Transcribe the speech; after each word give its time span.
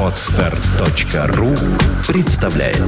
Отстар.ру 0.00 1.54
представляет 2.06 2.78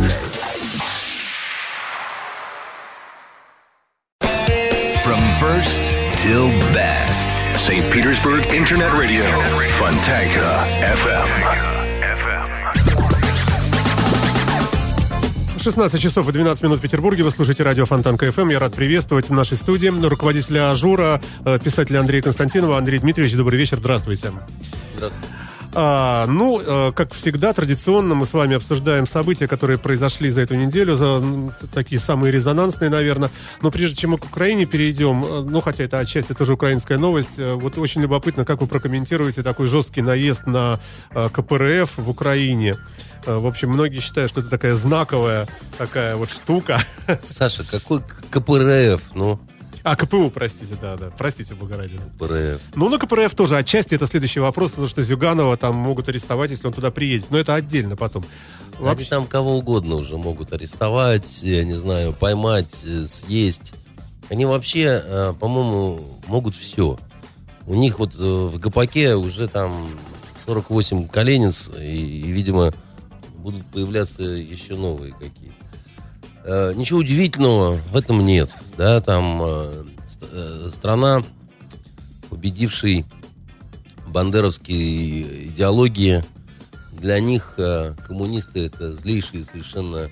From 5.03 5.21
first 5.39 5.91
till 6.17 6.49
best. 6.73 7.35
St. 7.57 7.85
Petersburg 7.93 8.47
Internet 8.55 8.93
Radio. 8.95 9.25
Fontanka 9.73 10.65
FM. 10.83 11.84
16 15.66 16.00
часов 16.00 16.30
и 16.30 16.32
12 16.32 16.62
минут 16.62 16.78
в 16.78 16.82
Петербурге. 16.84 17.24
Вы 17.24 17.32
слушаете 17.32 17.64
радио 17.64 17.88
Фонтанка 17.88 18.32
ФМ. 18.32 18.50
Я 18.50 18.60
рад 18.60 18.76
приветствовать 18.76 19.30
в 19.30 19.34
нашей 19.34 19.58
студии 19.58 19.88
руководителя 19.88 20.70
Ажура, 20.70 21.20
э, 21.44 21.58
писателя 21.58 22.02
Андрея 22.02 22.22
Константинова. 22.22 22.78
Андрей 22.78 23.00
Дмитриевич, 23.00 23.36
добрый 23.36 23.58
вечер. 23.58 23.78
Здравствуйте. 23.78 24.32
Здравствуйте. 24.96 25.28
А, 25.78 26.26
ну, 26.28 26.62
э, 26.62 26.94
как 26.94 27.14
всегда, 27.14 27.52
традиционно 27.52 28.16
мы 28.16 28.26
с 28.26 28.32
вами 28.32 28.56
обсуждаем 28.56 29.06
события, 29.06 29.46
которые 29.46 29.78
произошли 29.78 30.30
за 30.30 30.42
эту 30.42 30.56
неделю, 30.56 30.96
за 30.96 31.22
такие 31.74 32.00
самые 32.00 32.32
резонансные, 32.32 32.90
наверное. 32.90 33.30
Но 33.62 33.72
прежде 33.72 33.98
чем 33.98 34.12
мы 34.12 34.18
к 34.18 34.24
Украине 34.24 34.66
перейдем, 34.66 35.24
э, 35.26 35.42
ну, 35.42 35.60
хотя 35.60 35.84
это 35.84 36.00
отчасти 36.00 36.32
тоже 36.32 36.54
украинская 36.54 36.98
новость, 36.98 37.38
э, 37.38 37.54
вот 37.56 37.78
очень 37.78 38.02
любопытно, 38.02 38.46
как 38.46 38.62
вы 38.62 38.68
прокомментируете 38.68 39.44
такой 39.44 39.68
жесткий 39.68 40.02
наезд 40.02 40.48
на 40.48 40.80
КПРФ 41.14 41.98
в 41.98 42.10
Украине. 42.10 42.78
В 43.26 43.46
общем, 43.46 43.70
многие 43.70 44.00
считают, 44.00 44.32
что 44.32 44.40
это 44.42 44.50
такая 44.50 44.76
знаковая 44.76 45.48
такая 45.78 46.16
вот 46.16 46.30
штука. 46.30 46.80
Саша, 47.24 47.66
какой 47.70 48.02
КПРФ? 48.30 49.02
Ну, 49.14 49.40
А, 49.86 49.96
КПУ, 49.96 50.32
простите, 50.32 50.76
да, 50.82 50.98
да. 50.98 51.12
Простите, 51.16 51.54
Бога 51.54 51.78
ради. 51.78 52.00
КПРФ. 52.18 52.60
Ну, 52.74 52.90
на 52.90 52.98
КПРФ 52.98 53.36
тоже 53.36 53.56
отчасти 53.56 53.94
это 53.94 54.08
следующий 54.08 54.40
вопрос, 54.40 54.72
потому 54.72 54.88
что 54.88 55.04
Зюганова 55.04 55.58
там 55.58 55.76
могут 55.76 56.10
арестовать, 56.10 56.50
если 56.50 56.66
он 56.66 56.74
туда 56.74 56.90
приедет. 56.90 57.30
Но 57.30 57.38
это 57.38 57.54
отдельно 57.54 57.96
потом. 57.96 58.26
Они 58.78 58.86
Вообще, 58.88 59.10
там 59.10 59.28
кого 59.28 59.58
угодно 59.60 59.98
уже 59.98 60.18
могут 60.18 60.54
арестовать, 60.54 61.44
я 61.44 61.64
не 61.64 61.76
знаю, 61.76 62.14
поймать, 62.14 62.84
э, 62.84 63.06
съесть. 63.06 63.74
Они 64.30 64.46
вообще, 64.46 65.04
э, 65.06 65.34
по-моему, 65.40 66.02
могут 66.26 66.56
все. 66.56 66.98
У 67.68 67.76
них 67.76 68.00
вот 68.00 68.16
э, 68.16 68.18
в 68.18 68.58
ГПАКе 68.58 69.14
уже 69.18 69.48
там 69.48 69.88
48 70.48 71.08
коленец, 71.10 71.70
и, 71.80 72.24
и, 72.24 72.32
видимо, 72.32 72.74
будут 73.36 73.64
появляться 73.68 74.24
еще 74.24 74.78
новые 74.78 75.14
какие. 75.14 75.54
Э, 76.44 76.74
Ничего 76.76 77.00
удивительного 77.00 77.80
в 77.92 77.96
этом 77.96 78.26
нет. 78.26 78.50
Да, 78.78 79.00
там 79.00 79.42
э, 79.42 79.84
э, 80.22 80.70
страна, 80.72 81.24
победившей 82.30 83.06
бандеровские 84.08 85.48
идеологии, 85.48 86.24
для 86.92 87.20
них 87.20 87.54
э, 87.58 87.94
коммунисты 88.06 88.66
это 88.66 88.94
злейшие 88.94 89.44
совершенно 89.44 90.10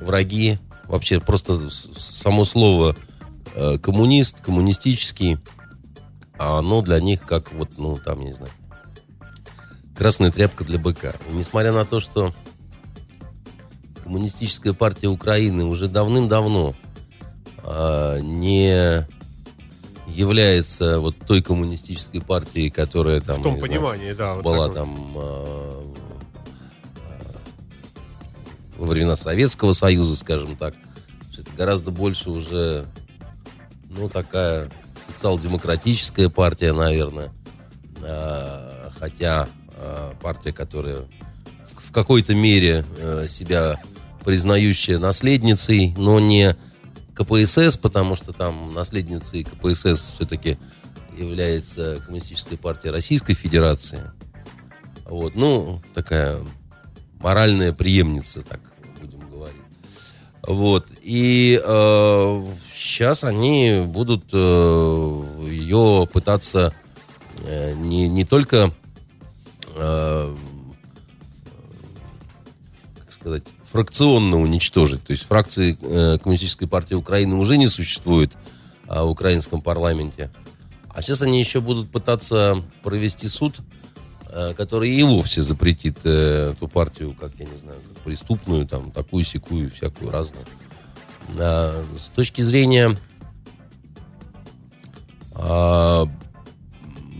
враги. 0.00 0.58
Вообще 0.84 1.20
просто 1.20 1.70
само 1.96 2.44
слово 2.44 2.96
э, 3.54 3.78
коммунист, 3.78 4.40
коммунистический, 4.40 5.38
а 6.38 6.58
оно 6.58 6.82
для 6.82 7.00
них 7.00 7.22
как 7.22 7.52
вот, 7.52 7.70
ну, 7.78 7.98
там, 7.98 8.20
не 8.20 8.32
знаю, 8.32 8.52
красная 9.96 10.30
тряпка 10.30 10.64
для 10.64 10.78
быка. 10.78 11.14
И 11.30 11.32
несмотря 11.32 11.72
на 11.72 11.84
то, 11.84 11.98
что 11.98 12.32
коммунистическая 14.02 14.72
партия 14.72 15.08
Украины 15.08 15.64
уже 15.64 15.88
давным-давно 15.88 16.74
а, 17.70 18.18
не 18.20 19.06
является 20.06 21.00
вот 21.00 21.16
той 21.26 21.42
коммунистической 21.42 22.22
партией, 22.22 22.70
которая 22.70 23.20
там 23.20 23.40
в 23.40 23.42
том 23.42 23.54
не 23.54 23.60
знаю, 23.60 23.72
понимании, 23.72 24.12
да. 24.12 24.34
вот 24.36 24.44
была 24.44 24.68
такой. 24.68 24.74
там 24.74 25.14
э, 25.16 25.82
во 28.78 28.86
времена 28.86 29.16
Советского 29.16 29.72
Союза, 29.72 30.16
скажем 30.16 30.56
так. 30.56 30.74
Это 31.36 31.50
гораздо 31.56 31.90
больше 31.90 32.30
уже, 32.30 32.86
ну, 33.90 34.08
такая 34.08 34.70
социал-демократическая 35.06 36.30
партия, 36.30 36.72
наверное. 36.72 37.30
Э, 38.02 38.88
хотя 38.98 39.46
э, 39.76 40.12
партия, 40.22 40.52
которая 40.52 41.02
в, 41.76 41.88
в 41.88 41.92
какой-то 41.92 42.34
мере 42.34 42.84
э, 42.96 43.26
себя 43.28 43.78
признающая 44.24 44.98
наследницей, 44.98 45.94
но 45.96 46.18
не 46.18 46.56
КПСС, 47.18 47.76
потому 47.76 48.14
что 48.14 48.32
там 48.32 48.72
наследницей 48.74 49.44
КПСС 49.44 50.12
все-таки 50.14 50.56
является 51.16 52.00
Коммунистическая 52.04 52.56
партия 52.56 52.90
Российской 52.90 53.34
Федерации. 53.34 54.12
Вот, 55.04 55.34
ну, 55.34 55.80
такая 55.94 56.38
моральная 57.18 57.72
преемница, 57.72 58.42
так 58.42 58.60
будем 59.00 59.28
говорить. 59.30 59.56
Вот. 60.42 60.86
И 61.02 61.60
сейчас 62.72 63.24
они 63.24 63.82
будут 63.86 64.24
э, 64.32 65.46
ее 65.48 66.08
пытаться 66.12 66.72
э, 67.44 67.74
не, 67.74 68.08
не 68.08 68.24
только 68.24 68.72
э, 69.74 70.36
как 72.98 73.12
сказать, 73.12 73.44
фракционно 73.70 74.40
уничтожить. 74.40 75.04
То 75.04 75.12
есть 75.12 75.24
фракции 75.24 75.76
э, 75.80 76.18
Коммунистической 76.18 76.68
партии 76.68 76.94
Украины 76.94 77.36
уже 77.36 77.56
не 77.56 77.66
существует 77.66 78.36
а, 78.86 79.04
в 79.04 79.10
украинском 79.10 79.60
парламенте. 79.60 80.30
А 80.88 81.02
сейчас 81.02 81.22
они 81.22 81.38
еще 81.38 81.60
будут 81.60 81.90
пытаться 81.90 82.62
провести 82.82 83.28
суд, 83.28 83.56
э, 84.30 84.54
который 84.56 84.90
и 84.90 85.02
вовсе 85.02 85.42
запретит 85.42 85.98
э, 86.04 86.52
эту 86.56 86.68
партию, 86.68 87.14
как 87.20 87.32
я 87.38 87.44
не 87.44 87.58
знаю, 87.58 87.78
преступную, 88.04 88.66
там, 88.66 88.90
такую, 88.90 89.24
секую, 89.24 89.70
всякую 89.70 90.10
разную. 90.10 90.46
А, 91.38 91.84
с 91.98 92.08
точки 92.08 92.40
зрения 92.40 92.98
а, 95.34 96.08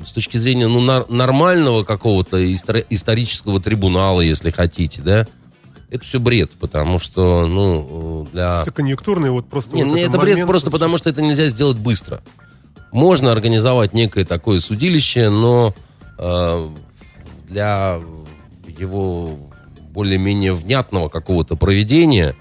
с 0.04 0.12
точки 0.12 0.38
зрения 0.38 0.68
ну, 0.68 0.80
нормального 0.80 1.84
какого-то 1.84 2.42
истор- 2.42 2.86
исторического 2.88 3.60
трибунала, 3.60 4.22
если 4.22 4.50
хотите, 4.50 5.02
да, 5.02 5.26
это 5.90 6.04
все 6.04 6.18
бред, 6.20 6.52
потому 6.60 6.98
что, 6.98 7.46
ну, 7.46 8.28
для... 8.32 8.62
Это 8.62 8.72
конъюнктурный, 8.72 9.30
вот 9.30 9.48
просто... 9.48 9.74
Не, 9.74 9.84
вот 9.84 9.98
это 9.98 10.18
бред 10.18 10.34
момент- 10.34 10.48
просто 10.48 10.70
потому, 10.70 10.98
что 10.98 11.08
это 11.10 11.22
нельзя 11.22 11.46
сделать 11.46 11.76
быстро. 11.78 12.22
Можно 12.92 13.32
организовать 13.32 13.92
некое 13.94 14.24
такое 14.24 14.60
судилище, 14.60 15.30
но 15.30 15.74
э, 16.18 16.68
для 17.48 18.00
его 18.78 19.38
более-менее 19.92 20.52
внятного 20.52 21.08
какого-то 21.08 21.56
проведения 21.56 22.34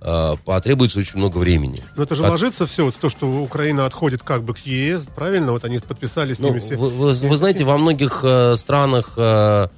э, 0.00 0.34
потребуется 0.44 0.98
очень 1.00 1.18
много 1.18 1.38
времени. 1.38 1.82
Но 1.96 2.04
это 2.04 2.14
же 2.14 2.24
От- 2.24 2.30
ложится 2.30 2.66
все 2.66 2.84
вот 2.84 2.94
то, 2.96 3.08
что 3.08 3.26
Украина 3.42 3.86
отходит 3.86 4.22
как 4.22 4.42
бы 4.44 4.54
к 4.54 4.58
ЕС, 4.58 5.08
правильно? 5.14 5.52
Вот 5.52 5.64
они 5.64 5.78
подписали 5.78 6.32
с 6.32 6.38
Ну, 6.40 6.48
ними 6.48 6.60
все... 6.60 6.76
вы, 6.76 6.88
вы- 6.90 7.12
вы 7.12 7.36
знаете, 7.36 7.64
во 7.64 7.76
многих 7.78 8.20
э, 8.24 8.56
странах 8.56 9.14
э, 9.16 9.68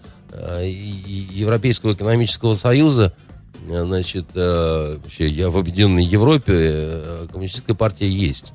Европейского 0.62 1.94
экономического 1.94 2.54
союза, 2.54 3.14
э, 3.69 3.84
значит, 3.84 4.26
э, 4.34 4.98
вообще 5.02 5.28
я 5.28 5.50
в 5.50 5.56
Объединенной 5.56 6.04
Европе 6.04 6.52
э, 6.54 7.26
коммунистическая 7.30 7.74
партия 7.74 8.08
есть. 8.08 8.52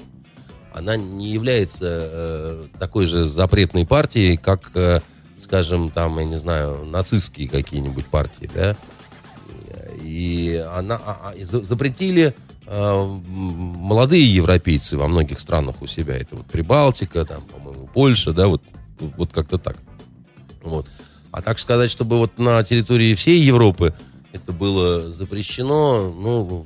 Она 0.74 0.96
не 0.96 1.30
является 1.30 1.86
э, 1.86 2.68
такой 2.80 3.06
же 3.06 3.26
запретной 3.26 3.86
партией, 3.86 4.38
как, 4.38 4.72
э, 4.76 5.02
скажем, 5.40 5.90
там, 5.90 6.18
я 6.20 6.26
не 6.26 6.38
знаю, 6.38 6.86
нацистские 6.86 7.50
какие-нибудь 7.50 8.06
партии, 8.06 8.50
да. 8.54 8.76
И 10.02 10.64
она 10.74 10.96
а- 10.96 11.34
а, 11.34 11.46
запретили 11.64 12.36
э, 12.68 13.06
молодые 13.28 14.34
европейцы 14.34 14.98
во 14.98 15.08
многих 15.08 15.42
странах 15.42 15.82
у 15.82 15.88
себя. 15.88 16.16
Это 16.16 16.38
вот 16.38 16.46
Прибалтика, 16.46 17.26
там, 17.26 17.42
по-моему, 17.42 17.90
Польша, 17.94 18.32
да, 18.32 18.48
вот, 18.48 18.62
вот 19.18 19.34
как-то 19.34 19.58
так. 19.58 19.78
Вот. 20.64 20.88
А 21.32 21.42
так 21.42 21.60
сказать, 21.60 21.90
чтобы 21.92 22.18
вот 22.18 22.38
на 22.38 22.64
территории 22.64 23.14
всей 23.14 23.40
Европы 23.42 23.94
это 24.34 24.52
было 24.52 25.12
запрещено, 25.12 26.10
ну... 26.12 26.66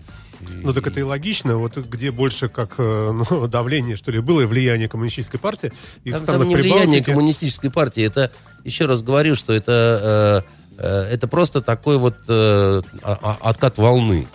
Ну 0.61 0.73
так 0.73 0.85
это 0.85 0.99
и 0.99 1.03
логично, 1.03 1.57
вот 1.57 1.75
где 1.77 2.11
больше 2.11 2.49
как 2.49 2.75
э, 2.77 3.11
ну, 3.11 3.47
давление, 3.47 3.95
что 3.95 4.11
ли, 4.11 4.19
было 4.19 4.41
и 4.41 4.45
влияние 4.45 4.87
коммунистической 4.87 5.39
партии. 5.39 5.71
И 6.03 6.11
Там, 6.11 6.23
там 6.23 6.47
не 6.47 6.55
влияние 6.55 6.99
Прибалтики- 7.01 7.03
коммунистической 7.03 7.71
партии. 7.71 8.03
Это, 8.03 8.31
еще 8.63 8.85
раз 8.85 9.01
говорю, 9.01 9.35
что 9.35 9.53
это, 9.53 10.43
э, 10.77 10.83
э, 10.83 11.13
это 11.13 11.27
просто 11.27 11.61
такой 11.61 11.97
вот 11.97 12.17
э, 12.27 12.81
откат 13.01 13.79
волны. 13.79 14.27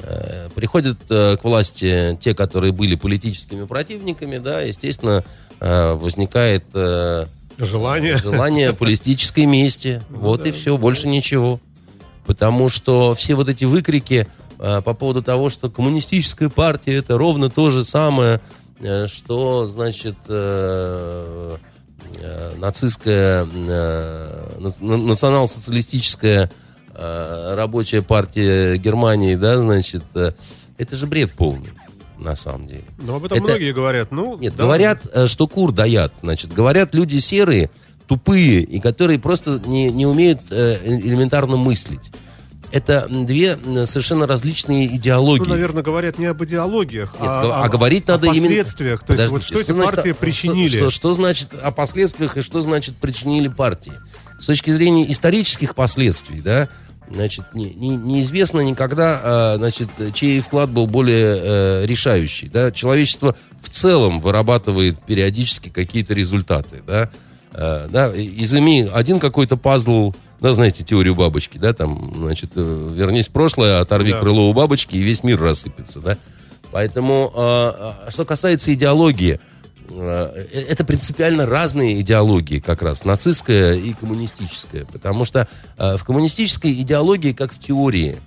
Э, 0.00 0.48
Приходят 0.54 0.98
э, 1.10 1.36
к 1.36 1.44
власти 1.44 2.18
те, 2.20 2.34
которые 2.34 2.72
были 2.72 2.96
политическими 2.96 3.64
противниками, 3.64 4.38
да, 4.38 4.62
естественно, 4.62 5.22
э, 5.60 5.92
возникает 5.92 6.64
э, 6.74 7.26
Желание. 7.58 8.16
желание 8.18 8.72
политической 8.72 9.46
мести. 9.46 10.02
Вот 10.10 10.46
и 10.46 10.52
все, 10.52 10.76
больше 10.76 11.08
ничего. 11.08 11.60
Потому 12.26 12.68
что 12.68 13.14
все 13.14 13.34
вот 13.34 13.48
эти 13.48 13.64
выкрики 13.64 14.28
э, 14.58 14.80
по 14.82 14.94
поводу 14.94 15.22
того, 15.22 15.50
что 15.50 15.70
коммунистическая 15.70 16.48
партия 16.48 16.94
это 16.94 17.18
ровно 17.18 17.50
то 17.50 17.70
же 17.70 17.84
самое, 17.84 18.40
э, 18.80 19.06
что, 19.08 19.66
значит, 19.68 20.16
э, 20.28 21.56
нацистская, 22.58 23.44
национал-социалистическая 24.80 26.50
рабочая 26.94 28.02
партия 28.02 28.76
Германии, 28.76 29.34
да, 29.34 29.56
значит, 29.56 30.04
это 30.14 30.96
же 30.96 31.06
бред 31.06 31.32
полный 31.32 31.72
на 32.22 32.36
самом 32.36 32.66
деле. 32.68 32.84
Но 32.98 33.16
об 33.16 33.24
этом 33.24 33.38
Это- 33.38 33.46
многие 33.46 33.72
говорят. 33.72 34.10
Ну, 34.12 34.36
Нет, 34.38 34.54
да. 34.56 34.64
говорят, 34.64 35.06
э, 35.12 35.26
что 35.26 35.46
кур 35.48 35.72
даят. 35.72 36.12
Значит, 36.22 36.52
говорят 36.52 36.94
люди 36.94 37.18
серые, 37.18 37.70
тупые, 38.06 38.62
и 38.62 38.80
которые 38.80 39.18
просто 39.18 39.60
не, 39.66 39.90
не 39.90 40.06
умеют 40.06 40.40
э, 40.50 40.78
элементарно 40.84 41.56
мыслить. 41.56 42.10
Это 42.70 43.06
две 43.06 43.58
совершенно 43.84 44.26
различные 44.26 44.86
идеологии. 44.96 45.42
Ну, 45.42 45.48
наверное, 45.50 45.82
говорят 45.82 46.18
не 46.18 46.24
об 46.24 46.42
идеологиях, 46.42 47.12
Нет, 47.20 47.22
а, 47.28 47.64
а 47.64 47.68
говорить 47.68 48.08
надо 48.08 48.30
о 48.30 48.34
именно- 48.34 48.46
последствиях. 48.48 49.04
То 49.04 49.12
есть, 49.12 49.24
вот 49.24 49.40
Подождите, 49.42 49.46
что 49.46 49.60
эти 49.60 49.72
значит, 49.76 49.94
партии 49.94 50.10
а, 50.12 50.14
причинили. 50.14 50.68
Что, 50.68 50.78
что- 50.78 50.90
что 50.90 51.12
значит 51.12 51.48
о 51.62 51.70
последствиях 51.70 52.38
и 52.38 52.40
что 52.40 52.62
значит 52.62 52.96
причинили 52.96 53.48
партии? 53.48 53.92
С 54.38 54.46
точки 54.46 54.70
зрения 54.70 55.10
исторических 55.12 55.74
последствий, 55.74 56.40
да, 56.40 56.70
значит, 57.10 57.44
не- 57.54 57.74
не- 57.74 57.96
неизвестно 57.96 58.60
никогда, 58.60 59.20
а, 59.22 59.54
значит, 59.58 59.88
чей 60.14 60.40
вклад 60.40 60.70
был 60.70 60.86
более 60.86 61.38
э, 61.40 61.86
решающий, 61.86 62.48
да. 62.48 62.70
Человечество 62.72 63.36
в 63.60 63.68
целом 63.68 64.20
вырабатывает 64.20 64.98
периодически 65.02 65.68
какие-то 65.68 66.14
результаты, 66.14 66.82
да. 66.86 67.10
Э, 67.52 67.88
да, 67.90 68.10
изыми 68.14 68.88
один 68.92 69.20
какой-то 69.20 69.56
пазл, 69.56 70.14
да, 70.40 70.52
знаете, 70.52 70.82
теорию 70.84 71.14
бабочки, 71.14 71.58
да, 71.58 71.72
там, 71.74 72.12
значит, 72.16 72.50
э, 72.56 72.90
вернись 72.94 73.28
в 73.28 73.30
прошлое, 73.32 73.80
оторви 73.80 74.12
Да. 74.12 74.18
крыло 74.18 74.48
у 74.48 74.52
бабочки, 74.54 74.96
и 74.96 75.02
весь 75.02 75.22
мир 75.22 75.40
рассыпется, 75.40 76.00
да. 76.00 76.16
Поэтому, 76.70 77.30
э, 77.34 77.38
а, 77.38 78.06
что 78.08 78.24
касается 78.24 78.72
идеологии, 78.72 79.34
э, 79.34 79.38
это 80.00 80.84
принципиально 80.84 81.46
разные 81.46 82.00
идеологии 82.00 82.58
как 82.58 82.82
раз, 82.82 83.04
нацистская 83.04 83.74
и 83.74 83.92
коммунистическая. 83.92 84.84
Потому 84.84 85.24
что 85.24 85.48
э, 85.76 85.96
в 85.96 86.04
коммунистической 86.04 86.72
идеологии, 86.72 87.32
как 87.32 87.52
в 87.52 87.58
теории, 87.58 88.18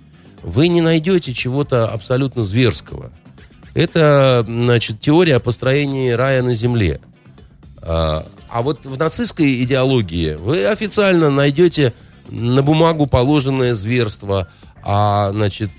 вы 0.42 0.68
не 0.68 0.80
найдете 0.80 1.32
чего-то 1.34 1.88
абсолютно 1.88 2.44
зверского. 2.44 3.10
Это, 3.74 4.44
значит, 4.46 5.00
теория 5.00 5.36
о 5.36 5.40
построении 5.40 6.10
рая 6.10 6.42
на 6.42 6.54
земле. 6.54 7.00
А 7.82 8.26
а 8.48 8.62
вот 8.62 8.86
в 8.86 8.98
нацистской 8.98 9.62
идеологии 9.64 10.34
вы 10.34 10.64
официально 10.66 11.30
найдете 11.30 11.92
на 12.28 12.62
бумагу 12.62 13.06
положенное 13.06 13.74
зверство, 13.74 14.48
а, 14.82 15.30
значит, 15.32 15.70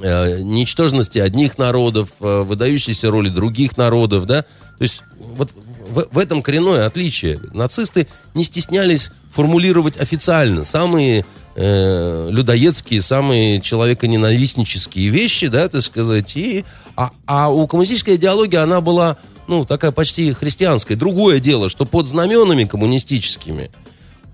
э, 0.00 0.40
ничтожности 0.42 1.18
одних 1.18 1.58
народов, 1.58 2.10
э, 2.20 2.42
выдающейся 2.42 3.10
роли 3.10 3.28
других 3.28 3.76
народов, 3.76 4.26
да. 4.26 4.42
То 4.42 4.82
есть 4.82 5.02
вот 5.18 5.52
в, 5.88 6.06
в 6.10 6.18
этом 6.18 6.42
коренное 6.42 6.86
отличие. 6.86 7.40
Нацисты 7.52 8.06
не 8.34 8.44
стеснялись 8.44 9.10
формулировать 9.30 9.96
официально 9.96 10.64
самые 10.64 11.24
э, 11.56 12.28
людоедские, 12.30 13.02
самые 13.02 13.60
человеконенавистнические 13.60 15.08
вещи, 15.08 15.48
да, 15.48 15.68
так 15.68 15.82
сказать. 15.82 16.36
И, 16.36 16.64
а, 16.96 17.10
а 17.26 17.50
у 17.50 17.66
коммунистической 17.66 18.16
идеологии 18.16 18.56
она 18.56 18.80
была, 18.80 19.16
ну, 19.46 19.64
такая 19.64 19.92
почти 19.92 20.32
христианская. 20.32 20.96
Другое 20.96 21.40
дело, 21.40 21.68
что 21.68 21.84
под 21.84 22.06
знаменами 22.08 22.64
коммунистическими 22.64 23.70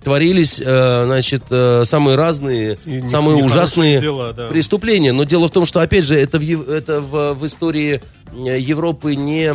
творились, 0.03 0.61
э, 0.65 1.05
значит, 1.05 1.45
э, 1.51 1.85
самые 1.85 2.17
разные, 2.17 2.79
И 2.87 3.03
не- 3.03 3.09
самые 3.09 3.37
нехорошие 3.37 3.59
ужасные 3.61 4.01
дела, 4.01 4.33
да. 4.33 4.47
преступления. 4.49 5.13
Но 5.13 5.25
дело 5.25 5.49
в 5.49 5.51
том, 5.51 5.67
что, 5.67 5.81
опять 5.81 6.05
же, 6.05 6.15
это 6.17 6.39
в, 6.39 6.69
это 6.71 7.01
в, 7.01 7.35
в 7.35 7.47
истории 7.47 8.01
э, 8.33 8.59
Европы 8.59 9.15
не... 9.15 9.55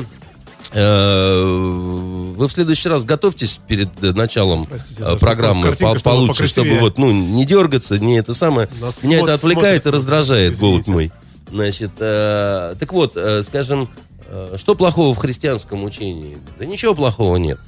Вы 0.73 2.47
в 2.47 2.51
следующий 2.51 2.89
раз 2.89 3.05
готовьтесь 3.05 3.59
перед 3.67 4.01
началом 4.01 4.65
Простите, 4.65 5.15
программы 5.17 5.71
по- 5.75 5.97
получше, 5.99 6.47
чтобы 6.47 6.79
вот, 6.79 6.97
ну, 6.97 7.11
не 7.11 7.45
дергаться, 7.45 7.97
не 7.99 8.17
это 8.17 8.33
самое. 8.33 8.67
Нас 8.81 9.03
Меня 9.03 9.19
это 9.19 9.33
отвлекает 9.35 9.79
и 9.79 9.81
смотрят. 9.83 9.93
раздражает, 9.95 10.57
голубь 10.57 10.81
Извините. 10.81 10.91
мой. 10.91 11.11
Значит, 11.49 11.91
э, 11.99 12.75
так 12.79 12.91
вот, 12.91 13.15
э, 13.15 13.43
скажем, 13.43 13.89
э, 14.27 14.55
что 14.57 14.75
плохого 14.75 15.13
в 15.13 15.17
христианском 15.17 15.83
учении? 15.83 16.37
Да 16.59 16.65
ничего 16.65 16.93
плохого 16.95 17.37
нет. 17.37 17.59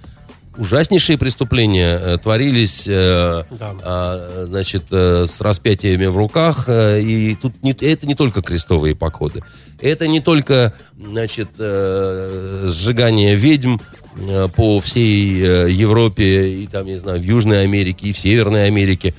Ужаснейшие 0.57 1.17
преступления 1.17 1.99
э, 2.01 2.17
творились, 2.17 2.87
э, 2.87 3.43
Да. 3.51 3.73
а, 3.83 4.45
значит, 4.47 4.85
э, 4.91 5.25
с 5.27 5.39
распятиями 5.41 6.07
в 6.07 6.17
руках. 6.17 6.65
э, 6.67 6.99
и 7.01 7.35
тут 7.35 7.61
не, 7.63 7.71
это 7.71 8.07
не 8.07 8.15
только 8.15 8.41
крестовые 8.41 8.95
походы. 8.95 9.43
Это 9.79 10.07
не 10.07 10.19
только, 10.19 10.73
значит, 10.99 11.49
э, 11.59 12.65
сжигание 12.69 13.35
ведьм 13.35 13.77
э, 14.17 14.47
по 14.55 14.79
всей 14.79 15.41
э, 15.43 15.71
Европе 15.71 16.49
и 16.63 16.67
там, 16.67 16.85
не 16.85 16.97
знаю, 16.97 17.19
в 17.19 17.23
Южной 17.23 17.63
Америке 17.63 18.07
и 18.09 18.11
в 18.13 18.17
Северной 18.17 18.65
Америке. 18.65 19.13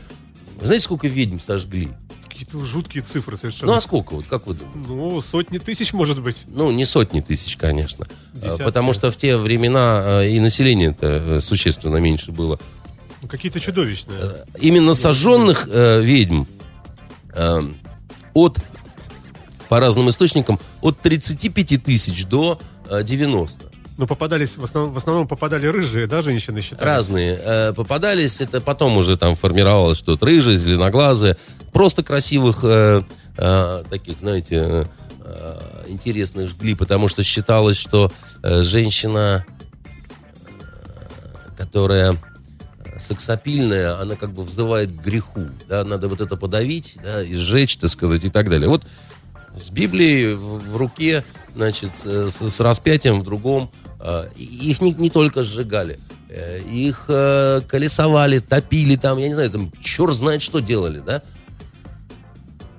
Знаете, 0.61 0.85
сколько 0.85 1.07
ведьм 1.07 1.39
сожгли? 1.39 1.89
Какие-то 2.49 2.67
жуткие 2.67 3.05
цифры 3.05 3.37
совершенно. 3.37 3.73
Ну, 3.73 3.79
а 3.79 3.81
сколько, 3.83 4.15
вот 4.15 4.27
как 4.27 4.47
вы 4.47 4.55
думаете? 4.55 4.81
Ну, 4.89 5.21
сотни 5.21 5.59
тысяч, 5.59 5.93
может 5.93 6.23
быть. 6.23 6.45
Ну, 6.47 6.71
не 6.71 6.87
сотни 6.87 7.21
тысяч, 7.21 7.59
конечно. 7.59 8.07
Десятки. 8.33 8.63
А, 8.63 8.65
Потому 8.65 8.95
что 8.95 9.11
в 9.11 9.17
те 9.19 9.37
времена 9.37 10.23
э, 10.23 10.31
и 10.31 10.41
население-то 10.41 11.07
э, 11.07 11.41
существенно 11.41 11.99
меньше 11.99 12.33
было. 12.33 12.59
Ну, 13.21 13.29
какие-то 13.29 13.61
чудовищные. 13.61 14.47
Именно 14.61 14.95
сожженных 14.95 15.69
э, 15.71 16.01
ведьм 16.01 16.45
э, 17.35 17.63
от, 18.33 18.59
по 19.69 19.79
разным 19.79 20.09
источникам, 20.09 20.59
от 20.81 20.99
35 21.01 21.85
тысяч 21.85 22.25
до 22.25 22.59
э, 22.89 23.03
90. 23.03 23.71
Но 23.99 24.07
попадались, 24.07 24.57
в 24.57 24.63
основном, 24.65 24.95
в 24.95 24.97
основном 24.97 25.27
попадали 25.29 25.67
рыжие, 25.67 26.07
да, 26.07 26.23
женщины 26.23 26.61
считают? 26.61 26.83
Разные 26.85 27.39
э, 27.43 27.73
попадались, 27.75 28.41
это 28.41 28.61
потом 28.61 28.97
уже 28.97 29.17
там 29.17 29.35
формировалось 29.35 29.99
что-то 29.99 30.25
рыжие, 30.25 30.57
зеленоглазые, 30.57 31.37
просто 31.73 32.03
красивых 32.05 32.61
э, 32.63 33.03
э, 33.37 33.85
таких, 33.91 34.21
знаете, 34.21 34.89
интересных 35.89 36.49
жгли, 36.49 36.75
потому 36.75 37.09
что 37.09 37.23
считалось, 37.23 37.77
что 37.77 38.11
женщина, 38.43 39.45
которая 41.57 42.17
сексапильная, 42.99 44.01
она 44.01 44.17
как 44.17 44.33
бы 44.33 44.43
взывает 44.43 44.91
к 44.91 45.03
греху, 45.03 45.49
да, 45.69 45.85
надо 45.85 46.09
вот 46.09 46.21
это 46.21 46.37
подавить, 46.37 46.97
да, 47.03 47.23
и 47.23 47.35
сжечь, 47.35 47.77
так 47.77 47.91
сказать, 47.91 48.25
и 48.25 48.29
так 48.31 48.49
далее. 48.49 48.69
Вот 48.69 48.87
с 49.65 49.71
Библией 49.71 50.35
в, 50.35 50.73
в 50.73 50.77
руке, 50.77 51.25
значит, 51.55 51.97
с- 51.97 52.31
с 52.31 52.61
распятием 52.61 53.21
в 53.21 53.23
другом. 53.25 53.71
Э, 54.01 54.29
их 54.37 54.81
не, 54.81 54.93
не 54.93 55.11
только 55.11 55.43
сжигали, 55.43 55.99
э, 56.29 56.61
их 56.71 57.07
э, 57.09 57.61
колесовали, 57.67 58.39
топили 58.39 58.97
там, 58.97 59.19
я 59.19 59.29
не 59.29 59.35
знаю, 59.35 59.51
там 59.51 59.73
черт 59.81 60.15
знает 60.15 60.43
что 60.43 60.61
делали, 60.61 61.01
да. 61.01 61.23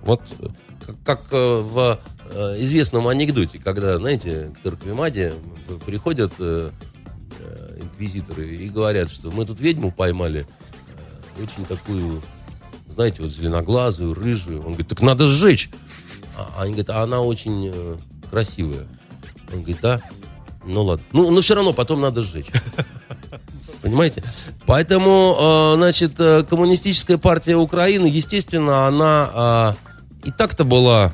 Вот 0.02 0.22
как, 0.86 0.96
как, 1.04 1.32
в 1.32 2.00
известном 2.58 3.08
анекдоте, 3.08 3.60
когда, 3.60 3.98
знаете, 3.98 4.54
к 4.56 4.62
Торквемаде 4.62 5.34
приходят 5.86 6.32
инквизиторы 7.80 8.48
и 8.48 8.70
говорят, 8.70 9.10
что 9.10 9.30
мы 9.32 9.46
тут 9.46 9.60
ведьму 9.60 9.92
поймали, 9.92 10.48
очень 11.42 11.66
такую, 11.66 12.22
знаете, 12.88 13.24
вот 13.24 13.32
зеленоглазую, 13.32 14.14
рыжую. 14.14 14.60
Он 14.60 14.68
говорит, 14.68 14.88
так 14.88 15.02
надо 15.02 15.28
сжечь. 15.28 15.70
А 16.38 16.62
они 16.62 16.72
говорят, 16.72 16.90
а 16.92 17.04
она 17.04 17.22
очень 17.22 17.74
красивая. 18.30 18.88
Он 19.52 19.60
говорит, 19.60 19.80
да? 19.82 20.02
Ну 20.66 20.84
ладно. 20.84 21.06
Ну, 21.14 21.32
но 21.32 21.42
все 21.42 21.56
равно 21.56 21.74
потом 21.74 22.02
надо 22.02 22.22
сжечь. 22.22 22.48
Понимаете? 23.82 24.24
Поэтому, 24.66 25.38
э, 25.40 25.74
значит, 25.78 26.20
э, 26.20 26.44
коммунистическая 26.44 27.18
партия 27.18 27.56
Украины, 27.56 28.08
естественно, 28.08 28.88
она 28.88 29.76
э, 30.24 30.28
и 30.28 30.32
так-то 30.32 30.66
была 30.66 31.14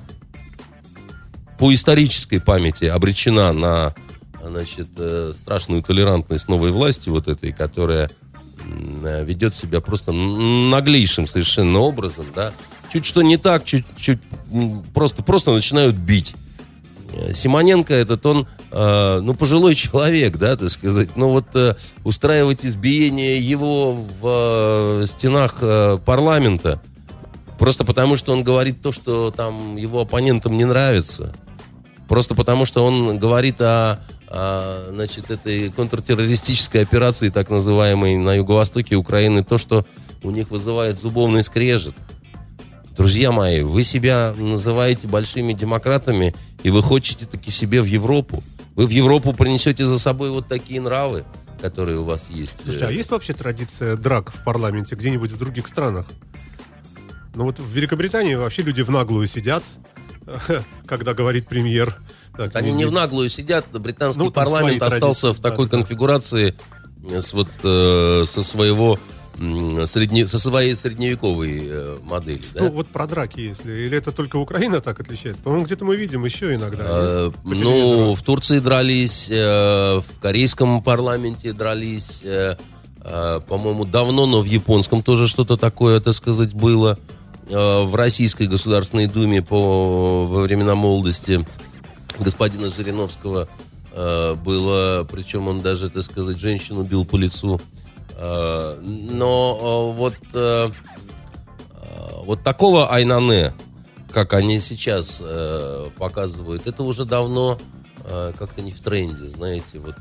по 1.60 1.74
исторической 1.74 2.40
памяти 2.40 2.86
обречена 2.86 3.54
на, 3.54 3.96
значит, 4.44 4.90
страшную 5.36 5.84
толерантность 5.84 6.50
новой 6.50 6.72
власти 6.72 7.10
вот 7.10 7.28
этой, 7.28 7.54
которая 7.54 8.10
ведет 8.66 9.54
себя 9.54 9.80
просто 9.80 10.12
наглейшим 10.12 11.28
совершенно 11.28 11.80
образом, 11.80 12.25
да. 12.36 12.52
Чуть 12.92 13.06
что 13.06 13.22
не 13.22 13.38
так, 13.38 13.64
чуть-чуть 13.64 14.20
просто, 14.94 15.24
просто 15.24 15.54
начинают 15.54 15.96
бить. 15.96 16.36
Э, 17.15 17.34
Симоненко 17.34 17.93
этот, 17.93 18.25
он, 18.25 18.48
э, 18.72 19.19
ну, 19.22 19.34
пожилой 19.36 19.75
человек, 19.75 20.38
да, 20.38 20.57
так 20.57 20.69
сказать, 20.69 21.15
но 21.15 21.31
вот 21.31 21.45
э, 21.55 21.75
устраивать 22.03 22.65
избиение 22.65 23.39
его 23.39 23.93
в 23.93 25.01
э, 25.01 25.05
стенах 25.07 25.57
э, 25.62 25.98
парламента, 26.05 26.81
просто 27.57 27.86
потому 27.86 28.17
что 28.17 28.34
он 28.34 28.43
говорит 28.43 28.81
то, 28.81 28.91
что 28.91 29.31
там 29.31 29.77
его 29.77 30.01
оппонентам 30.01 30.57
не 30.57 30.65
нравится, 30.65 31.34
просто 32.10 32.36
потому 32.36 32.65
что 32.65 32.86
он 32.86 33.17
говорит 33.17 33.62
о, 33.62 34.01
о, 34.27 34.89
значит, 34.91 35.31
этой 35.31 35.72
контртеррористической 35.72 36.81
операции, 36.81 37.29
так 37.29 37.50
называемой, 37.50 38.17
на 38.17 38.36
юго-востоке 38.36 38.95
Украины, 38.95 39.43
то, 39.43 39.57
что 39.57 39.86
у 40.22 40.31
них 40.31 40.51
вызывает 40.51 41.00
зубовный 41.00 41.43
скрежет. 41.43 41.95
Друзья 42.96 43.32
мои, 43.32 43.62
вы 43.62 43.84
себя 43.84 44.34
называете 44.38 45.08
большими 45.08 45.52
демократами, 45.52 46.34
и 46.64 46.70
вы 46.70 46.82
хотите 46.82 47.25
таки 47.25 47.52
себе 47.52 47.82
в 47.82 47.86
Европу. 47.86 48.42
Вы 48.75 48.88
в 48.88 48.90
Европу 48.90 49.34
принесете 49.34 49.86
за 49.86 50.00
собой 50.00 50.30
вот 50.30 50.48
такие 50.48 50.80
нравы, 50.80 51.25
которые 51.62 52.00
у 52.00 52.06
вас 52.06 52.30
есть. 52.30 52.56
Слушайте, 52.64 52.86
а 52.86 52.92
есть 52.92 53.12
вообще 53.12 53.34
традиция 53.34 53.98
драк 53.98 54.32
в 54.32 54.44
парламенте 54.44 54.96
где-нибудь 54.96 55.32
в 55.32 55.38
других 55.38 55.68
странах? 55.68 56.06
Ну 57.36 57.44
вот 57.44 57.60
в 57.60 57.70
Великобритании 57.70 58.36
вообще 58.36 58.62
люди 58.62 58.82
в 58.82 58.90
наглую 58.90 59.28
сидят, 59.28 59.64
когда 60.86 61.14
говорит 61.14 61.48
премьер. 61.48 61.98
Так, 62.38 62.56
Они 62.56 62.72
не 62.72 62.86
в 62.86 62.92
наглую 62.94 63.28
сидят. 63.28 63.66
Британский 63.74 64.24
ну, 64.24 64.32
парламент 64.32 64.82
остался 64.82 65.34
в 65.34 65.40
такой 65.40 65.68
да, 65.68 65.78
конфигурации 65.78 66.56
с 67.10 67.34
вот 67.34 67.50
э, 67.64 68.24
со 68.25 68.42
своего 68.42 69.00
средне, 69.88 70.27
со 70.27 70.39
своей 70.39 70.75
средневековой 70.75 71.62
э, 71.63 71.98
модели. 72.04 72.42
Да? 72.54 72.63
Ну, 72.63 72.72
вот 72.72 72.88
про 72.88 73.08
драки, 73.08 73.39
если. 73.42 73.72
Или 73.72 73.98
это 73.98 74.12
только 74.12 74.38
Украина 74.38 74.82
так 74.82 75.00
отличается? 75.00 75.42
По-моему, 75.42 75.65
где-то 75.65 75.86
мы 75.86 75.96
видим 75.96 76.25
еще 76.25 76.56
иногда. 76.56 76.84
Э, 76.88 77.32
ну, 77.44 78.13
в 78.13 78.22
Турции 78.24 78.60
дрались, 78.60 79.27
э, 79.30 80.00
в 80.00 80.20
корейском 80.22 80.82
парламенте 80.82 81.54
дрались. 81.54 82.22
Э, 82.24 82.56
э, 83.01 83.39
по-моему, 83.48 83.86
давно, 83.86 84.25
но 84.25 84.42
в 84.42 84.46
японском 84.46 85.04
тоже 85.04 85.27
что-то 85.27 85.58
такое, 85.58 86.00
так 86.00 86.13
сказать, 86.13 86.54
было. 86.54 86.98
Э, 87.50 87.84
в 87.84 87.94
Российской 87.96 88.48
Государственной 88.48 89.08
Думе 89.08 89.42
по, 89.42 90.25
во 90.25 90.42
времена 90.42 90.75
молодости 90.75 91.46
господина 92.20 92.70
Жириновского 92.70 93.48
э, 93.92 94.36
было, 94.36 95.06
причем 95.12 95.48
он 95.48 95.62
даже, 95.62 95.89
так 95.89 96.04
сказать, 96.04 96.39
женщину 96.39 96.84
бил 96.84 97.06
по 97.06 97.18
лицу. 97.18 97.62
Э, 98.17 98.77
но 98.81 99.91
э, 99.93 99.98
вот, 99.98 100.15
э, 100.34 100.69
вот 102.24 102.43
такого 102.43 102.93
Айнане, 102.93 103.53
как 104.12 104.34
они 104.34 104.62
сейчас 104.62 105.22
показывают, 105.98 106.67
это 106.67 106.84
уже 106.84 107.03
давно 107.05 107.60
как-то 108.38 108.62
не 108.62 108.72
в 108.72 108.79
тренде, 108.79 109.25
знаете, 109.25 109.79
вот, 109.79 109.95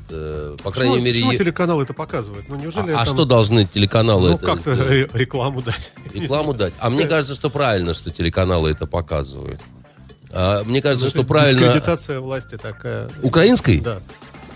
по 0.61 0.71
крайней 0.71 0.93
почему, 0.93 1.05
мере... 1.05 1.19
Почему 1.21 1.33
телеканалы 1.33 1.83
это 1.83 1.93
показывают? 1.93 2.47
Ну, 2.47 2.55
неужели 2.55 2.91
а, 2.91 3.01
а 3.01 3.05
что 3.05 3.25
должны 3.25 3.65
телеканалы 3.65 4.29
ну, 4.29 4.35
это 4.35 4.45
как-то 4.45 4.71
рекламу 5.17 5.63
дать. 5.63 5.91
Рекламу 6.13 6.53
дать. 6.53 6.75
А 6.77 6.91
мне 6.91 7.07
кажется, 7.07 7.33
что 7.33 7.49
правильно, 7.49 7.95
что 7.95 8.11
телеканалы 8.11 8.69
это 8.69 8.85
показывают. 8.85 9.59
А, 10.29 10.63
мне 10.63 10.83
кажется, 10.83 11.05
ну, 11.05 11.09
что 11.09 11.23
правильно... 11.23 11.61
Дискредитация 11.61 12.19
власти 12.19 12.57
такая. 12.57 13.09
Украинской? 13.23 13.79
Да. 13.79 14.01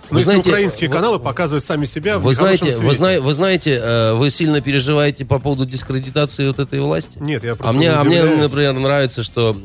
Вы 0.09 0.21
знаете, 0.21 0.49
украинские 0.49 0.89
вы, 0.89 0.95
каналы 0.95 1.19
показывают 1.19 1.63
сами 1.63 1.85
себя 1.85 2.19
вы 2.19 2.33
знаете, 2.33 2.75
вы, 2.77 2.95
зна, 2.95 3.19
вы 3.19 3.33
знаете, 3.33 3.79
э, 3.81 4.13
вы 4.13 4.29
сильно 4.29 4.61
переживаете 4.61 5.25
по 5.25 5.39
поводу 5.39 5.65
дискредитации 5.65 6.47
вот 6.47 6.59
этой 6.59 6.79
власти? 6.79 7.19
Нет, 7.19 7.43
я 7.43 7.55
просто 7.55 7.69
А 7.69 7.73
мне, 7.73 7.91
а 7.91 8.03
мне, 8.03 8.23
например, 8.23 8.73
нравится, 8.73 9.23
что 9.23 9.55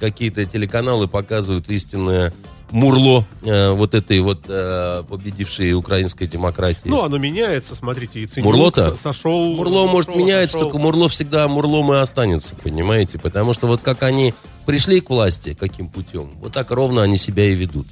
какие-то 0.00 0.44
телеканалы 0.44 1.08
показывают 1.08 1.68
истинное 1.68 2.32
мурло 2.70 3.26
э, 3.42 3.70
вот 3.70 3.94
этой 3.94 4.20
вот 4.20 4.44
э, 4.48 5.02
победившей 5.08 5.72
украинской 5.74 6.26
демократии. 6.26 6.82
Ну, 6.88 7.02
оно 7.02 7.18
меняется, 7.18 7.74
смотрите, 7.74 8.20
и 8.20 8.26
Ценюк 8.26 8.46
Мурло-то? 8.46 8.96
сошел. 8.96 9.54
Мурло, 9.54 9.86
может, 9.86 10.10
сошел, 10.10 10.22
меняется, 10.22 10.52
сошел. 10.54 10.70
только 10.70 10.82
Мурло 10.82 11.08
всегда 11.08 11.48
Мурлом 11.48 11.92
и 11.92 11.96
останется, 11.96 12.54
понимаете? 12.54 13.18
Потому 13.18 13.52
что 13.52 13.66
вот 13.66 13.80
как 13.82 14.02
они 14.02 14.34
пришли 14.66 15.00
к 15.00 15.10
власти, 15.10 15.56
каким 15.58 15.88
путем, 15.88 16.30
вот 16.40 16.52
так 16.52 16.70
ровно 16.70 17.02
они 17.02 17.18
себя 17.18 17.44
и 17.44 17.54
ведут. 17.54 17.86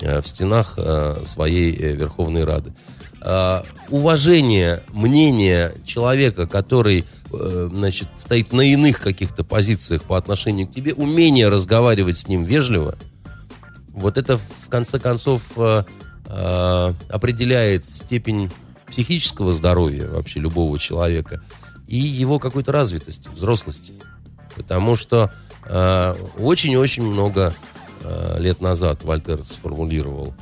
Э, 0.00 0.20
в 0.20 0.28
стенах 0.28 0.74
э, 0.76 1.22
своей 1.24 1.74
э, 1.74 1.92
Верховной 1.94 2.44
Рады. 2.44 2.72
Уважение 3.88 4.84
мнения 4.92 5.72
человека, 5.84 6.46
который 6.46 7.04
значит, 7.28 8.06
стоит 8.16 8.52
на 8.52 8.60
иных 8.60 9.00
каких-то 9.00 9.42
позициях 9.42 10.04
по 10.04 10.16
отношению 10.16 10.68
к 10.68 10.72
тебе, 10.72 10.94
умение 10.94 11.48
разговаривать 11.48 12.18
с 12.18 12.28
ним 12.28 12.44
вежливо, 12.44 12.96
вот 13.88 14.16
это 14.16 14.38
в 14.38 14.68
конце 14.68 15.00
концов 15.00 15.42
определяет 16.28 17.84
степень 17.84 18.48
психического 18.86 19.52
здоровья 19.52 20.06
вообще 20.06 20.38
любого 20.38 20.78
человека 20.78 21.42
и 21.88 21.96
его 21.96 22.38
какой-то 22.38 22.70
развитости, 22.70 23.28
взрослости. 23.28 23.92
Потому 24.54 24.94
что 24.94 25.32
очень-очень 26.38 27.02
много 27.02 27.56
лет 28.38 28.60
назад 28.60 29.04
Вольтер 29.04 29.44
сформулировал 29.44 30.34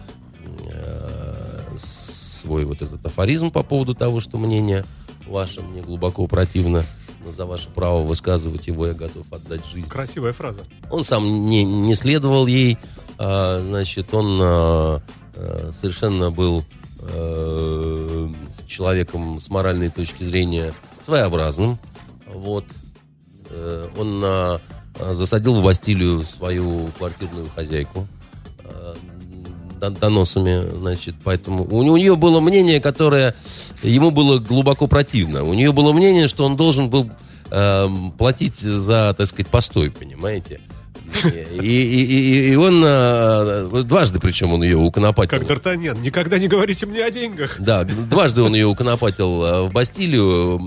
э, 0.67 1.77
свой 1.79 2.65
вот 2.65 2.83
этот 2.83 3.05
афоризм 3.05 3.51
по 3.51 3.63
поводу 3.63 3.95
того, 3.95 4.21
что 4.21 4.39
мнение 4.39 4.85
ваше 5.27 5.63
мне 5.63 5.83
глубоко 5.83 6.27
противно, 6.27 6.85
но 7.25 7.33
за 7.33 7.47
ваше 7.47 7.71
право 7.71 8.03
высказывать 8.03 8.67
его 8.67 8.87
я 8.87 8.95
готов 8.95 9.33
отдать 9.33 9.65
жизнь. 9.67 9.89
Красивая 9.89 10.33
фраза. 10.33 10.61
Он 10.91 11.05
сам 11.05 11.47
не, 11.47 11.65
не 11.65 11.95
следовал 11.95 12.47
ей, 12.47 12.79
а, 13.19 13.61
значит, 13.61 14.13
он 14.13 14.39
а, 14.43 15.03
а, 15.35 15.71
совершенно 15.73 16.31
был 16.31 16.65
а, 17.01 18.31
человеком 18.67 19.41
с 19.41 19.49
моральной 19.49 19.89
точки 19.89 20.23
зрения 20.23 20.75
своеобразным. 21.03 21.79
Вот. 22.27 22.65
Он 23.97 24.23
Э, 24.25 24.59
засадил 24.99 25.55
в 25.55 25.63
Бастилию 25.63 26.25
свою 26.25 26.89
квартирную 26.99 27.51
хозяйку 27.51 28.07
э, 28.61 28.95
доносами, 29.81 30.71
значит, 30.71 31.17
поэтому 31.25 31.65
у, 31.65 31.79
у 31.79 31.97
нее 31.97 32.17
было 32.17 32.41
мнение, 32.41 32.81
которое 32.81 33.35
ему 33.83 34.11
было 34.11 34.39
глубоко 34.39 34.87
противно. 34.87 35.45
У 35.45 35.55
нее 35.55 35.73
было 35.73 35.93
мнение, 35.93 36.29
что 36.29 36.45
он 36.45 36.57
должен 36.57 36.91
был 36.91 37.11
э, 37.51 37.89
платить 38.17 38.57
за, 38.57 39.15
так 39.17 39.27
сказать, 39.27 39.49
постой, 39.49 39.91
понимаете? 39.91 40.61
И, 41.61 41.61
и, 41.61 42.05
и, 42.05 42.53
и 42.53 42.57
он 42.57 42.83
э, 42.85 43.83
дважды, 43.85 44.21
причем 44.21 44.53
он 44.53 44.63
ее 44.63 44.79
уконопатил. 44.79 45.39
Как 45.39 45.49
Д'Артаньян, 45.49 46.01
никогда 46.01 46.39
не 46.39 46.49
говорите 46.49 46.87
мне 46.87 47.05
о 47.05 47.11
деньгах. 47.11 47.57
Да, 47.59 47.85
дважды 47.85 48.43
он 48.43 48.55
ее 48.55 48.67
уконопатил 48.67 49.69
в 49.69 49.73
Бастилию. 49.73 50.59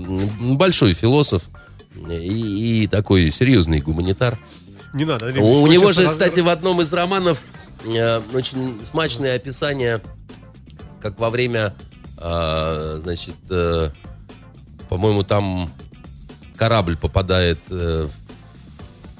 Большой 0.56 0.94
философ, 0.94 1.44
и, 2.10 2.82
и 2.82 2.86
такой 2.86 3.30
серьезный 3.30 3.80
гуманитар. 3.80 4.38
Не 4.94 5.04
надо. 5.04 5.32
У, 5.40 5.62
у 5.62 5.66
него 5.66 5.92
же, 5.92 6.08
кстати, 6.08 6.40
в 6.40 6.48
одном 6.48 6.80
из 6.80 6.92
романов 6.92 7.42
э, 7.84 8.20
очень 8.32 8.78
смачное 8.84 9.36
описание, 9.36 10.00
как 11.00 11.18
во 11.18 11.30
время, 11.30 11.74
э, 12.18 13.00
значит, 13.02 13.36
э, 13.50 13.90
по-моему, 14.88 15.24
там 15.24 15.70
корабль 16.56 16.96
попадает 16.96 17.60
э, 17.70 18.08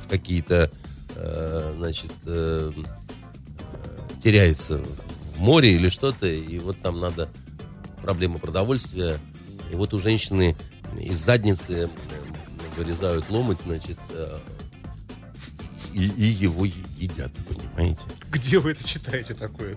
в 0.04 0.08
какие-то, 0.08 0.70
э, 1.14 1.75
значит, 1.78 2.12
э, 2.26 2.73
теряется 4.23 4.80
в 5.37 5.40
море 5.40 5.75
или 5.75 5.88
что-то, 5.88 6.26
и 6.26 6.58
вот 6.58 6.80
там 6.80 6.99
надо 6.99 7.28
проблема 8.02 8.38
продовольствия, 8.38 9.20
и 9.70 9.76
вот 9.76 9.92
у 9.94 9.99
женщины 9.99 10.56
из 10.99 11.18
задницы 11.18 11.90
вырезают 12.78 13.28
ломоть, 13.28 13.58
значит, 13.66 13.99
э, 14.11 14.38
и, 15.99 16.12
и 16.17 16.25
его 16.25 16.64
едят, 16.64 17.33
понимаете? 17.49 18.00
Где 18.31 18.59
вы 18.59 18.73
это 18.73 18.87
читаете 18.87 19.35
такое? 19.35 19.76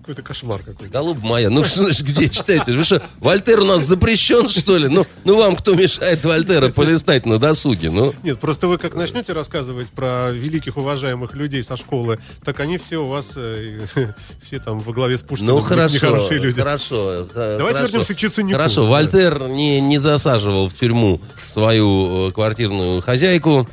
Какой-то 0.00 0.22
кошмар 0.22 0.62
какой-то. 0.62 0.90
Голуб 0.90 1.22
моя, 1.22 1.50
ну 1.50 1.64
что 1.64 1.84
значит, 1.84 2.06
где 2.06 2.28
читаете? 2.28 2.72
Вы 2.72 2.84
что, 2.84 3.02
Вольтер 3.20 3.60
у 3.60 3.64
нас 3.64 3.82
запрещен, 3.82 4.48
что 4.48 4.78
ли? 4.78 4.88
Ну, 4.88 5.06
ну 5.24 5.36
вам 5.36 5.56
кто 5.56 5.74
мешает 5.74 6.24
Вольтера 6.24 6.70
полистать 6.70 7.26
на 7.26 7.38
досуге? 7.38 7.90
Ну? 7.90 8.14
Нет, 8.22 8.38
просто 8.38 8.66
вы 8.68 8.78
как 8.78 8.94
начнете 8.94 9.32
рассказывать 9.32 9.90
про 9.90 10.30
великих 10.30 10.78
уважаемых 10.78 11.34
людей 11.34 11.62
со 11.62 11.76
школы, 11.76 12.18
так 12.44 12.60
они 12.60 12.78
все 12.78 12.98
у 12.98 13.06
вас, 13.06 13.32
э, 13.36 13.80
все 14.42 14.60
там 14.60 14.78
во 14.78 14.92
главе 14.94 15.18
с 15.18 15.22
Пушкиным. 15.22 15.56
Ну 15.56 15.60
хорошо, 15.60 16.28
люди. 16.30 16.58
хорошо. 16.58 17.28
Давайте 17.34 17.74
хорошо. 17.74 17.82
вернемся 17.82 18.14
к 18.14 18.16
Чесунику. 18.16 18.56
Хорошо, 18.56 18.86
Вольтер 18.86 19.48
не, 19.48 19.80
не 19.80 19.98
засаживал 19.98 20.68
в 20.68 20.74
тюрьму 20.74 21.20
свою 21.46 22.28
э, 22.28 22.32
квартирную 22.32 23.02
хозяйку 23.02 23.68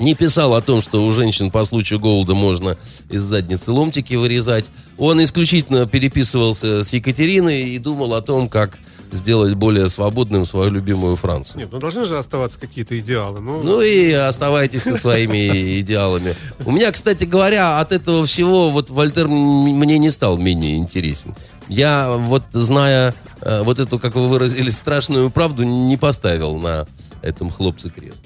не 0.00 0.14
писал 0.14 0.54
о 0.54 0.60
том, 0.60 0.80
что 0.80 1.04
у 1.04 1.12
женщин 1.12 1.50
по 1.50 1.64
случаю 1.64 2.00
голода 2.00 2.34
можно 2.34 2.76
из 3.08 3.22
задницы 3.22 3.70
ломтики 3.70 4.14
вырезать. 4.14 4.70
Он 4.98 5.22
исключительно 5.22 5.86
переписывался 5.86 6.82
с 6.84 6.92
Екатериной 6.92 7.70
и 7.70 7.78
думал 7.78 8.14
о 8.14 8.22
том, 8.22 8.48
как 8.48 8.78
сделать 9.12 9.54
более 9.54 9.88
свободным 9.88 10.44
свою 10.44 10.70
любимую 10.70 11.16
Францию. 11.16 11.60
Нет, 11.60 11.68
ну 11.72 11.78
должны 11.78 12.04
же 12.04 12.18
оставаться 12.18 12.58
какие-то 12.58 12.98
идеалы. 12.98 13.40
Ну, 13.40 13.60
ну 13.62 13.80
и 13.80 14.12
оставайтесь 14.12 14.82
со 14.82 14.96
своими 14.96 15.80
идеалами. 15.80 16.34
У 16.64 16.70
меня, 16.70 16.92
кстати 16.92 17.24
говоря, 17.24 17.80
от 17.80 17.92
этого 17.92 18.24
всего 18.24 18.70
вот 18.70 18.90
Вольтер 18.90 19.28
мне 19.28 19.98
не 19.98 20.10
стал 20.10 20.38
менее 20.38 20.76
интересен. 20.76 21.34
Я 21.68 22.10
вот, 22.10 22.44
зная 22.52 23.14
э, 23.40 23.62
вот 23.62 23.78
эту, 23.78 23.98
как 23.98 24.14
вы 24.14 24.28
выразились, 24.28 24.76
страшную 24.76 25.30
правду, 25.30 25.64
не 25.64 25.96
поставил 25.96 26.56
на 26.56 26.86
этом 27.22 27.50
хлопце 27.50 27.90
крест. 27.90 28.24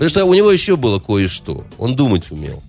Потому 0.00 0.08
что 0.08 0.24
у 0.24 0.32
него 0.32 0.50
еще 0.50 0.78
было 0.78 0.98
кое-что. 0.98 1.66
Он 1.76 1.94
думать 1.94 2.30
умел. 2.30 2.62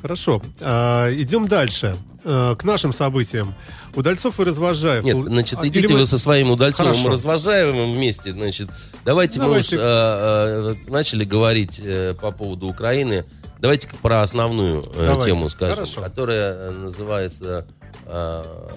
Хорошо. 0.00 0.40
А, 0.60 1.12
идем 1.12 1.48
дальше. 1.48 1.96
А, 2.24 2.54
к 2.54 2.62
нашим 2.62 2.92
событиям. 2.92 3.56
Удальцов 3.96 4.38
и 4.38 4.44
Развожаев. 4.44 5.02
Нет, 5.02 5.16
значит, 5.20 5.58
а, 5.60 5.66
идите 5.66 5.92
мы... 5.92 5.98
вы 5.98 6.06
со 6.06 6.18
своим 6.18 6.52
Удальцовым 6.52 7.06
и 7.06 7.08
Развожаевым 7.08 7.94
вместе. 7.94 8.30
Значит, 8.30 8.68
давайте, 9.04 9.40
давайте. 9.40 9.74
мы 9.74 9.80
уж 9.80 9.84
а, 9.84 10.76
а, 10.86 10.90
начали 10.92 11.24
говорить 11.24 11.80
а, 11.84 12.14
по 12.14 12.30
поводу 12.30 12.68
Украины. 12.68 13.24
Давайте-ка 13.58 13.96
про 13.96 14.22
основную 14.22 14.80
а, 14.94 15.24
тему 15.24 15.48
скажем, 15.48 15.74
Хорошо. 15.74 16.02
которая 16.02 16.70
называется 16.70 17.66
а, 18.06 18.70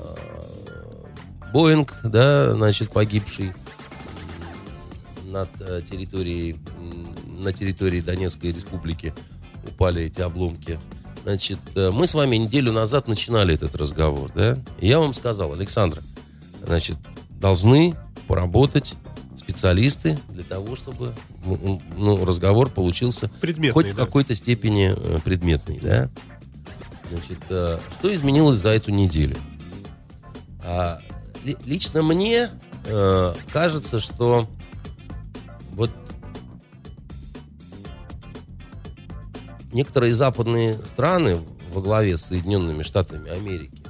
Боинг, 1.53 1.99
да, 2.03 2.53
значит, 2.53 2.91
погибший 2.91 3.53
над 5.35 5.49
э, 5.59 5.81
территорией, 5.89 6.57
на 7.35 7.51
территории 7.51 8.01
Донецкой 8.01 8.51
республики 8.51 9.13
упали 9.67 10.03
эти 10.03 10.21
обломки. 10.21 10.79
Значит, 11.23 11.59
э, 11.75 11.91
мы 11.91 12.07
с 12.07 12.13
вами 12.13 12.35
неделю 12.35 12.71
назад 12.71 13.07
начинали 13.07 13.53
этот 13.53 13.75
разговор, 13.75 14.31
да? 14.33 14.59
И 14.79 14.87
я 14.87 14.99
вам 14.99 15.13
сказал, 15.13 15.53
Александр, 15.53 16.01
значит, 16.63 16.97
должны 17.39 17.95
поработать 18.27 18.93
специалисты 19.35 20.17
для 20.29 20.43
того, 20.43 20.75
чтобы 20.75 21.13
ну, 21.43 22.23
разговор 22.25 22.69
получился 22.69 23.29
предметный, 23.41 23.73
хоть 23.73 23.87
в 23.87 23.95
какой-то 23.95 24.35
степени 24.35 24.93
э, 24.95 25.19
предметный, 25.23 25.79
да? 25.79 26.09
Значит, 27.09 27.37
что 27.45 28.15
изменилось 28.15 28.57
за 28.57 28.69
эту 28.69 28.91
неделю? 28.91 29.37
А, 30.63 30.99
лично 31.65 32.01
мне 32.01 32.49
э, 32.85 33.33
кажется, 33.51 33.99
что 33.99 34.47
некоторые 39.75 40.13
западные 40.13 40.79
страны 40.85 41.41
во 41.73 41.81
главе 41.81 42.17
с 42.17 42.27
Соединенными 42.27 42.81
Штатами 42.81 43.29
Америки, 43.29 43.83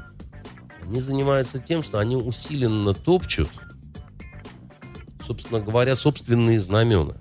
они 0.83 0.99
занимаются 0.99 1.59
тем, 1.59 1.83
что 1.83 1.99
они 1.99 2.15
усиленно 2.15 2.93
топчут, 2.93 3.49
собственно 5.25 5.59
говоря, 5.59 5.95
собственные 5.95 6.59
знамена. 6.59 7.13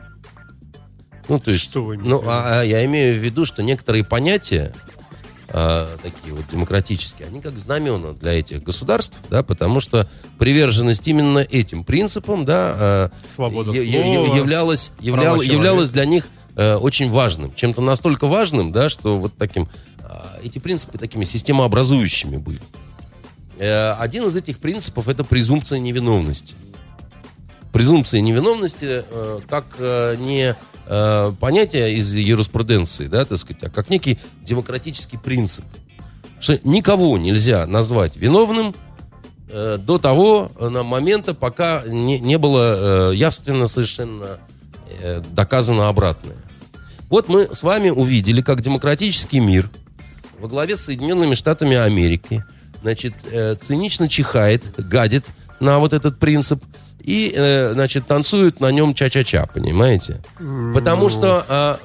Ну, 1.29 1.39
то 1.39 1.51
есть, 1.51 1.63
что 1.63 1.85
вы 1.85 1.99
ну, 1.99 2.23
а, 2.27 2.61
а 2.61 2.63
я 2.65 2.85
имею 2.87 3.15
в 3.15 3.19
виду, 3.19 3.45
что 3.45 3.63
некоторые 3.63 4.05
понятия, 4.05 4.75
э, 5.49 5.87
такие 6.03 6.35
вот 6.35 6.45
демократические, 6.51 7.29
они 7.29 7.41
как 7.41 7.59
знамена 7.59 8.13
для 8.13 8.33
этих 8.33 8.63
государств, 8.63 9.19
да, 9.29 9.43
потому 9.43 9.81
что 9.81 10.09
приверженность 10.39 11.07
именно 11.07 11.39
этим 11.39 11.85
принципам, 11.85 12.45
да, 12.45 13.11
э, 13.25 13.29
Свобода 13.29 13.73
е- 13.73 13.91
слова, 13.93 14.37
являлась, 14.37 14.93
являл, 15.01 15.41
являлась 15.41 15.91
для 15.91 16.05
них 16.07 16.29
э, 16.57 16.77
очень 16.77 17.09
важным, 17.09 17.55
чем-то 17.55 17.83
настолько 17.83 18.27
важным, 18.27 18.73
да, 18.73 18.89
что 18.89 19.19
вот 19.19 19.37
таким, 19.37 19.69
э, 19.99 20.07
эти 20.43 20.59
принципы 20.59 20.99
такими 20.99 21.25
системообразующими 21.25 22.37
были. 22.37 22.61
Э, 23.59 23.93
один 23.93 24.25
из 24.25 24.37
этих 24.37 24.59
принципов 24.59 25.09
это 25.09 25.25
презумпция 25.25 25.79
невиновности. 25.79 26.55
Презумпция 27.73 28.21
невиновности 28.21 29.05
э, 29.09 29.41
как 29.49 29.65
э, 29.79 30.17
не 30.19 30.55
э, 30.87 31.33
понятие 31.41 31.95
из 31.95 32.15
юриспруденции, 32.15 33.07
да, 33.07 33.25
так 33.25 33.39
сказать, 33.39 33.63
а 33.65 33.71
как 33.71 33.91
некий 33.91 34.19
демократический 34.43 35.17
принцип. 35.17 35.65
Что 36.41 36.59
никого 36.63 37.17
нельзя 37.19 37.67
назвать 37.67 38.17
виновным 38.17 38.75
э, 39.49 39.79
до 39.79 39.99
того 39.99 40.51
э, 40.59 40.69
на 40.69 40.83
момента, 40.83 41.35
пока 41.35 41.83
не, 41.87 42.21
не 42.21 42.39
было 42.39 43.11
э, 43.11 43.15
явственно 43.15 43.67
совершенно 43.67 44.39
э, 45.01 45.23
доказано 45.31 45.89
обратное. 45.89 46.37
Вот 47.15 47.29
мы 47.29 47.49
с 47.55 47.63
вами 47.63 47.91
увидели, 47.91 48.41
как 48.43 48.61
демократический 48.61 49.39
мир 49.39 49.71
во 50.41 50.49
главе 50.49 50.77
с 50.77 50.81
Соединенными 50.81 51.37
Штатами 51.37 51.77
Америки, 51.77 52.45
значит, 52.83 53.15
э, 53.31 53.55
цинично 53.55 54.09
чихает, 54.09 54.75
гадит 54.79 55.27
на 55.61 55.79
вот 55.79 55.93
этот 55.93 56.19
принцип– 56.19 56.61
и, 57.05 57.33
э, 57.37 57.73
значит, 57.75 58.07
танцуют 58.07 58.61
на 58.61 58.71
нем 58.73 58.95
ча-ча-ча, 58.95 59.47
понимаете? 59.47 60.23
Потому 60.73 61.11
что... 61.11 61.45
А, 61.49 61.79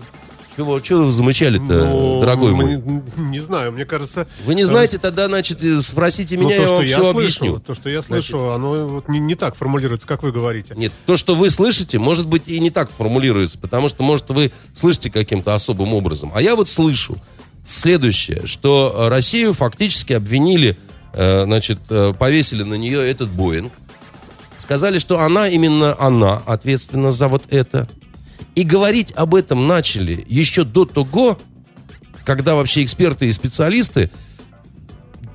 чего, 0.56 0.80
чего 0.80 1.06
вы 1.06 1.12
замычали-то, 1.12 1.86
ну, 1.86 2.20
дорогой 2.20 2.54
мой? 2.54 2.76
Не, 2.78 3.02
не 3.18 3.40
знаю, 3.40 3.72
мне 3.72 3.86
кажется... 3.86 4.28
Вы 4.46 4.56
не 4.56 4.64
знаете, 4.66 4.98
тогда, 4.98 5.28
значит, 5.28 5.62
спросите 5.84 6.38
меня, 6.38 6.56
ну, 6.56 6.56
то, 6.56 6.62
я 6.62 6.70
вам 6.70 6.86
все 6.86 6.96
я 6.96 7.10
объясню. 7.10 7.60
То, 7.60 7.74
что 7.74 7.90
я 7.90 8.02
слышу, 8.02 8.38
значит, 8.38 8.56
оно 8.56 8.88
вот 8.88 9.10
не, 9.10 9.20
не 9.20 9.36
так 9.36 9.56
формулируется, 9.56 10.08
как 10.08 10.24
вы 10.24 10.32
говорите. 10.32 10.74
Нет, 10.76 10.92
то, 11.06 11.18
что 11.18 11.36
вы 11.36 11.50
слышите, 11.50 12.00
может 12.00 12.28
быть, 12.28 12.48
и 12.48 12.60
не 12.60 12.70
так 12.70 12.90
формулируется, 12.92 13.58
потому 13.58 13.90
что, 13.90 14.04
может, 14.04 14.30
вы 14.30 14.52
слышите 14.74 15.10
каким-то 15.10 15.54
особым 15.56 15.94
образом. 15.94 16.32
А 16.34 16.42
я 16.42 16.56
вот 16.56 16.70
слышу 16.70 17.18
следующее, 17.66 18.46
что 18.46 19.08
Россию 19.10 19.54
фактически 19.54 20.14
обвинили, 20.14 20.78
э, 21.14 21.44
значит, 21.44 21.80
э, 21.90 22.14
повесили 22.18 22.64
на 22.64 22.76
нее 22.76 23.08
этот 23.10 23.30
Боинг, 23.30 23.74
Сказали, 24.60 24.98
что 24.98 25.22
она, 25.22 25.48
именно 25.48 25.96
она 25.98 26.42
ответственна 26.46 27.14
за 27.14 27.30
вот 27.30 27.44
это. 27.50 27.88
И 28.56 28.64
говорить 28.64 29.12
об 29.16 29.36
этом 29.36 29.68
начали 29.68 30.26
еще 30.28 30.64
до 30.64 30.86
того, 30.86 31.40
когда 32.26 32.56
вообще 32.56 32.84
эксперты 32.84 33.28
и 33.28 33.32
специалисты 33.32 34.12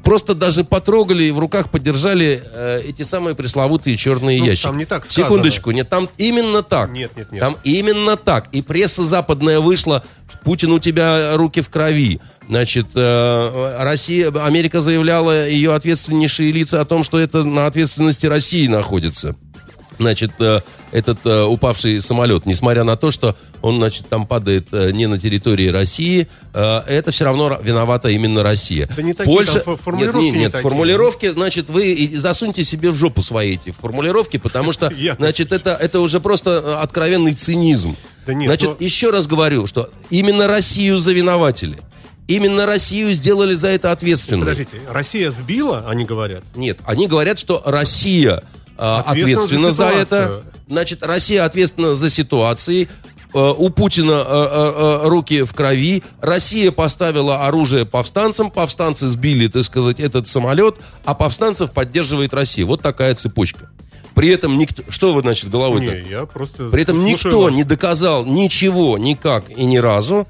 просто 0.04 0.34
даже 0.34 0.64
потрогали 0.64 1.24
и 1.24 1.30
в 1.30 1.38
руках 1.38 1.70
подержали 1.70 2.42
э, 2.52 2.82
эти 2.86 3.02
самые 3.02 3.34
пресловутые 3.34 3.96
черные 3.96 4.38
ну, 4.38 4.44
ящики. 4.44 4.64
Там 4.64 4.76
не 4.76 4.84
так 4.84 5.04
сказано. 5.04 5.26
Секундочку, 5.26 5.70
нет, 5.70 5.88
там 5.88 6.08
именно 6.18 6.62
так. 6.62 6.90
Нет, 6.90 7.16
нет, 7.16 7.32
нет. 7.32 7.40
Там 7.40 7.56
именно 7.64 8.16
так. 8.16 8.48
И 8.52 8.60
пресса 8.60 9.02
западная 9.02 9.60
вышла, 9.60 10.04
Путин 10.44 10.72
у 10.72 10.78
тебя 10.78 11.36
руки 11.36 11.62
в 11.62 11.70
крови. 11.70 12.20
Значит, 12.48 12.88
э, 12.94 13.76
Россия, 13.80 14.30
Америка 14.44 14.80
заявляла 14.80 15.48
ее 15.48 15.74
ответственнейшие 15.74 16.52
лица 16.52 16.80
о 16.82 16.84
том, 16.84 17.02
что 17.02 17.18
это 17.18 17.42
на 17.42 17.66
ответственности 17.66 18.26
России 18.26 18.66
находится 18.66 19.34
значит, 19.98 20.32
э, 20.40 20.60
этот 20.94 21.18
э, 21.26 21.42
упавший 21.42 22.00
самолет, 22.00 22.46
несмотря 22.46 22.84
на 22.84 22.96
то, 22.96 23.10
что 23.10 23.36
он, 23.60 23.76
значит, 23.76 24.08
там 24.08 24.26
падает 24.26 24.68
э, 24.72 24.92
не 24.92 25.06
на 25.06 25.18
территории 25.18 25.68
России, 25.68 26.28
это 26.52 27.10
все 27.10 27.24
равно 27.24 27.58
виновата 27.60 28.08
именно 28.10 28.44
Россия. 28.44 28.88
Да 28.96 29.02
не 29.02 29.12
такие 29.12 29.36
Польша... 29.36 29.58
там 29.58 29.76
формулировки. 29.76 30.24
Нет, 30.24 30.34
нет, 30.34 30.54
нет 30.54 30.62
формулировки, 30.62 31.30
значит, 31.30 31.68
вы 31.68 32.12
засуньте 32.14 32.62
себе 32.62 32.90
в 32.90 32.94
жопу 32.94 33.22
свои 33.22 33.54
эти 33.54 33.70
формулировки, 33.70 34.36
потому 34.36 34.72
что, 34.72 34.92
значит, 35.18 35.52
это, 35.52 35.70
это 35.70 36.00
уже 36.00 36.20
просто 36.20 36.80
откровенный 36.80 37.34
цинизм. 37.34 37.96
Да 38.26 38.34
нет, 38.34 38.48
значит, 38.48 38.68
но... 38.68 38.76
еще 38.78 39.10
раз 39.10 39.26
говорю, 39.26 39.66
что 39.66 39.90
именно 40.10 40.46
Россию 40.46 40.98
завинователи. 40.98 41.78
Именно 42.26 42.66
Россию 42.66 43.12
сделали 43.12 43.54
за 43.54 43.68
это 43.68 43.92
ответственной. 43.92 44.40
Подождите, 44.40 44.80
Россия 44.88 45.30
сбила, 45.30 45.84
они 45.88 46.04
говорят? 46.04 46.42
Нет, 46.54 46.80
они 46.86 47.06
говорят, 47.06 47.38
что 47.38 47.62
Россия 47.66 48.42
а, 48.78 49.02
ответственна 49.06 49.72
за, 49.72 49.88
за 49.88 49.94
это. 49.94 50.44
Значит, 50.68 51.04
Россия 51.04 51.44
ответственна 51.44 51.94
за 51.94 52.10
ситуации. 52.10 52.88
Э, 53.34 53.52
у 53.56 53.68
Путина 53.70 54.24
э, 54.26 54.72
э, 55.04 55.08
руки 55.08 55.42
в 55.42 55.52
крови. 55.54 56.02
Россия 56.20 56.70
поставила 56.70 57.46
оружие 57.46 57.84
повстанцам. 57.84 58.50
Повстанцы 58.50 59.08
сбили, 59.08 59.48
так 59.48 59.64
сказать, 59.64 60.00
этот 60.00 60.26
самолет. 60.26 60.78
А 61.04 61.14
повстанцев 61.14 61.72
поддерживает 61.72 62.32
Россия. 62.32 62.64
Вот 62.64 62.80
такая 62.80 63.14
цепочка. 63.14 63.70
При 64.14 64.28
этом 64.28 64.56
никто... 64.56 64.84
Что 64.88 65.12
вы, 65.12 65.22
значит, 65.22 65.50
головой-то? 65.50 66.00
Не, 66.00 66.08
я 66.08 66.26
просто... 66.26 66.70
При 66.70 66.82
этом 66.82 67.04
никто 67.04 67.42
вас. 67.42 67.54
не 67.54 67.64
доказал 67.64 68.24
ничего, 68.24 68.96
никак 68.96 69.50
и 69.50 69.64
ни 69.64 69.78
разу, 69.78 70.28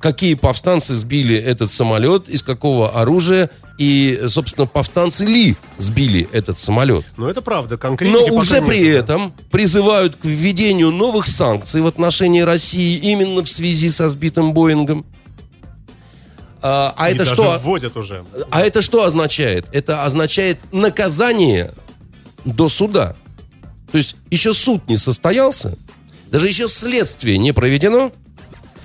какие 0.00 0.34
повстанцы 0.34 0.94
сбили 0.94 1.36
этот 1.36 1.70
самолет, 1.70 2.28
из 2.28 2.42
какого 2.42 3.00
оружия, 3.00 3.50
и, 3.78 4.24
собственно, 4.28 4.66
повстанцы 4.66 5.24
ли 5.24 5.56
сбили 5.78 6.28
этот 6.32 6.58
самолет. 6.58 7.04
Ну, 7.16 7.28
это 7.28 7.42
правда, 7.42 7.78
конкретно. 7.78 8.18
Но 8.18 8.34
уже 8.34 8.60
при 8.60 8.80
нет, 8.82 9.04
этом 9.04 9.32
призывают 9.50 10.16
к 10.16 10.24
введению 10.24 10.90
новых 10.90 11.28
санкций 11.28 11.80
в 11.80 11.86
отношении 11.86 12.40
России 12.40 12.96
именно 12.96 13.42
в 13.42 13.48
связи 13.48 13.88
со 13.88 14.08
сбитым 14.08 14.52
Боингом. 14.52 15.06
А, 16.60 16.92
а 16.96 17.10
это 17.10 17.24
что? 17.24 17.56
вводят 17.62 17.96
уже. 17.96 18.24
А 18.50 18.62
это 18.62 18.82
что 18.82 19.04
означает? 19.04 19.66
Это 19.72 20.04
означает 20.04 20.58
наказание 20.72 21.72
до 22.44 22.68
суда. 22.68 23.14
То 23.92 23.98
есть 23.98 24.16
еще 24.30 24.52
суд 24.52 24.88
не 24.88 24.96
состоялся, 24.96 25.78
даже 26.30 26.48
еще 26.48 26.68
следствие 26.68 27.38
не 27.38 27.52
проведено, 27.52 28.12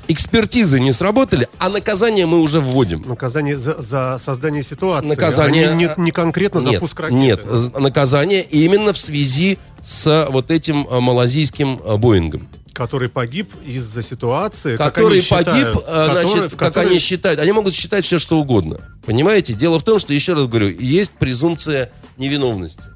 экспертизы 0.07 0.79
не 0.79 0.91
сработали, 0.91 1.47
а 1.59 1.69
наказание 1.69 2.25
мы 2.25 2.39
уже 2.41 2.59
вводим. 2.59 3.03
Наказание 3.07 3.57
за, 3.57 3.81
за 3.81 4.19
создание 4.23 4.63
ситуации. 4.63 5.07
Наказание... 5.07 5.69
А 5.69 5.73
не, 5.73 5.85
не, 5.85 5.89
не 5.97 6.11
конкретно 6.11 6.59
нет, 6.59 6.73
запуск 6.73 6.99
ракеты. 6.99 7.19
Нет, 7.19 7.45
наказание 7.79 8.43
именно 8.43 8.93
в 8.93 8.97
связи 8.97 9.57
с 9.81 10.27
вот 10.29 10.51
этим 10.51 10.87
э, 10.89 10.99
малазийским 10.99 11.79
э, 11.83 11.97
Боингом. 11.97 12.47
Который 12.73 13.07
погиб 13.09 13.51
из-за 13.65 14.01
ситуации. 14.01 14.77
Который 14.77 15.21
как 15.21 15.45
погиб, 15.45 15.53
считают, 15.53 15.83
э, 15.87 16.07
значит, 16.11 16.33
который, 16.33 16.49
как 16.49 16.59
который... 16.59 16.89
они 16.89 16.99
считают. 16.99 17.39
Они 17.39 17.51
могут 17.51 17.73
считать 17.73 18.03
все, 18.03 18.19
что 18.19 18.39
угодно. 18.39 18.79
Понимаете? 19.05 19.53
Дело 19.53 19.79
в 19.79 19.83
том, 19.83 19.99
что, 19.99 20.13
еще 20.13 20.33
раз 20.33 20.47
говорю, 20.47 20.69
есть 20.69 21.11
презумпция 21.13 21.91
невиновности 22.17 22.89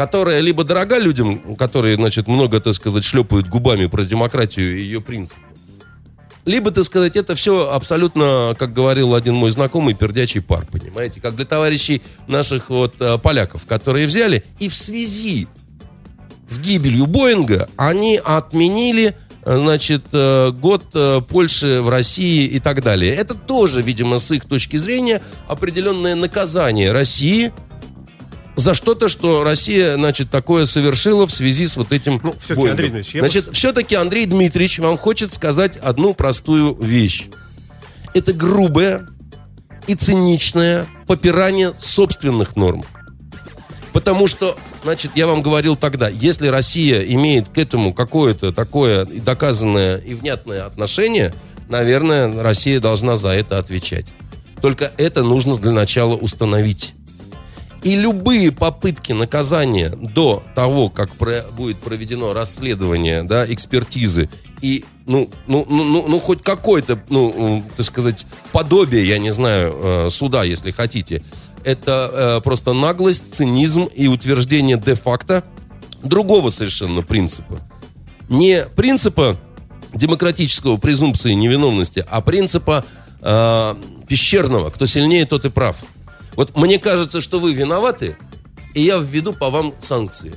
которая 0.00 0.40
либо 0.40 0.64
дорога 0.64 0.96
людям, 0.96 1.56
которые, 1.56 1.96
значит, 1.96 2.26
много, 2.26 2.58
так 2.58 2.72
сказать, 2.72 3.04
шлепают 3.04 3.48
губами 3.48 3.84
про 3.84 4.02
демократию 4.02 4.78
и 4.78 4.80
ее 4.80 5.02
принципы, 5.02 5.42
либо, 6.44 6.70
так 6.70 6.84
сказать, 6.84 7.16
это 7.16 7.34
все 7.34 7.70
абсолютно, 7.70 8.54
как 8.58 8.72
говорил 8.72 9.14
один 9.14 9.34
мой 9.34 9.50
знакомый, 9.50 9.94
пердячий 9.94 10.40
пар, 10.40 10.66
понимаете? 10.70 11.20
Как 11.20 11.36
для 11.36 11.44
товарищей 11.44 12.02
наших 12.26 12.70
вот 12.70 13.00
э, 13.00 13.18
поляков, 13.18 13.66
которые 13.66 14.06
взяли 14.06 14.44
и 14.58 14.68
в 14.68 14.74
связи 14.74 15.48
с 16.48 16.58
гибелью 16.58 17.06
Боинга 17.06 17.68
они 17.76 18.16
отменили 18.16 19.16
э, 19.44 19.58
значит, 19.58 20.06
э, 20.12 20.50
год 20.50 20.84
Польши 21.28 21.82
в 21.82 21.88
России 21.88 22.46
и 22.46 22.58
так 22.58 22.82
далее. 22.82 23.14
Это 23.14 23.34
тоже, 23.34 23.82
видимо, 23.82 24.18
с 24.18 24.30
их 24.30 24.46
точки 24.46 24.76
зрения 24.76 25.20
определенное 25.46 26.14
наказание 26.14 26.92
России 26.92 27.52
за 28.60 28.74
что-то, 28.74 29.08
что 29.08 29.42
Россия, 29.42 29.94
значит, 29.94 30.30
такое 30.30 30.66
совершила 30.66 31.26
в 31.26 31.30
связи 31.32 31.66
с 31.66 31.76
вот 31.76 31.92
этим 31.92 32.20
Ну, 32.22 32.32
всё-таки, 32.32 32.54
Боингом. 32.54 32.70
Андрей 32.70 32.88
Дмитриевич, 32.90 33.20
Значит, 33.20 33.48
все-таки 33.52 33.94
Андрей 33.94 34.26
Дмитриевич 34.26 34.78
вам 34.78 34.98
хочет 34.98 35.32
сказать 35.32 35.76
одну 35.76 36.14
простую 36.14 36.76
вещь. 36.80 37.26
Это 38.14 38.32
грубое 38.32 39.08
и 39.86 39.94
циничное 39.94 40.86
попирание 41.06 41.72
собственных 41.78 42.56
норм. 42.56 42.84
Потому 43.92 44.28
что, 44.28 44.56
значит, 44.84 45.12
я 45.16 45.26
вам 45.26 45.42
говорил 45.42 45.74
тогда, 45.74 46.08
если 46.08 46.46
Россия 46.46 47.00
имеет 47.00 47.48
к 47.48 47.58
этому 47.58 47.92
какое-то 47.92 48.52
такое 48.52 49.04
доказанное 49.04 49.96
и 49.96 50.14
внятное 50.14 50.64
отношение, 50.64 51.34
наверное, 51.68 52.40
Россия 52.40 52.78
должна 52.78 53.16
за 53.16 53.30
это 53.30 53.58
отвечать. 53.58 54.06
Только 54.60 54.92
это 54.96 55.22
нужно 55.22 55.54
для 55.56 55.72
начала 55.72 56.14
установить. 56.14 56.92
И 57.82 57.96
любые 57.96 58.52
попытки 58.52 59.12
наказания 59.12 59.88
до 59.90 60.42
того, 60.54 60.90
как 60.90 61.10
про- 61.12 61.46
будет 61.50 61.78
проведено 61.80 62.34
расследование, 62.34 63.22
да, 63.22 63.50
экспертизы, 63.50 64.28
и, 64.60 64.84
ну, 65.06 65.30
ну, 65.46 65.66
ну, 65.68 65.84
ну, 65.84 66.04
ну, 66.06 66.18
хоть 66.20 66.42
какое-то, 66.42 67.02
ну, 67.08 67.32
м, 67.56 67.64
так 67.76 67.86
сказать, 67.86 68.26
подобие, 68.52 69.06
я 69.08 69.16
не 69.18 69.30
знаю, 69.30 69.74
э, 69.82 70.08
суда, 70.10 70.44
если 70.44 70.70
хотите, 70.72 71.22
это 71.64 72.10
э, 72.12 72.40
просто 72.42 72.74
наглость, 72.74 73.34
цинизм 73.34 73.84
и 73.84 74.08
утверждение 74.08 74.76
де-факто 74.76 75.42
другого 76.02 76.50
совершенно 76.50 77.02
принципа. 77.02 77.60
Не 78.28 78.64
принципа 78.66 79.38
демократического 79.94 80.76
презумпции 80.76 81.32
невиновности, 81.32 82.04
а 82.08 82.20
принципа 82.20 82.84
э, 83.22 83.74
пещерного. 84.08 84.70
Кто 84.70 84.86
сильнее, 84.86 85.24
тот 85.26 85.44
и 85.46 85.50
прав. 85.50 85.76
Вот 86.36 86.56
мне 86.56 86.78
кажется, 86.78 87.20
что 87.20 87.38
вы 87.40 87.52
виноваты, 87.52 88.16
и 88.74 88.82
я 88.82 88.98
введу 88.98 89.32
по 89.32 89.50
вам 89.50 89.74
санкции. 89.80 90.34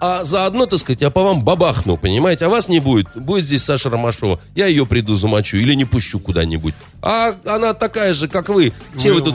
А 0.00 0.22
заодно, 0.22 0.66
так 0.66 0.78
сказать, 0.78 1.00
я 1.00 1.10
по 1.10 1.24
вам 1.24 1.42
бабахну, 1.44 1.96
понимаете? 1.96 2.44
А 2.46 2.48
вас 2.48 2.68
не 2.68 2.78
будет. 2.78 3.08
Будет 3.16 3.44
здесь 3.44 3.64
Саша 3.64 3.90
Ромашова. 3.90 4.40
Я 4.54 4.66
ее 4.66 4.86
приду 4.86 5.16
замочу 5.16 5.56
или 5.56 5.74
не 5.74 5.84
пущу 5.84 6.20
куда-нибудь. 6.20 6.74
А 7.02 7.34
она 7.44 7.74
такая 7.74 8.14
же, 8.14 8.28
как 8.28 8.48
вы. 8.48 8.72
Все 8.96 9.08
Мы- 9.08 9.16
вы 9.16 9.20
тут 9.22 9.34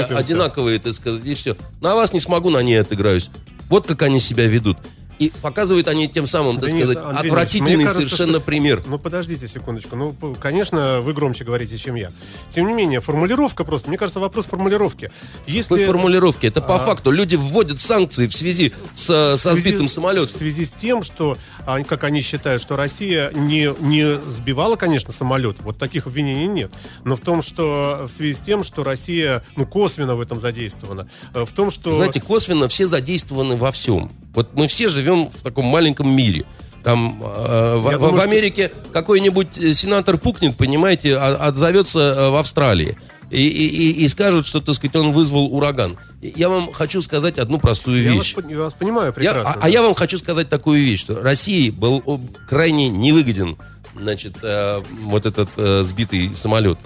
заступимся. 0.00 0.18
одинаковые, 0.18 0.78
так 0.80 0.92
сказать, 0.94 1.24
и 1.24 1.34
все. 1.34 1.56
На 1.80 1.94
вас 1.94 2.12
не 2.12 2.18
смогу, 2.18 2.50
на 2.50 2.62
ней 2.62 2.80
отыграюсь. 2.80 3.30
Вот 3.68 3.86
как 3.86 4.02
они 4.02 4.18
себя 4.18 4.46
ведут. 4.46 4.76
И 5.22 5.32
показывают 5.40 5.86
они 5.88 6.08
тем 6.08 6.26
самым, 6.26 6.58
так 6.58 6.70
Да 6.70 6.76
нет, 6.76 6.90
сказать, 6.90 7.04
Андрей 7.10 7.30
отвратительный 7.30 7.84
кажется, 7.84 7.94
совершенно 8.00 8.32
что- 8.34 8.40
пример. 8.42 8.82
Ну, 8.86 8.98
подождите 8.98 9.46
секундочку. 9.46 9.94
Ну, 9.94 10.14
конечно, 10.40 11.00
вы 11.00 11.12
громче 11.12 11.44
говорите, 11.44 11.78
чем 11.78 11.94
я. 11.94 12.10
Тем 12.48 12.66
не 12.66 12.72
менее, 12.72 13.00
формулировка 13.00 13.64
просто. 13.64 13.88
Мне 13.88 13.98
кажется, 13.98 14.18
вопрос 14.20 14.46
формулировки. 14.46 15.10
Если... 15.46 15.74
Какой 15.74 15.86
формулировки? 15.86 16.46
Это 16.46 16.60
по 16.60 16.76
А. 16.76 16.78
факту. 16.80 17.10
Люди 17.12 17.36
вводят 17.36 17.80
санкции 17.80 18.26
в 18.26 18.32
связи 18.36 18.72
с, 18.94 19.04
со 19.04 19.36
в 19.36 19.38
связи- 19.38 19.60
сбитым 19.60 19.86
В 19.86 19.90
самолетом. 19.90 20.36
связи 20.36 20.64
с 20.64 20.70
тем, 20.72 21.02
что, 21.02 21.38
а, 21.66 21.82
как 21.84 22.04
они 22.04 22.20
считают, 22.20 22.60
что 22.60 22.74
Россия 22.76 23.30
не, 23.32 23.72
не 23.80 24.16
сбивала, 24.28 24.76
конечно, 24.76 25.12
самолет. 25.12 25.58
Вот 25.60 25.78
таких 25.78 26.06
обвинений 26.06 26.46
нет. 26.48 26.72
Но 27.04 27.16
в 27.16 27.20
том, 27.20 27.42
что 27.42 28.06
в 28.08 28.12
связи 28.12 28.34
с 28.34 28.40
тем, 28.40 28.64
что 28.64 28.82
Россия, 28.82 29.44
ну, 29.56 29.66
косвенно 29.66 30.16
в 30.16 30.20
этом 30.20 30.40
задействована. 30.40 31.08
э, 31.34 31.44
В 31.44 31.52
том, 31.52 31.70
что... 31.70 31.94
Знаете, 31.94 32.20
косвенно 32.20 32.66
все 32.68 32.86
задействованы 32.86 33.56
во 33.56 33.70
всем. 33.70 34.10
Вот 34.34 34.54
мы 34.54 34.66
все 34.66 34.88
живем 34.88 35.11
в 35.16 35.42
таком 35.42 35.66
маленьком 35.66 36.08
мире. 36.14 36.44
Там 36.84 37.22
э, 37.22 37.76
в, 37.78 37.90
Я 37.90 37.96
в- 37.96 38.00
думаю, 38.00 38.14
в 38.14 38.16
что- 38.16 38.24
Америке 38.28 38.72
какой-нибудь 38.92 39.56
э, 39.58 39.72
сенатор 39.74 40.18
пукнет, 40.18 40.56
понимаете, 40.56 41.16
а- 41.16 41.36
отзовется 41.48 42.00
э, 42.00 42.30
в 42.30 42.36
Австралии. 42.36 42.96
И, 43.30 43.46
и, 43.48 43.92
и- 44.04 44.08
скажут, 44.08 44.46
что, 44.46 44.60
так 44.60 44.74
сказать, 44.74 44.96
он 44.96 45.12
вызвал 45.12 45.46
ураган. 45.54 45.96
Я 46.20 46.48
вам 46.48 46.72
хочу 46.72 47.00
сказать 47.00 47.38
одну 47.38 47.58
простую 47.58 48.02
я 48.02 48.10
вас, 48.14 48.18
вещь. 48.26 48.36
я 48.50 48.58
вас 48.58 48.74
понимаю 48.74 49.06
Я- 49.06 49.12
прекрасно. 49.12 49.52
а, 49.54 49.58
а 49.62 49.68
я 49.70 49.80
вам 49.82 49.94
хочу 49.94 50.18
сказать 50.18 50.48
такую 50.48 50.80
вещь, 50.82 51.00
что 51.00 51.20
России 51.20 51.70
был 51.70 52.02
крайне 52.48 52.88
невыгоден, 52.88 53.56
значит, 53.98 54.34
э, 54.42 54.82
вот 55.04 55.24
этот 55.24 55.48
э, 55.56 55.82
сбитый 55.84 56.34
самолет. 56.34 56.78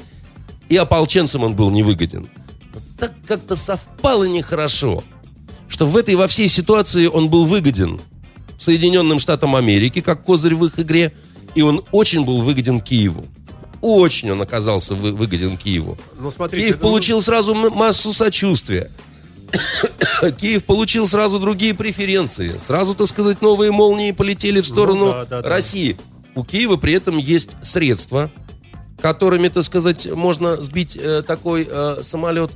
И 0.69 0.77
ополченцам 0.77 1.43
он 1.43 1.55
был 1.57 1.71
невыгоден. 1.71 2.29
Так 2.99 3.13
как-то 3.27 3.57
совпало 3.57 4.25
нехорошо, 4.25 5.03
что 5.69 5.87
в 5.87 5.97
этой 5.97 6.15
во 6.17 6.29
всей 6.29 6.49
ситуации 6.49 7.07
он 7.07 7.29
был 7.29 7.45
выгоден 7.47 8.01
Соединенным 8.59 9.19
Штатам 9.19 9.55
Америки, 9.57 10.01
как 10.01 10.23
козырь 10.23 10.55
в 10.55 10.65
их 10.65 10.79
игре, 10.79 11.13
и 11.55 11.63
он 11.63 11.83
очень 11.93 12.25
был 12.25 12.41
выгоден 12.43 12.81
Киеву. 12.81 13.25
Очень 13.83 14.31
он 14.33 14.43
оказался 14.43 14.95
вы- 14.95 15.13
выгоден 15.13 15.57
Киеву. 15.57 15.99
Ну, 16.19 16.31
смотрите, 16.31 16.67
Киев 16.67 16.79
ну, 16.81 16.89
получил 16.89 17.23
сразу 17.23 17.55
массу 17.55 18.13
сочувствия. 18.13 18.91
Киев 20.41 20.65
получил 20.65 21.07
сразу 21.07 21.39
другие 21.39 21.75
преференции. 21.75 22.57
Сразу, 22.57 22.95
так 22.95 23.07
сказать, 23.07 23.43
новые 23.43 23.71
молнии 23.71 24.13
полетели 24.13 24.61
в 24.61 24.67
сторону 24.67 25.07
Ну 25.07 25.13
да, 25.13 25.25
да, 25.27 25.43
да. 25.43 25.49
России. 25.49 25.97
У 26.35 26.45
Киева 26.45 26.77
при 26.77 26.95
этом 26.95 27.17
есть 27.17 27.51
средства, 27.63 28.31
которыми, 29.01 29.49
так 29.49 29.63
сказать, 29.65 30.07
можно 30.11 30.61
сбить 30.61 30.97
э, 30.97 31.23
такой 31.27 31.67
э, 31.71 31.99
самолет. 32.03 32.51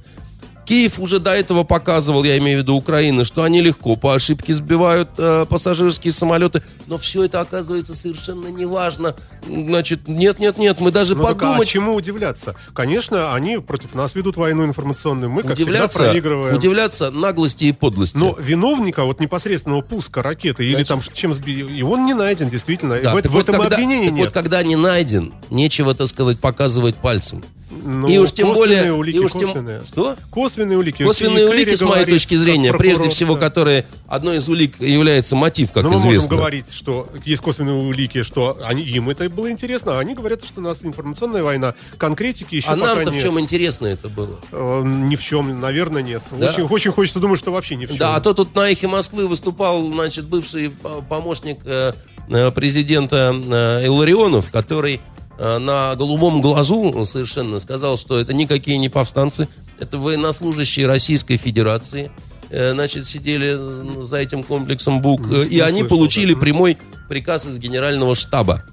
Киев 0.70 1.00
уже 1.00 1.18
до 1.18 1.33
этого 1.35 1.64
показывал, 1.64 2.22
я 2.22 2.38
имею 2.38 2.61
в 2.61 2.62
виду 2.62 2.76
Украины, 2.76 3.24
что 3.24 3.42
они 3.42 3.61
легко 3.61 3.96
по 3.96 4.14
ошибке 4.14 4.54
сбивают 4.54 5.09
э, 5.18 5.44
пассажирские 5.50 6.12
самолеты, 6.12 6.62
но 6.87 6.96
все 6.96 7.24
это 7.24 7.40
оказывается 7.40 7.92
совершенно 7.96 8.46
неважно. 8.46 9.16
Значит, 9.44 10.06
нет, 10.06 10.38
нет, 10.38 10.59
нет, 10.59 10.78
мы 10.78 10.92
даже 10.92 11.16
Ну, 11.16 11.24
так 11.24 11.33
а 11.33 11.35
подумать 11.35 11.66
чему 11.66 11.92
удивляться? 11.96 12.54
Конечно, 12.72 13.35
они 13.35 13.59
против 13.59 13.96
нас 13.96 14.14
ведут 14.14 14.37
войну 14.37 14.64
информационную. 14.64 15.28
Мы, 15.28 15.42
как 15.42 15.56
всегда, 15.56 15.72
удивляться, 15.72 15.98
проигрываем. 16.04 16.54
удивляться 16.56 17.11
наглости 17.11 17.64
и 17.64 17.72
подлости. 17.72 18.16
Но 18.16 18.37
виновника 18.40 19.02
вот 19.02 19.18
непосредственного 19.18 19.80
пуска 19.83 20.22
ракеты 20.22 20.64
или 20.64 20.74
Значит- 20.74 20.88
там 20.88 21.00
ш- 21.00 21.11
чем 21.12 21.35
сбили, 21.35 21.68
и 21.68 21.83
он 21.83 22.06
не 22.06 22.14
найден, 22.14 22.48
действительно. 22.48 23.00
Да, 23.00 23.11
в, 23.11 23.20
в 23.20 23.26
вот 23.30 23.42
этом 23.48 23.56
когда- 23.61 23.74
обвинения 23.74 24.06
так 24.11 24.14
нет. 24.14 24.24
Вот 24.26 24.35
когда 24.35 24.62
не 24.62 24.76
найден, 24.76 25.35
нечего, 25.50 25.96
так 25.96 26.06
сказать, 26.06 26.38
показывать 26.38 26.94
пальцем. 26.94 27.42
Ну, 27.70 28.06
и 28.09 28.18
уж 28.18 28.33
тем 28.33 28.48
косвенные 28.48 28.78
более... 28.78 28.92
улики, 28.92 29.16
и 29.16 29.18
уж 29.20 29.33
тем- 29.33 29.42
косвенные. 29.46 29.83
Что? 29.85 30.16
Косвенные 30.30 30.76
улики. 30.78 31.04
Косвенные 31.04 31.44
И 31.44 31.48
улики, 31.48 31.74
с 31.76 31.80
моей 31.83 31.92
говорит, 31.94 32.14
точки 32.14 32.35
зрения, 32.35 32.72
прежде 32.72 33.09
всего, 33.11 33.35
да. 33.35 33.40
которые... 33.40 33.87
Одной 34.09 34.38
из 34.38 34.48
улик 34.48 34.80
является 34.80 35.37
мотив, 35.37 35.70
как 35.72 35.85
Но 35.85 35.90
мы 35.90 35.96
известно. 35.96 36.22
можем 36.22 36.37
говорить, 36.38 36.72
что 36.72 37.09
есть 37.24 37.40
косвенные 37.42 37.76
улики, 37.76 38.22
что 38.24 38.59
они, 38.64 38.83
им 38.83 39.09
это 39.09 39.28
было 39.30 39.50
интересно, 39.50 39.92
а 39.96 40.00
они 40.00 40.14
говорят, 40.14 40.44
что 40.44 40.61
у 40.61 40.64
нас 40.64 40.80
информационная 40.83 41.44
война. 41.44 41.74
Конкретики 41.96 42.56
еще 42.56 42.70
А 42.70 42.76
нам-то 42.76 43.12
в 43.12 43.20
чем 43.20 43.38
интересно 43.38 43.87
это 43.87 44.09
было? 44.09 44.37
Э, 44.50 44.83
Ни 44.85 45.14
в 45.14 45.22
чем, 45.22 45.61
наверное, 45.61 46.02
нет. 46.02 46.22
Да. 46.33 46.50
Очень, 46.50 46.64
очень 46.64 46.90
хочется 46.90 47.20
думать, 47.20 47.38
что 47.38 47.52
вообще 47.52 47.76
ни 47.76 47.87
в 47.87 47.90
чем. 47.90 47.98
Да, 47.98 48.16
а 48.16 48.20
то 48.20 48.35
тут 48.35 48.54
на 48.56 48.68
эхе 48.68 48.88
Москвы 48.88 49.28
выступал, 49.28 49.83
значит, 49.87 50.24
бывший 50.26 50.70
по- 50.70 51.02
помощник 51.02 51.59
э, 51.64 51.92
э, 52.28 52.50
президента 52.50 53.33
э, 53.33 53.87
Илларионов, 53.87 54.50
который 54.50 54.96
э, 54.96 55.00
на 55.40 55.96
голубом 55.96 56.42
глазу 56.42 57.05
совершенно 57.07 57.59
сказал, 57.59 57.96
что 57.96 58.18
это 58.18 58.35
никакие 58.35 58.76
не 58.79 58.88
повстанцы, 58.88 59.48
это 59.79 59.98
военнослужащие 59.98 60.87
Российской 60.87 61.37
Федерации. 61.37 62.11
Э, 62.50 62.72
Значит, 62.72 63.07
сидели 63.07 63.59
за 64.03 64.18
этим 64.18 64.42
комплексом 64.42 65.00
БУК, 65.00 65.33
э, 65.33 65.46
и 65.46 65.57
Не 65.57 65.61
они 65.61 65.81
слышал, 65.81 65.96
получили 65.96 66.35
да. 66.35 66.40
прямой 66.40 66.76
приказ 67.09 67.46
из 67.46 67.59
генерального 67.59 68.14
штаба. 68.14 68.64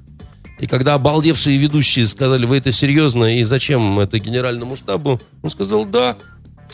И 0.59 0.65
когда 0.65 0.95
обалдевшие 0.95 1.57
ведущие 1.57 2.07
сказали, 2.07 2.45
вы 2.45 2.57
это 2.57 2.71
серьезно, 2.71 3.37
и 3.37 3.43
зачем 3.43 3.99
это 3.99 4.17
генеральному 4.17 4.75
штабу, 4.75 5.21
он 5.43 5.51
сказал, 5.51 5.85
да, 5.85 6.17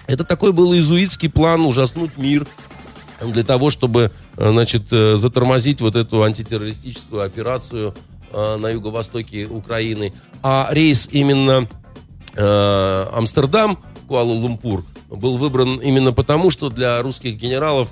это 0.08 0.24
такой 0.24 0.54
был 0.54 0.74
иезуитский 0.74 1.30
план 1.30 1.66
ужаснуть 1.66 2.18
мир 2.18 2.48
для 3.22 3.44
того, 3.44 3.70
чтобы, 3.70 4.12
э, 4.38 4.50
значит, 4.50 4.92
э, 4.92 5.16
затормозить 5.16 5.82
вот 5.82 5.96
эту 5.96 6.24
антитеррористическую 6.24 7.22
операцию 7.22 7.94
э, 8.34 8.58
на 8.58 8.69
юго-востоке 8.69 9.46
Украины. 9.46 10.13
А 10.41 10.67
рейс 10.72 11.08
именно 11.12 11.67
э, 12.36 13.08
Амстердам, 13.13 13.78
Куала-Лумпур, 14.08 14.84
был 15.10 15.38
выбран 15.38 15.78
именно 15.78 16.12
потому, 16.12 16.52
что 16.52 16.69
для 16.69 17.02
русских 17.02 17.38
генералов 17.38 17.89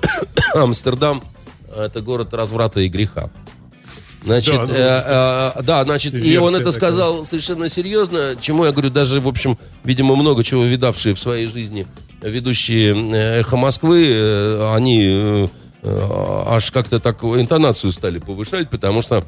Амстердам 0.54 1.22
это 1.76 2.00
город 2.00 2.34
разврата 2.34 2.80
и 2.80 2.88
греха. 2.88 3.30
Значит, 4.24 4.54
Да, 4.54 4.64
ну, 4.66 4.72
э, 4.72 5.02
э, 5.58 5.62
да, 5.64 5.84
значит, 5.84 6.14
и 6.14 6.38
он 6.38 6.54
это 6.54 6.72
такая. 6.72 6.72
сказал 6.72 7.24
совершенно 7.26 7.68
серьезно, 7.68 8.36
чему 8.40 8.64
я 8.64 8.72
говорю, 8.72 8.88
даже, 8.88 9.20
в 9.20 9.28
общем, 9.28 9.58
видимо, 9.84 10.16
много 10.16 10.42
чего 10.42 10.64
видавшие 10.64 11.14
в 11.14 11.18
своей 11.18 11.46
жизни 11.46 11.86
ведущие 12.22 12.94
э, 12.94 13.40
«Эхо 13.40 13.56
Москвы», 13.56 14.06
э, 14.08 14.74
они 14.74 15.00
э, 15.02 15.48
э, 15.82 16.08
аж 16.46 16.70
как-то 16.70 17.00
так 17.00 17.22
интонацию 17.22 17.92
стали 17.92 18.18
повышать, 18.18 18.70
потому 18.70 19.02
что 19.02 19.24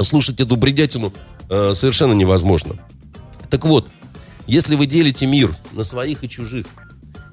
слушать 0.00 0.40
эту 0.40 0.56
бредятину 0.56 1.12
э, 1.48 1.74
совершенно 1.74 2.12
невозможно. 2.12 2.76
Так 3.50 3.64
вот, 3.64 3.88
если 4.46 4.76
вы 4.76 4.86
делите 4.86 5.26
мир 5.26 5.54
на 5.72 5.84
своих 5.84 6.24
и 6.24 6.28
чужих, 6.28 6.66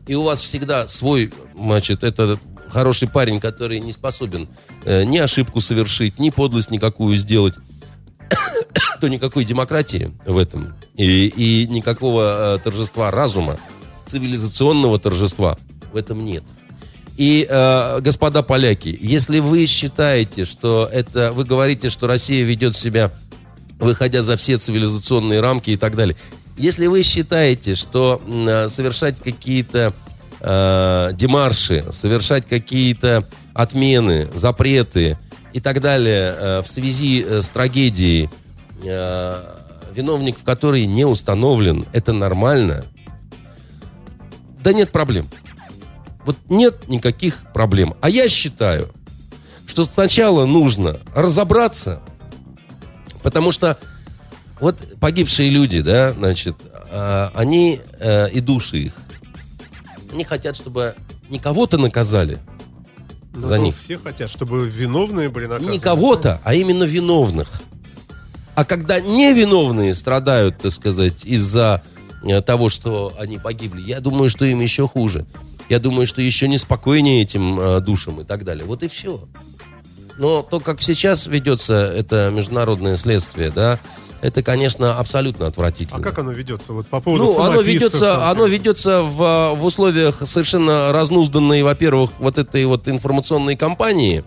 и 0.08 0.16
у 0.16 0.24
вас 0.24 0.42
всегда 0.42 0.88
свой, 0.88 1.32
значит, 1.56 2.04
это 2.04 2.40
хороший 2.70 3.08
парень, 3.08 3.40
который 3.40 3.80
не 3.80 3.94
способен 3.94 4.48
э, 4.86 5.04
ни 5.04 5.18
ошибку 5.18 5.62
совершить, 5.62 6.20
ни 6.20 6.30
подлость 6.30 6.72
никакую 6.72 7.18
сделать, 7.18 7.56
то 9.02 9.08
никакой 9.08 9.46
демократии 9.46 10.12
в 10.26 10.38
этом 10.38 10.76
и, 10.96 11.28
и 11.28 11.68
никакого 11.68 12.56
э, 12.56 12.60
торжества 12.60 13.12
разума, 13.12 13.58
цивилизационного 14.06 15.00
торжества 15.00 15.58
в 15.92 15.96
этом 15.96 16.24
нет. 16.24 16.44
И, 17.20 17.46
э, 17.50 18.00
господа 18.00 18.44
поляки, 18.44 18.98
если 19.02 19.40
вы 19.40 19.66
считаете, 19.66 20.46
что 20.46 20.90
это... 20.90 21.34
Вы 21.34 21.44
говорите, 21.44 21.90
что 21.90 22.08
Россия 22.08 22.46
ведет 22.46 22.78
себя, 22.78 23.12
выходя 23.78 24.24
за 24.24 24.38
все 24.38 24.58
цивилизационные 24.58 25.42
рамки 25.42 25.72
и 25.72 25.76
так 25.76 25.98
далее. 25.98 26.16
Если 26.58 26.88
вы 26.88 27.04
считаете, 27.04 27.76
что 27.76 28.22
э, 28.26 28.70
совершать 28.70 29.20
какие-то 29.20 29.94
э, 30.40 31.10
демарши, 31.12 31.86
совершать 31.92 32.46
какие-то 32.48 33.28
отмены, 33.54 34.30
запреты 34.34 35.18
и 35.52 35.60
так 35.60 35.82
далее 35.82 36.34
э, 36.38 36.62
в 36.62 36.68
связи 36.68 37.26
э, 37.28 37.42
с 37.42 37.50
трагедией, 37.50 38.30
э, 38.86 39.44
виновник 39.94 40.40
в 40.40 40.46
которой 40.46 40.86
не 40.86 41.04
установлен, 41.04 41.86
это 41.92 42.14
нормально, 42.14 42.86
да 44.64 44.72
нет 44.72 44.94
проблем. 44.94 45.28
Вот 46.30 46.38
нет 46.48 46.88
никаких 46.88 47.42
проблем. 47.56 47.96
А 48.02 48.10
я 48.12 48.30
считаю, 48.30 48.94
что 49.66 49.84
сначала 49.86 50.46
нужно 50.46 51.00
разобраться, 51.16 52.04
потому 53.24 53.52
что 53.52 53.80
вот 54.60 54.78
погибшие 55.00 55.50
люди, 55.50 55.82
да, 55.82 56.12
значит, 56.12 56.56
э, 56.92 57.30
они 57.34 57.82
э, 58.00 58.30
и 58.30 58.42
души 58.42 58.78
их, 58.78 58.94
они 60.12 60.24
хотят, 60.24 60.56
чтобы 60.56 60.94
не 61.32 61.40
кого-то 61.40 61.80
наказали 61.80 62.38
Ну, 63.34 63.48
за 63.48 63.56
ну, 63.56 63.64
них. 63.64 63.78
Все 63.80 63.98
хотят, 63.98 64.30
чтобы 64.30 64.70
виновные 64.70 65.30
были 65.30 65.48
наказаны. 65.48 65.72
Не 65.72 65.80
кого-то, 65.80 66.42
а 66.44 66.54
именно 66.54 66.84
виновных. 66.84 67.50
А 68.54 68.66
когда 68.66 69.00
невиновные 69.00 69.96
страдают, 69.96 70.60
так 70.60 70.74
сказать, 70.74 71.26
из-за 71.26 71.82
э, 72.22 72.40
того, 72.44 72.70
что 72.70 73.16
они 73.18 73.40
погибли, 73.40 73.82
я 73.82 74.00
думаю, 74.00 74.30
что 74.30 74.46
им 74.46 74.60
еще 74.60 74.88
хуже. 74.88 75.26
Я 75.70 75.80
думаю, 75.80 76.08
что 76.08 76.22
еще 76.22 76.48
неспокойнее 76.48 77.22
этим 77.22 77.60
э, 77.60 77.80
душам 77.80 78.22
и 78.22 78.24
так 78.24 78.44
далее. 78.44 78.66
Вот 78.66 78.84
и 78.84 78.88
все. 78.88 79.28
Но 80.18 80.42
то, 80.42 80.60
как 80.60 80.82
сейчас 80.82 81.28
ведется 81.28 81.76
это 81.76 82.30
международное 82.34 82.98
следствие, 82.98 83.52
да, 83.52 83.80
это, 84.22 84.44
конечно, 84.44 84.98
абсолютно 84.98 85.48
отвратительно. 85.48 86.00
А 86.00 86.02
как 86.02 86.20
оно 86.20 86.32
ведется? 86.32 86.74
Вот 86.74 86.88
по 86.88 87.00
поводу 87.00 87.24
Ну, 87.24 87.40
оно 87.40 87.62
ведется, 87.62 88.30
оно 88.30 88.48
ведется 88.48 89.02
в, 89.04 89.54
в 89.56 89.64
условиях 89.64 90.22
совершенно 90.26 90.92
разнузданной, 90.92 91.64
во-первых, 91.64 92.12
вот 92.20 92.38
этой 92.38 92.66
вот 92.66 92.90
информационной 92.90 93.56
кампании, 93.56 94.26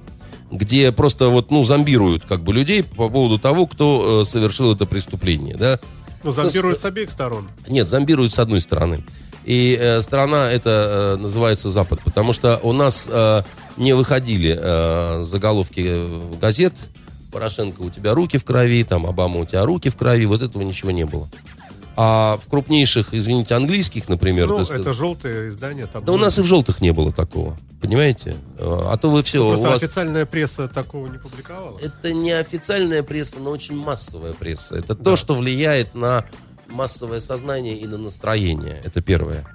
где 0.51 0.93
просто 0.93 1.29
вот, 1.29 1.51
ну, 1.51 1.65
зомбируют 1.65 2.25
как 2.25 2.43
бы 2.43 2.55
людей 2.55 2.85
по 2.85 3.11
поводу 3.11 3.39
того, 3.39 3.67
кто 3.67 4.23
э, 4.23 4.25
совершил 4.25 4.73
это 4.73 4.87
преступление, 4.87 5.57
да. 5.57 5.79
Ну, 6.23 6.31
зомбируют 6.31 6.79
с 6.79 6.85
обеих 6.85 7.11
сторон. 7.11 7.49
Нет, 7.69 7.89
зомбируют 7.89 8.33
с 8.33 8.39
одной 8.39 8.61
стороны. 8.61 9.05
И 9.45 9.77
э, 9.81 10.01
страна 10.03 10.51
это 10.51 11.15
э, 11.19 11.21
называется 11.21 11.69
Запад, 11.69 12.01
потому 12.05 12.33
что 12.33 12.61
у 12.63 12.73
нас 12.73 13.09
э, 13.11 13.43
не 13.77 13.93
выходили 13.95 14.57
э, 14.59 15.23
заголовки 15.23 15.85
э, 15.85 16.39
газет 16.41 16.75
Порошенко, 17.33 17.81
у 17.83 17.91
тебя 17.91 18.15
руки 18.15 18.37
в 18.39 18.45
крови, 18.45 18.85
там, 18.85 19.07
Обама, 19.07 19.41
у 19.41 19.45
тебя 19.47 19.65
руки 19.65 19.89
в 19.89 19.97
крови, 19.97 20.27
вот 20.27 20.43
этого 20.43 20.63
ничего 20.63 20.91
не 20.91 21.05
было. 21.07 21.29
А 21.97 22.39
в 22.43 22.49
крупнейших, 22.49 23.09
извините, 23.13 23.55
английских, 23.55 24.09
например, 24.09 24.47
Ну, 24.47 24.57
так 24.57 24.65
сказать, 24.67 24.83
это 24.83 24.93
желтое 24.95 25.49
издание. 25.49 25.87
Там 25.87 26.05
да 26.05 26.13
у 26.13 26.17
нас 26.17 26.39
и 26.39 26.43
в 26.43 26.47
желтых 26.47 26.81
не 26.81 26.91
было 26.91 27.13
такого, 27.13 27.57
понимаете? 27.83 28.37
Э, 28.59 28.83
А 28.87 28.97
то 28.97 29.11
вы 29.11 29.23
все, 29.23 29.45
у 29.45 29.51
Просто 29.51 29.69
вас... 29.69 29.83
официальная 29.83 30.25
пресса 30.25 30.69
такого 30.69 31.07
не 31.09 31.19
публиковала. 31.19 31.79
Это 31.81 32.13
не 32.15 32.33
официальная 32.33 33.03
пресса, 33.03 33.41
но 33.41 33.51
очень 33.51 33.77
массовая 33.77 34.33
пресса. 34.33 34.77
Это 34.77 34.95
то, 34.95 35.17
что 35.17 35.35
влияет 35.35 35.95
на 35.95 36.25
массовое 36.73 37.21
сознание 37.21 37.77
и 37.77 37.87
на 37.87 37.99
настроение. 37.99 38.81
Это 38.85 39.01
первое. 39.01 39.47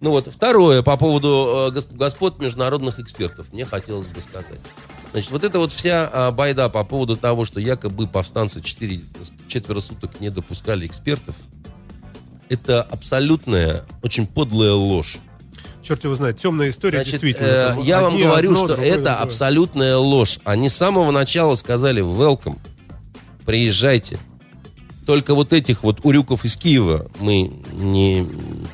Ну 0.00 0.10
вот, 0.10 0.28
второе, 0.32 0.82
по 0.82 0.96
поводу 0.96 1.68
э, 1.70 1.74
гос- 1.74 1.88
господ 1.94 2.38
международных 2.38 2.98
экспертов, 3.00 3.52
мне 3.52 3.64
хотелось 3.64 4.06
бы 4.06 4.20
сказать. 4.20 4.60
Значит, 5.12 5.30
вот 5.30 5.44
эта 5.44 5.58
вот 5.58 5.72
вся 5.72 6.10
а, 6.12 6.30
байда 6.32 6.68
по 6.68 6.84
поводу 6.84 7.16
того, 7.16 7.44
что 7.44 7.60
якобы 7.60 8.06
повстанцы 8.08 8.60
четыре, 8.60 9.00
четверо 9.48 9.80
суток 9.80 10.20
не 10.20 10.28
допускали 10.28 10.86
экспертов, 10.86 11.36
это 12.48 12.82
абсолютная, 12.82 13.84
очень 14.02 14.26
подлая 14.26 14.72
ложь. 14.72 15.18
Черт 15.82 16.02
его 16.04 16.14
знает, 16.16 16.38
темная 16.38 16.70
история 16.70 16.98
Значит, 16.98 17.20
действительно. 17.20 17.46
э, 17.78 17.82
я 17.84 18.00
вам 18.02 18.18
говорю, 18.18 18.52
одно, 18.52 18.64
что 18.64 18.74
это 18.82 18.94
другое. 18.96 19.14
абсолютная 19.16 19.96
ложь. 19.96 20.38
Они 20.44 20.68
с 20.68 20.74
самого 20.76 21.10
начала 21.10 21.54
сказали 21.54 22.02
welcome, 22.02 22.58
приезжайте. 23.46 24.18
Только 25.06 25.34
вот 25.34 25.52
этих 25.52 25.82
вот 25.82 26.00
урюков 26.02 26.44
из 26.44 26.56
Киева 26.56 27.10
мы 27.20 27.50
не, 27.72 28.20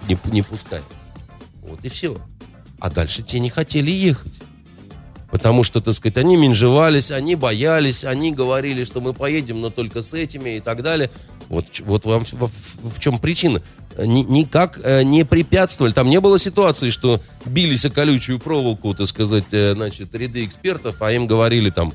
не, 0.08 0.18
не 0.32 0.42
пускаем. 0.42 0.84
Вот 1.62 1.84
и 1.84 1.88
все. 1.88 2.16
А 2.78 2.90
дальше 2.90 3.22
те 3.22 3.40
не 3.40 3.50
хотели 3.50 3.90
ехать. 3.90 4.32
Потому 5.30 5.62
что, 5.64 5.80
так 5.80 5.94
сказать, 5.94 6.16
они 6.16 6.36
менжевались, 6.36 7.12
они 7.12 7.36
боялись, 7.36 8.04
они 8.04 8.32
говорили, 8.32 8.84
что 8.84 9.00
мы 9.00 9.12
поедем, 9.12 9.60
но 9.60 9.70
только 9.70 10.02
с 10.02 10.12
этими 10.12 10.56
и 10.56 10.60
так 10.60 10.82
далее. 10.82 11.08
Вот, 11.48 11.66
вот 11.84 12.04
вам 12.04 12.24
в, 12.24 12.32
в- 12.32 12.94
в 12.96 12.98
чем 12.98 13.18
причина. 13.18 13.62
Ни- 13.96 14.22
никак 14.24 14.80
э, 14.82 15.02
не 15.04 15.24
препятствовали. 15.24 15.92
Там 15.92 16.08
не 16.10 16.20
было 16.20 16.38
ситуации, 16.38 16.90
что 16.90 17.20
бились 17.44 17.84
о 17.84 17.90
колючую 17.90 18.38
проволоку, 18.40 18.92
так 18.94 19.06
сказать, 19.06 19.52
э, 19.52 19.72
значит, 19.74 20.14
ряды 20.14 20.44
экспертов, 20.44 21.00
а 21.00 21.12
им 21.12 21.26
говорили 21.28 21.70
там, 21.70 21.92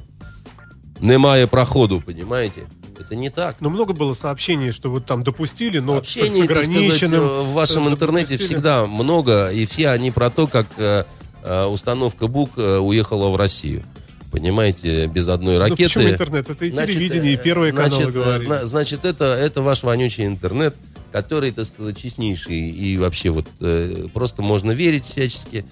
немає 1.01 1.47
проходу, 1.47 2.01
понимаете? 2.05 2.61
Это 2.99 3.15
не 3.15 3.29
так. 3.29 3.57
Но 3.61 3.69
много 3.69 3.93
было 3.93 4.13
сообщений, 4.13 4.71
что 4.71 4.89
вот 4.89 5.05
там 5.05 5.23
допустили, 5.23 5.79
но 5.79 5.93
вот 5.95 6.07
с, 6.07 6.13
Сообщений, 6.13 6.47
так 6.47 6.63
сказать, 6.63 6.67
ограниченным... 6.67 7.21
э, 7.23 7.41
в 7.41 7.53
вашем 7.53 7.87
э, 7.87 7.91
интернете 7.91 8.33
допустили. 8.33 8.55
всегда 8.55 8.85
много, 8.85 9.49
и 9.49 9.65
все 9.65 9.89
они 9.89 10.11
про 10.11 10.29
то, 10.29 10.47
как 10.47 10.67
э, 10.77 11.03
э, 11.43 11.65
установка 11.65 12.27
БУК 12.27 12.57
уехала 12.57 13.29
в 13.29 13.35
Россию. 13.35 13.83
Понимаете, 14.31 15.07
без 15.07 15.27
одной 15.29 15.57
ракеты. 15.57 15.83
почему 15.83 16.09
интернет? 16.09 16.49
Это 16.49 16.65
и 16.65 16.69
Значит, 16.69 16.95
телевидение, 16.95 17.33
и 17.33 17.37
первые 17.37 17.71
каналы 17.71 17.89
значит, 17.95 18.09
э, 18.09 18.11
говорили. 18.11 18.49
на- 18.49 18.65
Значит, 18.65 19.05
это, 19.05 19.25
это 19.25 19.61
ваш 19.61 19.83
вонючий 19.83 20.25
интернет, 20.25 20.75
который, 21.11 21.51
так 21.51 21.65
сказать, 21.65 21.97
честнейший. 21.97 22.57
И 22.57 22.97
вообще 22.97 23.29
вот 23.29 23.47
э, 23.61 24.07
просто 24.13 24.41
можно 24.41 24.71
верить 24.71 25.05
всячески. 25.05 25.65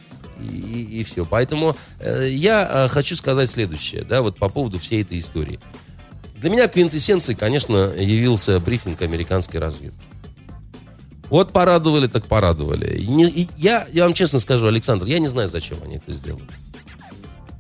И, 0.50 1.04
все. 1.04 1.26
Поэтому 1.26 1.76
э, 2.00 2.28
я 2.30 2.70
э, 2.86 2.88
хочу 2.88 3.16
сказать 3.16 3.50
следующее, 3.50 4.04
да, 4.04 4.22
вот 4.22 4.38
по 4.38 4.50
поводу 4.50 4.80
всей 4.80 5.02
этой 5.02 5.20
истории. 5.20 5.60
Для 6.44 6.50
меня 6.50 6.68
квинтэссенцией, 6.68 7.38
конечно, 7.38 7.94
явился 7.98 8.60
брифинг 8.60 9.02
американской 9.02 9.62
разведки. 9.62 10.04
Вот 11.30 11.54
порадовали, 11.54 12.08
так 12.08 12.26
порадовали. 12.26 13.02
Не- 13.02 13.30
и 13.30 13.48
я, 13.56 13.88
я 13.94 14.04
вам 14.04 14.14
честно 14.14 14.40
скажу, 14.40 14.68
Александр, 14.68 15.06
я 15.06 15.20
не 15.20 15.30
знаю, 15.30 15.50
зачем 15.50 15.78
они 15.86 15.96
это 15.96 16.12
сделали. 16.12 16.44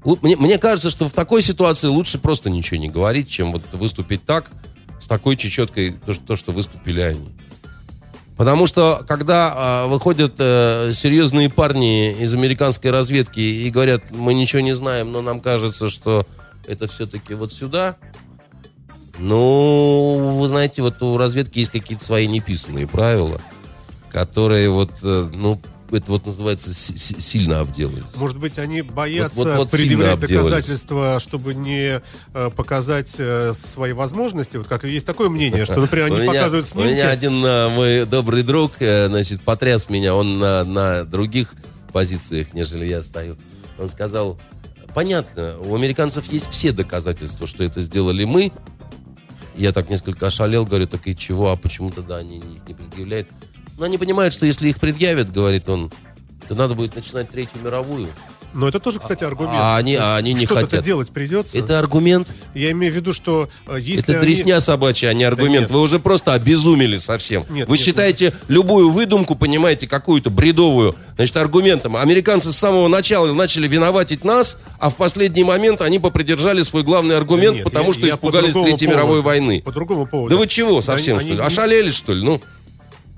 Мне, 0.03 0.35
мне 0.35 0.57
кажется, 0.57 0.89
что 0.89 1.07
в 1.07 1.13
такой 1.13 1.41
ситуации 1.41 1.87
лучше 1.87 2.19
просто 2.19 2.49
ничего 2.49 2.77
не 2.77 2.89
говорить, 2.89 3.29
чем 3.29 3.53
вот 3.53 3.61
выступить 3.71 4.25
так, 4.25 4.51
с 4.99 5.07
такой 5.07 5.37
чечеткой, 5.37 5.93
то, 6.05 6.13
что, 6.13 6.25
то, 6.25 6.35
что 6.35 6.51
выступили 6.51 6.99
они. 6.99 7.29
Потому 8.35 8.67
что, 8.67 9.05
когда 9.07 9.53
а, 9.55 9.87
выходят 9.87 10.33
э, 10.39 10.91
серьезные 10.93 11.49
парни 11.49 12.11
из 12.21 12.33
американской 12.33 12.91
разведки 12.91 13.39
и 13.39 13.69
говорят, 13.69 14.11
мы 14.11 14.33
ничего 14.33 14.61
не 14.61 14.75
знаем, 14.75 15.13
но 15.13 15.21
нам 15.21 15.39
кажется, 15.39 15.87
что 15.87 16.27
это 16.67 16.87
все-таки 16.87 17.33
вот 17.33 17.53
сюда, 17.53 17.97
ну, 19.19 20.37
вы 20.39 20.47
знаете, 20.47 20.81
вот 20.81 21.01
у 21.01 21.17
разведки 21.17 21.59
есть 21.59 21.71
какие-то 21.71 22.03
свои 22.03 22.27
неписанные 22.27 22.87
правила, 22.87 23.39
которые 24.11 24.69
вот, 24.69 24.91
э, 25.03 25.29
ну, 25.33 25.59
это 25.91 26.11
вот 26.11 26.25
называется 26.25 26.73
си- 26.73 26.97
си- 26.97 27.21
сильно 27.21 27.59
обделались. 27.59 28.15
Может 28.15 28.37
быть, 28.37 28.57
они 28.57 28.81
боятся 28.81 29.37
Вот- 29.37 29.47
вот- 29.47 29.57
вот 29.57 29.69
предъявлять 29.71 30.19
доказательства, 30.19 31.19
чтобы 31.19 31.53
не 31.53 32.01
э, 32.33 32.49
показать 32.55 33.13
э, 33.19 33.53
свои 33.53 33.93
возможности. 33.93 34.57
Вот 34.57 34.67
как 34.67 34.85
есть 34.85 35.05
такое 35.05 35.29
мнение, 35.29 35.65
что, 35.65 35.79
например, 35.79 36.07
У 36.11 36.13
они 36.15 36.21
меня- 36.23 36.31
показывают 36.33 36.65
У 36.65 36.69
снимки. 36.69 36.91
меня 36.93 37.09
один 37.11 37.45
э, 37.45 37.69
мой 37.69 38.05
добрый 38.05 38.41
друг, 38.41 38.71
э, 38.79 39.07
значит, 39.07 39.41
потряс 39.41 39.87
меня, 39.89 40.15
он 40.15 40.39
на, 40.39 40.63
на 40.63 41.03
других 41.05 41.53
позициях, 41.91 42.53
нежели 42.55 42.85
я 42.87 43.03
стою. 43.03 43.37
Он 43.77 43.87
сказал, 43.87 44.39
понятно, 44.95 45.57
у 45.59 45.75
американцев 45.75 46.25
есть 46.31 46.49
все 46.49 46.71
доказательства, 46.71 47.45
что 47.45 47.63
это 47.63 47.83
сделали 47.83 48.23
мы. 48.25 48.51
Я 49.55 49.71
так 49.71 49.89
несколько 49.89 50.27
ошалел, 50.27 50.65
говорю, 50.65 50.87
так 50.87 51.07
и 51.07 51.15
чего, 51.15 51.51
а 51.51 51.57
почему 51.57 51.91
тогда 51.91 52.17
они 52.17 52.37
их 52.37 52.67
не 52.67 52.73
предъявляют? 52.73 53.27
Но 53.77 53.85
они 53.85 53.97
понимают, 53.97 54.33
что 54.33 54.45
если 54.45 54.69
их 54.69 54.79
предъявят, 54.79 55.31
говорит 55.31 55.69
он, 55.69 55.91
то 56.47 56.55
надо 56.55 56.75
будет 56.75 56.95
начинать 56.95 57.29
Третью 57.29 57.61
мировую. 57.61 58.09
Но 58.53 58.67
это 58.67 58.79
тоже, 58.79 58.99
кстати, 58.99 59.23
аргумент. 59.23 59.55
А 59.57 59.77
они- 59.77 59.95
а 59.95 60.15
они 60.17 60.33
не 60.33 60.45
Что-то 60.45 60.61
хотят. 60.61 60.83
делать 60.83 61.09
придется. 61.09 61.57
Это 61.57 61.79
аргумент? 61.79 62.27
Я 62.53 62.71
имею 62.71 62.93
в 62.93 62.95
виду, 62.95 63.13
что 63.13 63.49
э, 63.67 63.77
если 63.79 64.03
Это 64.03 64.13
они- 64.13 64.21
дресня 64.21 64.59
собачья, 64.61 65.09
а 65.09 65.13
не 65.13 65.23
аргумент. 65.23 65.61
нет. 65.61 65.71
Вы 65.71 65.81
уже 65.81 65.99
просто 65.99 66.33
обезумели 66.33 66.97
совсем. 66.97 67.45
Нет, 67.49 67.67
Вы 67.67 67.77
нет, 67.77 67.85
считаете 67.85 68.33
любую 68.47 68.91
выдумку, 68.91 69.35
понимаете, 69.35 69.87
какую-то 69.87 70.29
бредовую, 70.29 70.95
значит, 71.15 71.35
аргументом. 71.37 71.95
Американцы 71.95 72.51
с 72.51 72.57
самого 72.57 72.87
начала 72.87 73.31
начали 73.33 73.67
виноватить 73.67 74.23
нас, 74.23 74.57
а 74.79 74.89
в 74.89 74.95
последний 74.95 75.43
момент 75.43 75.81
они 75.81 75.99
попридержали 75.99 76.61
свой 76.61 76.83
главный 76.83 77.17
аргумент, 77.17 77.55
Нет, 77.55 77.63
потому 77.63 77.87
я- 77.87 77.93
что 77.93 78.05
я 78.07 78.13
испугались 78.13 78.53
Третьей 78.53 78.71
поводу. 78.71 78.87
мировой 78.89 79.21
войны. 79.21 79.61
По 79.65 79.71
другому 79.71 80.05
поводу. 80.05 80.29
Да 80.35 80.39
вы 80.39 80.47
чего 80.47 80.81
совсем, 80.81 81.17
Они- 81.17 81.25
что 81.29 81.33
ли? 81.33 81.39
они- 81.39 81.47
Ошалели, 81.47 81.91
что 81.91 82.13
ли? 82.13 82.23
Ну, 82.23 82.39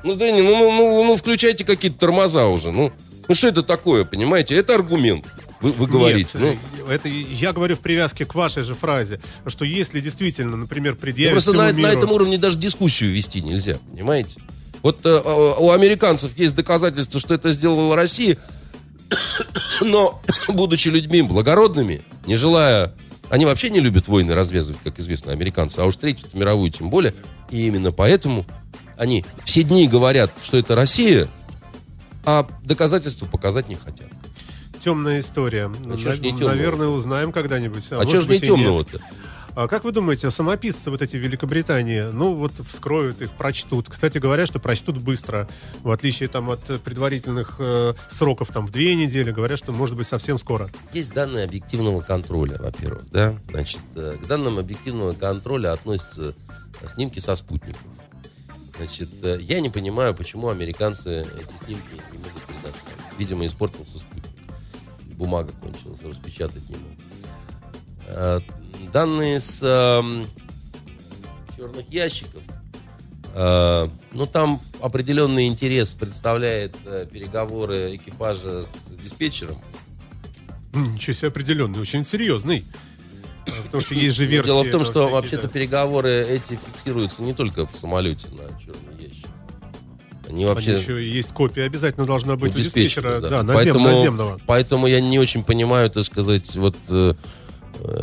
ну, 0.04 0.16
да 0.16 0.32
не, 0.32 0.42
ну, 0.42 0.56
ну, 0.58 0.72
ну, 0.72 1.04
ну, 1.04 1.18
включайте 1.18 1.66
какие-то 1.66 1.98
тормоза 2.00 2.48
уже. 2.48 2.72
Ну, 2.72 2.92
ну, 3.28 3.36
что 3.36 3.48
это 3.48 3.64
такое, 3.64 4.06
понимаете? 4.06 4.56
Это 4.56 4.76
аргумент. 4.76 5.26
вы, 5.62 5.72
вы 5.72 5.88
говорите. 5.88 6.38
Нет, 6.38 6.58
ну, 6.80 6.88
это 6.90 7.08
я 7.08 7.54
говорю 7.54 7.76
в 7.76 7.80
привязке 7.80 8.26
к 8.26 8.36
вашей 8.36 8.64
же 8.64 8.76
фразе, 8.76 9.20
что 9.48 9.66
если 9.66 10.00
действительно, 10.00 10.56
например, 10.58 10.96
предъявить 10.96 11.34
просто 11.34 11.54
на, 11.54 11.68
всему 11.68 11.82
на 11.82 11.88
миру- 11.88 11.98
этом 11.98 12.12
уровне 12.12 12.38
даже 12.38 12.58
дискуссию 12.58 13.12
вести 13.12 13.42
нельзя, 13.42 13.78
понимаете? 13.92 14.40
Вот 14.82 15.04
э, 15.06 15.22
у 15.58 15.72
американцев 15.72 16.38
есть 16.38 16.56
доказательства, 16.56 17.20
что 17.20 17.34
это 17.34 17.52
сделала 17.52 17.96
Россия, 17.96 18.38
но, 19.82 20.22
будучи 20.48 20.90
людьми 20.90 21.22
благородными, 21.22 22.02
не 22.26 22.36
желая... 22.36 22.94
Они 23.30 23.46
вообще 23.46 23.72
не 23.72 23.80
любят 23.80 24.08
войны 24.08 24.36
развязывать, 24.36 24.80
как 24.84 25.00
известно, 25.00 25.32
американцы, 25.32 25.80
а 25.80 25.86
уж 25.86 25.96
Третью 25.96 26.28
мировую 26.34 26.70
тем 26.70 26.92
более. 26.92 27.12
И 27.50 27.66
именно 27.66 27.92
поэтому 27.92 28.46
они 28.98 29.26
все 29.46 29.64
дни 29.64 29.88
говорят, 29.88 30.32
что 30.44 30.58
это 30.58 30.76
Россия, 30.76 31.28
а 32.26 32.48
доказательства 32.64 33.26
показать 33.26 33.70
не 33.70 33.76
хотят. 33.76 34.08
темная 34.80 35.20
история. 35.20 35.72
А 35.86 35.98
ж 35.98 36.20
не 36.20 36.32
темного? 36.32 36.50
Наверное, 36.50 36.88
узнаем 36.88 37.32
когда-нибудь. 37.32 37.86
А, 37.92 37.96
может 37.96 38.10
что 38.10 38.22
ж 38.22 38.28
не 38.28 38.40
темного-то? 38.40 39.00
А 39.56 39.70
как 39.70 39.86
вы 39.86 39.94
думаете, 39.94 40.30
самописцы 40.32 40.92
вот 40.92 41.02
эти 41.02 41.16
в 41.16 41.20
Великобритании, 41.20 42.02
ну 42.12 42.34
вот 42.34 42.52
вскроют 42.52 43.22
их, 43.22 43.32
прочтут. 43.32 43.88
Кстати 43.90 44.18
говоря, 44.18 44.46
что 44.46 44.60
прочтут 44.60 44.98
быстро, 44.98 45.48
в 45.82 45.92
отличие 45.92 46.28
там 46.28 46.50
от 46.50 46.60
предварительных 46.82 47.56
э, 47.60 47.94
сроков 48.10 48.50
там 48.50 48.68
в 48.68 48.72
две 48.72 48.96
недели, 48.96 49.32
говорят, 49.32 49.58
что 49.58 49.72
может 49.72 49.96
быть 49.96 50.08
совсем 50.08 50.38
скоро. 50.38 50.70
Есть 50.92 51.14
данные 51.14 51.46
объективного 51.46 52.02
контроля, 52.02 52.58
во-первых, 52.60 53.10
да. 53.12 53.38
Значит, 53.50 53.80
э, 53.96 54.18
к 54.22 54.28
данным 54.28 54.60
объективного 54.60 55.14
контроля 55.14 55.72
относятся 55.72 56.36
э, 56.82 56.88
снимки 56.90 57.20
со 57.20 57.34
спутников. 57.36 57.82
Значит, 58.78 59.10
э, 59.24 59.38
я 59.42 59.60
не 59.62 59.70
понимаю, 59.70 60.14
почему 60.14 60.50
американцы 60.50 61.22
эти 61.22 61.58
снимки 61.64 61.94
не 62.12 62.18
могут 62.18 62.42
предоставить. 62.44 63.00
Видимо, 63.18 63.46
испортился 63.46 64.00
спутник. 64.00 64.26
Бумага 65.18 65.52
кончилась, 65.62 66.02
распечатать 66.02 66.68
не 66.70 66.76
могут. 66.76 67.00
Э, 68.08 68.40
Данные 68.92 69.40
с 69.40 69.64
эм, 69.64 70.26
черных 71.56 71.90
ящиков. 71.90 72.44
э, 73.34 73.88
Ну, 74.12 74.26
там 74.28 74.60
определенный 74.82 75.48
интерес 75.48 75.94
представляет 75.94 76.76
переговоры 77.12 77.96
экипажа 77.96 78.64
с 78.64 78.94
диспетчером. 79.02 79.60
Ничего 80.74 81.14
себе 81.14 81.28
определенный, 81.30 81.80
очень 81.80 82.04
серьезный. 82.06 82.66
Потому 83.46 83.82
что 83.82 83.94
есть 83.94 84.16
же 84.16 84.26
версии. 84.26 84.48
Дело 84.48 84.64
в 84.64 84.72
том, 84.72 84.86
что 84.86 85.08
вообще-то 85.10 85.44
да. 85.44 85.50
переговоры 85.50 86.26
эти 86.28 86.58
фиксируются 86.58 87.22
не 87.22 87.34
только 87.34 87.66
в 87.68 87.72
самолете 87.78 88.28
на 88.30 88.48
черный 88.60 89.08
ящик. 89.08 89.28
Они 90.28 90.44
Они 90.44 90.46
вообще 90.46 90.74
еще 90.74 91.04
и 91.04 91.08
есть 91.08 91.30
копия, 91.34 91.64
обязательно 91.64 92.06
должна 92.06 92.36
быть 92.36 92.56
у 92.56 92.58
диспетчера, 92.58 93.20
да, 93.20 93.44
назем- 93.44 93.54
поэтому, 93.54 93.86
наземного. 93.88 94.42
поэтому 94.48 94.88
я 94.88 95.00
не 95.00 95.20
очень 95.20 95.44
понимаю, 95.44 95.90
так 95.92 96.04
сказать, 96.04 96.56
вот 96.56 96.76
э, 96.90 97.14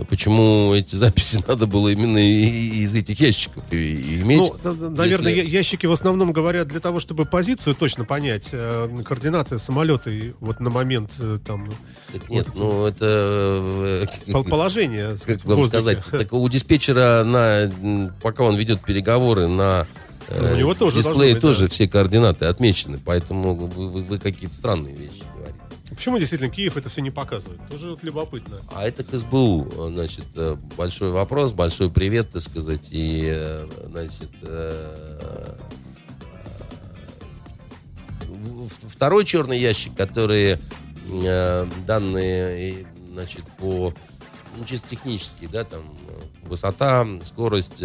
почему 0.09 0.75
эти 0.75 0.95
записи 0.97 1.43
надо 1.47 1.67
было 1.67 1.89
именно 1.89 2.19
из 2.19 2.95
этих 2.95 3.21
ящиков 3.21 3.65
иметь. 3.71 4.51
Ну, 4.65 4.91
наверное, 4.91 5.33
если- 5.33 5.51
ящики 5.51 5.87
в 5.87 5.93
основном 5.93 6.33
говорят 6.33 6.69
для 6.69 6.81
того, 6.81 7.01
чтобы 7.01 7.25
позицию 7.25 7.75
точно 7.75 8.05
понять, 8.05 8.49
э, 8.53 8.89
координаты 9.05 9.59
самолета 9.59 10.11
и 10.11 10.33
вот 10.41 10.61
на 10.61 10.71
момент 10.71 11.11
э, 11.19 11.39
там 11.47 11.71
Так 12.13 12.29
нет, 12.29 12.47
вот 12.49 12.57
ну 12.59 12.87
это... 12.87 14.07
э, 14.27 14.33
пол- 14.33 14.45
положение. 14.45 15.17
как 15.25 15.45
вам 15.45 15.65
сказать, 15.67 15.99
так 16.11 16.33
у 16.33 16.49
диспетчера, 16.49 17.25
на, 17.25 18.13
пока 18.23 18.45
он 18.45 18.57
ведет 18.57 18.85
переговоры, 18.85 19.47
на 19.49 19.87
э, 20.29 20.41
Ну, 20.49 20.53
у 20.55 20.57
него 20.57 20.75
тоже 20.75 20.99
дисплее 20.99 21.35
быть, 21.35 21.43
тоже 21.43 21.61
да. 21.67 21.69
все 21.69 21.89
координаты 21.89 22.45
отмечены, 22.47 22.99
поэтому 23.05 23.55
вы, 23.55 23.89
вы- 23.89 24.03
вы 24.03 24.19
какие-то 24.19 24.55
странные 24.55 24.95
вещи. 24.95 25.23
Почему 25.95 26.19
действительно 26.19 26.51
Киев 26.51 26.77
это 26.77 26.89
все 26.89 27.03
не 27.03 27.11
показывает? 27.11 27.61
Тоже 27.69 27.91
вот 27.91 28.03
любопытно. 28.03 28.57
А 28.75 28.85
это 28.85 29.05
к 29.05 29.13
СБУ, 29.13 29.91
значит, 29.93 30.27
э, 30.35 30.57
большой 30.77 31.11
вопрос, 31.11 31.53
большой 31.53 31.91
привет, 31.91 32.31
так 32.31 32.41
сказать, 32.41 32.89
и, 32.91 33.29
э, 33.31 33.69
значит, 33.91 34.31
э, 34.43 35.59
второй 38.89 39.25
черный 39.25 39.59
ящик, 39.59 39.95
который 39.95 40.57
данные, 41.87 42.87
значит, 43.13 43.45
по, 43.59 43.93
ну, 44.57 44.65
чисто 44.65 44.91
технические, 44.91 45.51
да, 45.51 45.65
там, 45.65 45.83
высота, 46.45 47.07
скорость, 47.23 47.83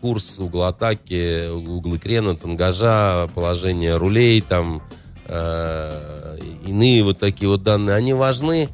курс 0.00 0.38
угла 0.38 0.68
атаки, 0.68 1.48
углы 1.50 1.98
крена, 1.98 2.36
тангажа, 2.36 3.28
положение 3.34 3.96
рулей, 3.96 4.40
там, 4.40 4.82
э, 5.26 6.38
иные 6.66 7.02
вот 7.04 7.18
такие 7.18 7.48
вот 7.48 7.62
данные, 7.62 7.96
они 7.96 8.14
важны, 8.14 8.68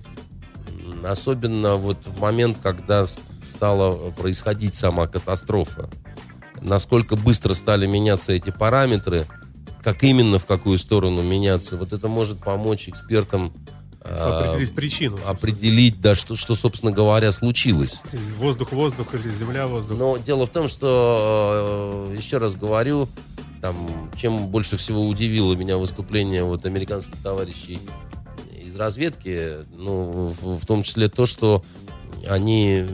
особенно 1.04 1.76
вот 1.76 1.98
в 2.06 2.20
момент, 2.20 2.58
когда 2.62 3.06
стала 3.06 4.10
происходить 4.10 4.74
сама 4.74 5.06
катастрофа. 5.06 5.90
Насколько 6.60 7.16
быстро 7.16 7.54
стали 7.54 7.86
меняться 7.86 8.32
эти 8.32 8.50
параметры, 8.50 9.26
как 9.82 10.02
именно 10.02 10.38
в 10.38 10.46
какую 10.46 10.78
сторону 10.78 11.22
меняться, 11.22 11.76
вот 11.76 11.92
это 11.92 12.08
может 12.08 12.38
помочь 12.40 12.88
экспертам 12.88 13.52
а, 14.00 14.48
Определить 14.48 14.74
причину. 14.74 15.16
собственно. 15.16 15.36
определить, 15.36 16.00
да, 16.00 16.14
что, 16.14 16.34
что, 16.34 16.54
собственно 16.54 16.92
говоря, 16.92 17.30
случилось. 17.32 18.02
Воздух-воздух 18.38 19.14
или 19.14 19.30
земля-воздух. 19.32 19.98
Но 19.98 20.16
дело 20.16 20.46
в 20.46 20.50
том, 20.50 20.68
что, 20.68 22.08
э, 22.12 22.16
еще 22.16 22.38
раз 22.38 22.54
говорю, 22.54 23.08
там, 23.60 24.10
чем 24.16 24.48
больше 24.48 24.76
всего 24.76 25.06
удивило 25.06 25.54
меня 25.54 25.76
выступление 25.76 26.44
вот 26.44 26.66
американских 26.66 27.16
товарищей 27.22 27.78
из 28.64 28.76
разведки, 28.76 29.64
ну, 29.76 30.34
в, 30.40 30.58
в 30.58 30.66
том 30.66 30.82
числе 30.82 31.08
то, 31.08 31.26
что 31.26 31.62
они 32.28 32.84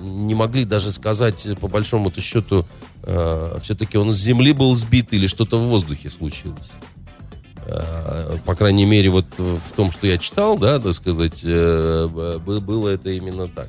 не 0.00 0.34
могли 0.34 0.64
даже 0.64 0.92
сказать, 0.92 1.46
по 1.60 1.68
большому-то 1.68 2.20
счету, 2.20 2.64
все-таки 3.02 3.98
он 3.98 4.12
с 4.12 4.16
земли 4.16 4.52
был 4.52 4.74
сбит 4.74 5.12
или 5.12 5.26
что-то 5.26 5.58
в 5.58 5.62
воздухе 5.62 6.08
случилось. 6.08 6.70
Э, 7.64 8.38
По 8.44 8.54
крайней 8.54 8.84
мере, 8.84 9.10
вот 9.10 9.26
в 9.38 9.72
том, 9.76 9.92
что 9.92 10.06
я 10.06 10.18
читал, 10.18 10.58
да, 10.58 10.78
так 10.78 10.94
сказать, 10.94 11.40
э, 11.44 12.08
было 12.08 12.88
это 12.88 13.10
именно 13.10 13.48
так. 13.48 13.68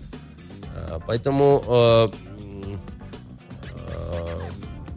А, 0.76 1.00
Поэтому 1.06 1.64
э, 1.66 2.10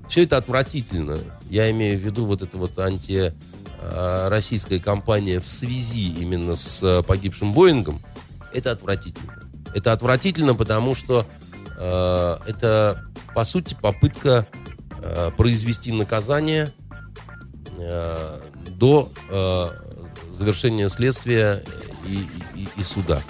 все 0.09 0.25
это 0.25 0.37
отвратительно. 0.37 1.19
Я 1.51 1.71
имею 1.71 1.99
в 1.99 2.03
виду 2.03 2.27
вот 2.27 2.43
это 2.43 2.57
вот 2.59 2.79
антироссийская 2.79 4.79
кампания 4.79 5.41
в 5.41 5.51
связи 5.51 6.11
именно 6.13 6.57
с 6.57 6.83
э, 6.83 7.03
погибшим 7.03 7.53
Боингом. 7.53 8.01
Это 8.53 8.71
отвратительно. 8.73 9.33
Это 9.75 9.93
отвратительно, 9.93 10.55
потому 10.55 10.95
что 10.95 11.27
э, 11.77 12.37
это, 12.47 13.05
по 13.35 13.45
сути, 13.45 13.77
попытка 13.81 14.47
э, 15.03 15.31
произвести 15.37 15.93
наказание 15.93 16.73
э, 17.79 18.41
до 18.69 19.11
э, 19.31 19.69
завершения 20.31 20.89
следствия 20.89 21.63
и, 22.07 22.27
и- 22.55 22.69
и 22.77 22.83
суда. 22.83 23.23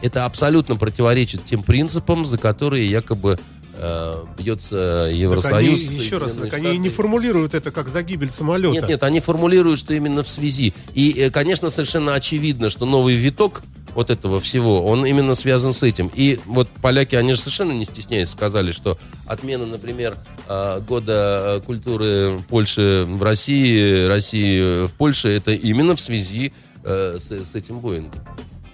Это 0.00 0.26
абсолютно 0.26 0.76
противоречит 0.76 1.44
тем 1.44 1.64
принципам, 1.64 2.24
за 2.24 2.38
которые 2.38 2.88
якобы 2.88 3.36
э, 3.78 4.24
бьется 4.36 4.74
Так 4.74 5.06
они, 5.08 5.20
Евросоюз. 5.20 5.92
еще 5.92 6.18
раз, 6.18 6.32
так 6.32 6.52
они 6.54 6.78
не 6.78 6.88
формулируют 6.88 7.54
это 7.54 7.70
как 7.70 7.88
за 7.88 8.02
гибель 8.02 8.30
самолета. 8.30 8.74
Нет, 8.74 8.88
нет, 8.88 9.02
они 9.02 9.20
формулируют, 9.20 9.78
что 9.78 9.94
именно 9.94 10.22
в 10.22 10.28
связи. 10.28 10.74
И, 10.94 11.12
э, 11.18 11.30
конечно, 11.30 11.70
совершенно 11.70 12.14
очевидно, 12.14 12.70
что 12.70 12.86
новый 12.86 13.14
виток 13.14 13.62
вот 13.94 14.10
этого 14.10 14.40
всего, 14.40 14.84
он 14.84 15.06
именно 15.06 15.34
связан 15.34 15.72
с 15.72 15.82
этим. 15.82 16.10
И 16.14 16.38
вот 16.44 16.68
поляки, 16.82 17.14
они 17.16 17.32
же 17.32 17.40
совершенно 17.40 17.72
не 17.72 17.84
стесняясь 17.84 18.30
сказали, 18.30 18.72
что 18.72 18.98
отмена, 19.26 19.66
например, 19.66 20.16
э, 20.48 20.80
года 20.86 21.62
культуры 21.64 22.40
Польши 22.48 23.04
в 23.08 23.22
России, 23.22 24.06
России 24.06 24.86
в 24.86 24.92
Польше, 24.92 25.28
это 25.28 25.52
именно 25.52 25.96
в 25.96 26.00
связи 26.00 26.52
с, 26.84 27.30
с 27.30 27.54
этим 27.54 27.80
Боингом. 27.80 28.20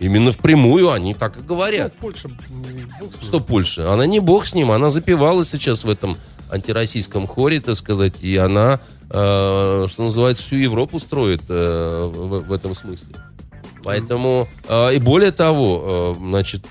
Именно 0.00 0.32
впрямую 0.32 0.90
они 0.90 1.14
так 1.14 1.36
и 1.36 1.40
Ну, 1.40 1.46
говорят. 1.46 1.94
Польша, 1.96 2.28
м, 2.28 2.36
бог. 3.00 3.10
Что 3.22 3.40
Польша? 3.40 3.92
Она 3.92 4.06
не 4.06 4.20
бог 4.20 4.46
с 4.46 4.54
ним, 4.54 4.70
она 4.70 4.90
запевалась 4.90 5.48
сейчас 5.48 5.84
в 5.84 5.88
этом 5.90 6.16
антироссийском 6.50 7.26
хоре, 7.26 7.60
так 7.60 7.76
сказать, 7.76 8.22
и 8.22 8.36
она, 8.36 8.80
э, 9.10 9.86
что 9.88 10.02
называется, 10.02 10.42
всю 10.44 10.56
Европу 10.56 10.98
строит 10.98 11.42
э, 11.48 12.10
в, 12.12 12.46
в 12.46 12.52
этом 12.52 12.74
смысле. 12.74 13.14
Поэтому, 13.82 14.48
э, 14.68 14.94
и 14.94 14.98
более 14.98 15.30
того, 15.32 16.14
э, 16.18 16.20
значит, 16.20 16.66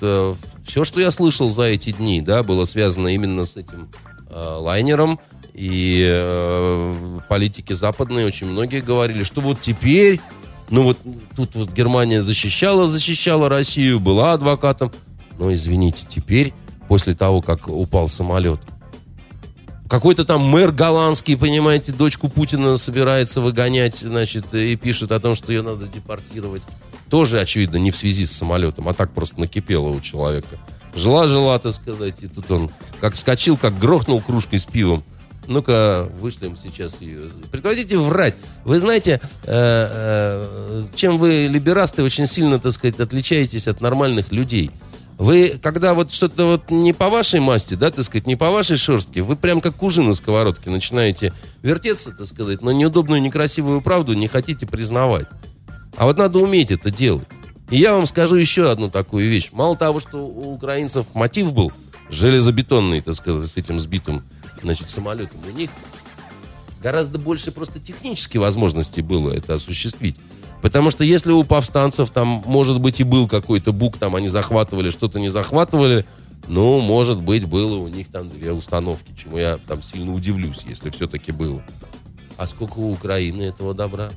все, 0.65 0.83
что 0.85 0.99
я 0.99 1.11
слышал 1.11 1.49
за 1.49 1.63
эти 1.63 1.91
дни, 1.91 2.21
да, 2.21 2.43
было 2.43 2.65
связано 2.65 3.07
именно 3.09 3.45
с 3.45 3.57
этим 3.57 3.89
э, 4.29 4.55
лайнером, 4.59 5.19
и 5.53 6.03
э, 6.07 7.19
политики 7.29 7.73
западные 7.73 8.25
очень 8.25 8.47
многие 8.47 8.81
говорили, 8.81 9.23
что 9.23 9.41
вот 9.41 9.61
теперь, 9.61 10.19
ну 10.73 10.81
вот 10.81 10.97
тут 11.35 11.53
вот 11.53 11.71
Германия 11.71 12.23
защищала, 12.23 12.89
защищала 12.89 13.47
Россию, 13.47 13.99
была 13.99 14.33
адвокатом, 14.33 14.91
но 15.37 15.53
извините, 15.53 15.99
теперь, 16.09 16.51
после 16.87 17.13
того, 17.13 17.43
как 17.43 17.67
упал 17.67 18.09
самолет, 18.09 18.59
какой-то 19.87 20.25
там 20.25 20.41
мэр 20.41 20.71
голландский, 20.71 21.37
понимаете, 21.37 21.91
дочку 21.91 22.27
Путина 22.27 22.75
собирается 22.77 23.39
выгонять, 23.39 23.99
значит, 23.99 24.51
и 24.55 24.75
пишет 24.75 25.11
о 25.11 25.19
том, 25.19 25.35
что 25.35 25.53
ее 25.53 25.61
надо 25.61 25.85
депортировать. 25.85 26.63
Тоже, 27.07 27.39
очевидно, 27.39 27.77
не 27.77 27.91
в 27.91 27.95
связи 27.95 28.25
с 28.25 28.31
самолетом, 28.31 28.89
а 28.89 28.95
так 28.95 29.13
просто 29.13 29.39
накипело 29.39 29.89
у 29.89 30.01
человека. 30.01 30.57
Жила-жила, 30.95 31.59
так 31.59 31.73
сказать, 31.73 32.23
и 32.23 32.27
тут 32.27 32.49
он 32.49 32.71
как 32.99 33.13
вскочил, 33.13 33.57
как 33.57 33.77
грохнул 33.77 34.21
кружкой 34.21 34.57
с 34.57 34.65
пивом. 34.65 35.03
Ну-ка, 35.47 36.09
вышлем 36.19 36.55
сейчас 36.55 37.01
ее. 37.01 37.29
Прекратите 37.51 37.97
врать. 37.97 38.35
Вы 38.63 38.79
знаете, 38.79 39.19
э, 39.43 39.49
э, 39.49 40.85
чем 40.95 41.17
вы, 41.17 41.47
либерасты, 41.47 42.03
очень 42.03 42.27
сильно, 42.27 42.59
так 42.59 42.71
сказать, 42.71 42.99
отличаетесь 42.99 43.67
от 43.67 43.81
нормальных 43.81 44.31
людей. 44.31 44.71
Вы, 45.17 45.59
когда 45.61 45.93
вот 45.93 46.11
что-то 46.11 46.45
вот 46.45 46.71
не 46.71 46.91
по 46.91 47.09
вашей 47.09 47.39
масти, 47.39 47.75
да, 47.75 47.91
так 47.91 48.03
сказать, 48.03 48.25
не 48.25 48.35
по 48.35 48.49
вашей 48.49 48.77
шерстке, 48.77 49.21
вы 49.21 49.35
прям 49.35 49.61
как 49.61 49.75
кужи 49.75 50.01
на 50.01 50.13
сковородке 50.13 50.69
начинаете 50.69 51.33
вертеться, 51.61 52.11
так 52.11 52.25
сказать, 52.25 52.61
но 52.61 52.71
неудобную, 52.71 53.21
некрасивую 53.21 53.81
правду 53.81 54.13
не 54.13 54.27
хотите 54.27 54.65
признавать. 54.65 55.27
А 55.97 56.05
вот 56.05 56.17
надо 56.17 56.39
уметь 56.39 56.71
это 56.71 56.89
делать. 56.89 57.27
И 57.69 57.77
я 57.77 57.93
вам 57.93 58.05
скажу 58.05 58.35
еще 58.35 58.71
одну 58.71 58.89
такую 58.89 59.29
вещь. 59.29 59.49
Мало 59.51 59.77
того, 59.77 59.99
что 59.99 60.17
у 60.17 60.53
украинцев 60.53 61.05
мотив 61.13 61.53
был 61.53 61.71
железобетонный, 62.09 63.01
так 63.01 63.15
сказать, 63.15 63.49
с 63.49 63.57
этим 63.57 63.79
сбитым, 63.79 64.23
значит, 64.63 64.89
самолетом, 64.89 65.41
у 65.47 65.57
них 65.57 65.69
гораздо 66.81 67.19
больше 67.19 67.51
просто 67.51 67.79
технических 67.79 68.41
возможностей 68.41 69.01
было 69.01 69.31
это 69.31 69.55
осуществить. 69.55 70.17
Потому 70.61 70.91
что 70.91 71.03
если 71.03 71.31
у 71.31 71.43
повстанцев 71.43 72.09
там, 72.09 72.41
может 72.45 72.79
быть, 72.79 72.99
и 72.99 73.03
был 73.03 73.27
какой-то 73.27 73.73
бук, 73.73 73.97
там 73.97 74.15
они 74.15 74.29
захватывали, 74.29 74.91
что-то 74.91 75.19
не 75.19 75.29
захватывали, 75.29 76.05
ну, 76.47 76.79
может 76.79 77.21
быть, 77.21 77.45
было 77.45 77.77
у 77.77 77.87
них 77.87 78.09
там 78.09 78.29
две 78.29 78.51
установки, 78.51 79.13
чему 79.15 79.37
я 79.37 79.59
там 79.67 79.81
сильно 79.81 80.13
удивлюсь, 80.13 80.61
если 80.67 80.89
все-таки 80.89 81.31
было. 81.31 81.61
А 82.37 82.47
сколько 82.47 82.79
у 82.79 82.91
Украины 82.91 83.43
этого 83.43 83.73
добра? 83.73 84.09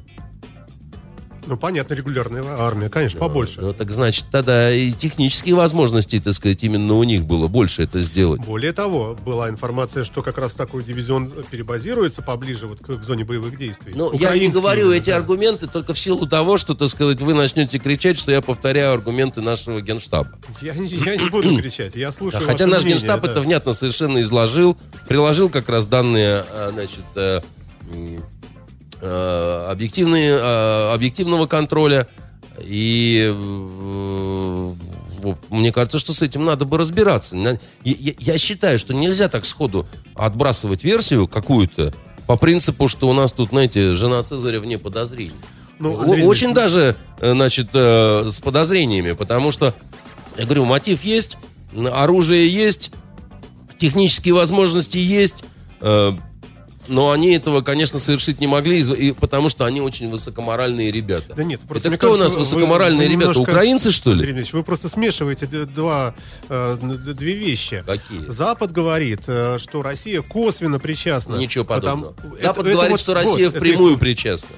Ну, 1.46 1.56
понятно, 1.56 1.94
регулярная 1.94 2.44
армия, 2.44 2.88
конечно, 2.88 3.18
побольше. 3.18 3.60
Ну, 3.60 3.72
так 3.72 3.90
значит, 3.90 4.26
тогда 4.30 4.72
и 4.72 4.92
технические 4.92 5.54
возможности, 5.54 6.20
так 6.20 6.34
сказать, 6.34 6.62
именно 6.62 6.94
у 6.94 7.04
них 7.04 7.24
было 7.24 7.48
больше 7.48 7.82
это 7.82 8.02
сделать. 8.02 8.42
Более 8.42 8.72
того, 8.72 9.16
была 9.24 9.48
информация, 9.48 10.04
что 10.04 10.22
как 10.22 10.38
раз 10.38 10.52
такой 10.52 10.84
дивизион 10.84 11.32
перебазируется 11.50 12.22
поближе 12.22 12.66
вот 12.66 12.80
к, 12.80 12.98
к 12.98 13.02
зоне 13.02 13.24
боевых 13.24 13.56
действий. 13.56 13.92
Ну, 13.94 14.12
я 14.12 14.36
не 14.36 14.48
говорю 14.48 14.90
эти 14.90 15.10
да. 15.10 15.16
аргументы 15.16 15.66
только 15.66 15.94
в 15.94 15.98
силу 15.98 16.26
того, 16.26 16.56
что, 16.56 16.74
так 16.74 16.88
сказать, 16.88 17.20
вы 17.20 17.34
начнете 17.34 17.78
кричать, 17.78 18.18
что 18.18 18.32
я 18.32 18.40
повторяю 18.40 18.92
аргументы 18.92 19.40
нашего 19.40 19.80
генштаба. 19.80 20.32
Я, 20.60 20.74
не, 20.74 20.86
я 20.86 21.16
не 21.16 21.28
буду 21.28 21.56
кричать, 21.60 21.94
я 21.94 22.12
слушаю 22.12 22.40
да, 22.40 22.46
Хотя 22.46 22.66
наш 22.66 22.82
мнение, 22.82 23.00
генштаб 23.00 23.22
да. 23.22 23.30
это 23.30 23.40
внятно 23.40 23.74
совершенно 23.74 24.20
изложил, 24.20 24.76
приложил 25.08 25.48
как 25.48 25.68
раз 25.68 25.86
данные, 25.86 26.44
а, 26.52 26.70
значит, 26.72 27.04
Э, 27.92 28.18
объективные, 29.70 30.32
э, 30.32 30.92
объективного 30.92 31.46
контроля. 31.46 32.08
И 32.60 33.32
э, 33.34 34.72
мне 35.50 35.72
кажется, 35.72 35.98
что 35.98 36.12
с 36.12 36.22
этим 36.22 36.44
надо 36.44 36.64
бы 36.64 36.78
разбираться. 36.78 37.36
Я, 37.84 38.38
считаю, 38.38 38.78
что 38.78 38.94
нельзя 38.94 39.28
так 39.28 39.44
сходу 39.44 39.86
отбрасывать 40.14 40.84
версию 40.84 41.28
какую-то 41.28 41.92
по 42.26 42.36
принципу, 42.36 42.88
что 42.88 43.08
у 43.08 43.12
нас 43.12 43.32
тут, 43.32 43.50
знаете, 43.50 43.94
жена 43.94 44.22
Цезаря 44.22 44.60
вне 44.60 44.78
подозрений. 44.78 45.32
Ну, 45.78 46.00
Андрей, 46.00 46.24
Очень 46.24 46.48
Андрей... 46.48 46.64
даже, 46.64 46.96
значит, 47.20 47.68
с 47.72 48.40
подозрениями, 48.40 49.12
потому 49.12 49.52
что, 49.52 49.74
я 50.38 50.44
говорю, 50.44 50.64
мотив 50.64 51.04
есть, 51.04 51.38
оружие 51.92 52.48
есть, 52.48 52.90
технические 53.78 54.34
возможности 54.34 54.98
есть, 54.98 55.44
но 56.88 57.10
они 57.10 57.34
этого, 57.34 57.62
конечно, 57.62 57.98
совершить 57.98 58.40
не 58.40 58.46
могли, 58.46 58.80
и, 58.80 59.12
потому 59.12 59.48
что 59.48 59.64
они 59.64 59.80
очень 59.80 60.10
высокоморальные 60.10 60.90
ребята. 60.90 61.34
Да 61.34 61.44
нет, 61.44 61.60
просто 61.66 61.88
Это 61.88 61.96
кто 61.96 62.08
кажется, 62.08 62.38
у 62.38 62.40
нас 62.40 62.48
высокоморальные 62.48 62.98
вы, 62.98 63.04
вы 63.06 63.12
ребята? 63.12 63.30
Немножко, 63.30 63.50
Украинцы, 63.50 63.90
что 63.90 64.12
ли? 64.12 64.24
Ильич, 64.24 64.52
вы 64.52 64.62
просто 64.62 64.88
смешиваете 64.88 65.46
два, 65.46 66.14
э, 66.48 66.76
две 66.80 67.34
вещи. 67.34 67.84
Какие? 67.86 68.28
Запад 68.28 68.72
говорит, 68.72 69.20
э, 69.26 69.58
что 69.58 69.82
Россия 69.82 70.22
косвенно 70.22 70.78
причастна. 70.78 71.36
Ничего 71.36 71.64
подобного. 71.64 72.12
Потому... 72.12 72.36
Запад 72.36 72.66
это, 72.66 72.74
говорит, 72.74 72.94
это 72.94 73.02
что 73.02 73.12
вот, 73.12 73.22
Россия 73.22 73.50
вот, 73.50 73.58
впрямую 73.58 73.92
это... 73.92 74.00
причастна 74.00 74.56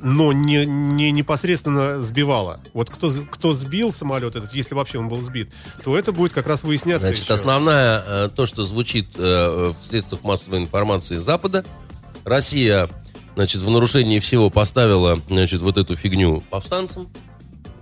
но 0.00 0.32
не, 0.32 0.64
не 0.66 1.10
непосредственно 1.10 2.00
сбивала. 2.00 2.60
Вот 2.72 2.90
кто, 2.90 3.10
кто 3.30 3.54
сбил 3.54 3.92
самолет 3.92 4.36
этот, 4.36 4.54
если 4.54 4.74
вообще 4.74 4.98
он 4.98 5.08
был 5.08 5.20
сбит, 5.22 5.50
то 5.84 5.98
это 5.98 6.12
будет 6.12 6.32
как 6.32 6.46
раз 6.46 6.62
выясняться 6.62 7.08
Значит, 7.08 7.24
еще. 7.24 7.34
основная, 7.34 8.02
э, 8.06 8.28
то, 8.34 8.46
что 8.46 8.64
звучит 8.64 9.08
э, 9.16 9.72
в 9.78 9.84
средствах 9.84 10.22
массовой 10.22 10.58
информации 10.58 11.16
Запада, 11.16 11.64
Россия, 12.24 12.88
значит, 13.34 13.62
в 13.62 13.70
нарушении 13.70 14.18
всего 14.18 14.50
поставила, 14.50 15.20
значит, 15.28 15.60
вот 15.60 15.78
эту 15.78 15.96
фигню 15.96 16.42
повстанцам, 16.48 17.08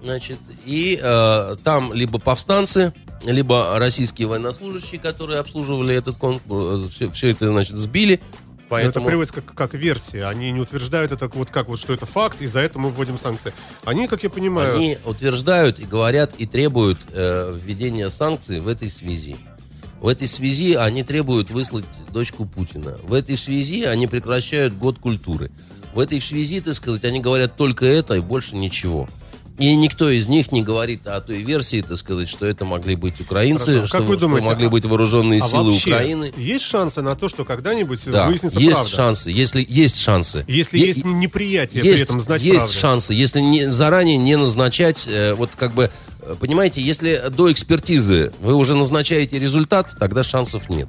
значит, 0.02 0.38
и 0.64 0.98
э, 1.02 1.56
там 1.64 1.92
либо 1.92 2.18
повстанцы, 2.18 2.94
либо 3.24 3.78
российские 3.78 4.28
военнослужащие, 4.28 5.00
которые 5.00 5.40
обслуживали 5.40 5.94
этот 5.94 6.16
конкурс, 6.16 6.90
все, 6.90 7.10
все 7.10 7.30
это, 7.30 7.48
значит, 7.48 7.76
сбили, 7.76 8.20
Поэтому... 8.68 8.90
это 8.90 9.08
приводится 9.08 9.34
как, 9.34 9.54
как 9.54 9.74
версия. 9.74 10.26
Они 10.26 10.50
не 10.50 10.60
утверждают 10.60 11.12
это 11.12 11.28
вот 11.28 11.50
как 11.50 11.68
вот, 11.68 11.78
что 11.78 11.92
это 11.92 12.06
факт, 12.06 12.40
и 12.40 12.46
за 12.46 12.60
это 12.60 12.78
мы 12.78 12.90
вводим 12.90 13.18
санкции. 13.18 13.52
Они, 13.84 14.08
как 14.08 14.22
я 14.22 14.30
понимаю... 14.30 14.76
Они 14.76 14.98
утверждают 15.04 15.78
и 15.78 15.84
говорят, 15.84 16.34
и 16.38 16.46
требуют 16.46 17.06
э, 17.12 17.56
введения 17.56 18.10
санкций 18.10 18.60
в 18.60 18.68
этой 18.68 18.90
связи. 18.90 19.36
В 20.00 20.08
этой 20.08 20.26
связи 20.26 20.74
они 20.74 21.02
требуют 21.02 21.50
выслать 21.50 21.84
дочку 22.12 22.44
Путина. 22.44 22.98
В 23.02 23.14
этой 23.14 23.36
связи 23.36 23.84
они 23.84 24.06
прекращают 24.06 24.74
год 24.76 24.98
культуры. 24.98 25.50
В 25.94 26.00
этой 26.00 26.20
связи, 26.20 26.60
так 26.60 26.74
сказать, 26.74 27.04
они 27.04 27.20
говорят 27.20 27.56
только 27.56 27.86
это 27.86 28.14
и 28.14 28.20
больше 28.20 28.56
ничего. 28.56 29.08
И 29.59 29.74
никто 29.74 30.11
из 30.11 30.28
них 30.28 30.52
не 30.52 30.62
говорит 30.62 31.07
о 31.07 31.20
той 31.20 31.42
версии, 31.42 31.80
так 31.80 31.96
сказать, 31.96 32.28
что 32.28 32.44
это 32.44 32.64
могли 32.64 32.94
быть 32.94 33.20
украинцы, 33.20 33.76
Хорошо. 33.76 33.86
что, 33.86 33.98
как 33.98 34.07
вы 34.07 34.16
думаете, 34.16 34.44
что 34.44 34.50
могли 34.50 34.68
быть 34.68 34.84
вооруженные 34.84 35.40
а 35.42 35.46
силы 35.48 35.74
Украины. 35.74 36.32
Есть 36.36 36.64
шансы 36.64 37.00
на 37.00 37.16
то, 37.16 37.28
что 37.28 37.44
когда-нибудь 37.44 38.00
да, 38.07 38.26
выяснится 38.26 38.59
есть 38.59 38.72
правда? 38.72 38.90
шансы, 38.90 39.30
если 39.30 39.64
есть 39.68 39.98
шансы. 39.98 40.44
Если 40.46 40.78
е- 40.78 40.86
есть 40.86 41.04
неприятие 41.04 41.82
есть, 41.82 41.94
при 41.94 42.02
этом 42.04 42.20
знать 42.20 42.42
Есть 42.42 42.57
правду. 42.57 42.74
шансы, 42.74 43.14
если 43.14 43.40
не, 43.40 43.70
заранее 43.70 44.18
не 44.18 44.36
назначать, 44.36 45.07
э, 45.09 45.34
вот 45.34 45.50
как 45.57 45.74
бы, 45.74 45.90
э, 46.20 46.34
понимаете, 46.38 46.82
если 46.82 47.22
до 47.30 47.50
экспертизы 47.50 48.32
вы 48.40 48.54
уже 48.54 48.74
назначаете 48.74 49.38
результат, 49.38 49.94
тогда 49.98 50.22
шансов 50.22 50.68
нет. 50.68 50.88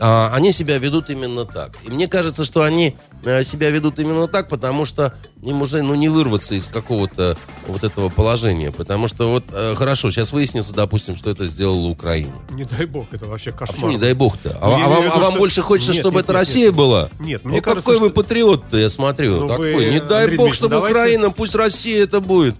А, 0.00 0.30
они 0.34 0.52
себя 0.52 0.78
ведут 0.78 1.10
именно 1.10 1.44
так. 1.44 1.76
И 1.84 1.90
мне 1.90 2.08
кажется, 2.08 2.44
что 2.44 2.62
они 2.62 2.96
Э, 3.24 3.42
себя 3.42 3.70
ведут 3.70 3.98
именно 3.98 4.28
так, 4.28 4.48
потому 4.48 4.84
что 4.84 5.12
им 5.42 5.62
уже 5.62 5.82
ну, 5.82 5.94
не 5.96 6.08
вырваться 6.08 6.54
из 6.54 6.68
какого-то 6.68 7.36
вот 7.66 7.82
этого 7.82 8.10
положения. 8.10 8.70
Потому 8.70 9.08
что 9.08 9.30
вот 9.30 9.44
э, 9.50 9.74
хорошо, 9.74 10.10
сейчас 10.10 10.32
выяснится, 10.32 10.72
допустим, 10.72 11.16
что 11.16 11.30
это 11.30 11.46
сделала 11.46 11.88
Украина. 11.88 12.34
Не 12.50 12.64
дай 12.64 12.86
бог, 12.86 13.06
это 13.12 13.26
вообще 13.26 13.50
кошмар. 13.50 13.70
А 13.70 13.72
почему 13.72 13.90
не 13.90 13.98
дай 13.98 14.14
бог-то? 14.14 14.56
А, 14.60 14.66
а, 14.66 14.88
вам, 14.88 15.04
а 15.12 15.18
вам 15.18 15.32
что... 15.32 15.38
больше 15.38 15.62
хочется, 15.62 15.92
нет, 15.92 16.00
чтобы 16.00 16.16
нет, 16.16 16.24
это 16.24 16.32
нет, 16.32 16.40
Россия 16.40 16.66
нет, 16.66 16.76
была? 16.76 17.10
Нет, 17.18 17.44
мне 17.44 17.56
ну, 17.56 17.62
кажется, 17.62 17.82
какой 17.82 17.96
что... 17.96 18.04
вы 18.04 18.10
патриот-то, 18.10 18.76
я 18.76 18.88
смотрю. 18.88 19.40
Ну, 19.40 19.48
такой. 19.48 19.74
Вы, 19.74 19.84
не 19.86 20.00
дай 20.00 20.22
Андрей 20.24 20.36
бог, 20.36 20.54
чтобы 20.54 20.76
давайте... 20.76 20.98
Украина, 20.98 21.30
пусть 21.30 21.54
Россия 21.56 22.04
это 22.04 22.20
будет. 22.20 22.54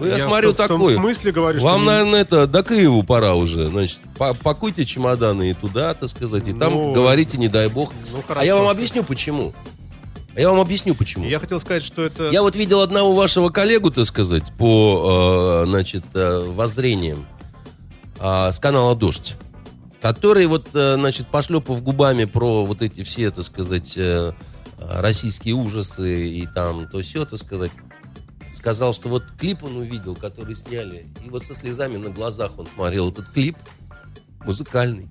Я, 0.00 0.16
я 0.16 0.18
смотрю 0.18 0.52
в, 0.52 0.56
такой. 0.56 0.94
В 0.94 0.98
смысле 0.98 1.32
говорю, 1.32 1.60
Вам, 1.60 1.82
что... 1.82 1.90
наверное, 1.90 2.20
это 2.20 2.46
до 2.46 2.62
Киеву 2.62 3.02
пора 3.02 3.34
уже. 3.34 3.66
Значит, 3.66 4.00
пакуйте 4.16 4.84
чемоданы 4.84 5.50
и 5.50 5.54
туда, 5.54 5.94
так 5.94 6.08
сказать, 6.08 6.48
и 6.48 6.52
там 6.52 6.72
ну, 6.72 6.92
говорите, 6.92 7.36
не 7.36 7.48
дай 7.48 7.68
бог. 7.68 7.92
Ну, 8.12 8.22
хорошо. 8.22 8.40
А 8.40 8.44
я 8.44 8.56
вам 8.56 8.68
объясню, 8.68 9.04
почему. 9.04 9.52
Я 10.36 10.50
вам 10.50 10.60
объясню, 10.60 10.94
почему. 10.94 11.26
Я 11.26 11.40
хотел 11.40 11.60
сказать, 11.60 11.82
что 11.82 12.02
это... 12.02 12.30
Я 12.30 12.42
вот 12.42 12.56
видел 12.56 12.80
одного 12.80 13.14
вашего 13.14 13.50
коллегу, 13.50 13.90
так 13.90 14.06
сказать, 14.06 14.52
по, 14.56 15.64
э, 15.64 15.68
значит, 15.68 16.04
э, 16.14 16.44
воззрениям 16.46 17.26
э, 18.18 18.52
с 18.52 18.58
канала 18.60 18.94
«Дождь», 18.94 19.36
который 20.00 20.46
вот, 20.46 20.68
э, 20.72 20.94
значит, 20.94 21.26
пошлепав 21.28 21.82
губами 21.82 22.24
про 22.24 22.64
вот 22.64 22.80
эти 22.80 23.02
все, 23.02 23.30
так 23.30 23.44
сказать, 23.44 23.94
э, 23.96 24.32
российские 24.78 25.54
ужасы 25.54 26.28
и 26.28 26.46
там 26.46 26.88
то 26.88 27.02
все, 27.02 27.24
так 27.24 27.38
сказать, 27.38 27.72
сказал, 28.60 28.92
что 28.92 29.08
вот 29.08 29.24
клип 29.38 29.64
он 29.64 29.78
увидел, 29.78 30.14
который 30.14 30.54
сняли, 30.54 31.06
и 31.24 31.30
вот 31.30 31.46
со 31.46 31.54
слезами 31.54 31.96
на 31.96 32.10
глазах 32.10 32.58
он 32.58 32.66
смотрел 32.66 33.08
этот 33.08 33.30
клип, 33.30 33.56
музыкальный, 34.44 35.08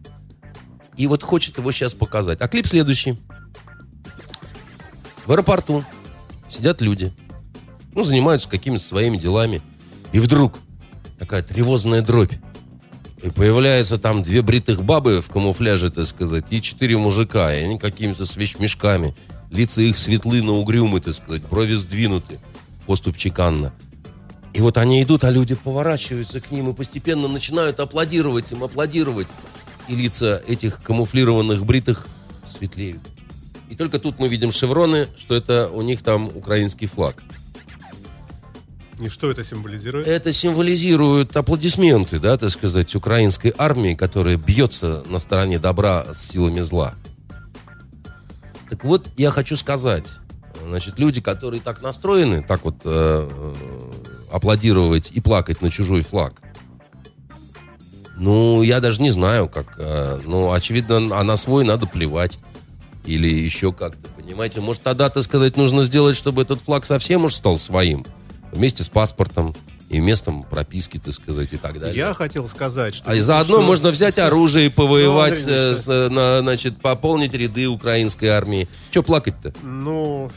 и 0.96 1.08
вот 1.08 1.24
хочет 1.24 1.58
его 1.58 1.72
сейчас 1.72 1.96
показать. 1.96 2.42
А 2.42 2.48
клип 2.48 2.68
следующий. 2.68 3.18
В 5.26 5.32
аэропорту 5.32 5.84
сидят 6.48 6.82
люди, 6.82 7.12
ну, 7.96 8.04
занимаются 8.04 8.48
какими-то 8.48 8.84
своими 8.84 9.18
делами. 9.18 9.62
И 10.12 10.20
вдруг 10.20 10.60
такая 11.18 11.42
тревожная 11.42 12.04
дробь. 12.04 12.34
И 13.24 13.32
появляются 13.32 13.98
там 13.98 14.22
две 14.22 14.44
бритых 14.44 14.84
бабы 14.84 15.22
в 15.22 15.30
камуфляже, 15.30 15.90
так 15.90 16.06
сказать, 16.06 16.46
и 16.52 16.62
четыре 16.62 16.98
мужика. 16.98 17.54
И 17.54 17.64
они 17.64 17.80
какими-то 17.80 18.28
с 18.28 18.36
вещмешками. 18.36 19.16
Лица 19.50 19.82
их 19.82 19.98
светлы, 19.98 20.44
но 20.44 20.60
угрюмы, 20.60 21.00
так 21.00 21.16
сказать, 21.16 21.42
брови 21.50 21.74
сдвинуты, 21.74 22.40
поступ 22.90 23.18
чеканно. 23.18 23.72
И 24.52 24.62
вот 24.62 24.80
они 24.80 25.04
идут, 25.04 25.24
а 25.24 25.30
люди 25.30 25.54
поворачиваются 25.54 26.42
к 26.42 26.50
ним 26.50 26.72
и 26.72 26.74
постепенно 26.74 27.28
начинают 27.28 27.80
аплодировать 27.80 28.52
им, 28.52 28.64
аплодировать. 28.64 29.28
И 29.88 29.96
лица 29.96 30.42
этих 30.48 30.82
камуфлированных 30.82 31.64
бритых 31.68 32.08
светлеют. 32.48 33.02
И 33.70 33.76
только 33.76 34.00
тут 34.00 34.18
мы 34.18 34.28
видим 34.28 34.52
шевроны, 34.52 35.08
что 35.20 35.36
это 35.36 35.70
у 35.70 35.84
них 35.84 36.02
там 36.02 36.32
украинский 36.34 36.88
флаг. 36.88 37.22
И 39.00 39.08
что 39.08 39.30
это 39.30 39.44
символизирует? 39.44 40.08
Это 40.08 40.34
символизирует 40.34 41.38
аплодисменты, 41.38 42.20
да, 42.20 42.40
так 42.40 42.50
сказать, 42.50 42.96
украинской 42.96 43.54
армии, 43.56 43.94
которая 43.94 44.38
бьется 44.38 45.04
на 45.06 45.20
стороне 45.20 45.60
добра 45.60 46.12
с 46.12 46.30
силами 46.30 46.62
зла. 46.62 46.96
Так 48.68 48.84
вот, 48.84 49.10
я 49.16 49.30
хочу 49.30 49.56
сказать, 49.56 50.06
значит, 50.70 51.00
люди, 51.00 51.22
которые 51.22 51.62
так 51.62 51.82
настроены, 51.82 52.44
так 52.44 52.64
вот 52.64 52.76
э, 52.84 53.30
э, 53.30 53.54
аплодировать 54.32 55.12
и 55.12 55.20
плакать 55.22 55.62
на 55.62 55.70
чужой 55.70 56.02
флаг, 56.02 56.42
ну, 58.20 58.62
я 58.64 58.82
даже 58.82 59.02
не 59.02 59.12
знаю, 59.12 59.48
как. 59.48 59.76
Э, 59.78 60.20
ну, 60.26 60.52
очевидно, 60.52 61.18
а 61.18 61.24
на 61.24 61.38
свой 61.38 61.64
надо 61.64 61.88
плевать. 61.88 62.38
Или 63.06 63.28
еще 63.28 63.72
как-то, 63.72 64.08
понимаете? 64.10 64.60
Может, 64.60 64.84
тогда, 64.84 65.10
так 65.10 65.24
сказать, 65.24 65.56
нужно 65.56 65.84
сделать, 65.86 66.18
чтобы 66.18 66.42
этот 66.42 66.62
флаг 66.62 66.86
совсем 66.86 67.26
уж 67.26 67.34
стал 67.34 67.58
своим. 67.58 68.06
Вместе 68.52 68.84
с 68.84 68.90
паспортом 68.90 69.56
и 69.90 70.00
местом 70.00 70.44
прописки, 70.44 70.98
так 71.00 71.14
сказать, 71.14 71.52
и 71.52 71.58
так 71.58 71.80
далее. 71.80 71.98
Я 71.98 72.14
хотел 72.14 72.48
сказать, 72.48 72.96
что... 72.96 73.10
А 73.10 73.16
и 73.16 73.20
заодно 73.20 73.58
что- 73.58 73.66
можно 73.66 73.90
взять 73.90 74.20
оружие 74.20 74.68
и 74.68 74.70
повоевать, 74.70 75.44
Ну, 75.48 75.52
э, 75.52 75.76
с, 75.76 75.88
э, 75.88 76.10
на- 76.10 76.40
значит, 76.40 76.80
пополнить 76.80 77.34
ряды 77.34 77.68
украинской 77.68 78.26
армии. 78.28 78.68
Че 78.92 79.02
плакать-то? 79.04 79.52
Ну, 79.64 80.32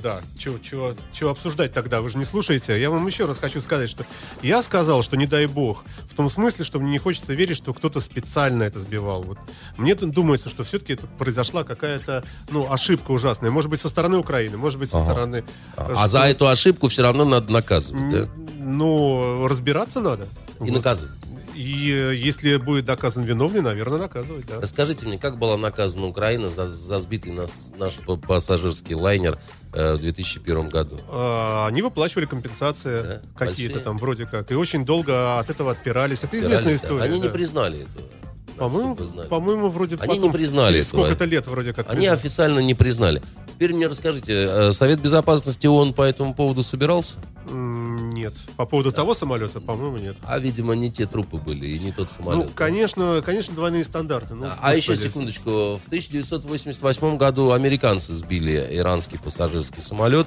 да, 0.00 0.22
что 0.38 1.30
обсуждать 1.30 1.72
тогда? 1.72 2.00
Вы 2.00 2.10
же 2.10 2.18
не 2.18 2.24
слушаете. 2.24 2.80
Я 2.80 2.90
вам 2.90 3.06
еще 3.06 3.24
раз 3.24 3.38
хочу 3.38 3.60
сказать, 3.60 3.90
что 3.90 4.04
я 4.42 4.62
сказал, 4.62 5.02
что 5.02 5.16
не 5.16 5.26
дай 5.26 5.46
бог. 5.46 5.84
В 6.08 6.14
том 6.14 6.30
смысле, 6.30 6.64
что 6.64 6.78
мне 6.80 6.92
не 6.92 6.98
хочется 6.98 7.34
верить, 7.34 7.56
что 7.56 7.74
кто-то 7.74 8.00
специально 8.00 8.62
это 8.62 8.80
сбивал. 8.80 9.22
Вот. 9.22 9.38
Мне 9.76 9.94
думается, 9.94 10.48
что 10.48 10.64
все-таки 10.64 10.94
это 10.94 11.06
произошла 11.06 11.64
какая-то 11.64 12.24
ну, 12.50 12.70
ошибка 12.70 13.10
ужасная. 13.10 13.50
Может 13.50 13.70
быть, 13.70 13.80
со 13.80 13.88
стороны 13.88 14.18
Украины, 14.18 14.56
может 14.56 14.78
быть, 14.78 14.90
со 14.90 14.98
Ага. 14.98 15.12
стороны... 15.12 15.44
А, 15.76 15.90
э, 15.90 15.94
а 15.96 16.08
за 16.08 16.18
что- 16.18 16.26
эту 16.28 16.48
ошибку 16.48 16.88
все 16.88 17.02
равно 17.02 17.24
надо 17.24 17.52
наказывать, 17.52 18.10
да? 18.10 18.28
Ну, 18.58 19.46
разбираться 19.48 20.00
надо. 20.00 20.24
И 20.60 20.64
Вот. 20.64 20.70
наказывать. 20.70 21.12
И 21.54 21.90
э, 21.92 22.14
если 22.14 22.56
будет 22.56 22.84
доказан 22.84 23.24
виновный, 23.24 23.60
наверное, 23.60 23.98
наказывать, 23.98 24.46
да. 24.46 24.60
Расскажите 24.60 25.06
мне, 25.06 25.18
как 25.18 25.38
была 25.38 25.56
наказана 25.56 26.06
Украина 26.06 26.50
за, 26.50 26.68
за 26.68 27.00
сбитый 27.00 27.32
нас, 27.32 27.72
наш 27.76 27.94
пассажирский 28.26 28.94
лайнер 28.94 29.38
э, 29.72 29.94
в 29.94 30.00
2001 30.00 30.68
году? 30.68 30.98
А, 31.08 31.66
Они 31.66 31.82
выплачивали 31.82 32.26
компенсации 32.26 33.02
Да? 33.02 33.22
какие-то 33.36 33.80
там 33.80 33.98
вроде 33.98 34.26
как. 34.26 34.50
И 34.50 34.54
очень 34.54 34.84
долго 34.84 35.38
от 35.38 35.50
этого 35.50 35.72
отпирались. 35.72 36.18
Это 36.22 36.38
известная 36.38 36.76
история. 36.76 37.02
Они 37.02 37.18
не 37.18 37.28
да. 37.28 37.32
признали 37.32 37.82
этого. 37.82 38.21
По-моему, 38.56 38.96
по-моему, 39.28 39.68
вроде 39.68 39.96
Они 40.00 40.14
не 40.14 40.20
потом, 40.20 40.32
признали 40.32 40.74
через 40.76 40.88
этого. 40.88 41.00
Сколько-то 41.00 41.24
лет 41.24 41.46
вроде 41.46 41.72
как. 41.72 41.88
Они 41.88 42.00
признали. 42.00 42.18
официально 42.18 42.58
не 42.60 42.74
признали. 42.74 43.22
Теперь 43.54 43.74
мне 43.74 43.86
расскажите, 43.86 44.32
э, 44.32 44.72
Совет 44.72 45.00
Безопасности 45.00 45.66
ООН 45.66 45.94
по 45.94 46.02
этому 46.02 46.34
поводу 46.34 46.62
собирался? 46.62 47.14
Нет. 47.50 48.34
По 48.56 48.66
поводу 48.66 48.92
того 48.92 49.14
самолета, 49.14 49.60
по-моему, 49.60 49.98
нет. 49.98 50.16
А, 50.24 50.38
видимо, 50.38 50.74
не 50.74 50.90
те 50.90 51.06
трупы 51.06 51.36
были 51.38 51.66
и 51.66 51.78
не 51.78 51.92
тот 51.92 52.10
самолет. 52.10 52.46
Ну, 52.46 52.50
конечно, 52.54 53.22
конечно, 53.24 53.54
двойные 53.54 53.84
стандарты. 53.84 54.34
Ну, 54.34 54.46
А 54.60 54.74
еще 54.74 54.92
господи. 54.92 55.08
секундочку. 55.08 55.50
В 55.82 55.86
1988 55.86 57.16
году 57.16 57.52
американцы 57.52 58.12
сбили 58.12 58.68
иранский 58.72 59.18
пассажирский 59.18 59.82
самолет. 59.82 60.26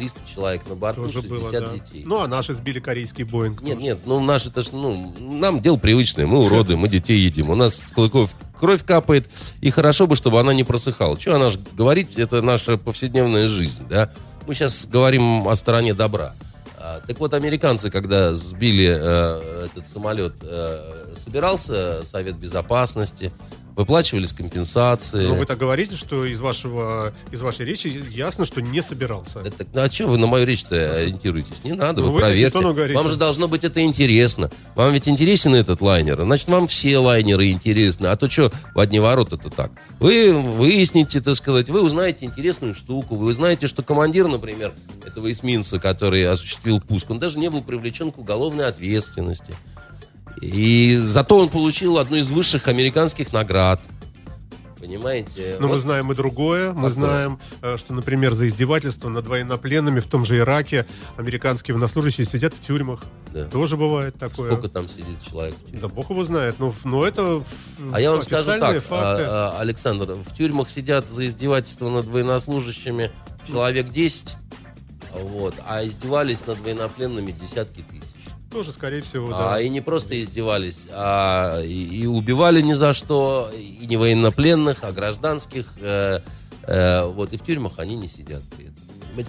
300 0.00 0.20
человек 0.26 0.66
на 0.66 0.76
борту, 0.76 1.02
Тоже 1.02 1.20
60 1.20 1.28
было, 1.28 1.50
да. 1.50 1.74
детей. 1.74 2.04
Ну, 2.06 2.22
а 2.22 2.26
наши 2.26 2.54
сбили 2.54 2.80
корейский 2.80 3.24
Боинг. 3.24 3.60
Нет, 3.60 3.74
тоже. 3.74 3.84
нет, 3.84 3.98
ну 4.06 4.20
наши 4.20 4.48
это 4.48 4.62
ж, 4.62 4.72
ну, 4.72 5.14
нам 5.18 5.60
дело 5.60 5.76
привычное, 5.76 6.26
мы 6.26 6.38
уроды, 6.42 6.78
мы 6.78 6.88
детей 6.88 7.18
едим. 7.18 7.50
У 7.50 7.54
нас 7.54 7.76
с 7.76 7.92
клыков 7.92 8.34
кровь 8.58 8.82
капает, 8.82 9.28
и 9.60 9.70
хорошо 9.70 10.06
бы, 10.06 10.16
чтобы 10.16 10.40
она 10.40 10.54
не 10.54 10.64
просыхала. 10.64 11.20
Что 11.20 11.36
она 11.36 11.50
ж 11.50 11.58
говорит, 11.74 12.18
это 12.18 12.40
наша 12.40 12.78
повседневная 12.78 13.46
жизнь, 13.46 13.82
да? 13.90 14.10
Мы 14.46 14.54
сейчас 14.54 14.86
говорим 14.86 15.46
о 15.46 15.54
стороне 15.54 15.92
добра. 15.92 16.34
А, 16.78 17.00
так 17.06 17.20
вот, 17.20 17.34
американцы, 17.34 17.90
когда 17.90 18.32
сбили 18.32 18.88
э, 18.90 19.66
этот 19.66 19.86
самолет, 19.86 20.36
э, 20.40 21.14
собирался 21.14 22.06
Совет 22.06 22.36
Безопасности, 22.36 23.32
выплачивались 23.80 24.32
компенсации. 24.32 25.26
Но 25.26 25.34
вы 25.34 25.46
так 25.46 25.58
говорите, 25.58 25.96
что 25.96 26.26
из, 26.26 26.40
вашего, 26.40 27.12
из 27.30 27.40
вашей 27.40 27.64
речи 27.64 27.88
ясно, 28.10 28.44
что 28.44 28.60
не 28.60 28.82
собирался. 28.82 29.40
Это, 29.40 29.66
ну, 29.72 29.80
а 29.80 29.90
что 29.90 30.06
вы 30.06 30.18
на 30.18 30.26
мою 30.26 30.46
речь-то 30.46 30.96
ориентируетесь? 30.96 31.64
Не 31.64 31.72
надо, 31.72 32.02
Ну, 32.02 32.12
вы 32.12 32.20
проверьте. 32.20 32.58
Вам 32.58 33.08
же 33.08 33.16
должно 33.16 33.48
быть 33.48 33.64
это 33.64 33.82
интересно. 33.82 34.50
Вам 34.74 34.92
ведь 34.92 35.08
интересен 35.08 35.54
этот 35.54 35.80
лайнер. 35.80 36.20
Значит, 36.22 36.48
вам 36.48 36.68
все 36.68 36.98
лайнеры 36.98 37.50
интересны. 37.50 38.08
А 38.08 38.16
то 38.16 38.28
что 38.28 38.52
в 38.74 38.80
одни 38.80 39.00
ворота 39.00 39.36
это 39.36 39.48
так? 39.48 39.72
Вы 39.98 40.32
выясните, 40.32 41.20
так 41.20 41.34
сказать, 41.36 41.70
вы 41.70 41.82
узнаете 41.82 42.26
интересную 42.26 42.74
штуку. 42.74 43.16
Вы 43.16 43.26
узнаете, 43.28 43.66
что 43.66 43.82
командир, 43.82 44.28
например, 44.28 44.74
этого 45.06 45.30
эсминца, 45.30 45.78
который 45.78 46.28
осуществил 46.28 46.80
пуск, 46.80 47.10
он 47.10 47.18
даже 47.18 47.38
не 47.38 47.48
был 47.48 47.62
привлечен 47.62 48.12
к 48.12 48.18
уголовной 48.18 48.66
ответственности. 48.66 49.54
И 50.40 50.96
зато 50.96 51.38
он 51.38 51.48
получил 51.48 51.98
одну 51.98 52.16
из 52.16 52.28
высших 52.30 52.68
американских 52.68 53.32
наград. 53.32 53.80
Понимаете? 54.78 55.56
Но 55.60 55.68
мы 55.68 55.74
Вот 55.74 55.82
знаем 55.82 56.10
и 56.10 56.14
другое. 56.14 56.68
Мы 56.70 56.74
Какое? 56.88 56.90
знаем, 56.90 57.38
э, 57.60 57.76
что, 57.76 57.92
например, 57.92 58.32
за 58.32 58.48
издевательство 58.48 59.10
над 59.10 59.26
военнопленными 59.26 60.00
в 60.00 60.06
том 60.06 60.24
же 60.24 60.38
Ираке 60.38 60.86
американские 61.18 61.74
военнослужащие 61.74 62.26
сидят 62.26 62.54
в 62.54 62.60
тюрьмах. 62.66 63.02
Да. 63.30 63.44
Тоже 63.44 63.76
бывает 63.76 64.14
такое. 64.18 64.52
Сколько 64.52 64.68
там 64.70 64.88
сидит 64.88 65.22
человек 65.22 65.54
в 65.54 65.66
тюрьме? 65.66 65.80
Да 65.82 65.88
бог 65.88 66.08
его 66.08 66.24
знает. 66.24 66.58
Но, 66.58 66.74
но 66.84 67.06
это 67.06 67.44
А 67.92 68.00
я 68.00 68.10
вам 68.10 68.22
скажу 68.22 68.58
так, 68.58 68.82
факты. 68.82 69.24
а, 69.28 69.52
а, 69.54 69.60
Александр, 69.60 70.12
в 70.14 70.34
тюрьмах 70.34 70.70
сидят 70.70 71.06
за 71.08 71.26
издевательство 71.26 71.90
над 71.90 72.06
военнослужащими 72.06 73.12
человек 73.46 73.90
10, 73.90 74.36
вот, 75.12 75.54
а 75.68 75.84
издевались 75.84 76.46
над 76.46 76.58
военнопленными 76.60 77.32
десятки 77.32 77.82
тысяч. 77.82 78.19
Тоже, 78.50 78.72
скорее 78.72 79.00
всего, 79.00 79.30
А, 79.32 79.52
да. 79.52 79.60
и 79.60 79.68
не 79.68 79.80
просто 79.80 80.20
издевались, 80.20 80.86
а 80.92 81.60
и, 81.62 82.02
и 82.02 82.06
убивали 82.06 82.60
ни 82.60 82.72
за 82.72 82.92
что, 82.92 83.48
и 83.56 83.86
не 83.86 83.96
военнопленных, 83.96 84.78
а 84.82 84.90
гражданских. 84.90 85.74
э, 85.80 86.20
э, 86.64 87.04
вот, 87.04 87.32
и 87.32 87.36
в 87.36 87.44
тюрьмах 87.44 87.74
они 87.78 87.96
не 87.96 88.08
сидят 88.08 88.42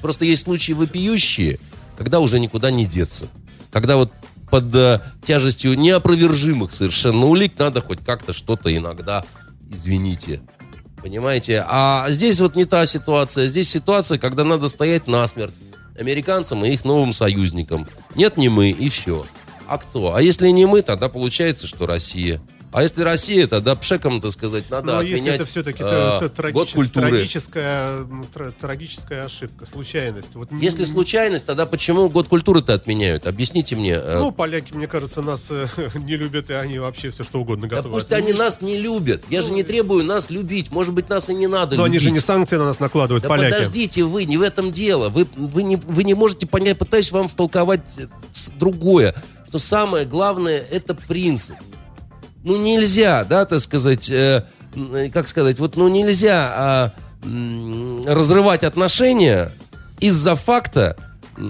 Просто 0.01 0.25
есть 0.25 0.43
случаи 0.43 0.73
вопиющие, 0.73 1.59
когда 1.97 2.19
уже 2.19 2.39
никуда 2.39 2.71
не 2.71 2.85
деться. 2.85 3.27
Когда 3.71 3.97
вот 3.97 4.11
под 4.49 4.73
э, 4.75 5.01
тяжестью 5.23 5.77
неопровержимых 5.77 6.71
совершенно 6.71 7.25
улик 7.25 7.59
надо 7.59 7.81
хоть 7.81 8.03
как-то 8.03 8.33
что-то 8.33 8.75
иногда, 8.75 9.23
извините, 9.69 10.41
Понимаете? 11.01 11.65
А 11.67 12.05
здесь 12.09 12.39
вот 12.41 12.55
не 12.55 12.65
та 12.65 12.85
ситуация. 12.85 13.47
Здесь 13.47 13.69
ситуация, 13.69 14.19
когда 14.19 14.43
надо 14.43 14.67
стоять 14.67 15.07
насмерть 15.07 15.53
американцам 15.97 16.63
и 16.65 16.69
их 16.69 16.85
новым 16.85 17.13
союзникам. 17.13 17.87
Нет, 18.15 18.37
не 18.37 18.49
мы, 18.49 18.69
и 18.69 18.89
все. 18.89 19.25
А 19.67 19.77
кто? 19.77 20.15
А 20.15 20.21
если 20.21 20.49
не 20.49 20.65
мы, 20.65 20.81
тогда 20.81 21.09
получается, 21.09 21.67
что 21.67 21.85
Россия. 21.85 22.41
А 22.73 22.83
если 22.83 23.01
Россия, 23.01 23.47
тогда 23.47 23.75
пшеком, 23.75 24.21
так 24.21 24.31
сказать, 24.31 24.69
надо 24.69 24.93
Но 24.93 24.97
отменять 24.99 25.35
это 25.35 25.45
все-таки 25.45 25.83
э, 25.85 26.51
год 26.53 26.71
культуры. 26.71 27.09
трагическая, 27.09 27.97
м, 27.97 28.25
тра- 28.33 28.51
трагическая 28.51 29.25
ошибка, 29.25 29.65
случайность. 29.65 30.35
Вот 30.35 30.47
Если 30.53 30.85
случайность, 30.85 31.45
тогда 31.45 31.65
почему 31.65 32.07
год 32.09 32.29
культуры-то 32.29 32.73
отменяют? 32.73 33.27
Объясните 33.27 33.75
мне. 33.75 33.95
э, 33.95 34.19
Ну, 34.19 34.31
поляки, 34.31 34.73
мне 34.73 34.87
кажется, 34.87 35.21
нас 35.21 35.47
э, 35.49 35.67
не 35.95 36.15
любят, 36.15 36.49
и 36.49 36.53
они 36.53 36.79
вообще 36.79 37.09
все 37.11 37.25
что 37.25 37.41
угодно 37.41 37.67
да 37.67 37.75
готовы. 37.75 37.93
пусть 37.95 38.11
они 38.13 38.21
отменить. 38.31 38.39
нас 38.39 38.61
не 38.61 38.77
любят. 38.77 39.21
Я 39.29 39.41
же 39.41 39.51
не 39.51 39.63
требую 39.63 40.05
нас 40.05 40.29
любить. 40.29 40.71
Может 40.71 40.93
быть, 40.93 41.09
нас 41.09 41.27
и 41.29 41.33
не 41.33 41.47
надо 41.47 41.75
Но 41.75 41.83
они 41.83 41.95
любить. 41.95 42.07
же 42.07 42.11
не 42.13 42.19
санкции 42.21 42.55
на 42.55 42.63
нас 42.63 42.79
накладывают, 42.79 43.23
Да 43.23 43.27
поляки. 43.29 43.51
подождите 43.53 44.03
вы, 44.03 44.23
не 44.23 44.37
в 44.37 44.41
этом 44.41 44.71
дело. 44.71 45.09
Вы, 45.09 45.27
вы, 45.35 45.63
не, 45.63 45.75
вы 45.75 46.05
не 46.05 46.13
можете 46.13 46.47
понять, 46.47 46.77
пытаюсь 46.77 47.11
вам 47.11 47.27
втолковать 47.27 47.97
э, 47.97 48.07
другое. 48.57 49.13
Что 49.49 49.59
самое 49.59 50.05
главное, 50.05 50.63
это 50.71 50.95
принцип. 50.95 51.57
Ну 52.43 52.57
нельзя, 52.57 53.23
да, 53.23 53.45
так 53.45 53.59
сказать, 53.59 54.09
э, 54.09 54.45
э, 54.75 55.09
как 55.13 55.27
сказать, 55.27 55.59
вот 55.59 55.75
ну 55.75 55.87
нельзя 55.87 56.93
м, 57.23 58.01
разрывать 58.05 58.63
отношения 58.63 59.51
из-за 59.99 60.35
факта, 60.35 60.97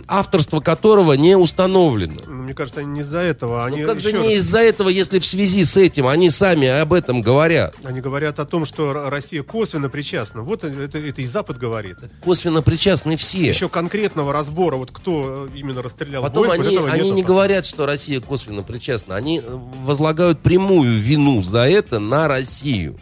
авторство 0.07 0.59
которого 0.59 1.13
не 1.13 1.37
установлено. 1.37 2.13
Ну, 2.25 2.43
Мне 2.43 2.53
кажется, 2.53 2.81
они 2.81 2.91
не 2.91 2.99
из-за 3.01 3.19
этого. 3.19 3.65
Они, 3.65 3.81
Ну 3.81 3.87
как 3.87 3.99
же 3.99 4.11
не 4.11 4.19
раз, 4.19 4.27
из-за 4.37 4.59
этого, 4.59 4.89
если 4.89 5.19
в 5.19 5.25
связи 5.25 5.63
с 5.63 5.77
этим 5.77 6.07
они 6.07 6.29
сами 6.29 6.67
об 6.67 6.93
этом 6.93 7.21
говорят? 7.21 7.75
они 7.83 8.01
говорят 8.01 8.39
о 8.39 8.45
том, 8.45 8.65
что 8.65 8.93
Россия 9.09 9.43
косвенно 9.43 9.89
причастна. 9.89 10.41
Вот 10.41 10.63
это, 10.63 10.97
это 10.97 11.21
и 11.21 11.25
Запад 11.25 11.57
говорит. 11.57 11.97
Косвенно 12.23 12.61
причастны 12.61 13.17
все. 13.17 13.49
Еще 13.49 13.69
конкретного 13.69 14.33
разбора, 14.33 14.75
вот 14.77 14.91
кто 14.91 15.47
э, 15.51 15.57
именно 15.57 15.81
расстрелял 15.81 16.23
Потом 16.23 16.47
вот 16.47 16.53
они, 16.53 16.77
они 16.77 17.03
нету 17.03 17.15
не 17.15 17.23
говорят, 17.23 17.65
что 17.65 17.85
Россия 17.85 18.21
косвенно 18.21 18.63
причастна. 18.63 19.15
Они 19.15 19.39
э, 19.39 19.43
возлагают 19.83 20.39
прямую 20.39 20.97
вину 20.97 21.41
за 21.41 21.67
это 21.67 21.99
на 21.99 22.27
Россию. 22.27 22.97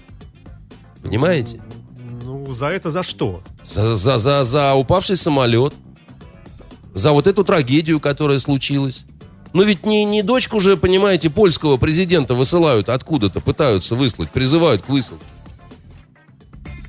Понимаете? 1.01 1.61
Ну, 2.23 2.53
за 2.53 2.67
это 2.67 2.91
за 2.91 3.03
что? 3.03 3.41
За, 3.63 3.95
за, 3.95 4.17
за, 4.17 4.43
за 4.43 4.73
упавший 4.75 5.17
самолет. 5.17 5.73
За 6.93 7.11
вот 7.11 7.27
эту 7.27 7.43
трагедию, 7.43 7.99
которая 7.99 8.39
случилась. 8.39 9.05
Ну 9.53 9.63
ведь 9.63 9.85
не, 9.85 10.05
не 10.05 10.21
дочку 10.21 10.59
же, 10.59 10.77
понимаете, 10.77 11.29
польского 11.29 11.77
президента 11.77 12.35
высылают 12.35 12.89
откуда-то, 12.89 13.41
пытаются 13.41 13.95
выслать, 13.95 14.29
призывают 14.29 14.83
к 14.83 14.89
высылке. 14.89 15.25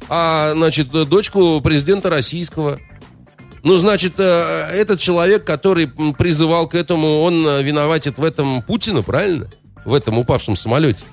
А, 0.09 0.53
значит, 0.55 0.91
дочку 0.91 1.61
президента 1.61 2.11
российского. 2.11 2.79
Ну, 3.63 3.77
значит, 3.77 4.15
э, 4.19 4.69
этот 4.73 4.99
человек, 4.99 5.45
который 5.45 5.87
призывал 5.87 6.67
к 6.67 6.75
этому, 6.75 7.23
он 7.23 7.47
э, 7.47 7.63
виноватит 7.63 8.19
в 8.19 8.25
этом 8.25 8.63
Путина, 8.63 9.03
правильно? 9.03 9.49
В 9.85 9.95
этом 9.95 10.19
упавшем 10.19 10.57
самолете. 10.57 11.05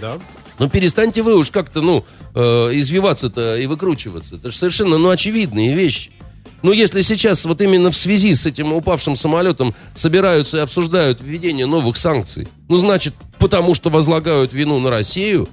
Да. 0.00 0.18
Ну, 0.58 0.68
перестаньте 0.68 1.22
вы 1.22 1.36
уж 1.36 1.50
как-то, 1.50 1.80
ну, 1.80 2.04
э, 2.34 2.70
извиваться-то 2.74 3.56
и 3.58 3.66
выкручиваться. 3.66 4.36
Это 4.36 4.50
же 4.50 4.56
совершенно, 4.56 4.98
ну, 4.98 5.08
очевидные 5.08 5.74
вещи. 5.74 6.12
Ну, 6.64 6.72
если 6.72 7.02
сейчас 7.02 7.44
вот 7.44 7.60
именно 7.60 7.90
в 7.90 7.94
связи 7.94 8.34
с 8.34 8.46
этим 8.46 8.72
упавшим 8.72 9.16
самолетом 9.16 9.74
собираются 9.94 10.56
и 10.56 10.60
обсуждают 10.60 11.20
введение 11.20 11.66
новых 11.66 11.98
санкций, 11.98 12.48
ну, 12.70 12.78
значит, 12.78 13.14
потому 13.38 13.74
что 13.74 13.90
возлагают 13.90 14.54
вину 14.54 14.80
на 14.80 14.88
Россию, 14.88 15.46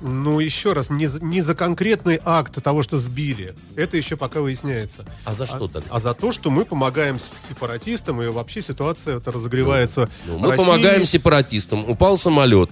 Ну, 0.00 0.38
еще 0.38 0.72
раз, 0.72 0.88
не 0.88 1.08
за, 1.08 1.22
не 1.22 1.42
за 1.42 1.56
конкретный 1.56 2.20
акт 2.24 2.62
того, 2.62 2.84
что 2.84 3.00
сбили. 3.00 3.56
Это 3.74 3.96
еще 3.96 4.16
пока 4.16 4.40
выясняется. 4.40 5.04
А 5.24 5.34
за 5.34 5.46
что 5.46 5.66
тогда? 5.66 5.88
А 5.90 5.98
за 5.98 6.14
то, 6.14 6.30
что 6.30 6.50
мы 6.50 6.64
помогаем 6.64 7.18
сепаратистам, 7.18 8.22
и 8.22 8.28
вообще 8.28 8.62
ситуация 8.62 9.16
это 9.16 9.32
разогревается. 9.32 10.08
Ну, 10.26 10.36
в 10.36 10.40
мы 10.40 10.50
России. 10.50 10.64
помогаем 10.64 11.04
сепаратистам. 11.04 11.90
Упал 11.90 12.16
самолет. 12.16 12.70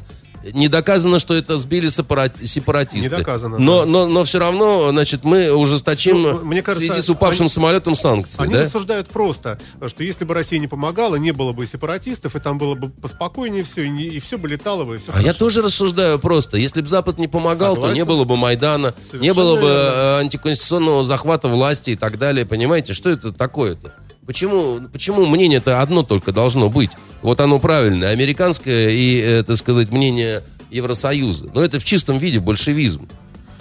Не 0.53 0.69
доказано, 0.69 1.19
что 1.19 1.35
это 1.35 1.59
сбили 1.59 1.89
сепарати- 1.89 2.45
сепаратисты. 2.45 3.11
Не 3.11 3.17
доказано, 3.17 3.59
Но, 3.59 3.81
да. 3.81 3.87
но, 3.87 4.07
но 4.07 4.25
все 4.25 4.39
равно, 4.39 4.91
значит, 4.91 5.25
мы 5.25 5.53
ужесточим 5.53 6.23
Ну, 6.23 6.45
мне 6.45 6.63
в 6.63 6.65
кажется, 6.65 6.93
связи 6.93 7.05
с 7.05 7.09
упавшим 7.11 7.43
они- 7.45 7.49
самолетом 7.51 7.95
санкции, 7.95 8.43
Они 8.43 8.53
да? 8.55 8.63
рассуждают 8.63 9.09
просто, 9.09 9.59
что 9.87 10.03
если 10.05 10.25
бы 10.25 10.35
Россия 10.35 10.59
не 10.59 10.67
помогала, 10.69 11.17
не 11.17 11.33
было 11.33 11.53
бы 11.53 11.67
сепаратистов, 11.67 12.37
и 12.37 12.39
там 12.41 12.59
было 12.59 12.75
бы 12.75 12.89
поспокойнее 12.91 13.65
все, 13.65 13.85
и, 13.85 13.89
не- 13.91 14.05
и 14.07 14.21
все 14.21 14.39
бы 14.39 14.49
летало 14.49 14.85
бы, 14.85 14.97
и 14.97 14.99
все 14.99 15.13
А 15.15 15.21
я 15.21 15.35
тоже 15.35 15.63
рассуждаю 15.63 16.19
просто. 16.19 16.57
Если 16.57 16.81
бы 16.83 16.89
Запад 16.89 17.19
не 17.19 17.29
помогал, 17.29 17.75
то 17.75 17.83
Согласен. 17.83 17.97
не 17.97 18.05
было 18.05 18.25
бы 18.25 18.37
Майдана, 18.37 18.95
не 18.99 19.05
Совершенно 19.05 19.35
было 19.35 19.55
бы 19.57 19.61
верно. 19.63 19.73
э, 19.73 20.21
антиконституционного 20.21 21.05
захвата 21.05 21.49
власти 21.49 21.91
и 21.91 21.97
так 21.97 22.19
далее. 22.19 22.47
Понимаете, 22.47 22.93
что 22.95 23.11
это 23.11 23.33
такое-то? 23.33 23.93
Почему, 24.29 24.83
почему 24.93 25.25
мнение-то 25.25 25.81
одно 25.81 26.03
только 26.03 26.33
должно 26.33 26.69
быть? 26.69 26.91
Вот 27.23 27.41
оно 27.41 27.59
правильное, 27.59 28.11
американское 28.11 28.91
и, 28.91 29.23
э, 29.23 29.43
так 29.43 29.57
сказать, 29.57 29.91
мнение 29.91 30.43
Евросоюза. 30.71 31.49
Но 31.55 31.65
это 31.65 31.81
в 31.81 31.85
чистом 31.85 32.19
виде 32.19 32.39
большевизм. 32.39 33.09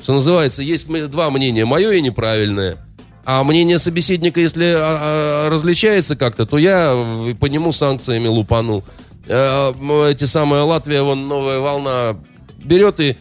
Что 0.04 0.16
называется, 0.16 0.62
есть 0.62 0.90
два 1.10 1.32
мнения, 1.32 1.64
мое 1.64 1.92
и 1.94 2.02
неправильное. 2.02 2.76
А 3.24 3.46
мнение 3.46 3.80
собеседника, 3.80 4.42
если 4.42 4.66
а, 4.66 5.46
а, 5.46 5.50
различается 5.50 6.18
как-то, 6.18 6.46
то 6.46 6.58
я 6.58 6.94
по 7.40 7.46
нему 7.46 7.72
санкциями 7.72 8.28
лупану. 8.28 8.84
Э, 9.28 9.72
Эти 10.12 10.26
самые 10.26 10.64
Латвия, 10.64 11.02
вон 11.02 11.30
новая 11.30 11.60
волна 11.60 12.18
берет 12.58 13.00
и 13.00 13.16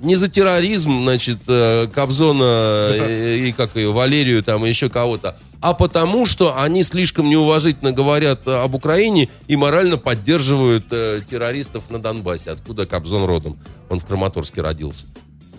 не 0.00 0.16
за 0.16 0.28
терроризм, 0.28 1.02
значит, 1.02 1.38
э, 1.48 1.86
Кобзона 1.92 2.88
э, 2.92 3.36
и, 3.38 3.52
как 3.52 3.76
ее, 3.76 3.92
Валерию 3.92 4.42
там 4.42 4.64
и 4.64 4.68
еще 4.68 4.88
кого-то, 4.88 5.36
а 5.60 5.72
потому 5.72 6.26
что 6.26 6.60
они 6.60 6.82
слишком 6.82 7.28
неуважительно 7.28 7.92
говорят 7.92 8.46
э, 8.46 8.52
об 8.52 8.74
Украине 8.74 9.30
и 9.48 9.56
морально 9.56 9.96
поддерживают 9.96 10.86
э, 10.90 11.22
террористов 11.28 11.90
на 11.90 11.98
Донбассе, 11.98 12.50
откуда 12.50 12.86
Кобзон 12.86 13.24
родом. 13.24 13.58
Он 13.88 13.98
в 13.98 14.04
Краматорске 14.04 14.60
родился. 14.60 15.06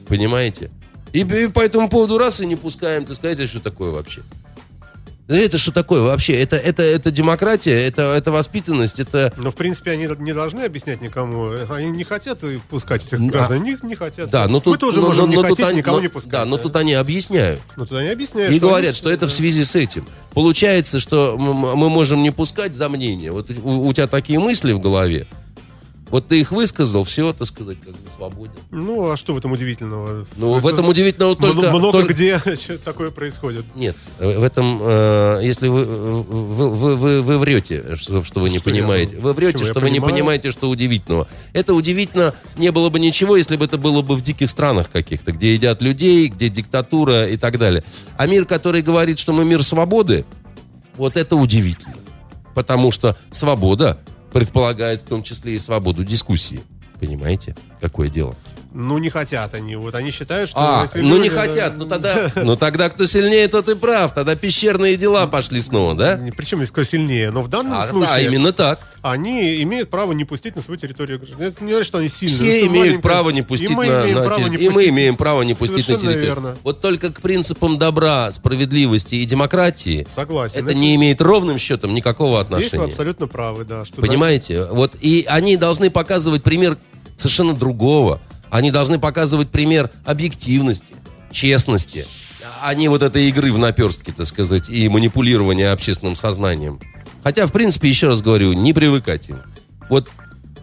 Понимаете? 0.07 0.69
И, 1.11 1.21
и 1.21 1.47
по 1.47 1.61
этому 1.61 1.89
поводу 1.89 2.17
раз 2.17 2.41
и 2.41 2.45
не 2.45 2.55
пускаем, 2.55 3.03
сказать, 3.07 3.39
это 3.39 3.47
что 3.47 3.59
такое 3.59 3.91
вообще? 3.91 4.21
Да 5.27 5.35
это 5.35 5.57
что 5.57 5.71
такое 5.71 6.01
вообще? 6.01 6.33
Это, 6.33 6.55
это, 6.55 6.83
это 6.83 7.09
демократия, 7.09 7.71
это, 7.87 8.13
это 8.15 8.31
воспитанность, 8.31 8.99
это... 8.99 9.33
Но, 9.37 9.49
в 9.49 9.55
принципе, 9.55 9.91
они 9.91 10.07
не 10.19 10.33
должны 10.33 10.61
объяснять 10.61 11.01
никому. 11.01 11.49
Они 11.69 11.89
не 11.89 12.03
хотят 12.03 12.41
пускать 12.69 13.03
этих 13.05 13.19
Да. 13.19 13.25
граждан. 13.31 13.63
Не, 13.63 13.75
не 13.81 13.95
хотят. 13.95 14.29
Да, 14.29 14.47
но 14.47 14.57
Мы 14.57 14.61
тут, 14.61 14.79
тоже 14.79 15.01
но- 15.01 15.07
можем 15.07 15.25
но- 15.25 15.31
не 15.31 15.35
но 15.37 15.41
хотеть 15.41 15.65
они- 15.65 15.77
никого 15.79 15.97
но- 15.97 16.03
не 16.03 16.09
пускать. 16.09 16.31
Да, 16.31 16.45
но 16.45 16.57
тут 16.57 16.75
они 16.75 16.93
объясняют. 16.93 17.59
Но 17.75 17.87
тут 17.87 17.97
они 17.97 18.09
объясняют. 18.09 18.53
И 18.53 18.57
что 18.57 18.67
говорят, 18.67 18.89
они- 18.89 18.95
что 18.97 19.09
это 19.09 19.25
в 19.25 19.29
да. 19.31 19.35
связи 19.35 19.63
с 19.63 19.75
этим. 19.75 20.05
Получается, 20.33 20.99
что 20.99 21.35
мы 21.39 21.89
можем 21.89 22.21
не 22.21 22.29
пускать 22.31 22.75
за 22.75 22.87
мнение. 22.87 23.31
Вот 23.31 23.49
у, 23.63 23.87
у 23.87 23.93
тебя 23.93 24.05
такие 24.05 24.37
мысли 24.37 24.73
в 24.73 24.79
голове. 24.79 25.25
Вот 26.11 26.27
ты 26.27 26.39
их 26.39 26.51
высказал, 26.51 27.03
все, 27.03 27.33
так 27.33 27.47
сказать, 27.47 27.77
как 27.83 27.93
бы 27.93 28.09
свободен. 28.15 28.53
Ну, 28.69 29.09
а 29.09 29.17
что 29.17 29.33
в 29.33 29.37
этом 29.37 29.51
удивительного? 29.53 30.27
Ну, 30.37 30.53
в 30.53 30.57
Это 30.67 30.75
этом 30.75 30.87
удивительного 30.87 31.35
только... 31.35 31.71
Много 31.71 31.91
только- 31.91 32.13
где 32.13 32.39
такое 32.85 33.09
происходит. 33.09 33.65
Нет, 33.75 33.95
в 34.19 34.43
этом, 34.43 34.79
э, 34.83 35.39
если 35.43 35.67
вы, 35.67 35.83
вы, 35.83 36.69
вы, 36.69 36.95
вы, 36.95 37.21
вы 37.23 37.37
врете, 37.39 37.95
что, 37.95 38.23
что 38.23 38.39
вы 38.39 38.51
не 38.51 38.59
Что 38.59 38.69
я- 38.69 38.75
понимаете. 38.75 39.17
Вы 39.17 39.33
врете? 39.33 39.57
Я 39.63 39.65
что 39.71 39.79
вы 39.79 39.89
не 39.89 39.95
понимаю. 39.99 40.13
понимаете, 40.13 40.51
что 40.51 40.69
удивительного. 40.69 41.27
Это 41.53 41.73
удивительно 41.73 42.35
не 42.55 42.71
было 42.71 42.89
бы 42.89 42.99
ничего, 42.99 43.35
если 43.35 43.55
бы 43.57 43.65
это 43.65 43.79
было 43.79 44.03
бы 44.03 44.15
в 44.15 44.21
диких 44.21 44.51
странах 44.51 44.91
каких-то, 44.91 45.31
где 45.31 45.55
едят 45.55 45.81
людей, 45.81 46.27
где 46.27 46.49
диктатура 46.49 47.27
и 47.27 47.35
так 47.37 47.57
далее. 47.57 47.83
А 48.17 48.27
мир, 48.27 48.45
который 48.45 48.83
говорит, 48.83 49.17
что 49.17 49.33
мы 49.33 49.43
мир 49.43 49.63
свободы, 49.63 50.23
вот 50.97 51.17
это 51.17 51.35
удивительно. 51.35 51.95
Потому 52.53 52.91
что 52.91 53.17
свобода 53.31 53.99
предполагает 54.35 54.99
в 54.99 55.05
том 55.05 55.23
числе 55.23 55.55
и 55.55 55.59
свободу 55.59 56.03
дискуссии. 56.03 56.61
Понимаете, 56.99 57.55
какое 57.79 58.09
дело? 58.09 58.35
Ну, 58.77 58.97
не 58.97 59.09
хотят 59.09 59.53
они. 59.53 59.77
Вот 59.77 59.95
они 59.95 60.11
считают, 60.11 60.49
что... 60.49 60.59
А, 60.59 60.81
если 60.83 60.99
ну 61.01 61.17
не 61.17 61.29
хотят, 61.29 61.77
ну 61.77 61.85
тогда, 61.85 62.29
ну 62.35 62.57
тогда 62.57 62.89
кто 62.89 63.05
сильнее, 63.05 63.47
тот 63.47 63.69
и 63.69 63.75
прав. 63.75 64.13
Тогда 64.13 64.35
пещерные 64.35 64.97
дела 64.97 65.27
пошли 65.27 65.61
снова, 65.61 65.95
да? 65.95 66.19
Причем 66.35 66.59
есть 66.59 66.73
кто 66.73 66.83
сильнее. 66.83 67.31
Но 67.31 67.41
в 67.41 67.47
данном 67.47 67.73
А, 67.73 67.87
случае 67.87 68.11
да, 68.11 68.19
именно 68.19 68.51
так. 68.51 68.85
они 69.01 69.63
имеют 69.63 69.89
право 69.89 70.11
не 70.11 70.25
пустить 70.25 70.57
на 70.57 70.61
свою 70.61 70.77
территорию. 70.77 71.21
Это 71.39 71.63
не 71.63 71.71
значит, 71.71 71.87
что 71.87 71.99
они 71.99 72.09
сильные. 72.09 72.35
Все 72.37 72.67
имеют 72.67 73.01
право 73.01 73.29
не 73.29 73.43
пустить 73.43 73.69
на, 73.69 73.83
имеем 74.03 74.17
на 74.17 74.23
право 74.25 74.39
терри- 74.41 74.57
не 74.57 74.65
И 74.65 74.69
мы 74.69 74.87
имеем 74.89 75.15
право 75.15 75.41
не 75.43 75.53
пустить 75.53 75.87
на 75.87 75.97
территорию. 75.97 76.57
Вот 76.63 76.81
только 76.81 77.13
к 77.13 77.21
принципам 77.21 77.77
добра, 77.77 78.29
справедливости 78.33 79.15
и 79.15 79.23
демократии 79.23 80.05
Согласен. 80.09 80.59
это 80.59 80.73
не 80.73 80.95
имеет 80.95 81.21
ровным 81.21 81.57
счетом 81.57 81.93
никакого 81.93 82.43
Здесь 82.43 82.49
вы 82.49 82.55
отношения. 82.57 82.83
абсолютно 82.91 83.27
правы, 83.27 83.63
да. 83.63 83.85
Что 83.85 84.01
Понимаете? 84.01 84.65
Вот 84.65 84.97
и 84.99 85.25
они 85.29 85.55
должны 85.55 85.89
показывать 85.89 86.43
пример 86.43 86.77
совершенно 87.15 87.53
другого. 87.53 88.19
Они 88.55 88.71
должны 88.71 88.99
показывать 88.99 89.49
пример 89.49 89.91
объективности, 90.05 90.95
честности, 91.29 92.07
а 92.63 92.73
не 92.73 92.87
вот 92.87 93.03
этой 93.03 93.27
игры 93.27 93.51
в 93.51 93.57
наперстке, 93.57 94.13
так 94.13 94.25
сказать, 94.25 94.69
и 94.69 94.87
манипулирования 94.87 95.73
общественным 95.73 96.15
сознанием. 96.15 96.79
Хотя, 97.21 97.47
в 97.47 97.51
принципе, 97.51 97.89
еще 97.89 98.07
раз 98.07 98.21
говорю, 98.21 98.53
не 98.53 98.71
привыкать 98.71 99.27
им. 99.27 99.41
Вот 99.89 100.09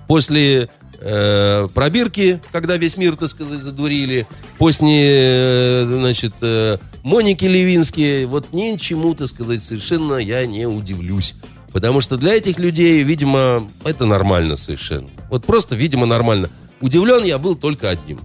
после 0.09 0.71
э, 1.01 1.69
пробирки, 1.75 2.41
когда 2.51 2.79
весь 2.79 2.97
мир, 2.97 3.15
так 3.15 3.29
сказать, 3.29 3.61
задурили, 3.61 4.27
после, 4.57 4.89
э, 4.89 5.85
значит, 5.87 6.33
э, 6.41 6.79
Моники 7.03 7.45
Левински, 7.45 8.25
вот 8.25 8.55
ничему, 8.55 9.13
так 9.13 9.29
сказать, 9.29 9.63
совершенно 9.63 10.15
я 10.15 10.47
не 10.47 10.65
удивлюсь. 10.65 11.35
Потому 11.75 12.01
что 12.01 12.17
для 12.17 12.37
этих 12.37 12.59
людей, 12.59 13.03
видимо, 13.03 13.69
это 13.85 14.07
нормально 14.07 14.57
совершенно. 14.57 15.11
Вот 15.29 15.45
просто, 15.45 15.77
видимо, 15.77 16.07
нормально. 16.07 16.49
Удивлен 16.83 17.25
я 17.25 17.39
был 17.39 17.57
только 17.57 17.89
одним. 17.89 18.21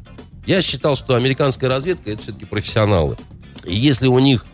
Я 0.45 0.61
считал, 0.61 0.97
что 0.97 1.15
американская 1.15 1.69
разведка 1.69 2.11
это 2.11 2.21
все-таки 2.21 2.45
профессионалы. 2.45 3.15
И 3.65 3.75
если 3.75 4.07
у 4.07 4.19
них, 4.19 4.45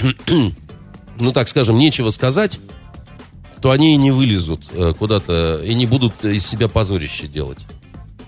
ну 1.18 1.32
так 1.32 1.48
скажем, 1.48 1.76
нечего 1.76 2.10
сказать, 2.10 2.60
то 3.60 3.72
они 3.72 3.94
и 3.94 3.96
не 3.96 4.12
вылезут 4.12 4.66
э, 4.72 4.94
куда-то 4.96 5.62
и 5.64 5.74
не 5.74 5.86
будут 5.86 6.24
из 6.24 6.46
себя 6.46 6.68
позорище 6.68 7.26
делать. 7.26 7.58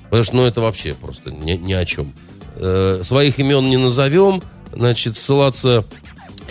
Потому 0.05 0.25
что, 0.25 0.37
ну, 0.37 0.43
это 0.43 0.61
вообще 0.61 0.95
просто 0.95 1.31
ни, 1.31 1.53
ни 1.53 1.73
о 1.73 1.85
чем. 1.85 2.13
Э, 2.57 3.03
своих 3.05 3.39
имен 3.39 3.71
не 3.71 3.77
назовем, 3.77 4.43
значит, 4.73 5.17
ссылаться 5.17 5.85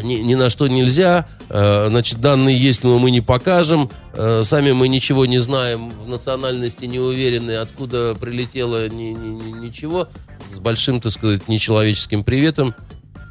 ни, 0.02 0.16
ни 0.16 0.36
на 0.36 0.50
что 0.50 0.68
нельзя, 0.68 1.28
э, 1.50 1.88
значит, 1.90 2.20
данные 2.20 2.58
есть, 2.58 2.84
но 2.84 2.98
мы 3.00 3.12
не 3.12 3.22
покажем, 3.22 3.90
э, 4.14 4.44
сами 4.46 4.72
мы 4.72 4.88
ничего 4.88 5.26
не 5.26 5.40
знаем, 5.40 5.90
в 5.90 6.08
национальности 6.08 6.86
не 6.86 7.00
уверены, 7.00 7.52
откуда 7.56 8.16
прилетело 8.16 8.88
ни- 8.90 9.12
ни- 9.14 9.30
ни- 9.30 9.66
ничего, 9.68 10.08
с 10.50 10.60
большим, 10.60 11.00
так 11.02 11.12
сказать, 11.12 11.48
нечеловеческим 11.48 12.24
приветом, 12.24 12.74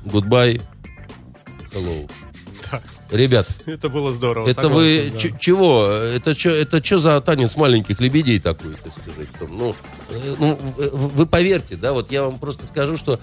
goodbye, 0.04 0.60
hello. 1.72 2.10
Да, 2.70 2.82
Ребят, 3.10 3.48
это 3.64 3.88
было 3.88 4.12
здорово. 4.12 4.46
это 4.46 4.68
вы 4.68 5.10
согласен, 5.10 5.12
да. 5.12 5.18
ч- 5.18 5.34
чего? 5.40 5.86
Это 5.86 6.38
что 6.38 6.50
это 6.50 6.82
чё 6.82 6.98
за 6.98 7.18
танец 7.22 7.56
маленьких 7.56 7.98
лебедей 8.00 8.38
такой, 8.40 8.74
так 8.74 8.92
сказать? 8.92 9.28
Там, 9.38 9.56
ну, 9.56 9.74
э, 10.10 10.34
ну, 10.38 10.58
вы 10.92 11.24
поверьте, 11.26 11.76
да, 11.76 11.94
вот 11.94 12.10
я 12.12 12.24
вам 12.24 12.38
просто 12.38 12.66
скажу, 12.66 12.98
что 12.98 13.18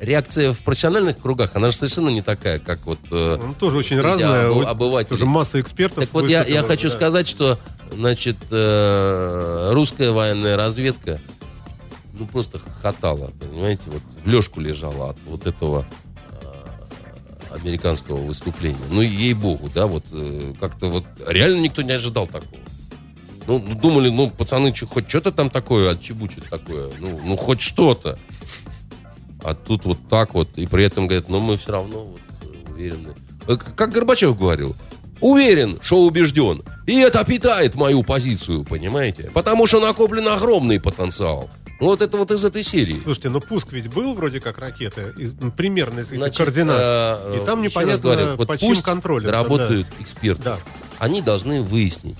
реакция 0.00 0.52
в 0.52 0.60
профессиональных 0.60 1.18
кругах, 1.18 1.54
она 1.54 1.70
же 1.70 1.76
совершенно 1.76 2.08
не 2.08 2.22
такая, 2.22 2.58
как 2.58 2.86
вот... 2.86 2.98
э, 3.10 3.38
Он 3.42 3.54
тоже 3.54 3.76
очень 3.76 4.00
разная. 4.00 4.50
Вот 4.50 4.66
обывателей. 4.66 5.18
Тоже 5.18 5.26
масса 5.26 5.60
экспертов. 5.60 6.04
Так 6.04 6.12
вот, 6.12 6.28
я, 6.28 6.42
я 6.44 6.62
хочу 6.62 6.88
да. 6.88 6.94
сказать, 6.94 7.28
что, 7.28 7.58
значит, 7.92 8.36
э, 8.50 9.70
русская 9.72 10.10
военная 10.10 10.56
разведка, 10.56 11.20
ну, 12.18 12.26
просто 12.26 12.58
хохотала, 12.58 13.30
понимаете, 13.40 13.84
вот 13.86 14.02
в 14.24 14.28
лёжку 14.28 14.60
лежала 14.60 15.10
от 15.10 15.18
вот 15.26 15.46
этого 15.46 15.86
э, 16.42 17.54
американского 17.54 18.16
выступления. 18.16 18.78
Ну, 18.90 19.00
ей-богу, 19.02 19.70
да, 19.74 19.86
вот 19.86 20.04
э, 20.12 20.54
как-то 20.58 20.86
вот 20.86 21.04
реально 21.26 21.60
никто 21.60 21.82
не 21.82 21.92
ожидал 21.92 22.26
такого. 22.26 22.60
Ну, 23.46 23.58
думали, 23.58 24.10
ну, 24.10 24.30
пацаны, 24.30 24.72
хоть 24.74 25.08
что-то 25.08 25.32
там 25.32 25.50
такое 25.50 25.90
отчебучат 25.90 26.48
такое, 26.48 26.88
ну, 26.98 27.18
ну, 27.24 27.36
хоть 27.36 27.60
что-то. 27.60 28.18
А 29.42 29.54
тут 29.54 29.84
вот 29.84 29.98
так 30.08 30.34
вот, 30.34 30.48
и 30.56 30.66
при 30.66 30.84
этом 30.84 31.06
говорят, 31.06 31.28
ну 31.28 31.40
мы 31.40 31.56
все 31.56 31.72
равно 31.72 32.04
вот 32.06 32.20
э, 32.42 32.70
уверены. 32.72 33.14
Э, 33.48 33.56
Как 33.56 33.90
Горбачев 33.90 34.38
говорил, 34.38 34.74
уверен, 35.20 35.78
что 35.82 36.02
убежден. 36.02 36.62
И 36.86 36.98
это 36.98 37.24
питает 37.24 37.74
мою 37.74 38.02
позицию, 38.02 38.64
понимаете? 38.64 39.30
Потому 39.34 39.66
что 39.66 39.80
накоплен 39.80 40.28
огромный 40.28 40.80
потенциал. 40.80 41.48
Вот 41.80 42.02
это 42.02 42.18
вот 42.18 42.30
из 42.30 42.44
этой 42.44 42.62
серии. 42.62 43.00
Слушайте, 43.02 43.30
но 43.30 43.40
пуск 43.40 43.72
ведь 43.72 43.88
был 43.88 44.14
вроде 44.14 44.38
как 44.40 44.58
ракеты, 44.58 45.14
из- 45.16 45.32
ну, 45.40 45.50
примерно 45.50 46.00
из 46.00 46.08
этих 46.12 46.16
Значит, 46.22 46.36
координат. 46.36 46.76
э, 46.78 47.38
И 47.40 47.46
там 47.46 47.62
непонятно, 47.62 48.02
говорю, 48.02 48.36
вот 48.36 48.46
под 48.48 48.60
чьим 48.60 48.76
контролем. 48.82 49.30
Работают 49.30 49.86
эксперты. 49.98 50.42
Да. 50.42 50.58
Они 50.98 51.22
должны 51.22 51.62
выяснить, 51.62 52.18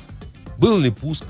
был 0.57 0.79
ли 0.79 0.91
пуск, 0.91 1.25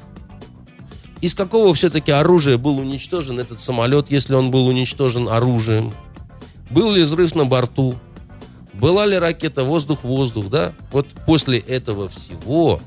из 1.21 1.35
какого 1.35 1.75
все-таки 1.75 2.11
оружия 2.13 2.57
был 2.59 2.79
уничтожен 2.79 3.39
этот 3.41 3.61
самолет, 3.61 4.11
если 4.11 4.35
он 4.35 4.51
был 4.51 4.67
уничтожен 4.67 5.29
оружием, 5.29 5.93
был 6.71 6.93
ли 6.93 7.03
взрыв 7.03 7.35
на 7.35 7.45
борту, 7.45 7.95
была 8.73 9.07
ли 9.07 9.19
ракета 9.19 9.65
воздух-воздух, 9.65 10.49
да? 10.49 10.73
Вот 10.93 11.07
после 11.27 11.59
этого 11.59 12.09
всего, 12.09 12.81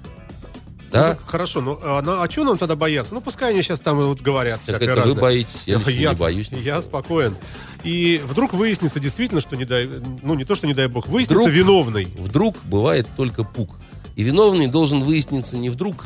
да? 0.94 1.18
Ну, 1.20 1.28
хорошо, 1.28 1.62
ну 1.62 1.80
а, 1.82 2.04
а 2.06 2.30
что 2.30 2.44
нам 2.44 2.60
тогда 2.60 2.76
бояться? 2.76 3.16
Ну, 3.16 3.22
пускай 3.22 3.50
они 3.50 3.64
сейчас 3.64 3.80
там 3.80 3.98
вот 3.98 4.22
говорят 4.22 4.60
Так 4.64 4.78
всякое 4.78 4.94
это 4.94 5.02
вы 5.02 5.08
разное. 5.08 5.22
боитесь, 5.22 5.64
я 5.66 5.80
я, 5.88 6.12
не 6.12 6.16
боюсь. 6.16 6.50
Я 6.52 6.58
ничего. 6.60 6.82
спокоен. 6.82 7.36
И 7.84 8.22
вдруг 8.26 8.54
выяснится 8.54 9.00
действительно, 9.00 9.42
что 9.42 9.56
не 9.56 9.66
дай... 9.66 9.90
Ну, 10.22 10.36
не 10.36 10.46
то, 10.46 10.54
что 10.56 10.68
не 10.68 10.76
дай 10.76 10.88
бог, 10.88 11.08
выяснится 11.08 11.42
Вдруг- 11.42 11.50
виновный. 11.50 12.06
Вдруг 12.16 12.58
бывает 12.66 13.08
только 13.18 13.44
пук. 13.44 13.80
И 14.16 14.22
виновный 14.22 14.68
должен 14.68 15.02
выясниться 15.02 15.58
не 15.58 15.72
вдруг, 15.72 16.06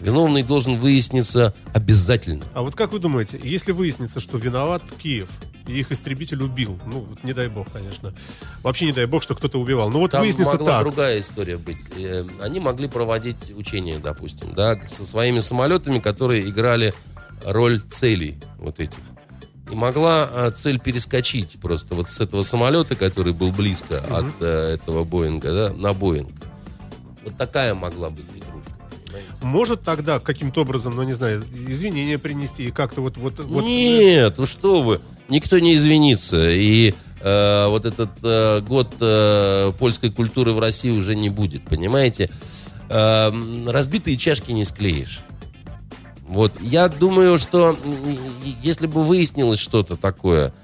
виновный 0.00 0.42
должен 0.42 0.76
выясниться 0.76 1.54
обязательно. 1.72 2.44
А 2.54 2.62
вот 2.62 2.74
как 2.74 2.92
вы 2.92 2.98
думаете, 2.98 3.40
если 3.42 3.72
выяснится, 3.72 4.20
что 4.20 4.38
виноват 4.38 4.82
Киев, 4.98 5.30
и 5.66 5.78
их 5.78 5.92
истребитель 5.92 6.42
убил, 6.42 6.78
ну, 6.86 7.06
не 7.22 7.32
дай 7.32 7.48
бог, 7.48 7.70
конечно. 7.70 8.12
Вообще 8.62 8.86
не 8.86 8.92
дай 8.92 9.06
бог, 9.06 9.22
что 9.22 9.34
кто-то 9.34 9.58
убивал. 9.60 9.90
Ну, 9.90 10.00
вот 10.00 10.10
Там 10.10 10.22
выяснится 10.22 10.54
могла 10.54 10.66
так. 10.66 10.82
другая 10.82 11.20
история 11.20 11.58
быть. 11.58 11.76
Э, 11.96 12.24
Они 12.40 12.60
могли 12.60 12.88
проводить 12.88 13.52
учения, 13.54 13.98
допустим, 13.98 14.54
да, 14.54 14.80
со 14.88 15.06
своими 15.06 15.40
самолетами, 15.40 15.98
которые 15.98 16.48
играли 16.48 16.92
роль 17.44 17.80
целей 17.80 18.38
вот 18.58 18.80
этих. 18.80 18.98
И 19.70 19.74
могла 19.76 20.28
а, 20.32 20.50
цель 20.50 20.80
перескочить 20.80 21.60
просто 21.60 21.94
вот 21.94 22.10
с 22.10 22.20
этого 22.20 22.42
самолета, 22.42 22.96
который 22.96 23.32
был 23.32 23.52
близко 23.52 23.98
от 24.10 24.26
э, 24.40 24.74
этого 24.74 25.04
Боинга, 25.04 25.52
да, 25.52 25.72
на 25.72 25.92
Боинг. 25.92 26.32
Вот 27.24 27.36
такая 27.36 27.74
могла 27.74 28.10
быть 28.10 28.24
понимаете? 29.10 29.32
Может 29.42 29.82
тогда 29.82 30.18
каким-то 30.18 30.62
образом, 30.62 30.94
ну, 30.96 31.02
не 31.02 31.12
знаю, 31.12 31.42
извинения 31.68 32.18
принести 32.18 32.68
и 32.68 32.70
как-то 32.70 33.00
вот... 33.00 33.16
вот, 33.16 33.38
вот 33.40 33.64
Нет, 33.64 34.38
ну 34.38 34.46
что 34.46 34.82
вы, 34.82 35.00
никто 35.28 35.58
не 35.58 35.74
извинится. 35.74 36.50
И 36.50 36.94
э, 37.20 37.66
вот 37.68 37.84
этот 37.84 38.10
э, 38.22 38.60
год 38.60 38.94
э, 39.00 39.72
польской 39.78 40.10
культуры 40.10 40.52
в 40.52 40.58
России 40.58 40.90
уже 40.90 41.14
не 41.14 41.30
будет, 41.30 41.64
понимаете? 41.64 42.30
Э, 42.88 43.30
разбитые 43.66 44.16
чашки 44.16 44.52
не 44.52 44.64
склеишь. 44.64 45.20
Вот, 46.26 46.60
я 46.60 46.88
думаю, 46.88 47.38
что 47.38 47.76
если 48.62 48.86
бы 48.86 49.02
выяснилось 49.02 49.58
что-то 49.58 49.96
такое, 49.96 50.54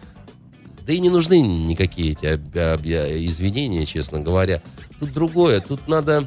да 0.86 0.92
и 0.92 1.00
не 1.00 1.10
нужны 1.10 1.40
никакие 1.40 2.12
эти 2.12 2.26
об- 2.26 2.56
об- 2.56 2.86
извинения, 2.86 3.84
честно 3.84 4.20
говоря. 4.20 4.62
Тут 5.00 5.12
другое, 5.12 5.60
тут 5.60 5.88
надо 5.88 6.24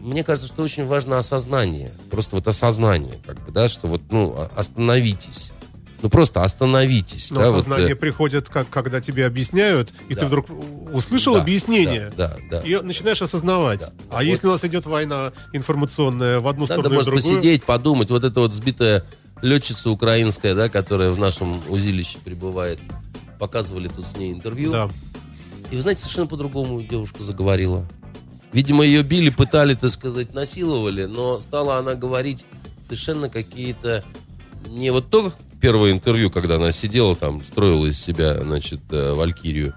мне 0.00 0.24
кажется, 0.24 0.48
что 0.52 0.62
очень 0.62 0.86
важно 0.86 1.18
осознание. 1.18 1.90
Просто 2.10 2.36
вот 2.36 2.48
осознание, 2.48 3.20
как 3.24 3.44
бы, 3.44 3.52
да, 3.52 3.68
что 3.68 3.86
вот, 3.86 4.02
ну, 4.10 4.30
о- 4.32 4.50
остановитесь. 4.56 5.52
Ну, 6.02 6.08
просто 6.08 6.42
остановитесь. 6.42 7.30
Но 7.30 7.40
да, 7.40 7.50
вот, 7.50 7.58
сознание 7.58 7.92
э, 7.92 7.94
приходит, 7.94 8.48
как, 8.48 8.70
когда 8.70 9.00
тебе 9.02 9.26
объясняют, 9.26 9.90
и 10.08 10.14
Да. 10.14 10.20
ты 10.20 10.26
вдруг 10.26 10.46
услышал 10.92 11.34
да, 11.34 11.42
объяснение, 11.42 12.10
Да, 12.16 12.36
да, 12.50 12.60
да. 12.60 12.66
и 12.66 12.80
начинаешь 12.80 13.20
осознавать. 13.20 13.80
Да. 13.80 13.92
А 14.10 14.14
Вот. 14.16 14.22
если 14.22 14.46
у 14.46 14.50
нас 14.50 14.64
идет 14.64 14.86
война 14.86 15.32
информационная 15.52 16.40
в 16.40 16.48
одну 16.48 16.62
Надо, 16.66 16.74
сторону 16.80 17.00
и 17.00 17.02
в 17.02 17.04
другую... 17.04 17.22
посидеть, 17.22 17.64
подумать. 17.64 18.08
Вот 18.10 18.24
эта 18.24 18.40
вот 18.40 18.54
сбитая 18.54 19.04
летчица 19.42 19.90
украинская, 19.90 20.54
да, 20.54 20.70
которая 20.70 21.10
в 21.10 21.18
нашем 21.18 21.60
узилище 21.68 22.18
пребывает. 22.24 22.78
Показывали 23.38 23.88
тут 23.88 24.06
с 24.06 24.16
ней 24.16 24.32
интервью. 24.32 24.72
Да. 24.72 24.88
И 25.70 25.76
вы 25.76 25.82
знаете, 25.82 26.00
совершенно 26.00 26.26
по-другому 26.26 26.82
девушка 26.82 27.22
заговорила. 27.22 27.86
Видимо, 28.52 28.84
ее 28.84 29.02
били, 29.02 29.30
пытали, 29.30 29.74
так 29.74 29.90
сказать, 29.90 30.34
насиловали, 30.34 31.04
но 31.04 31.38
стала 31.38 31.76
она 31.78 31.94
говорить 31.94 32.44
совершенно 32.82 33.28
какие-то... 33.28 34.04
Не 34.66 34.90
вот 34.90 35.08
то 35.08 35.32
первое 35.60 35.92
интервью, 35.92 36.30
когда 36.30 36.56
она 36.56 36.72
сидела 36.72 37.14
там, 37.14 37.40
строила 37.42 37.86
из 37.86 38.00
себя, 38.00 38.38
значит, 38.38 38.80
э, 38.90 39.12
Валькирию. 39.12 39.74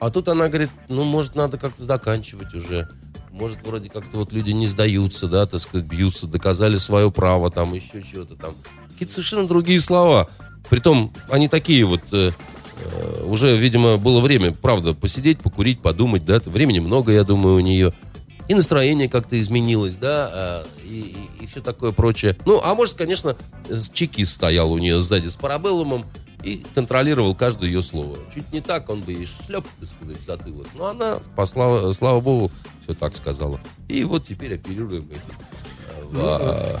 А 0.00 0.10
тут 0.10 0.28
она 0.28 0.48
говорит, 0.48 0.70
ну, 0.88 1.04
может, 1.04 1.34
надо 1.34 1.58
как-то 1.58 1.84
заканчивать 1.84 2.54
уже. 2.54 2.88
Может, 3.30 3.64
вроде 3.64 3.90
как-то 3.90 4.16
вот 4.16 4.32
люди 4.32 4.50
не 4.50 4.66
сдаются, 4.66 5.28
да, 5.28 5.46
так 5.46 5.60
сказать, 5.60 5.86
бьются, 5.86 6.26
доказали 6.26 6.76
свое 6.76 7.10
право, 7.10 7.50
там, 7.50 7.74
еще 7.74 8.02
чего-то 8.02 8.34
там. 8.34 8.54
Какие-то 8.92 9.12
совершенно 9.12 9.46
другие 9.46 9.80
слова. 9.80 10.28
Притом, 10.68 11.12
они 11.28 11.48
такие 11.48 11.84
вот... 11.84 12.02
э, 12.12 12.32
уже, 13.24 13.56
видимо, 13.56 13.96
было 13.96 14.20
время, 14.20 14.52
правда, 14.52 14.94
посидеть, 14.94 15.40
покурить, 15.40 15.80
подумать, 15.80 16.24
да, 16.24 16.40
времени 16.44 16.80
много, 16.80 17.12
я 17.12 17.24
думаю, 17.24 17.56
у 17.56 17.60
нее. 17.60 17.92
И 18.48 18.54
настроение 18.54 19.08
как-то 19.08 19.40
изменилось, 19.40 19.96
да, 19.96 20.30
а, 20.32 20.66
и, 20.84 21.14
и, 21.40 21.46
все 21.46 21.60
такое 21.60 21.92
прочее. 21.92 22.36
Ну, 22.46 22.60
а 22.62 22.74
может, 22.74 22.94
конечно, 22.94 23.36
чекист 23.92 24.32
стоял 24.32 24.72
у 24.72 24.78
нее 24.78 25.02
сзади 25.02 25.28
с 25.28 25.36
парабеллумом 25.36 26.04
и 26.42 26.64
контролировал 26.74 27.34
каждое 27.34 27.68
ее 27.68 27.82
слово. 27.82 28.18
Чуть 28.34 28.52
не 28.52 28.60
так, 28.60 28.88
он 28.88 29.00
бы 29.02 29.12
ей 29.12 29.26
шлеп, 29.26 29.66
так 29.78 29.88
сказать, 29.88 30.18
в 30.18 30.26
затылок. 30.26 30.66
Но 30.74 30.86
она, 30.86 31.18
по 31.36 31.46
слава, 31.46 31.92
слава 31.92 32.20
богу, 32.20 32.50
все 32.82 32.94
так 32.94 33.14
сказала. 33.14 33.60
И 33.88 34.02
вот 34.02 34.26
теперь 34.26 34.54
оперируем 34.54 35.04
этим 35.04 35.36
э, 36.12 36.16
а, 36.16 36.80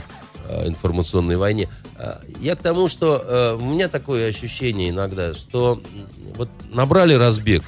информационной 0.66 1.36
войне. 1.36 1.68
А, 1.96 2.20
Я 2.40 2.56
к 2.56 2.60
тому, 2.60 2.88
что 2.88 3.16
э, 3.16 3.54
у 3.60 3.64
меня 3.64 3.88
такое 3.88 4.28
ощущение 4.28 4.90
иногда, 4.90 5.34
что 5.34 5.82
вот 6.36 6.48
набрали 6.72 7.14
разбег 7.14 7.62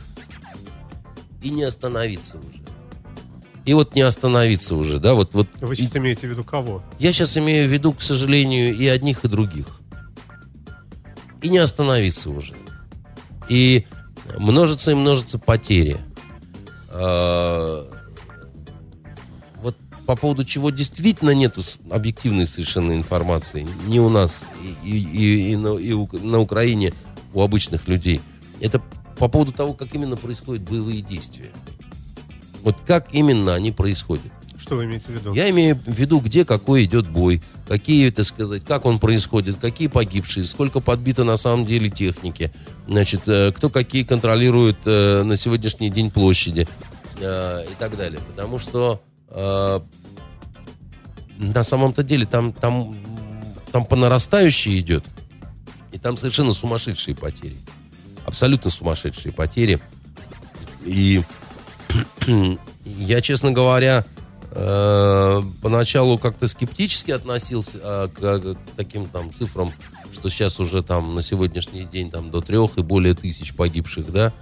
и 1.42 1.50
не 1.50 1.62
остановиться 1.64 2.38
уже. 2.38 2.62
И 3.64 3.74
вот 3.74 3.94
не 3.94 4.00
остановиться 4.02 4.74
уже, 4.74 4.98
да, 4.98 5.14
вот, 5.14 5.34
вот 5.34 5.46
Вы 5.60 5.74
и- 5.74 5.76
сейчас 5.76 5.96
имеете 5.96 6.26
в 6.26 6.30
виду 6.30 6.42
кого? 6.44 6.82
я 6.98 7.12
сейчас 7.12 7.36
имею 7.36 7.68
в 7.68 7.72
виду, 7.72 7.92
к 7.92 8.02
сожалению, 8.02 8.74
и 8.74 8.86
одних, 8.88 9.24
и 9.24 9.28
других. 9.28 9.80
И 11.42 11.48
не 11.48 11.58
остановиться 11.58 12.30
уже. 12.30 12.54
И 13.48 13.86
множится 14.38 14.92
и 14.92 14.94
множится 14.94 15.38
потери. 15.38 15.98
А, 16.88 17.88
Вот 17.88 17.91
по 20.14 20.20
поводу 20.20 20.44
чего 20.44 20.68
действительно 20.70 21.30
нету 21.30 21.62
с- 21.62 21.80
объективной 21.90 22.46
совершенно 22.46 22.92
информации 22.92 23.66
ни 23.86 23.98
у 23.98 24.10
нас 24.10 24.44
и, 24.84 24.98
и- 24.98 25.52
и- 25.52 25.56
на, 25.56 25.78
и 25.78 25.92
у- 25.92 26.08
на 26.12 26.38
Украине 26.38 26.92
у 27.32 27.40
обычных 27.40 27.88
людей. 27.88 28.20
Это 28.60 28.82
по 29.18 29.28
поводу 29.28 29.52
того, 29.52 29.72
как 29.72 29.94
именно 29.94 30.16
происходят 30.18 30.62
боевые 30.68 31.00
действия. 31.00 31.50
Вот 32.62 32.76
как 32.86 33.14
именно 33.14 33.54
они 33.54 33.72
происходят. 33.72 34.30
Что 34.58 34.76
вы 34.76 34.84
имеете 34.84 35.06
в 35.06 35.10
виду? 35.10 35.32
Я 35.32 35.48
имею 35.48 35.76
в 35.86 35.90
виду, 35.90 36.20
где 36.20 36.44
какой 36.44 36.84
идет 36.84 37.08
бой, 37.08 37.42
какие, 37.66 38.10
так 38.10 38.26
сказать, 38.26 38.64
как 38.64 38.84
он 38.84 38.98
происходит, 38.98 39.56
какие 39.56 39.88
погибшие, 39.88 40.44
сколько 40.44 40.80
подбито 40.80 41.24
на 41.24 41.38
самом 41.38 41.64
деле 41.64 41.88
техники, 41.90 42.52
значит, 42.86 43.22
э, 43.26 43.50
кто 43.52 43.70
какие 43.70 44.02
контролирует 44.04 44.76
э, 44.84 45.22
на 45.22 45.36
сегодняшний 45.36 45.88
день 45.90 46.10
площади 46.10 46.68
э, 47.18 47.64
и 47.64 47.74
так 47.78 47.96
далее. 47.96 48.20
Потому 48.28 48.58
что 48.58 49.00
на 51.42 51.64
самом-то 51.64 52.02
деле 52.02 52.24
там, 52.24 52.52
там, 52.52 52.96
там 53.70 53.84
по 53.84 53.96
нарастающей 53.96 54.78
идет, 54.78 55.04
и 55.92 55.98
там 55.98 56.16
совершенно 56.16 56.52
сумасшедшие 56.52 57.14
потери. 57.14 57.56
Абсолютно 58.24 58.70
сумасшедшие 58.70 59.32
потери. 59.32 59.80
И 60.84 61.22
я, 62.84 63.20
честно 63.20 63.50
говоря, 63.50 64.04
э, 64.50 65.42
поначалу 65.60 66.18
как-то 66.18 66.48
скептически 66.48 67.10
относился 67.10 67.78
э, 67.82 68.08
к, 68.08 68.40
к 68.40 68.56
таким 68.76 69.06
там 69.06 69.32
цифрам, 69.32 69.72
что 70.12 70.28
сейчас 70.28 70.60
уже 70.60 70.82
там 70.82 71.14
на 71.14 71.22
сегодняшний 71.22 71.84
день 71.84 72.10
там 72.10 72.30
до 72.30 72.40
трех 72.40 72.78
и 72.78 72.82
более 72.82 73.14
тысяч 73.14 73.54
погибших, 73.54 74.12
да. 74.12 74.32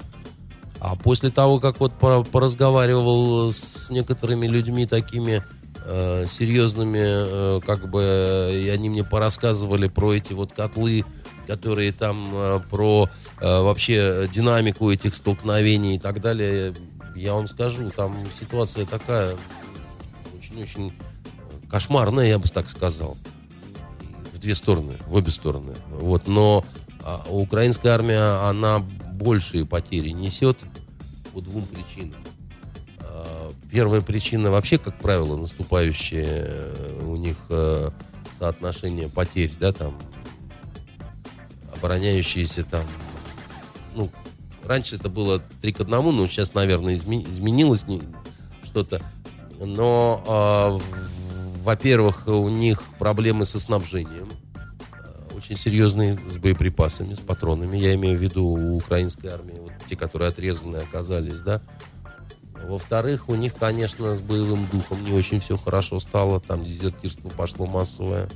А 0.78 0.96
после 0.96 1.30
того, 1.30 1.60
как 1.60 1.80
вот 1.80 1.92
пора- 1.98 2.22
поразговаривал 2.22 3.52
с 3.52 3.90
некоторыми 3.90 4.46
людьми 4.46 4.86
такими 4.86 5.42
э, 5.84 6.26
серьезными, 6.28 6.98
э, 7.02 7.60
как 7.64 7.88
бы, 7.88 8.50
и 8.52 8.68
они 8.68 8.88
мне 8.88 9.04
порассказывали 9.04 9.88
про 9.88 10.14
эти 10.14 10.32
вот 10.32 10.52
котлы, 10.52 11.04
которые 11.46 11.92
там, 11.92 12.28
э, 12.32 12.60
про 12.70 13.08
э, 13.40 13.62
вообще 13.62 14.28
динамику 14.32 14.90
этих 14.90 15.16
столкновений 15.16 15.96
и 15.96 15.98
так 15.98 16.20
далее, 16.20 16.74
я 17.14 17.34
вам 17.34 17.48
скажу, 17.48 17.90
там 17.90 18.16
ситуация 18.38 18.86
такая 18.86 19.36
очень-очень 20.36 20.92
кошмарная, 21.68 22.28
я 22.28 22.38
бы 22.38 22.48
так 22.48 22.68
сказал. 22.68 23.16
В 24.32 24.38
две 24.38 24.54
стороны, 24.54 24.96
в 25.06 25.14
обе 25.14 25.30
стороны. 25.30 25.74
Вот, 25.90 26.26
но 26.26 26.64
А 27.04 27.24
украинская 27.28 27.92
армия, 27.92 28.48
она 28.48 28.78
большие 28.78 29.64
потери 29.66 30.10
несет 30.10 30.58
по 31.32 31.40
двум 31.40 31.64
причинам. 31.66 32.19
Первая 33.70 34.00
причина 34.00 34.50
вообще, 34.50 34.78
как 34.78 34.98
правило, 34.98 35.36
наступающие 35.36 36.26
э, 36.26 37.00
у 37.04 37.16
них 37.16 37.36
э, 37.50 37.90
соотношение 38.36 39.08
потерь, 39.08 39.52
да, 39.60 39.72
там, 39.72 39.96
обороняющиеся 41.76 42.64
там, 42.64 42.84
ну, 43.94 44.10
раньше 44.64 44.96
это 44.96 45.08
было 45.08 45.40
3 45.60 45.72
к 45.72 45.80
1, 45.80 45.90
но 45.90 46.26
сейчас, 46.26 46.54
наверное, 46.54 46.96
изменилось 46.96 47.84
что-то. 48.64 49.00
Но, 49.58 50.80
э, 50.80 51.60
во-первых, 51.62 52.26
у 52.26 52.48
них 52.48 52.82
проблемы 52.98 53.46
со 53.46 53.60
снабжением 53.60 54.30
очень 55.32 55.56
серьезные 55.56 56.18
с 56.28 56.36
боеприпасами, 56.36 57.14
с 57.14 57.20
патронами. 57.20 57.76
Я 57.78 57.94
имею 57.94 58.18
в 58.18 58.20
виду 58.20 58.44
у 58.44 58.76
украинской 58.76 59.28
армии, 59.28 59.56
вот 59.58 59.72
те, 59.88 59.96
которые 59.96 60.28
отрезаны 60.28 60.76
оказались, 60.78 61.40
да. 61.40 61.62
Во-вторых, 62.70 63.28
у 63.28 63.34
них, 63.34 63.56
конечно, 63.56 64.14
с 64.14 64.20
боевым 64.20 64.64
духом 64.68 65.02
не 65.02 65.10
очень 65.10 65.40
все 65.40 65.56
хорошо 65.56 65.98
стало. 65.98 66.40
Там 66.40 66.64
дезертирство 66.64 67.28
пошло 67.28 67.66
массовое. 67.66 68.30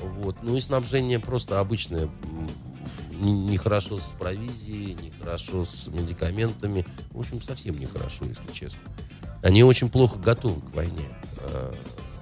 Вот. 0.00 0.38
Ну 0.42 0.56
и 0.56 0.60
снабжение 0.60 1.20
просто 1.20 1.60
обычное. 1.60 2.08
Нехорошо 3.12 3.94
не 3.94 4.00
с 4.00 4.12
провизией, 4.18 4.94
нехорошо 5.00 5.64
с 5.64 5.86
медикаментами. 5.86 6.84
В 7.12 7.20
общем, 7.20 7.40
совсем 7.40 7.78
нехорошо, 7.78 8.24
если 8.24 8.52
честно. 8.52 8.80
Они 9.44 9.62
очень 9.62 9.88
плохо 9.88 10.18
готовы 10.18 10.60
к 10.60 10.74
войне 10.74 11.06
э, 11.36 11.72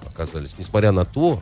оказались. 0.05 0.59
Несмотря 0.59 0.91
на 0.91 1.03
то, 1.03 1.41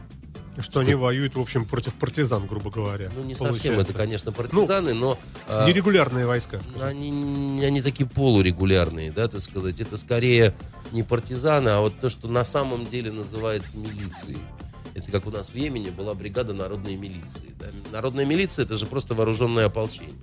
что, 0.63 0.71
что 0.71 0.79
они 0.81 0.95
воюют, 0.95 1.35
в 1.35 1.39
общем, 1.39 1.65
против 1.65 1.93
партизан, 1.93 2.47
грубо 2.47 2.71
говоря. 2.71 3.09
Ну, 3.15 3.23
не 3.23 3.35
получается. 3.35 3.63
совсем 3.63 3.79
это, 3.79 3.93
конечно, 3.93 4.31
партизаны, 4.31 4.93
ну, 4.93 4.99
но... 4.99 5.19
А, 5.47 5.67
нерегулярные 5.67 6.25
войска. 6.25 6.59
Они, 6.81 7.61
они 7.63 7.81
такие 7.81 8.07
полурегулярные, 8.07 9.11
да, 9.11 9.27
так 9.27 9.41
сказать. 9.41 9.79
Это 9.81 9.97
скорее 9.97 10.55
не 10.91 11.03
партизаны, 11.03 11.69
а 11.69 11.81
вот 11.81 11.99
то, 11.99 12.09
что 12.09 12.27
на 12.27 12.43
самом 12.43 12.85
деле 12.85 13.11
называется 13.11 13.77
милицией. 13.77 14.39
Это 14.93 15.11
как 15.11 15.27
у 15.27 15.31
нас 15.31 15.49
в 15.49 15.55
Йемене 15.55 15.91
была 15.91 16.13
бригада 16.13 16.53
народной 16.53 16.95
милиции. 16.95 17.53
Да? 17.59 17.67
Народная 17.91 18.25
милиция 18.25 18.63
это 18.63 18.77
же 18.77 18.85
просто 18.85 19.13
вооруженное 19.13 19.65
ополчение. 19.65 20.13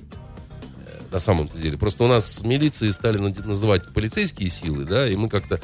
Э, 0.87 0.99
на 1.13 1.21
самом-то 1.21 1.59
деле. 1.59 1.77
Просто 1.77 2.05
у 2.05 2.09
нас 2.09 2.43
милиции 2.43 2.89
стали 2.91 3.19
называть 3.19 3.93
полицейские 3.93 4.49
силы, 4.49 4.87
да, 4.87 5.07
и 5.07 5.15
мы 5.15 5.29
как-то 5.29 5.61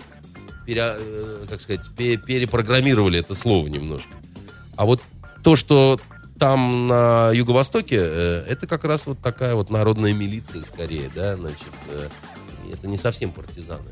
пере, 0.66 0.82
э, 0.84 1.46
как 1.48 1.62
сказать, 1.62 1.88
перепрограммировали 1.96 3.18
это 3.18 3.32
слово 3.32 3.66
немножко. 3.68 4.10
А 4.78 4.86
вот 4.86 5.02
то, 5.42 5.56
что 5.56 6.00
там 6.38 6.86
на 6.86 7.32
юго-востоке, 7.32 7.96
э, 7.98 8.44
это 8.48 8.68
как 8.68 8.84
раз 8.84 9.06
вот 9.06 9.18
такая 9.18 9.56
вот 9.56 9.70
народная 9.70 10.14
милиция 10.14 10.62
скорее, 10.62 11.10
да, 11.12 11.36
значит, 11.36 11.74
э, 11.88 12.08
это 12.72 12.86
не 12.86 12.96
совсем 12.96 13.32
партизаны. 13.32 13.90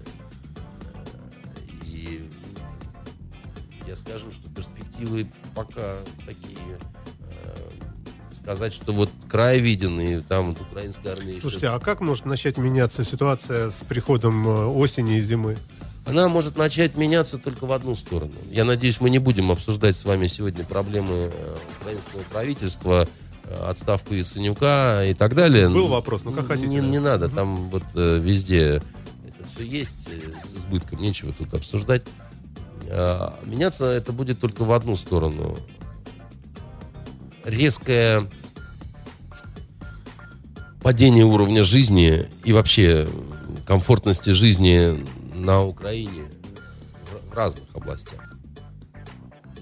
Э, 0.55 1.83
и 1.83 2.31
я 3.89 3.97
скажу, 3.97 4.31
что 4.31 4.49
перспективы 4.49 5.29
пока 5.57 5.97
такие 6.25 6.79
сказать, 8.41 8.73
что 8.73 8.93
вот 8.93 9.11
край 9.29 9.59
виден, 9.59 10.01
и 10.01 10.21
там 10.21 10.53
вот 10.53 10.61
украинская 10.61 11.15
армия... 11.15 11.41
Слушайте, 11.41 11.67
а 11.67 11.81
как 11.81 12.01
может 12.01 12.27
начать 12.27 12.59
меняться 12.59 13.03
ситуация 13.03 13.73
с 13.73 13.83
приходом 13.89 14.47
осени 14.69 15.17
и 15.17 15.21
зимы? 15.21 15.59
Она 16.07 16.29
может 16.29 16.57
начать 16.57 16.97
меняться 16.97 17.37
только 17.37 17.67
в 17.67 17.73
одну 17.73 17.97
сторону. 17.97 18.33
Я 18.51 18.65
надеюсь, 18.65 19.01
мы 19.01 19.11
не 19.11 19.19
будем 19.19 19.51
обсуждать 19.51 19.97
с 19.97 20.05
вами 20.05 20.29
сегодня 20.29 20.65
проблемы 20.65 21.33
э, 21.33 21.57
украинского 21.81 22.23
правительства, 22.31 23.09
э, 23.45 23.55
отставку 23.69 24.15
Яценюка 24.15 25.05
и 25.05 25.15
так 25.15 25.35
далее. 25.35 25.69
Был 25.69 25.89
вопрос, 25.89 26.23
ну 26.25 26.33
как 26.33 26.47
хотите. 26.47 26.69
Не, 26.69 26.79
не 26.79 27.01
надо, 27.01 27.29
там 27.29 27.71
вот 27.71 27.83
э, 27.97 28.21
везде 28.21 28.83
это 29.27 29.49
все 29.53 29.65
есть 29.65 30.09
с 30.45 30.57
избытком, 30.57 31.01
нечего 31.01 31.33
тут 31.33 31.53
обсуждать. 31.53 32.03
Меняться 33.45 33.87
это 33.87 34.13
будет 34.13 34.39
только 34.39 34.65
в 34.65 34.71
одну 34.71 34.95
сторону. 34.95 35.59
Резкое 37.45 38.31
падение 40.83 41.25
уровня 41.25 41.65
жизни 41.65 42.29
и 42.45 42.53
вообще 42.53 43.09
комфортности 43.67 44.31
жизни 44.31 45.05
на 45.37 45.65
Украине 45.65 46.25
в, 47.31 47.35
разных 47.35 47.65
областях. 47.75 48.21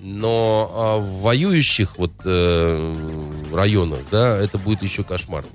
Но 0.00 0.70
а, 0.74 0.98
в 0.98 1.22
воюющих 1.22 1.98
вот 1.98 2.12
э, 2.24 3.30
районах, 3.52 4.00
да, 4.10 4.36
это 4.36 4.58
будет 4.58 4.82
еще 4.82 5.02
кошмарнее. 5.02 5.52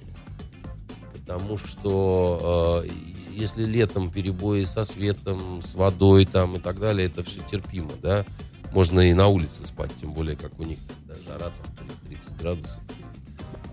Потому 1.14 1.58
что 1.58 2.84
э, 2.84 2.90
если 3.34 3.64
летом 3.64 4.10
перебои 4.10 4.64
со 4.64 4.86
светом, 4.86 5.62
с 5.62 5.76
водой 5.76 6.26
там 6.26 6.58
и 6.58 6.60
так 6.60 6.80
далее, 6.80 7.08
это 7.08 7.24
все 7.24 7.42
терпимо, 7.42 7.92
да. 8.02 8.26
Можно 8.72 9.02
и 9.02 9.14
на 9.14 9.28
улице 9.28 9.66
спать, 9.66 9.92
тем 10.00 10.14
более, 10.14 10.36
как 10.36 10.60
у 10.60 10.64
них 10.64 10.80
да, 11.08 11.14
жара 11.26 11.52
там 11.78 11.88
30 12.08 12.38
градусов. 12.38 12.80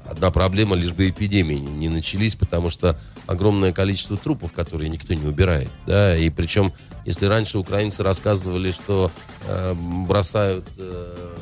Одна 0.06 0.30
проблема, 0.30 0.76
лишь 0.76 0.92
бы 0.92 1.08
эпидемии 1.08 1.56
не, 1.56 1.88
начались, 1.88 2.36
потому 2.36 2.70
что 2.70 2.98
огромное 3.26 3.72
количество 3.72 4.16
трупов, 4.16 4.52
которые 4.52 4.88
никто 4.88 5.14
не 5.14 5.26
убирает. 5.26 5.70
Да? 5.86 6.16
И 6.16 6.30
причем, 6.30 6.72
если 7.04 7.26
раньше 7.26 7.58
украинцы 7.58 8.02
рассказывали, 8.02 8.70
что 8.70 9.10
э, 9.46 9.74
бросают 9.74 10.66
э, 10.76 11.34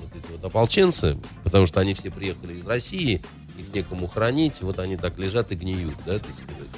вот 0.00 0.10
эти 0.14 0.32
вот 0.32 0.44
ополченцы, 0.44 1.18
потому 1.44 1.66
что 1.66 1.80
они 1.80 1.94
все 1.94 2.10
приехали 2.10 2.54
из 2.54 2.66
России, 2.66 3.20
их 3.58 3.74
некому 3.74 4.06
хранить, 4.06 4.62
вот 4.62 4.78
они 4.78 4.96
так 4.96 5.18
лежат 5.18 5.52
и 5.52 5.56
гниют, 5.56 5.96
да, 6.06 6.18
так 6.18 6.32
сказать, 6.32 6.68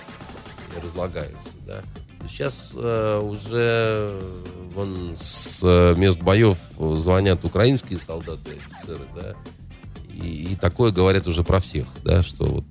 и 0.76 0.84
разлагаются, 0.84 1.50
да. 1.66 1.82
Сейчас 2.28 2.72
э, 2.74 3.20
уже 3.20 4.20
вон 4.74 5.12
с 5.14 5.62
э, 5.64 5.94
мест 5.96 6.20
боев 6.20 6.58
звонят 6.78 7.44
украинские 7.44 7.98
солдаты 7.98 8.58
офицеры, 8.66 9.04
да, 9.14 9.34
и, 10.22 10.52
и 10.52 10.56
такое 10.56 10.92
говорят 10.92 11.26
уже 11.26 11.44
про 11.44 11.61
всех, 11.61 11.86
да, 12.04 12.22
что 12.22 12.44
вот 12.44 12.64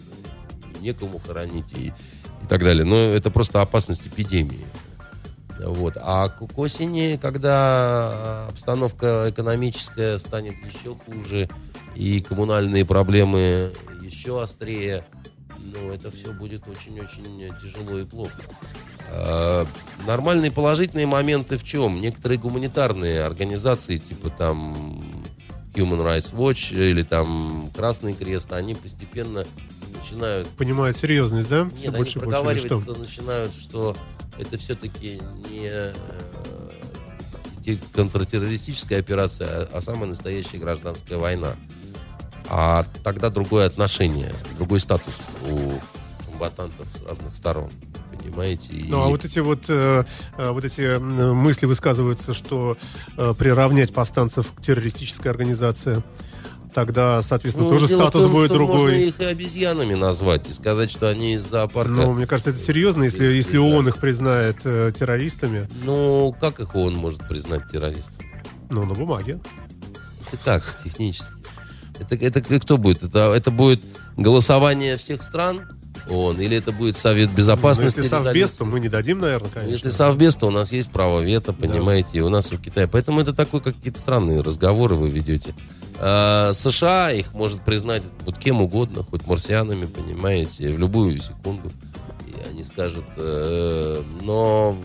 некому 0.81 1.19
хоронить 1.19 1.73
и, 1.73 1.87
и 1.87 2.47
так 2.47 2.63
далее. 2.63 2.83
Но 2.83 2.95
это 2.95 3.31
просто 3.31 3.61
опасность 3.61 4.07
эпидемии. 4.07 4.65
Вот. 5.63 5.97
А 5.99 6.29
к 6.29 6.57
осени, 6.57 7.19
когда 7.21 8.47
обстановка 8.47 9.25
экономическая 9.29 10.17
станет 10.17 10.55
еще 10.65 10.95
хуже, 10.95 11.49
и 11.95 12.21
коммунальные 12.21 12.85
проблемы 12.85 13.71
еще 14.01 14.41
острее, 14.41 15.03
ну, 15.73 15.91
это 15.91 16.09
все 16.11 16.31
будет 16.31 16.67
очень-очень 16.67 17.53
тяжело 17.61 17.99
и 17.99 18.05
плохо. 18.05 18.41
А, 19.11 19.65
нормальные 20.07 20.51
положительные 20.51 21.07
моменты 21.07 21.57
в 21.57 21.63
чем? 21.63 21.99
Некоторые 21.99 22.39
гуманитарные 22.39 23.23
организации, 23.23 23.97
типа 23.97 24.29
там 24.29 25.23
Human 25.73 26.01
Rights 26.03 26.33
Watch 26.33 26.73
или 26.73 27.03
там 27.03 27.69
Красный 27.75 28.13
Крест, 28.13 28.53
они 28.53 28.75
постепенно 28.75 29.45
начинают... 29.99 30.47
Понимают 30.49 30.97
серьезность, 30.97 31.49
да? 31.49 31.69
Нет, 31.81 31.93
они 31.93 32.11
проговариваться 32.11 32.93
начинают, 32.93 33.53
что 33.53 33.95
это 34.37 34.57
все-таки 34.57 35.19
не 35.49 35.69
э, 35.69 35.93
контртеррористическая 37.93 38.99
операция, 38.99 39.47
а, 39.47 39.69
а 39.73 39.81
самая 39.81 40.09
настоящая 40.09 40.57
гражданская 40.57 41.17
война. 41.17 41.55
А 42.47 42.83
тогда 43.03 43.29
другое 43.29 43.67
отношение, 43.67 44.33
другой 44.57 44.79
статус 44.79 45.13
у 45.47 45.73
комбатантов 46.29 46.87
с 46.97 47.03
разных 47.03 47.35
сторон 47.35 47.69
понимаете? 48.21 48.73
И... 48.73 48.89
Ну, 48.89 49.01
а 49.01 49.07
вот 49.07 49.25
эти 49.25 49.39
вот, 49.39 49.65
э, 49.69 50.03
э 50.37 50.51
вот 50.51 50.65
эти 50.65 50.97
мысли 50.99 51.65
высказываются, 51.65 52.33
что 52.33 52.77
э, 53.17 53.33
приравнять 53.37 53.93
повстанцев 53.93 54.51
к 54.53 54.61
террористической 54.61 55.31
организации 55.31 56.03
тогда, 56.73 57.21
соответственно, 57.21 57.69
ну, 57.69 57.73
тоже 57.73 57.87
статус 57.87 58.21
том, 58.23 58.31
будет 58.31 58.51
другой. 58.51 58.77
Можно 58.77 58.95
их 58.95 59.19
обезьянами 59.19 59.93
назвать 59.93 60.49
и 60.49 60.53
сказать, 60.53 60.91
что 60.91 61.09
они 61.09 61.33
из 61.33 61.43
зоопарка. 61.43 61.91
Ну, 61.91 62.13
мне 62.13 62.27
кажется, 62.27 62.51
это 62.51 62.59
серьезно, 62.59 63.03
если, 63.03 63.25
если 63.25 63.57
ООН 63.57 63.89
их 63.89 63.97
признает 63.97 64.57
э, 64.63 64.91
террористами. 64.97 65.67
Ну, 65.83 66.35
как 66.39 66.59
их 66.59 66.75
ООН 66.75 66.95
может 66.95 67.27
признать 67.27 67.69
террористами? 67.71 68.43
Ну, 68.69 68.85
на 68.85 68.93
бумаге. 68.93 69.39
И 70.31 70.37
так, 70.37 70.63
технически. 70.83 71.33
Это, 71.99 72.15
это 72.15 72.41
кто 72.59 72.77
будет? 72.77 73.03
Это, 73.03 73.33
это 73.35 73.51
будет 73.51 73.81
голосование 74.15 74.97
всех 74.97 75.21
стран? 75.23 75.78
ООН, 76.09 76.41
или 76.41 76.57
это 76.57 76.71
будет 76.71 76.97
Совет 76.97 77.31
Безопасности. 77.31 77.97
Ну, 77.97 78.03
если 78.03 78.15
Совбез, 78.15 78.51
то 78.51 78.65
мы 78.65 78.79
не 78.79 78.89
дадим, 78.89 79.19
наверное, 79.19 79.49
конечно. 79.49 79.71
Если 79.71 79.89
Совбез, 79.89 80.35
то 80.35 80.47
у 80.47 80.51
нас 80.51 80.71
есть 80.71 80.91
право 80.91 81.21
вето, 81.21 81.53
понимаете, 81.53 82.09
да. 82.13 82.17
и 82.19 82.21
у 82.21 82.29
нас 82.29 82.51
у 82.51 82.57
Китая. 82.57 82.87
Поэтому 82.87 83.21
это 83.21 83.33
такой, 83.33 83.61
какие-то 83.61 83.99
странные 83.99 84.41
разговоры 84.41 84.95
вы 84.95 85.09
ведете. 85.09 85.53
А, 85.97 86.53
США 86.53 87.11
их 87.11 87.33
может 87.33 87.61
признать 87.63 88.03
вот 88.25 88.37
кем 88.37 88.61
угодно, 88.61 89.03
хоть 89.03 89.27
марсианами, 89.27 89.85
понимаете, 89.85 90.69
в 90.69 90.79
любую 90.79 91.19
секунду. 91.19 91.71
И 92.25 92.49
они 92.49 92.63
скажут, 92.63 93.05
э, 93.17 94.03
но 94.21 94.77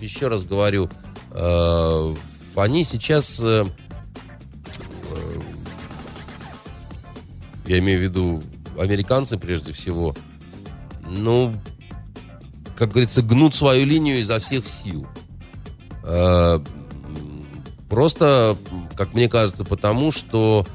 еще 0.00 0.28
раз 0.28 0.44
говорю, 0.44 0.88
э, 1.32 2.14
они 2.56 2.84
сейчас 2.84 3.40
э, 3.42 3.64
я 7.66 7.78
имею 7.78 8.00
в 8.00 8.02
виду 8.02 8.42
американцы 8.78 9.38
прежде 9.38 9.72
всего, 9.72 10.14
ну, 11.10 11.54
как 12.76 12.90
говорится, 12.90 13.22
гнут 13.22 13.54
свою 13.54 13.84
линию 13.84 14.20
изо 14.20 14.38
всех 14.38 14.66
сил. 14.68 15.06
Э, 16.04 16.60
просто, 17.88 18.56
как 18.96 19.12
мне 19.14 19.28
кажется, 19.28 19.64
потому 19.64 20.10
что 20.12 20.66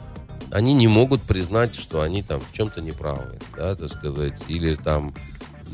они 0.51 0.73
не 0.73 0.87
могут 0.87 1.21
признать, 1.21 1.73
что 1.75 2.01
они 2.01 2.21
там 2.21 2.39
в 2.41 2.53
чем-то 2.53 2.81
неправы, 2.81 3.39
да, 3.57 3.75
так 3.75 3.89
сказать, 3.89 4.43
или 4.47 4.75
там 4.75 5.13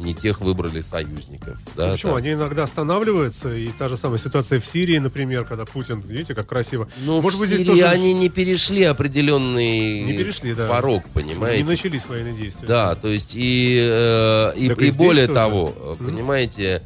не 0.02 0.14
тех 0.14 0.41
выбрали 0.41 0.82
союзников. 0.82 1.60
Да, 1.76 1.88
ну, 1.88 1.91
почему? 1.93 2.12
там. 2.12 2.18
Они 2.18 2.32
иногда 2.34 2.64
останавливаются, 2.64 3.54
и 3.54 3.70
та 3.70 3.88
же 3.88 3.97
самая 3.97 4.18
ситуация 4.18 4.60
в 4.60 4.66
Сирии, 4.66 4.97
например, 4.97 5.45
когда 5.45 5.66
Путин, 5.66 6.02
видите, 6.02 6.36
как 6.36 6.47
красиво. 6.47 6.88
Ну, 7.06 7.22
Может 7.22 7.38
в 7.38 7.41
быть, 7.41 7.49
Сирии 7.49 7.64
здесь 7.64 7.80
тоже... 7.80 7.86
они 7.86 8.14
не 8.14 8.30
перешли 8.30 8.84
определенный 8.84 10.04
не 10.04 10.18
перешли, 10.18 10.54
да. 10.54 10.68
порог, 10.68 11.04
понимаете? 11.14 11.64
Не 11.64 11.70
начались 11.70 12.06
военные 12.06 12.34
действия. 12.34 12.68
Да, 12.68 12.95
то 12.95 13.08
есть 13.08 13.34
и, 13.36 13.78
э, 13.89 14.54
и, 14.56 14.68
и, 14.68 14.88
и 14.88 14.91
более 14.91 15.28
тоже. 15.28 15.39
того, 15.39 15.97
понимаете, 15.99 16.82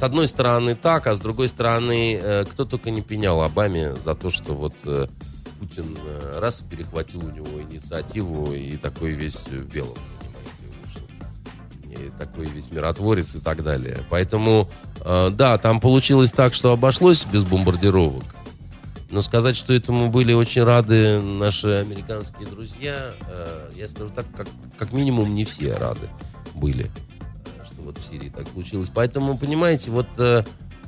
с 0.00 0.02
одной 0.02 0.28
стороны 0.28 0.74
так, 0.74 1.06
а 1.06 1.14
с 1.14 1.20
другой 1.20 1.48
стороны, 1.48 2.14
э, 2.14 2.44
кто 2.44 2.64
только 2.64 2.90
не 2.90 3.02
пенял 3.02 3.42
Обаме 3.42 3.94
за 3.96 4.14
то, 4.14 4.30
что 4.30 4.54
вот 4.54 4.74
э, 4.84 5.08
Путин 5.58 5.94
э, 6.02 6.38
раз 6.38 6.62
перехватил 6.62 7.26
у 7.26 7.30
него 7.30 7.60
инициативу 7.60 8.52
и 8.54 8.78
такой 8.78 9.12
весь 9.12 9.46
в 9.48 9.66
белом 9.66 9.98
такой 12.18 12.46
весь 12.46 12.70
миротворец 12.70 13.34
и 13.34 13.40
так 13.40 13.62
далее. 13.62 14.04
Поэтому, 14.10 14.68
э, 15.00 15.30
да, 15.30 15.58
там 15.58 15.80
получилось 15.80 16.32
так, 16.32 16.54
что 16.54 16.72
обошлось 16.72 17.24
без 17.24 17.44
бомбардировок. 17.44 18.24
Но 19.10 19.22
сказать, 19.22 19.56
что 19.56 19.72
этому 19.72 20.08
были 20.08 20.32
очень 20.32 20.62
рады 20.62 21.20
наши 21.20 21.66
американские 21.66 22.46
друзья, 22.48 22.94
э, 23.28 23.70
я 23.74 23.88
скажу 23.88 24.10
так, 24.10 24.26
как, 24.36 24.46
как 24.78 24.92
минимум 24.92 25.34
не 25.34 25.44
все 25.44 25.74
рады 25.76 26.08
были, 26.54 26.84
э, 26.84 27.64
что 27.64 27.82
вот 27.82 27.98
в 27.98 28.04
Сирии 28.04 28.28
так 28.28 28.48
случилось. 28.48 28.90
Поэтому, 28.94 29.36
понимаете, 29.36 29.90
вот 29.90 30.06
э, 30.18 30.44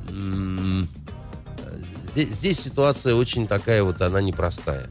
э, 0.09 0.85
здесь, 2.13 2.29
здесь 2.29 2.61
ситуация 2.61 3.17
очень 3.17 3.49
такая 3.49 3.83
вот, 3.83 4.01
она 4.01 4.21
непростая. 4.21 4.89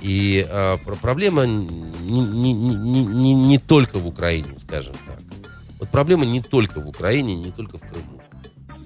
И 0.00 0.46
э, 0.48 0.76
проблема 1.00 1.46
не, 1.46 2.20
не, 2.20 2.52
не, 2.52 3.04
не, 3.04 3.34
не 3.34 3.58
только 3.58 3.98
в 3.98 4.06
Украине, 4.06 4.58
скажем 4.58 4.94
так. 5.06 5.18
Вот 5.78 5.90
проблема 5.90 6.24
не 6.24 6.40
только 6.40 6.80
в 6.80 6.88
Украине, 6.88 7.36
не 7.36 7.50
только 7.50 7.78
в 7.78 7.82
Крыму, 7.82 8.20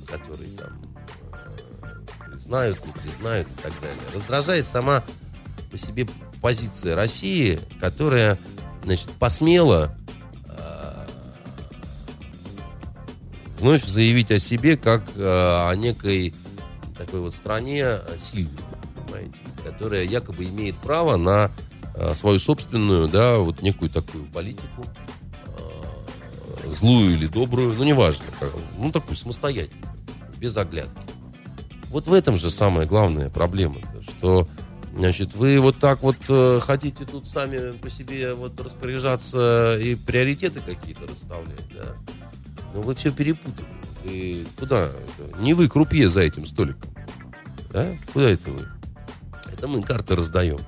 которые 0.06 0.50
там 0.50 0.82
э, 1.82 2.30
признают, 2.30 2.84
не 2.84 2.92
признают 2.92 3.48
и 3.48 3.62
так 3.62 3.72
далее. 3.80 4.02
Раздражает 4.14 4.66
сама 4.66 5.02
по 5.70 5.76
себе 5.78 6.06
позиция 6.42 6.94
России, 6.94 7.60
которая, 7.80 8.36
значит, 8.84 9.10
посмела 9.12 9.96
э, 10.46 11.06
вновь 13.58 13.84
заявить 13.86 14.30
о 14.30 14.38
себе 14.38 14.76
как 14.76 15.02
э, 15.16 15.22
о 15.22 15.74
некой 15.74 16.34
такой 16.98 17.20
вот 17.20 17.34
стране 17.34 17.86
сильной, 18.18 18.52
понимаете, 18.94 19.38
которая 19.64 20.04
якобы 20.04 20.44
имеет 20.44 20.76
право 20.76 21.16
на 21.16 21.50
свою 22.14 22.38
собственную, 22.38 23.06
да, 23.06 23.36
вот 23.36 23.60
некую 23.60 23.90
такую 23.90 24.24
политику, 24.26 24.86
злую 26.72 27.14
или 27.14 27.26
добрую, 27.26 27.74
ну, 27.74 27.84
неважно, 27.84 28.24
ну, 28.78 28.90
такую 28.90 29.16
самостоятельную, 29.16 29.92
без 30.38 30.56
оглядки. 30.56 30.98
Вот 31.88 32.06
в 32.06 32.12
этом 32.12 32.36
же 32.36 32.50
самая 32.50 32.86
главная 32.86 33.28
проблема, 33.28 33.80
что, 34.02 34.48
значит, 34.96 35.34
вы 35.34 35.60
вот 35.60 35.78
так 35.78 36.02
вот 36.02 36.16
э, 36.28 36.60
хотите 36.62 37.04
тут 37.04 37.28
сами 37.28 37.76
по 37.76 37.90
себе 37.90 38.34
вот 38.34 38.58
распоряжаться 38.58 39.78
и 39.78 39.94
приоритеты 39.94 40.60
какие-то 40.60 41.06
расставлять, 41.06 41.68
да, 41.74 41.94
но 42.74 42.80
вы 42.80 42.94
все 42.94 43.12
перепутали. 43.12 43.68
И 44.04 44.46
куда? 44.58 44.90
Не 45.38 45.54
вы 45.54 45.68
крупье 45.68 46.08
за 46.08 46.20
этим 46.20 46.46
столиком. 46.46 46.92
Да? 47.70 47.86
Куда 48.12 48.30
это 48.30 48.50
вы? 48.50 48.66
Это 49.52 49.68
мы 49.68 49.82
карты 49.82 50.16
раздаем 50.16 50.58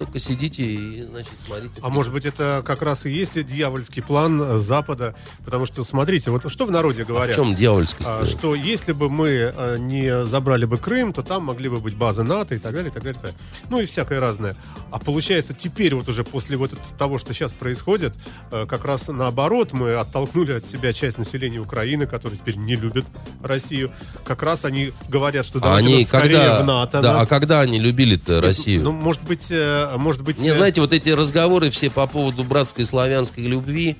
только 0.00 0.18
сидите 0.18 0.62
и, 0.62 1.02
значит, 1.02 1.32
смотрите. 1.44 1.80
А 1.82 1.90
может 1.90 2.12
быть, 2.12 2.24
это 2.24 2.62
как 2.64 2.80
раз 2.80 3.04
и 3.04 3.10
есть 3.10 3.44
дьявольский 3.44 4.02
план 4.02 4.40
э, 4.40 4.58
Запада? 4.60 5.14
Потому 5.44 5.66
что, 5.66 5.84
смотрите, 5.84 6.30
вот 6.30 6.50
что 6.50 6.64
в 6.64 6.70
народе 6.70 7.04
говорят? 7.04 7.36
А 7.36 7.42
в 7.42 7.44
чем 7.44 7.54
дьявольский 7.54 8.06
а, 8.08 8.24
Что 8.24 8.54
если 8.54 8.92
бы 8.92 9.10
мы 9.10 9.52
э, 9.54 9.76
не 9.78 10.24
забрали 10.24 10.64
бы 10.64 10.78
Крым, 10.78 11.12
то 11.12 11.22
там 11.22 11.44
могли 11.44 11.68
бы 11.68 11.80
быть 11.80 11.96
базы 11.96 12.22
НАТО 12.22 12.54
и 12.54 12.58
так 12.58 12.72
далее, 12.72 12.90
и 12.90 12.92
так 12.92 13.02
далее. 13.02 13.18
И 13.18 13.22
так 13.22 13.32
далее. 13.34 13.38
Ну 13.68 13.80
и 13.80 13.86
всякое 13.86 14.20
разное. 14.20 14.56
А 14.90 14.98
получается, 14.98 15.52
теперь 15.52 15.94
вот 15.94 16.08
уже 16.08 16.24
после 16.24 16.56
вот 16.56 16.72
того, 16.98 17.18
что 17.18 17.34
сейчас 17.34 17.52
происходит, 17.52 18.14
э, 18.50 18.64
как 18.66 18.86
раз 18.86 19.08
наоборот, 19.08 19.74
мы 19.74 19.92
оттолкнули 19.94 20.52
от 20.52 20.64
себя 20.64 20.94
часть 20.94 21.18
населения 21.18 21.58
Украины, 21.58 22.06
которые 22.06 22.38
теперь 22.38 22.56
не 22.56 22.74
любят 22.74 23.04
Россию. 23.42 23.92
Как 24.24 24.42
раз 24.42 24.64
они 24.64 24.94
говорят, 25.10 25.44
что 25.44 25.60
давайте 25.60 25.94
они 25.94 26.04
скорее 26.06 26.38
когда, 26.38 26.62
в 26.62 26.66
НАТО. 26.66 27.02
Да, 27.02 27.12
нас. 27.12 27.22
а 27.22 27.26
когда 27.26 27.60
они 27.60 27.78
любили-то 27.78 28.40
Россию? 28.40 28.82
Ну, 28.82 28.92
может 28.92 29.22
быть, 29.24 29.48
может 29.96 30.22
быть... 30.22 30.38
Не, 30.38 30.50
знаете, 30.50 30.80
вот 30.80 30.92
эти 30.92 31.10
разговоры 31.10 31.70
все 31.70 31.90
по 31.90 32.06
поводу 32.06 32.44
братской 32.44 32.84
славянской 32.84 33.44
любви, 33.44 33.96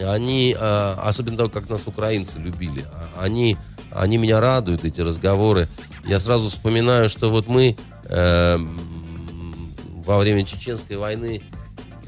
они, 0.00 0.56
а, 0.58 1.00
особенно 1.04 1.36
того, 1.36 1.50
как 1.50 1.68
нас 1.68 1.86
украинцы 1.86 2.38
любили, 2.38 2.84
а, 2.92 3.24
они, 3.24 3.56
они 3.90 4.18
меня 4.18 4.40
радуют, 4.40 4.84
эти 4.84 5.00
разговоры. 5.00 5.68
Я 6.04 6.18
сразу 6.18 6.48
вспоминаю, 6.48 7.08
что 7.08 7.30
вот 7.30 7.46
мы 7.46 7.76
э, 8.06 8.58
во 10.04 10.18
время 10.18 10.44
Чеченской 10.44 10.96
войны 10.96 11.42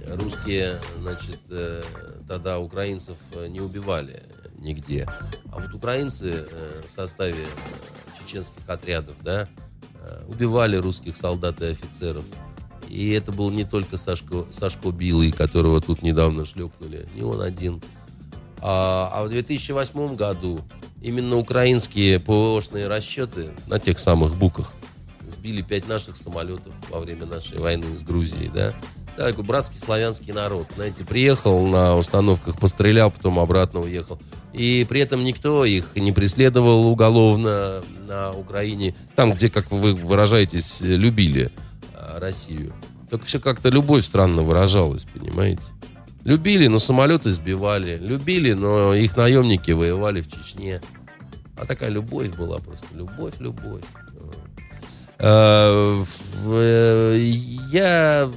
русские, 0.09 0.81
значит, 1.01 1.41
э, 1.51 1.83
тогда 2.27 2.59
украинцев 2.59 3.17
не 3.49 3.61
убивали 3.61 4.23
нигде. 4.59 5.07
А 5.53 5.61
вот 5.61 5.73
украинцы 5.75 6.47
э, 6.51 6.83
в 6.91 6.95
составе 6.95 7.45
чеченских 8.19 8.69
отрядов, 8.69 9.15
да, 9.23 9.49
убивали 10.27 10.77
русских 10.77 11.17
солдат 11.17 11.63
и 11.63 11.67
офицеров. 11.67 12.25
И 12.89 13.11
это 13.11 13.33
был 13.33 13.51
не 13.51 13.65
только 13.65 13.97
Сашко, 13.97 14.47
Сашко 14.51 14.91
Билый, 14.91 15.33
которого 15.33 15.81
тут 15.81 16.03
недавно 16.03 16.45
шлепнули, 16.45 17.09
не 17.15 17.23
он 17.23 17.41
один. 17.41 17.83
А, 18.61 19.11
а 19.13 19.25
в 19.25 19.29
2008 19.29 20.17
году 20.17 20.61
именно 21.03 21.37
украинские 21.37 22.21
ПВОшные 22.21 22.87
расчеты 22.87 23.51
на 23.67 23.79
тех 23.79 23.99
самых 23.99 24.37
буках 24.37 24.75
сбили 25.45 25.61
пять 25.61 25.87
наших 25.87 26.17
самолетов 26.17 26.73
во 26.89 27.01
время 27.01 27.27
нашей 27.27 27.59
войны 27.59 27.97
с 27.97 28.03
Грузией, 28.03 28.51
да. 28.53 28.75
Да, 29.17 29.29
такой 29.29 29.45
братский 29.45 29.79
славянский 29.79 30.33
народ. 30.33 30.67
Знаете, 30.75 31.05
приехал 31.05 31.67
на 31.67 31.97
установках, 31.97 32.59
пострелял, 32.59 33.11
потом 33.11 33.39
обратно 33.39 33.81
уехал. 33.81 34.19
И 34.53 34.87
при 34.89 35.01
этом 35.01 35.23
никто 35.23 35.65
их 35.65 35.95
не 35.97 36.13
преследовал 36.13 36.87
уголовно 36.87 37.83
на 38.09 38.33
Украине. 38.33 38.95
Там, 39.15 39.33
где, 39.33 39.51
как 39.51 39.71
вы 39.71 39.95
выражаетесь, 39.95 40.81
любили. 40.81 41.53
Россию. 42.21 42.73
Только 43.11 43.27
все 43.27 43.41
как-то 43.41 43.69
любовь 43.69 44.05
странно 44.05 44.43
выражалась, 44.43 45.05
понимаете? 45.05 45.63
Любили, 46.25 46.67
но 46.69 46.79
самолеты 46.79 47.31
сбивали. 47.31 47.99
Любили, 47.99 48.53
но 48.53 48.95
их 48.95 49.17
наемники 49.17 49.73
воевали 49.73 50.21
в 50.21 50.29
Чечне. 50.31 50.81
А 51.57 51.67
такая 51.67 51.91
любовь 51.91 52.35
была 52.35 52.59
просто. 52.59 52.87
Любовь, 52.95 53.35
любовь. 53.39 53.85
Э, 55.19 55.99
э, 56.47 57.17
я 57.71 58.31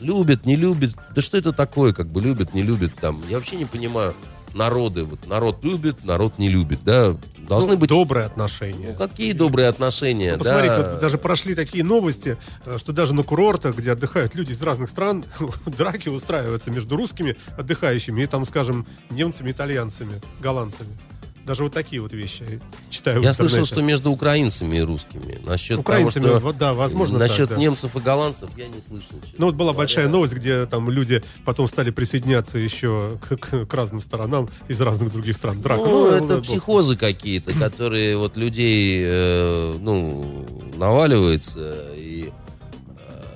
любит, 0.00 0.46
не 0.46 0.56
любит. 0.56 0.94
Да 1.14 1.20
что 1.20 1.36
это 1.36 1.52
такое, 1.52 1.92
как 1.92 2.08
бы 2.08 2.22
любит, 2.22 2.54
не 2.54 2.62
любит 2.62 2.94
там. 3.00 3.22
Я 3.28 3.36
вообще 3.36 3.56
не 3.56 3.64
понимаю 3.64 4.14
народы. 4.54 5.04
Вот 5.04 5.26
народ 5.26 5.62
любит, 5.62 6.04
народ 6.04 6.38
не 6.38 6.48
любит, 6.48 6.80
да. 6.84 7.16
Должны 7.48 7.72
ну, 7.72 7.78
быть 7.78 7.90
добрые 7.90 8.26
отношения. 8.26 8.90
Ну, 8.90 8.94
какие 8.94 9.32
добрые 9.32 9.68
отношения? 9.68 10.32
Ну, 10.32 10.38
посмотрите, 10.38 10.76
да. 10.76 10.90
вот 10.92 11.00
даже 11.00 11.18
прошли 11.18 11.54
такие 11.54 11.84
новости, 11.84 12.38
э, 12.64 12.78
что 12.78 12.92
даже 12.92 13.14
на 13.14 13.22
курортах, 13.22 13.76
где 13.76 13.92
отдыхают 13.92 14.34
люди 14.34 14.52
из 14.52 14.62
разных 14.62 14.88
стран, 14.88 15.24
драки 15.66 16.08
устраиваются 16.08 16.70
между 16.70 16.96
русскими 16.96 17.36
отдыхающими 17.58 18.22
и 18.22 18.26
там, 18.26 18.46
скажем, 18.46 18.86
немцами, 19.10 19.50
итальянцами, 19.50 20.20
голландцами. 20.40 20.96
Даже 21.44 21.62
вот 21.62 21.72
такие 21.72 22.00
вот 22.00 22.12
вещи 22.12 22.60
читаю. 22.90 23.22
Я 23.22 23.34
слышал, 23.34 23.66
что 23.66 23.82
между 23.82 24.10
украинцами 24.10 24.76
и 24.76 24.80
русскими. 24.80 25.40
Насчет 25.44 25.78
украинцами, 25.78 26.24
того, 26.24 26.36
что 26.36 26.44
вот, 26.44 26.58
да, 26.58 26.74
возможно. 26.74 27.18
Насчет 27.18 27.48
так, 27.48 27.58
да. 27.58 27.62
немцев 27.62 27.94
и 27.96 28.00
голландцев 28.00 28.50
я 28.56 28.66
не 28.68 28.80
слышал. 28.80 29.20
Ну 29.36 29.46
вот 29.46 29.54
была 29.54 29.72
говоря. 29.72 29.78
большая 29.78 30.08
новость, 30.08 30.32
где 30.32 30.66
там 30.66 30.88
люди 30.90 31.22
потом 31.44 31.68
стали 31.68 31.90
присоединяться 31.90 32.58
еще 32.58 33.18
к, 33.28 33.36
к, 33.36 33.66
к 33.66 33.74
разным 33.74 34.00
сторонам 34.00 34.48
из 34.68 34.80
разных 34.80 35.12
других 35.12 35.36
стран. 35.36 35.60
Драка. 35.60 35.82
Ну, 35.84 36.10
ну 36.10 36.16
это 36.16 36.36
вот, 36.36 36.46
психозы 36.46 36.96
какие-то, 36.96 37.52
которые 37.58 38.16
вот 38.16 38.36
людей, 38.36 39.02
э, 39.04 39.76
ну, 39.80 40.46
наваливаются 40.76 41.92
и 41.96 42.13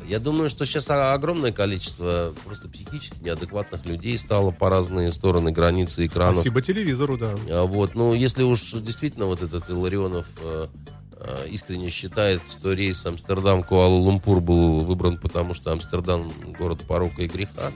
я 0.09 0.19
думаю, 0.19 0.49
что 0.49 0.65
сейчас 0.65 0.89
огромное 0.89 1.53
количество 1.53 2.35
просто 2.45 2.69
психически 2.69 3.17
неадекватных 3.21 3.85
людей 3.85 4.17
стало 4.19 4.51
по 4.51 4.71
разные 4.71 5.13
стороны 5.13 5.53
границы 5.53 6.07
экранов. 6.07 6.41
Спасибо 6.41 6.63
телевизору, 6.63 7.19
да. 7.19 7.35
А 7.51 7.65
вот, 7.65 7.95
ну, 7.95 8.15
если 8.15 8.43
уж 8.43 8.73
действительно 8.73 9.27
вот 9.27 9.43
этот 9.43 9.69
Иларионов 9.69 10.27
э, 10.43 10.67
э, 11.13 11.49
искренне 11.51 11.91
считает, 11.91 12.41
что 12.49 12.73
рейс 12.73 13.05
Амстердам-Куала-Лумпур 13.05 14.41
был 14.41 14.81
выбран 14.81 15.19
потому, 15.19 15.53
что 15.53 15.73
Амстердам 15.73 16.33
город 16.59 16.81
порока 16.89 17.23
и 17.23 17.29
греха, 17.29 17.71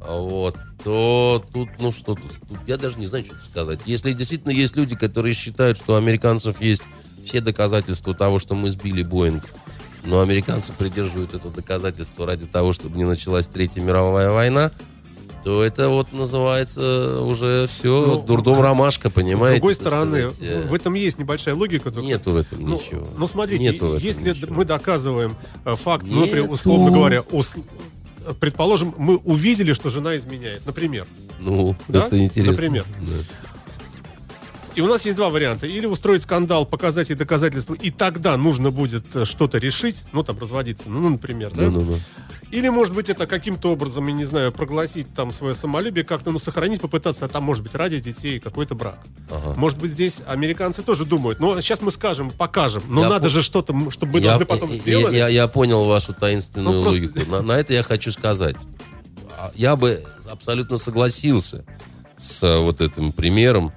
а 0.00 0.16
вот, 0.16 0.56
то 0.84 1.44
тут, 1.52 1.68
ну 1.80 1.90
что 1.90 2.14
тут, 2.14 2.32
тут, 2.48 2.58
я 2.68 2.76
даже 2.76 2.98
не 3.00 3.06
знаю, 3.06 3.24
что 3.24 3.36
сказать. 3.44 3.80
Если 3.84 4.12
действительно 4.12 4.52
есть 4.52 4.76
люди, 4.76 4.94
которые 4.94 5.34
считают, 5.34 5.76
что 5.76 5.94
у 5.94 5.96
американцев 5.96 6.60
есть 6.60 6.82
все 7.24 7.40
доказательства 7.40 8.14
того, 8.14 8.38
что 8.38 8.54
мы 8.54 8.70
сбили 8.70 9.02
Боинг, 9.02 9.44
но 10.08 10.20
американцы 10.20 10.72
придерживают 10.72 11.34
это 11.34 11.50
доказательство 11.50 12.26
ради 12.26 12.46
того, 12.46 12.72
чтобы 12.72 12.96
не 12.96 13.04
началась 13.04 13.46
Третья 13.46 13.82
мировая 13.82 14.30
война, 14.30 14.70
то 15.44 15.62
это 15.62 15.88
вот 15.90 16.12
называется 16.12 17.20
уже 17.22 17.68
все 17.68 18.06
Ну, 18.06 18.22
дурдом 18.22 18.60
ромашка, 18.60 19.10
понимаете? 19.10 19.58
С 19.58 19.60
другой 19.60 19.74
стороны, 19.74 20.32
сказать, 20.32 20.36
э, 20.40 20.66
в 20.66 20.74
этом 20.74 20.94
есть 20.94 21.18
небольшая 21.18 21.54
логика. 21.54 21.90
только- 21.90 22.06
Нету 22.08 22.32
в 22.32 22.36
этом 22.36 22.60
Ну, 22.60 22.76
ничего. 22.76 23.06
ну, 23.18 23.26
смотрите, 23.28 23.62
Нету 23.62 23.96
если 23.98 24.30
ничего. 24.30 24.54
мы 24.54 24.64
доказываем 24.64 25.36
э, 25.64 25.76
факт, 25.76 26.04
ну, 26.08 26.20
например, 26.20 26.42
Нету. 26.44 26.54
условно 26.54 26.90
говоря, 26.90 27.22
ус- 27.30 27.54
предположим, 28.40 28.94
мы 28.98 29.16
увидели, 29.18 29.72
что 29.74 29.90
жена 29.90 30.16
изменяет, 30.16 30.64
например. 30.66 31.06
Ну, 31.38 31.76
Да? 31.86 32.06
это 32.06 32.18
интересно. 32.22 32.52
Например. 32.52 32.84
Да. 33.00 33.12
И 34.78 34.80
у 34.80 34.86
нас 34.86 35.04
есть 35.04 35.16
два 35.16 35.28
варианта. 35.28 35.66
Или 35.66 35.86
устроить 35.86 36.22
скандал, 36.22 36.64
показать 36.64 37.08
ей 37.08 37.16
доказательства, 37.16 37.74
и 37.74 37.90
тогда 37.90 38.36
нужно 38.36 38.70
будет 38.70 39.04
э, 39.16 39.24
что-то 39.24 39.58
решить, 39.58 40.04
ну, 40.12 40.22
там, 40.22 40.38
разводиться, 40.38 40.84
ну, 40.88 41.08
например, 41.08 41.50
да? 41.52 41.62
Ну-ну-ну. 41.64 41.98
Или, 42.52 42.68
может 42.68 42.94
быть, 42.94 43.08
это 43.08 43.26
каким-то 43.26 43.72
образом, 43.72 44.06
я 44.06 44.12
не 44.14 44.24
знаю, 44.24 44.52
прогласить 44.52 45.12
там 45.12 45.32
свое 45.32 45.56
самолюбие, 45.56 46.04
как-то, 46.04 46.30
ну, 46.30 46.38
сохранить, 46.38 46.80
попытаться, 46.80 47.24
а 47.24 47.28
там, 47.28 47.42
может 47.42 47.64
быть, 47.64 47.74
ради 47.74 47.98
детей 47.98 48.38
какой-то 48.38 48.76
брак. 48.76 49.00
Ага. 49.28 49.54
Может 49.58 49.78
быть, 49.78 49.90
здесь 49.90 50.20
американцы 50.28 50.82
тоже 50.82 51.04
думают, 51.04 51.40
ну, 51.40 51.60
сейчас 51.60 51.82
мы 51.82 51.90
скажем, 51.90 52.30
покажем, 52.30 52.84
но 52.88 53.00
Я 53.02 53.08
надо 53.08 53.24
по- 53.24 53.30
же 53.30 53.42
что-то, 53.42 53.74
чтобы 53.90 54.12
мы 54.12 54.18
Я- 54.20 54.26
должны 54.28 54.46
потом 54.46 54.70
я- 54.70 54.76
сделать. 54.76 55.12
Я, 55.12 55.26
я 55.26 55.48
понял 55.48 55.86
вашу 55.86 56.12
таинственную 56.14 56.76
Ну, 56.76 56.82
просто- 56.82 57.00
логику. 57.00 57.30
На, 57.32 57.42
на 57.42 57.52
это 57.58 57.72
я 57.72 57.82
хочу 57.82 58.12
сказать. 58.12 58.54
А, 59.36 59.50
Я 59.56 59.74
бы 59.74 60.04
абсолютно 60.30 60.78
согласился 60.78 61.64
с 62.16 62.44
э, 62.44 62.58
вот 62.58 62.80
этим 62.80 63.10
примером. 63.10 63.72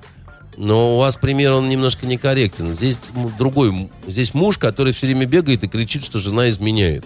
Но 0.58 0.96
у 0.96 1.00
вас 1.00 1.16
пример, 1.18 1.54
он 1.54 1.70
немножко 1.70 2.06
некорректен. 2.06 2.74
Здесь 2.74 3.00
другой. 3.38 3.90
Здесь 4.08 4.34
муж, 4.34 4.58
который 4.58 4.94
все 4.94 5.08
время 5.08 5.26
бегает 5.26 5.64
и 5.64 5.68
кричит, 5.68 6.04
что 6.04 6.20
жена 6.20 6.50
изменяет. 6.50 7.06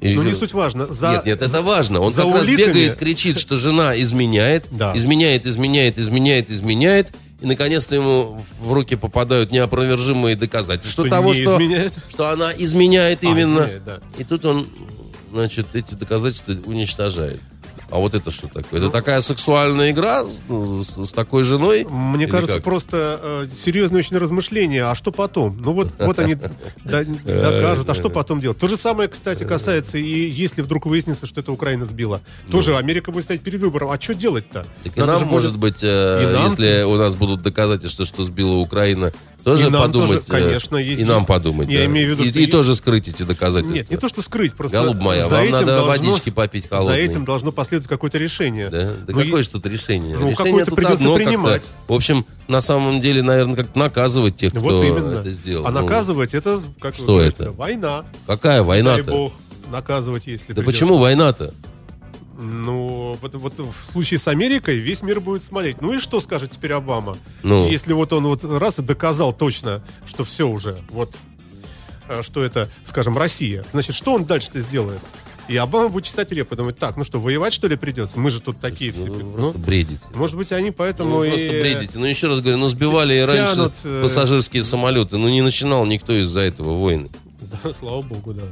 И- 0.00 0.14
Но 0.14 0.22
не 0.22 0.32
суть 0.32 0.52
важно. 0.52 0.86
За... 0.86 1.12
Нет, 1.12 1.26
нет, 1.26 1.42
это 1.42 1.62
важно. 1.62 2.00
Он 2.00 2.12
за 2.12 2.22
как 2.22 2.32
раз 2.34 2.42
уликами- 2.42 2.66
бегает, 2.68 2.96
кричит, 2.96 3.38
что 3.38 3.56
жена 3.56 4.00
изменяет, 4.00 4.66
Да. 4.70 4.96
изменяет, 4.96 5.46
изменяет, 5.46 5.98
изменяет, 5.98 6.50
изменяет, 6.50 7.08
и 7.40 7.46
наконец-то 7.46 7.94
ему 7.94 8.44
в 8.60 8.72
руки 8.72 8.96
попадают 8.96 9.52
неопровержимые 9.52 10.34
доказательства 10.36 11.04
Что 11.04 11.10
того, 11.10 11.32
что, 11.34 11.56
изменяет? 11.56 11.92
что 12.08 12.28
она 12.30 12.50
изменяет 12.56 13.22
А, 13.22 13.26
именно. 13.26 13.58
изменяет, 13.60 13.84
да. 13.84 14.00
И 14.18 14.24
тут 14.24 14.44
он, 14.44 14.66
значит, 15.32 15.74
эти 15.74 15.94
доказательства 15.94 16.52
уничтожает. 16.66 17.40
А 17.92 17.98
вот 17.98 18.14
это 18.14 18.30
что 18.30 18.48
такое? 18.48 18.80
Это 18.80 18.88
такая 18.88 19.20
сексуальная 19.20 19.90
игра 19.90 20.24
с, 20.24 20.96
с- 20.96 21.12
такой 21.12 21.44
женой? 21.44 21.84
Мне 21.84 22.24
Или 22.24 22.30
кажется, 22.30 22.54
как? 22.56 22.64
просто 22.64 23.20
э, 23.22 23.46
серьезные 23.54 23.98
очень 23.98 24.16
размышления. 24.16 24.84
А 24.84 24.94
что 24.94 25.12
потом? 25.12 25.60
Ну 25.60 25.74
вот, 25.74 25.92
вот 25.98 26.18
они 26.18 26.36
докажут. 26.84 27.90
А 27.90 27.94
что 27.94 28.08
потом 28.08 28.40
делать? 28.40 28.58
То 28.58 28.66
же 28.66 28.78
самое, 28.78 29.10
кстати, 29.10 29.44
касается 29.44 29.98
и 29.98 30.30
если 30.30 30.62
вдруг 30.62 30.86
выяснится, 30.86 31.26
что 31.26 31.40
это 31.40 31.52
Украина 31.52 31.84
сбила. 31.84 32.22
Тоже 32.50 32.76
Америка 32.78 33.12
будет 33.12 33.24
стоять 33.24 33.42
перед 33.42 33.60
выбором. 33.60 33.90
А 33.90 34.00
что 34.00 34.14
делать-то? 34.14 34.64
Так 34.84 34.96
и 34.96 35.00
нам, 35.00 35.18
же 35.18 35.26
может 35.26 35.58
быть, 35.58 35.80
э, 35.82 36.44
если 36.46 36.84
у 36.84 36.96
нас 36.96 37.14
будут 37.14 37.42
доказательства, 37.42 38.06
что 38.06 38.24
сбила 38.24 38.54
Украина, 38.56 39.12
тоже 39.44 39.70
подумать. 39.70 40.26
тоже, 40.26 40.42
э, 40.42 40.46
конечно, 40.46 40.76
есть- 40.76 41.00
И 41.00 41.04
нам 41.04 41.26
подумать. 41.26 41.68
Я 41.68 41.80
да. 41.80 41.86
имею 41.86 42.08
в 42.08 42.10
виду, 42.18 42.22
и, 42.24 42.30
что 42.30 42.38
и 42.38 42.46
тоже 42.46 42.74
скрыть 42.74 43.08
эти 43.08 43.22
доказательства. 43.22 43.74
Нет, 43.74 43.90
не 43.90 43.96
то, 43.96 44.08
что 44.08 44.22
скрыть, 44.22 44.54
просто 44.54 44.76
Голубь 44.76 44.96
моя, 45.00 45.24
за 45.28 45.34
вам 45.36 45.42
этим 45.44 45.52
надо 45.52 45.66
должно- 45.66 45.86
водички 45.86 46.30
попить 46.30 46.64
За 46.64 46.76
холодной. 46.76 47.00
этим 47.02 47.24
должно 47.24 47.52
последовать 47.52 47.88
какое-то 47.88 48.18
решение. 48.18 48.68
Да? 48.70 48.82
Да 49.06 49.12
Ну, 49.12 49.18
какое 49.24 49.40
и- 49.40 49.42
же 49.44 49.50
тут 49.50 49.66
решение? 49.66 50.16
Ну, 50.16 50.30
Решение 50.30 50.36
какое-то 50.36 50.74
придется 50.74 50.94
одно 50.96 51.14
принимать. 51.16 51.62
В 51.88 51.92
общем, 51.92 52.26
на 52.48 52.60
самом 52.60 53.00
деле, 53.00 53.22
наверное, 53.22 53.56
как 53.56 53.74
наказывать 53.74 54.36
тех, 54.36 54.50
кто 54.52 54.60
Вот 54.60 54.84
именно. 54.84 55.18
это 55.20 55.30
сделал. 55.30 55.66
А 55.66 55.70
Ну, 55.70 55.80
наказывать 55.82 56.34
это, 56.34 56.60
как 56.80 56.94
что 56.94 57.20
это? 57.20 57.50
война. 57.52 58.04
какая 58.26 58.58
Дай 58.58 58.62
война-то? 58.66 59.10
бог 59.10 59.32
наказывать, 59.70 60.26
если 60.26 60.48
Да 60.48 60.62
придется. 60.62 60.70
почему 60.84 60.98
война-то? 60.98 61.54
Ну, 62.42 63.16
вот, 63.20 63.34
вот 63.34 63.54
в 63.58 63.90
случае 63.90 64.18
с 64.18 64.26
Америкой 64.28 64.76
весь 64.78 65.02
мир 65.02 65.20
будет 65.20 65.44
смотреть. 65.44 65.80
Ну 65.80 65.94
и 65.94 65.98
что 65.98 66.20
скажет 66.20 66.50
теперь 66.50 66.72
Обама? 66.72 67.16
Ну. 67.42 67.68
Если 67.68 67.92
вот 67.92 68.12
он 68.12 68.26
вот 68.26 68.44
раз 68.44 68.78
и 68.78 68.82
доказал 68.82 69.32
точно, 69.32 69.82
что 70.06 70.24
все 70.24 70.48
уже, 70.48 70.82
вот, 70.90 71.14
э, 72.08 72.22
что 72.22 72.42
это, 72.44 72.68
скажем, 72.84 73.16
Россия, 73.16 73.64
значит, 73.72 73.94
что 73.94 74.14
он 74.14 74.24
дальше-то 74.24 74.60
сделает? 74.60 75.00
И 75.48 75.56
Обама 75.56 75.88
будет 75.88 76.04
чесать 76.04 76.30
репу, 76.32 76.54
думать, 76.56 76.78
так, 76.78 76.96
ну 76.96 77.04
что, 77.04 77.18
воевать 77.18 77.52
что 77.52 77.66
ли 77.66 77.76
придется? 77.76 78.18
Мы 78.18 78.30
же 78.30 78.40
тут 78.40 78.60
такие 78.60 78.92
все. 78.92 79.06
Ну, 79.06 79.14
Ну, 79.14 79.32
просто 79.32 79.58
бредите. 79.58 80.00
может 80.14 80.36
быть, 80.36 80.52
они 80.52 80.68
Ну, 80.68 80.74
поэтому 80.76 81.16
вы 81.16 81.26
и... 81.26 81.30
просто 81.30 81.48
бредите. 81.60 81.98
Ну, 81.98 82.06
еще 82.06 82.28
раз 82.28 82.40
говорю, 82.40 82.58
ну, 82.58 82.68
сбивали 82.68 83.14
и 83.14 83.20
раньше 83.20 83.54
тянут, 83.54 83.74
э, 83.84 84.02
пассажирские 84.02 84.62
самолеты. 84.62 85.16
Ну, 85.18 85.28
не 85.28 85.42
начинал 85.42 85.84
никто 85.86 86.12
из-за 86.20 86.40
этого 86.40 86.76
войны. 86.76 87.08
Да, 87.64 87.74
слава 87.74 88.00
богу, 88.02 88.32
да. 88.32 88.44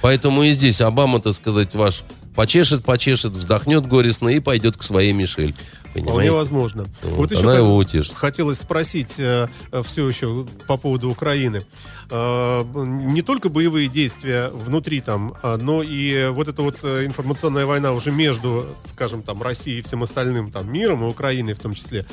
Поэтому 0.00 0.42
и 0.44 0.52
здесь 0.52 0.80
Обама, 0.80 1.20
так 1.20 1.34
сказать, 1.34 1.74
ваш 1.74 2.02
почешет, 2.38 2.84
почешет, 2.84 3.32
вздохнет 3.32 3.84
горестно 3.88 4.28
и 4.28 4.38
пойдет 4.38 4.76
к 4.76 4.84
своей 4.84 5.12
Мишель. 5.12 5.56
Вполне 5.86 6.06
Понимаете? 6.06 6.30
возможно. 6.30 6.86
Вот, 7.02 7.32
еще 7.32 7.40
она 7.40 7.56
его 7.56 7.76
утешит. 7.76 8.14
хотелось 8.14 8.60
спросить 8.60 9.14
все 9.14 10.08
еще 10.08 10.46
по 10.68 10.76
поводу 10.76 11.10
Украины. 11.10 11.64
Э, 12.10 12.64
не 12.74 13.22
только 13.22 13.48
боевые 13.48 13.88
действия 13.88 14.48
внутри 14.48 15.00
там, 15.00 15.34
а, 15.42 15.56
но 15.56 15.82
и 15.82 16.28
вот 16.28 16.46
эта 16.46 16.62
вот 16.62 16.78
э, 16.82 17.04
информационная 17.04 17.66
война 17.66 17.92
уже 17.92 18.12
между, 18.12 18.76
скажем, 18.86 19.22
там, 19.22 19.42
Россией 19.42 19.80
и 19.80 19.82
всем 19.82 20.04
остальным 20.04 20.52
там 20.52 20.72
миром, 20.72 21.04
и 21.04 21.08
Украиной 21.08 21.54
в 21.54 21.58
том 21.58 21.74
числе, 21.74 22.06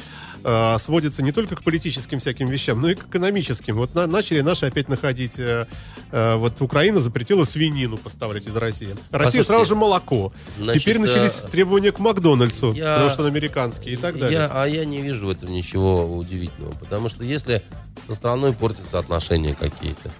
э, 0.45 0.77
сводится 0.79 1.23
не 1.23 1.31
только 1.31 1.55
к 1.55 1.63
политическим 1.63 2.19
всяким 2.19 2.47
вещам, 2.47 2.79
но 2.81 2.89
и 2.89 2.95
к 2.95 3.07
экономическим. 3.07 3.75
Вот 3.75 3.95
на- 3.95 4.05
начали 4.07 4.41
наши 4.41 4.67
опять 4.67 4.87
находить, 4.87 5.39
э, 5.39 5.65
э, 6.11 6.35
вот 6.35 6.61
Украина 6.61 6.99
запретила 7.01 7.43
свинину 7.43 7.97
поставлять 7.97 8.45
из 8.47 8.55
России. 8.55 8.89
Россия 9.09 9.41
Послушайте, 9.41 9.43
сразу 9.43 9.65
же 9.65 9.75
молоко. 9.75 10.31
значит, 10.57 10.81
Теперь 10.83 10.99
начались 10.99 11.41
э, 11.43 11.47
требования 11.49 11.91
к 11.91 11.99
Макдональдсу, 11.99 12.73
я- 12.73 12.93
потому 12.95 13.09
что 13.09 13.21
он 13.23 13.27
американский 13.29 13.91
и 13.91 13.95
так 13.97 14.19
далее. 14.19 14.39
Я, 14.39 14.49
а 14.53 14.65
я 14.67 14.85
не 14.85 15.01
вижу 15.01 15.25
в 15.25 15.29
этом 15.31 15.51
ничего 15.51 16.05
удивительного. 16.15 16.73
Потому 16.73 17.09
что 17.09 17.23
если 17.23 17.63
со 18.07 18.13
страной 18.13 18.53
портятся 18.53 18.99
отношения 18.99 19.55
какие-то, 19.59 20.11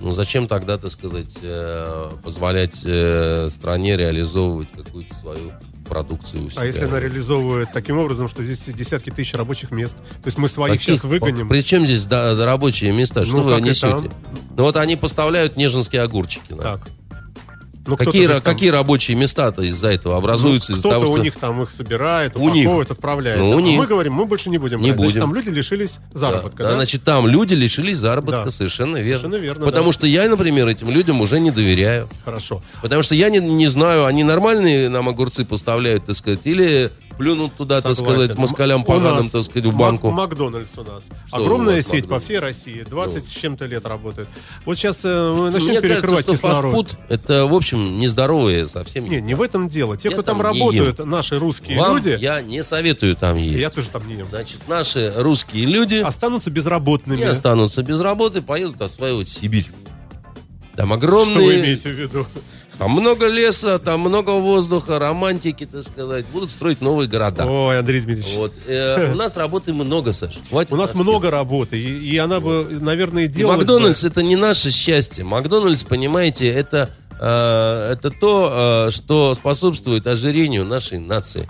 ну 0.00 0.12
зачем 0.12 0.48
тогда, 0.48 0.78
так 0.78 0.90
сказать, 0.90 1.36
э, 1.42 2.10
позволять 2.22 2.80
э, 2.84 3.48
стране 3.50 3.96
реализовывать 3.96 4.72
какую-то 4.72 5.14
свою 5.14 5.52
продукцию? 5.84 6.48
А 6.56 6.64
если 6.64 6.84
она 6.84 7.00
реализовывает 7.00 7.68
таким 7.72 7.98
образом, 7.98 8.28
что 8.28 8.42
здесь 8.42 8.64
десятки 8.74 9.10
тысяч 9.10 9.34
рабочих 9.34 9.70
мест, 9.70 9.96
то 9.96 10.26
есть 10.26 10.38
мы 10.38 10.48
своих 10.48 10.74
Каких? 10.78 10.94
сейчас 10.94 11.04
выгоним. 11.04 11.48
Причем 11.48 11.84
здесь 11.86 12.04
да, 12.06 12.34
да, 12.34 12.46
рабочие 12.46 12.92
места? 12.92 13.24
Что 13.24 13.36
Ну, 13.36 13.42
вы 13.44 13.60
несете? 13.60 14.10
Ну 14.56 14.64
вот 14.64 14.76
они 14.76 14.96
поставляют 14.96 15.56
нежинские 15.56 16.02
огурчики. 16.02 16.54
Так. 16.60 16.88
Ну, 17.86 17.96
Какие, 17.98 18.26
там- 18.28 18.40
какие 18.40 18.70
рабочие 18.70 19.14
места-то 19.16 19.62
из-за 19.62 19.88
этого 19.88 20.16
образуются? 20.16 20.72
ну, 20.72 20.78
кто-то 20.78 20.94
того, 21.00 21.12
у 21.12 21.16
что... 21.16 21.22
них 21.24 21.36
там 21.36 21.62
их 21.62 21.70
собирает, 21.70 22.34
У 22.36 22.48
них. 22.48 22.68
отправляет. 22.90 23.38
Ну, 23.40 23.50
у 23.50 23.58
А 23.58 23.62
них. 23.62 23.78
мы 23.78 23.86
говорим, 23.86 24.14
мы 24.14 24.24
больше 24.24 24.48
не 24.48 24.56
будем. 24.58 24.80
Не 24.80 24.92
брать. 24.92 24.96
Значит, 24.96 25.12
будем. 25.14 25.20
там 25.20 25.34
люди 25.34 25.48
лишились 25.50 25.98
заработка, 26.14 26.62
Да, 26.62 26.68
да? 26.70 26.74
Значит, 26.76 27.04
там 27.04 27.26
люди 27.26 27.52
лишились 27.54 27.98
заработка, 27.98 28.44
Да. 28.46 28.50
совершенно 28.50 28.96
верно. 28.96 29.20
Совершенно 29.28 29.42
верно, 29.42 29.64
Потому 29.66 29.86
да. 29.86 29.92
что 29.92 30.06
я, 30.06 30.28
например, 30.28 30.66
этим 30.68 30.90
людям 30.90 31.20
уже 31.20 31.40
не 31.40 31.50
доверяю. 31.50 32.08
Хорошо. 32.24 32.62
Потому 32.80 33.02
что 33.02 33.14
я 33.14 33.28
не, 33.28 33.38
не 33.40 33.66
знаю, 33.66 34.06
они 34.06 34.24
нормальные 34.24 34.88
нам 34.88 35.08
огурцы 35.08 35.44
поставляют, 35.44 36.06
так 36.06 36.16
сказать, 36.16 36.40
или 36.44 36.90
плюнут 37.16 37.54
туда, 37.54 37.80
так 37.80 37.94
Согласен. 37.94 38.22
сказать, 38.22 38.38
москалям 38.38 38.80
У 38.80 38.84
поганым, 38.84 39.22
нас 39.24 39.30
так 39.30 39.44
сказать, 39.44 39.66
в 39.66 39.76
банку. 39.76 40.10
Макдональдс 40.10 40.70
у 40.76 40.82
нас. 40.82 41.04
Что 41.28 41.36
у 41.36 41.40
Огромная 41.44 41.76
вас 41.76 41.84
сеть 41.84 41.90
по 42.08 42.14
Макдональдс? 42.14 42.24
всей 42.24 42.38
России. 42.40 42.82
20 42.82 43.24
с 43.24 43.28
чем-то 43.28 43.66
лет 43.66 43.86
работает. 43.86 44.28
Вот 44.64 44.76
сейчас 44.76 44.98
э, 45.04 45.32
мы 45.32 45.50
начнем 45.50 45.68
Мне 45.68 45.80
кажется, 45.80 46.00
перекрывать 46.00 46.24
что 46.24 46.32
кислород. 46.32 46.72
фастфуд 46.88 46.98
это, 47.08 47.46
в 47.46 47.54
общем, 47.54 47.73
нездоровые 47.74 48.66
совсем. 48.68 49.04
Не, 49.08 49.20
не 49.20 49.34
в 49.34 49.42
этом 49.42 49.68
дело. 49.68 49.96
Те, 49.96 50.08
Я 50.08 50.12
кто 50.12 50.22
там, 50.22 50.38
там 50.38 50.46
работают, 50.46 50.98
наши 51.04 51.38
русские 51.38 51.78
Вам 51.78 51.96
люди, 51.96 52.16
я 52.20 52.40
не 52.42 52.62
советую 52.64 53.16
там 53.16 53.36
есть. 53.36 53.58
я 53.58 53.70
тоже 53.70 53.90
там 53.90 54.06
не 54.08 54.14
ем, 54.14 54.26
Значит, 54.30 54.66
наши 54.68 55.12
русские 55.16 55.66
люди 55.66 55.96
останутся 55.96 56.50
безработными. 56.50 57.18
не 57.18 57.24
останутся 57.24 57.82
без 57.82 58.00
работы, 58.00 58.42
поедут 58.42 58.80
осваивать 58.82 59.28
Сибирь. 59.28 59.66
Там 60.76 60.86
Что 60.86 60.86
вы 60.86 60.94
огромные... 60.94 61.60
имеете 61.60 61.90
в 61.90 61.98
виду? 61.98 62.26
Там 62.78 62.90
много 62.90 63.28
леса, 63.28 63.78
там 63.78 64.00
много 64.00 64.30
воздуха, 64.30 64.98
романтики, 64.98 65.64
так 65.64 65.84
сказать. 65.84 66.26
Будут 66.32 66.50
строить 66.50 66.80
новые 66.80 67.08
города. 67.08 67.46
Ой, 67.46 67.78
Андрей 67.78 68.00
Дмитриевич. 68.00 68.34
Вот. 68.36 68.52
Э, 68.66 69.12
у 69.12 69.14
нас 69.14 69.36
работы 69.36 69.72
много, 69.72 70.12
Саша. 70.12 70.40
Хватит 70.50 70.72
У 70.72 70.76
нас 70.76 70.92
нас 70.92 71.00
много 71.00 71.30
работы, 71.30 71.80
и, 71.80 72.08
и 72.10 72.16
она 72.18 72.40
бы, 72.40 72.66
наверное, 72.80 73.26
И 73.26 73.28
делалась 73.28 73.58
бы- 73.58 73.72
Макдональдс 73.74 74.02
это 74.02 74.24
не 74.24 74.34
наше 74.34 74.72
счастье. 74.72 75.22
Макдональдс, 75.22 75.84
понимаете, 75.84 76.48
это, 76.48 76.90
это 77.18 78.10
то, 78.10 78.86
э, 78.88 78.90
что 78.90 79.34
способствует 79.34 80.06
ожирению 80.06 80.64
нашей 80.64 80.98
нации. 80.98 81.48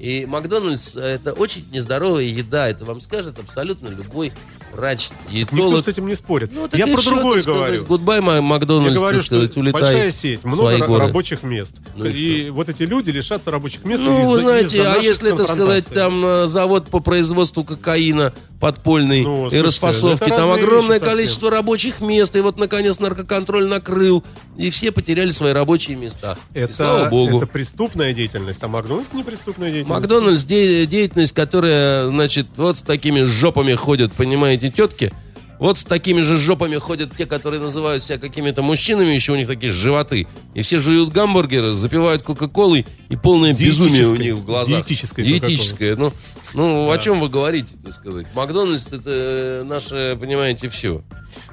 И 0.00 0.26
Макдональдс 0.26 0.96
это 0.96 1.32
очень 1.32 1.64
нездоровая 1.72 2.24
еда. 2.24 2.68
Это 2.68 2.84
вам 2.84 3.00
скажет 3.00 3.38
абсолютно 3.38 3.88
любой 3.88 4.32
врач, 4.74 5.08
Никто 5.30 5.54
диетолог. 5.56 5.84
с 5.84 5.88
этим 5.88 6.08
не 6.08 6.14
спорит. 6.16 6.50
Ну, 6.52 6.68
Я 6.72 6.86
про 6.88 7.00
другое 7.00 7.40
сказать. 7.40 7.60
говорю. 7.62 7.84
Гудбай, 7.86 8.20
Ма- 8.20 8.34
Я 8.34 8.42
Макдональдс, 8.42 8.98
говорю, 8.98 9.18
так 9.18 9.24
что 9.24 9.36
сказать, 9.36 9.56
улетай 9.56 9.80
большая 9.80 10.10
сеть, 10.10 10.44
много 10.44 10.76
горы. 10.84 11.06
рабочих 11.06 11.42
мест. 11.44 11.76
Ну 11.94 12.04
и 12.06 12.12
и 12.12 12.50
вот 12.50 12.68
эти 12.68 12.82
люди 12.82 13.10
лишатся 13.10 13.52
рабочих 13.52 13.84
мест 13.84 14.02
Ну, 14.04 14.30
вы 14.30 14.40
знаете, 14.40 14.82
а 14.82 14.96
если, 14.96 15.30
так 15.30 15.46
сказать, 15.46 15.86
там 15.86 16.22
э, 16.26 16.46
завод 16.48 16.88
по 16.88 16.98
производству 16.98 17.62
кокаина 17.62 18.34
подпольный 18.60 19.22
Ну, 19.22 19.46
и 19.46 19.50
слушайте, 19.50 19.62
расфасовки, 19.66 20.24
это 20.24 20.36
там 20.36 20.50
огромное 20.50 20.88
вещи 20.94 20.98
совсем. 21.00 21.16
количество 21.16 21.50
рабочих 21.52 22.00
мест, 22.00 22.34
и 22.34 22.40
вот, 22.40 22.58
наконец, 22.58 22.98
наркоконтроль 22.98 23.66
накрыл, 23.68 24.24
и 24.56 24.70
все 24.70 24.92
потеряли 24.92 25.30
свои 25.32 25.52
рабочие 25.52 25.96
места. 25.96 26.36
И 26.54 26.58
это, 26.60 26.74
слава 26.74 27.08
богу. 27.08 27.38
это 27.38 27.46
преступная 27.46 28.12
деятельность, 28.14 28.62
а 28.62 28.68
Макдональдс 28.68 29.12
не 29.12 29.22
преступная 29.22 29.70
деятельность. 29.70 30.00
Макдональдс 30.00 30.44
де- 30.44 30.86
деятельность, 30.86 31.32
которая, 31.32 32.08
значит, 32.08 32.46
вот 32.56 32.78
с 32.78 32.82
такими 32.82 33.22
жопами 33.22 33.72
ходят, 33.74 34.12
понимаете, 34.12 34.70
тетки. 34.70 35.12
Вот 35.58 35.78
с 35.78 35.84
такими 35.84 36.20
же 36.20 36.36
жопами 36.36 36.76
ходят 36.76 37.14
те, 37.16 37.26
которые 37.26 37.60
называют 37.60 38.02
себя 38.02 38.18
какими-то 38.18 38.62
мужчинами, 38.62 39.08
еще 39.12 39.32
у 39.32 39.36
них 39.36 39.46
такие 39.46 39.72
животы. 39.72 40.26
И 40.54 40.62
все 40.62 40.78
жуют 40.80 41.10
гамбургеры, 41.10 41.72
запивают 41.72 42.22
кока-колой, 42.22 42.84
и 43.08 43.16
полное 43.16 43.54
безумие 43.54 44.06
у 44.08 44.16
них 44.16 44.34
в 44.34 44.44
глазах. 44.44 44.68
Диетической 44.84 45.24
Кока-Колы. 45.24 45.40
Диетическое. 45.48 45.96
Ну, 45.96 46.12
ну 46.54 46.86
Да. 46.88 46.94
о 46.94 46.98
чем 46.98 47.20
вы 47.20 47.28
говорите, 47.28 47.74
так 47.82 47.92
сказать? 47.94 48.26
Макдональдс 48.34 48.88
это 48.88 49.02
э, 49.06 49.62
наше, 49.64 50.16
понимаете, 50.20 50.68
все. 50.68 51.02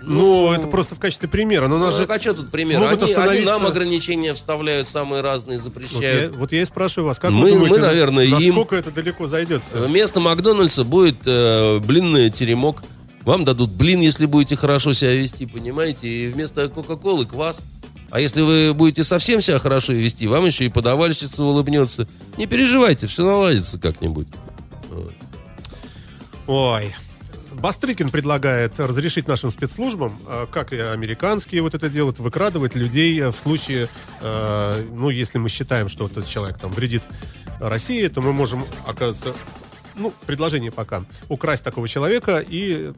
Ну, 0.01 0.51
это 0.51 0.67
просто 0.67 0.95
в 0.95 0.99
качестве 0.99 1.27
примера. 1.29 1.67
Но 1.67 1.75
у 1.75 1.79
нас 1.79 1.93
Ну, 1.93 2.01
же... 2.01 2.07
а 2.07 2.19
что 2.19 2.33
тут 2.33 2.51
пример? 2.51 2.79
могут 2.79 2.93
Они, 3.03 3.03
они 3.03 3.13
остановиться- 3.13 3.45
нам 3.45 3.65
ограничения 3.65 4.33
вставляют 4.33 4.87
самые 4.87 5.21
разные, 5.21 5.59
Вот 5.59 5.63
я, 5.65 5.69
запрещают. 5.87 6.35
вот 6.35 6.51
я 6.51 6.61
и 6.61 6.65
спрашиваю 6.65 7.07
вас, 7.07 7.19
как 7.19 7.31
Мы- 7.31 7.43
вы 7.45 7.51
думаете, 7.51 7.75
мы, 7.75 7.81
наверное, 7.81 8.25
им- 8.25 8.31
насколько 8.55 8.75
это 8.75 8.91
далеко 8.91 9.27
зайдет? 9.27 9.61
всё? 9.69 9.85
Вместо 9.85 10.19
Макдональдса 10.19 10.83
будет 10.83 11.17
э, 11.25 11.79
блинный 11.79 12.29
теремок. 12.31 12.83
Вам 13.23 13.45
дадут 13.45 13.71
блин, 13.71 14.01
если 14.01 14.25
будете 14.25 14.55
хорошо 14.55 14.93
себя 14.93 15.13
вести, 15.13 15.45
понимаете? 15.45 16.07
И 16.07 16.27
вместо 16.29 16.67
Кока-Колы 16.69 17.25
квас. 17.25 17.61
А 18.09 18.19
если 18.19 18.41
вы 18.41 18.73
будете 18.73 19.03
совсем 19.03 19.39
себя 19.39 19.57
хорошо 19.57 19.93
вести, 19.93 20.27
вам 20.27 20.45
еще 20.45 20.65
и 20.65 20.69
подавальщица 20.69 21.43
улыбнется. 21.43 22.07
Не 22.37 22.45
переживайте, 22.45 23.07
все 23.07 23.23
наладится 23.23 23.79
как-нибудь. 23.79 24.27
Ой. 26.47 26.93
Бастрыкин 27.53 28.09
предлагает 28.09 28.79
разрешить 28.79 29.27
нашим 29.27 29.51
спецслужбам, 29.51 30.13
э, 30.27 30.47
как 30.51 30.73
и 30.73 30.79
американские 30.79 31.61
вот 31.61 31.75
это 31.75 31.89
делают, 31.89 32.19
выкрадывать 32.19 32.75
людей 32.75 33.19
э, 33.19 33.31
в 33.31 33.35
случае, 33.35 33.89
э, 34.21 34.85
ну, 34.93 35.09
если 35.09 35.37
мы 35.37 35.49
считаем, 35.49 35.89
что 35.89 36.07
этот 36.07 36.27
человек 36.27 36.57
там 36.57 36.71
вредит 36.71 37.03
России, 37.59 38.07
то 38.07 38.21
мы 38.21 38.33
можем, 38.33 38.65
оказывается, 38.87 39.33
ну, 39.95 40.13
предложение 40.25 40.71
пока, 40.71 41.05
украсть 41.29 41.63
такого 41.63 41.87
человека 41.87 42.43
и 42.47 42.91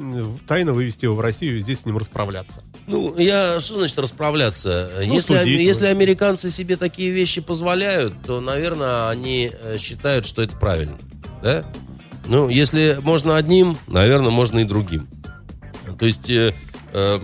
тайно 0.48 0.74
вывести 0.74 1.06
его 1.06 1.15
в 1.15 1.22
Россию 1.22 1.57
и 1.57 1.61
здесь 1.61 1.82
с 1.82 1.86
ним 1.86 1.98
расправляться. 1.98 2.64
Ну, 2.88 3.18
я, 3.18 3.60
что 3.60 3.80
значит 3.80 3.98
расправляться? 3.99 4.91
Ну, 4.98 5.14
если, 5.14 5.36
судить, 5.36 5.61
если 5.61 5.86
может. 5.86 5.98
американцы 5.98 6.49
себе 6.49 6.78
такие 6.78 7.11
вещи 7.11 7.41
позволяют, 7.41 8.14
то, 8.26 8.41
наверное, 8.41 9.10
они 9.10 9.52
э, 9.52 9.78
считают, 9.80 10.26
что 10.26 10.41
это 10.41 10.57
правильно. 10.57 10.98
Да? 11.41 11.65
Ну, 12.26 12.49
если 12.49 12.98
можно 13.02 13.36
одним, 13.38 13.78
наверное, 13.88 14.32
можно 14.32 14.60
и 14.60 14.64
другим. 14.64 15.07
То 15.99 16.06
есть, 16.06 16.30
э, 16.30 16.53
э, 16.94 17.20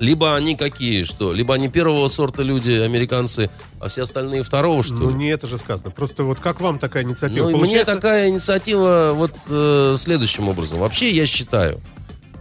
либо 0.00 0.34
они 0.36 0.56
какие, 0.56 1.04
что? 1.04 1.32
Либо 1.32 1.54
они 1.54 1.68
первого 1.68 2.08
сорта 2.08 2.42
люди, 2.42 2.70
американцы, 2.70 3.50
а 3.80 3.88
все 3.88 4.02
остальные 4.02 4.42
второго, 4.42 4.82
что 4.82 4.94
Ну, 4.94 5.08
ли? 5.10 5.14
не 5.14 5.28
это 5.28 5.46
же 5.46 5.58
сказано. 5.58 5.90
Просто 5.90 6.24
вот 6.24 6.40
как 6.40 6.60
вам 6.60 6.78
такая 6.78 7.02
инициатива? 7.04 7.44
Ну, 7.44 7.50
и 7.50 7.52
мне 7.52 7.60
Получается, 7.60 7.94
такая 7.96 8.28
инициатива 8.28 9.12
вот 9.14 9.32
э, 9.48 9.96
следующим 9.98 10.48
образом. 10.48 10.78
Вообще, 10.78 11.10
я 11.10 11.26
считаю, 11.26 11.80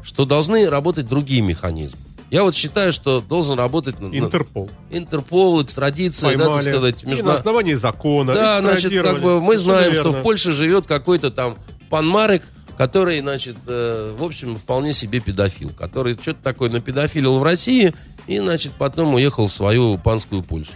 что 0.03 0.25
должны 0.25 0.69
работать 0.69 1.07
другие 1.07 1.41
механизмы. 1.41 1.97
Я 2.29 2.43
вот 2.43 2.55
считаю, 2.55 2.91
что 2.91 3.21
должен 3.21 3.57
работать 3.57 3.99
на- 4.01 4.09
на- 4.09 4.15
Интерпол. 4.17 4.69
Интерпол, 4.89 5.63
экстрадиция, 5.63 6.31
да, 6.33 6.37
Поймали. 6.45 6.63
так 6.63 6.73
сказать, 6.73 7.03
И 7.03 7.07
между- 7.07 7.25
на 7.25 7.33
основании 7.33 7.73
закона. 7.73 8.33
Да, 8.33 8.61
значит, 8.61 8.91
как 9.01 9.21
бы 9.21 9.39
мы 9.41 9.57
знаем, 9.57 9.93
что 9.93 10.03
верно. 10.03 10.19
в 10.19 10.23
Польше 10.23 10.51
живет 10.51 10.87
какой-то 10.87 11.31
там 11.31 11.57
пан 11.89 12.05
Марек, 12.05 12.43
который, 12.77 13.19
значит, 13.21 13.57
э, 13.67 14.13
в 14.17 14.23
общем, 14.23 14.55
вполне 14.55 14.93
себе 14.93 15.19
педофил, 15.19 15.69
который 15.69 16.13
что-то 16.13 16.43
такое 16.43 16.69
напедофилил 16.69 17.39
в 17.39 17.43
России 17.43 17.93
и, 18.27 18.39
значит, 18.39 18.73
потом 18.77 19.15
уехал 19.15 19.47
в 19.47 19.53
свою 19.53 19.97
панскую 19.97 20.43
Польшу. 20.43 20.73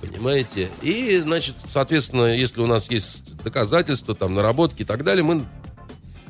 Понимаете? 0.00 0.68
И, 0.82 1.18
значит, 1.18 1.56
соответственно, 1.66 2.34
если 2.34 2.60
у 2.60 2.66
нас 2.66 2.90
есть 2.90 3.24
доказательства, 3.42 4.14
там, 4.14 4.34
наработки 4.34 4.82
и 4.82 4.84
так 4.84 5.04
далее, 5.04 5.24
мы 5.24 5.44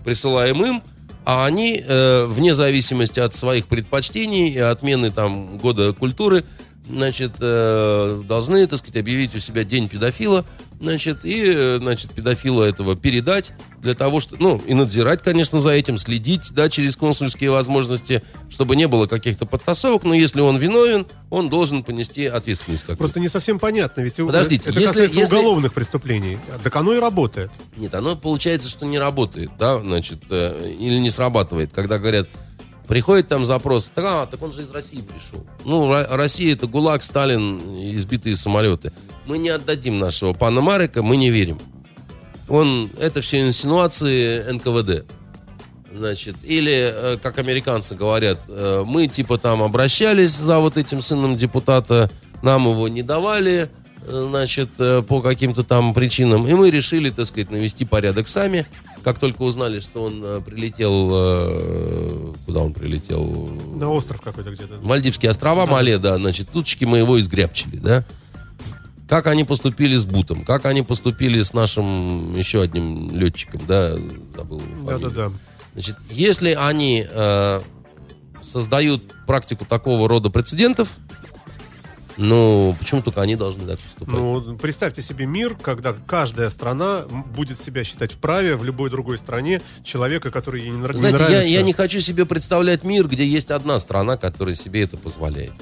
присылаем 0.04 0.64
им, 0.64 0.82
а 1.24 1.44
они, 1.44 1.82
э, 1.84 2.26
вне 2.26 2.54
зависимости 2.54 3.20
от 3.20 3.34
своих 3.34 3.66
предпочтений 3.66 4.50
и 4.50 4.58
отмены 4.58 5.10
там 5.10 5.58
года 5.58 5.92
культуры, 5.92 6.44
значит, 6.88 7.32
э, 7.40 8.22
должны, 8.24 8.66
так 8.66 8.78
сказать, 8.78 8.96
объявить 8.96 9.34
у 9.34 9.38
себя 9.38 9.64
день 9.64 9.88
педофила, 9.88 10.44
значит, 10.80 11.24
и, 11.24 11.76
значит, 11.78 12.12
педофила 12.12 12.64
этого 12.64 12.96
передать 12.96 13.52
для 13.80 13.94
того, 13.94 14.20
что, 14.20 14.36
ну, 14.38 14.62
и 14.66 14.74
надзирать, 14.74 15.22
конечно, 15.22 15.60
за 15.60 15.70
этим, 15.70 15.98
следить, 15.98 16.52
да, 16.52 16.68
через 16.68 16.96
консульские 16.96 17.50
возможности, 17.50 18.22
чтобы 18.50 18.76
не 18.76 18.86
было 18.88 19.06
каких-то 19.06 19.46
подтасовок, 19.46 20.04
но 20.04 20.14
если 20.14 20.40
он 20.40 20.56
виновен, 20.56 21.06
он 21.30 21.48
должен 21.48 21.82
понести 21.82 22.26
ответственность 22.26 22.82
какую-то. 22.82 22.98
Просто 22.98 23.20
не 23.20 23.28
совсем 23.28 23.58
понятно, 23.58 24.00
ведь 24.00 24.16
Подождите, 24.16 24.70
это 24.70 24.80
если- 24.80 25.02
если- 25.02 25.34
уголовных 25.36 25.74
преступлений. 25.74 26.38
Так 26.62 26.74
оно 26.76 26.92
и 26.94 26.98
работает. 26.98 27.50
Нет, 27.76 27.94
оно 27.94 28.16
получается, 28.16 28.68
что 28.68 28.86
не 28.86 28.98
работает, 28.98 29.50
да, 29.58 29.80
значит, 29.80 30.18
э, 30.30 30.74
или 30.78 30.98
не 30.98 31.10
срабатывает, 31.10 31.70
когда 31.72 31.98
говорят, 31.98 32.28
приходит 32.86 33.28
там 33.28 33.44
запрос, 33.44 33.90
так, 33.94 34.04
а, 34.06 34.26
так 34.26 34.42
он 34.42 34.52
же 34.52 34.62
из 34.62 34.70
России 34.70 35.02
пришел. 35.02 35.44
Ну, 35.64 35.88
Ро- 35.90 36.06
Россия 36.16 36.54
это 36.54 36.66
ГУЛАГ, 36.66 37.02
Сталин, 37.02 37.58
избитые 37.94 38.34
самолеты. 38.34 38.92
Мы 39.28 39.36
не 39.36 39.50
отдадим 39.50 39.98
нашего 39.98 40.32
пана 40.32 40.62
Марика, 40.62 41.02
мы 41.02 41.18
не 41.18 41.30
верим. 41.30 41.60
Он, 42.48 42.88
это 42.98 43.20
все 43.20 43.46
инсинуации 43.46 44.50
НКВД. 44.50 45.04
Значит, 45.94 46.36
или, 46.44 46.90
э, 46.94 47.18
как 47.22 47.38
американцы 47.38 47.94
говорят, 47.94 48.44
э, 48.48 48.84
мы 48.86 49.06
типа 49.06 49.36
там 49.36 49.62
обращались 49.62 50.34
за 50.34 50.60
вот 50.60 50.78
этим 50.78 51.02
сыном 51.02 51.36
депутата, 51.36 52.10
нам 52.40 52.70
его 52.70 52.88
не 52.88 53.02
давали, 53.02 53.68
э, 54.06 54.26
значит, 54.30 54.70
по 55.06 55.20
каким-то 55.20 55.62
там 55.62 55.92
причинам, 55.92 56.48
и 56.48 56.54
мы 56.54 56.70
решили, 56.70 57.10
так 57.10 57.26
сказать, 57.26 57.50
навести 57.50 57.84
порядок 57.84 58.28
сами. 58.28 58.66
Как 59.04 59.18
только 59.18 59.42
узнали, 59.42 59.80
что 59.80 60.04
он 60.04 60.42
прилетел, 60.42 62.34
куда 62.46 62.60
он 62.60 62.72
прилетел? 62.72 63.24
На 63.76 63.90
остров 63.90 64.22
какой-то 64.22 64.50
где-то. 64.50 64.80
Мальдивские 64.82 65.30
острова, 65.30 65.66
Да. 65.66 65.72
Мале, 65.72 65.98
да, 65.98 66.16
значит, 66.16 66.48
тутчики 66.48 66.84
мы 66.84 66.98
его 66.98 67.20
изгрябчили, 67.20 67.76
да? 67.76 68.04
Как 69.08 69.26
они 69.26 69.44
поступили 69.44 69.96
с 69.96 70.04
Бутом, 70.04 70.44
как 70.44 70.66
они 70.66 70.82
поступили 70.82 71.40
с 71.40 71.54
нашим 71.54 72.36
еще 72.36 72.60
одним 72.62 73.10
летчиком, 73.16 73.62
да, 73.66 73.94
забыл. 74.36 74.62
Да-да-да. 74.84 75.32
Значит, 75.72 75.96
если 76.10 76.52
они 76.52 77.06
э, 77.08 77.60
создают 78.44 79.02
практику 79.26 79.64
такого 79.64 80.08
рода 80.08 80.28
прецедентов, 80.28 80.88
ну, 82.18 82.74
почему 82.80 83.00
только 83.00 83.22
они 83.22 83.36
должны 83.36 83.64
так 83.64 83.78
поступать? 83.78 84.14
Ну, 84.14 84.58
представьте 84.58 85.02
себе 85.02 85.24
мир, 85.24 85.54
когда 85.54 85.92
каждая 85.92 86.50
страна 86.50 87.02
будет 87.08 87.58
себя 87.58 87.84
считать 87.84 88.12
вправе 88.12 88.56
в 88.56 88.64
любой 88.64 88.90
другой 88.90 89.18
стране 89.18 89.62
человека, 89.84 90.32
который 90.32 90.62
ей 90.62 90.70
не, 90.70 90.78
нрав- 90.78 90.94
не 90.94 90.98
Знаете, 90.98 91.18
я, 91.18 91.28
нравится. 91.28 91.46
я 91.46 91.62
не 91.62 91.72
хочу 91.72 92.00
себе 92.00 92.26
представлять 92.26 92.82
мир, 92.82 93.06
где 93.06 93.24
есть 93.24 93.52
одна 93.52 93.78
страна, 93.78 94.16
которая 94.16 94.56
себе 94.56 94.82
это 94.82 94.96
позволяет. 94.96 95.52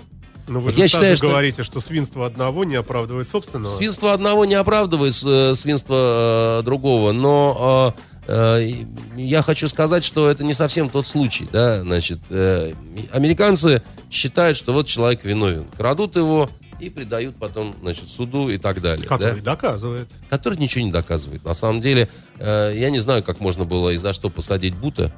Но 0.48 0.60
вы 0.60 0.66
Вот 0.66 0.74
же 0.74 0.80
я 0.80 0.88
считаю, 0.88 1.16
что- 1.16 1.26
говорите, 1.28 1.62
что 1.62 1.80
свинство 1.80 2.24
одного 2.26 2.64
не 2.64 2.76
оправдывает 2.76 3.28
собственного. 3.28 3.70
Свинство 3.72 4.12
одного 4.12 4.44
не 4.44 4.54
оправдывает 4.54 5.14
э, 5.24 5.54
свинство 5.56 6.60
э, 6.60 6.62
другого, 6.64 7.10
но 7.12 7.94
э, 8.28 8.60
э, 8.62 8.70
я 9.16 9.42
хочу 9.42 9.66
сказать, 9.68 10.04
что 10.04 10.28
это 10.30 10.44
не 10.44 10.54
совсем 10.54 10.88
тот 10.88 11.06
случай, 11.06 11.48
да, 11.52 11.80
значит, 11.80 12.20
э, 12.30 12.72
американцы 13.12 13.82
считают, 14.10 14.56
что 14.56 14.72
вот 14.72 14.86
человек 14.86 15.24
виновен, 15.24 15.64
крадут 15.76 16.14
его 16.16 16.48
и 16.78 16.90
предают 16.90 17.36
потом, 17.36 17.74
значит, 17.80 18.08
суду 18.08 18.48
и 18.48 18.58
так 18.58 18.80
далее, 18.80 19.04
да? 19.08 19.16
Который 19.16 19.40
доказывает. 19.40 20.08
который 20.28 20.58
ничего 20.58 20.84
не 20.84 20.92
доказывает. 20.92 21.42
На 21.44 21.54
самом 21.54 21.80
деле, 21.80 22.08
э, 22.38 22.72
я 22.76 22.90
не 22.90 22.98
знаю, 23.00 23.24
как 23.24 23.40
можно 23.40 23.64
было 23.64 23.90
и 23.90 23.96
за 23.96 24.12
что 24.12 24.30
посадить 24.30 24.74
Бута, 24.76 25.10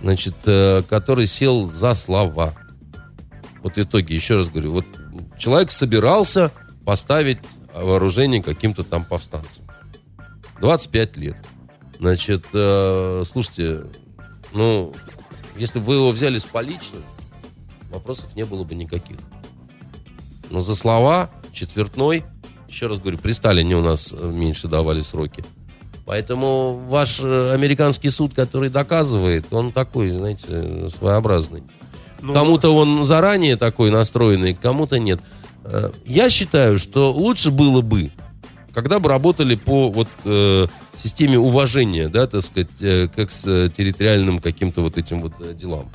значит, 0.00 0.34
э, 0.46 0.82
который 0.88 1.26
сел 1.26 1.70
за 1.70 1.94
слова. 1.94 2.54
Вот 3.62 3.74
в 3.74 3.78
итоге, 3.78 4.14
еще 4.14 4.36
раз 4.36 4.48
говорю, 4.48 4.72
вот 4.72 4.84
человек 5.38 5.70
собирался 5.70 6.50
поставить 6.84 7.38
вооружение 7.74 8.42
каким-то 8.42 8.82
там 8.84 9.04
повстанцам. 9.04 9.64
25 10.60 11.16
лет. 11.16 11.36
Значит, 11.98 12.44
э, 12.52 13.22
слушайте, 13.26 13.84
ну, 14.52 14.92
если 15.56 15.78
бы 15.78 15.86
вы 15.86 15.94
его 15.94 16.10
взяли 16.10 16.38
с 16.38 16.44
поличным, 16.44 17.04
вопросов 17.90 18.34
не 18.34 18.44
было 18.44 18.64
бы 18.64 18.74
никаких. 18.74 19.18
Но 20.50 20.60
за 20.60 20.74
слова 20.74 21.30
четвертной 21.52 22.24
Еще 22.68 22.86
раз 22.86 22.98
говорю, 22.98 23.18
при 23.18 23.32
Сталине 23.32 23.76
у 23.76 23.82
нас 23.82 24.12
меньше 24.12 24.66
давали 24.66 25.02
сроки. 25.02 25.44
Поэтому 26.06 26.80
ваш 26.88 27.20
американский 27.20 28.10
суд, 28.10 28.34
который 28.34 28.70
доказывает, 28.70 29.52
он 29.52 29.72
такой, 29.72 30.10
знаете, 30.10 30.88
своеобразный. 30.88 31.62
Ну, 32.22 32.32
Кому-то 32.34 32.70
он 32.70 33.04
заранее 33.04 33.56
такой 33.56 33.90
настроенный, 33.90 34.54
кому-то 34.54 34.98
нет. 34.98 35.20
Э, 35.64 35.90
Я 36.06 36.30
считаю, 36.30 36.78
что 36.78 37.12
лучше 37.12 37.50
было 37.50 37.80
бы, 37.82 38.10
когда 38.72 38.98
бы 39.00 39.08
работали 39.08 39.56
по 39.56 39.88
вот 39.90 40.08
э, 40.24 40.66
системе 41.02 41.38
уважения, 41.38 42.08
да, 42.08 42.26
так 42.26 42.42
сказать, 42.42 42.70
э, 42.80 43.08
как 43.14 43.32
с 43.32 43.42
территориальным 43.70 44.38
каким-то 44.40 44.82
вот 44.82 44.96
этим 44.98 45.20
вот 45.20 45.32
э, 45.40 45.52
делам. 45.54 45.90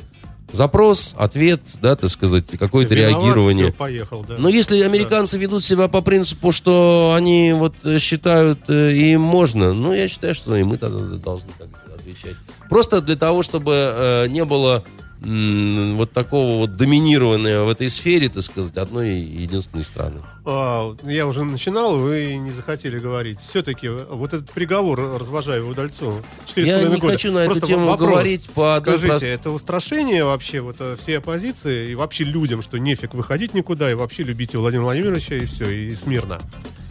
Запрос, 0.54 1.14
ответ, 1.18 1.60
да, 1.82 1.96
так 1.98 2.10
сказать, 2.10 2.46
какое-то 2.58 2.96
виноват, 2.96 3.22
реагирование. 3.22 3.74
поехал, 3.74 4.24
да. 4.28 4.36
Но 4.38 4.48
если 4.48 4.82
американцы 4.82 5.38
ведут 5.38 5.64
себя 5.66 5.90
по 5.90 6.02
принципу, 6.02 6.54
что 6.54 7.14
они 7.18 7.52
вот 7.54 7.74
э, 7.84 8.00
считают, 8.00 8.60
э, 8.70 8.94
им 8.94 9.22
можно, 9.22 9.74
ну, 9.74 9.94
я 9.94 10.08
считаю, 10.08 10.36
что 10.36 10.56
и 10.56 10.64
мы 10.64 10.78
тогда 10.78 11.00
должны 11.18 11.50
так 11.58 11.68
отвечать. 11.94 12.36
Просто 12.70 13.02
для 13.02 13.18
того, 13.18 13.44
чтобы 13.44 13.74
э, 13.76 14.28
не 14.30 14.46
было 14.46 14.84
вот 15.20 16.12
такого 16.12 16.60
вот 16.60 16.78
доминирования 16.78 17.62
в 17.62 17.70
этой 17.70 17.90
сфере, 17.90 18.30
так 18.30 18.44
сказать, 18.44 18.78
одной 18.78 19.16
единственной 19.16 19.84
страны. 19.84 20.22
А, 20.46 20.96
я 21.04 21.26
уже 21.28 21.44
начинал, 21.44 21.98
вы 21.98 22.36
не 22.36 22.52
захотели 22.52 23.00
говорить. 23.00 23.40
Все-таки 23.40 23.90
вот 23.90 24.34
этот 24.34 24.52
приговор 24.52 25.00
удальцу. 25.00 26.22
четыре 26.46 26.66
с 26.66 26.70
Я 26.70 26.84
не 26.90 26.96
года. 26.98 27.14
хочу 27.14 27.32
на 27.32 27.40
эту 27.40 27.52
Просто 27.52 27.68
тему 27.68 27.88
вопрос. 27.88 28.10
говорить 28.10 28.50
по 28.52 28.78
Скажите, 28.80 29.08
простой- 29.08 29.30
это 29.30 29.52
устрашение 29.52 30.24
вообще 30.24 30.62
вот 30.62 30.76
э, 30.80 30.96
всей 31.00 31.18
оппозиции 31.18 31.92
и 31.92 31.96
вообще 31.96 32.24
людям, 32.24 32.62
что 32.62 32.78
нефиг 32.78 33.14
выходить 33.14 33.54
никуда 33.54 33.90
и 33.92 33.96
вообще 33.96 34.24
любите 34.24 34.58
Владимира 34.58 34.86
Владимировича 34.86 35.36
и 35.36 35.46
все, 35.46 35.70
и 35.70 35.96
смирно? 35.96 36.40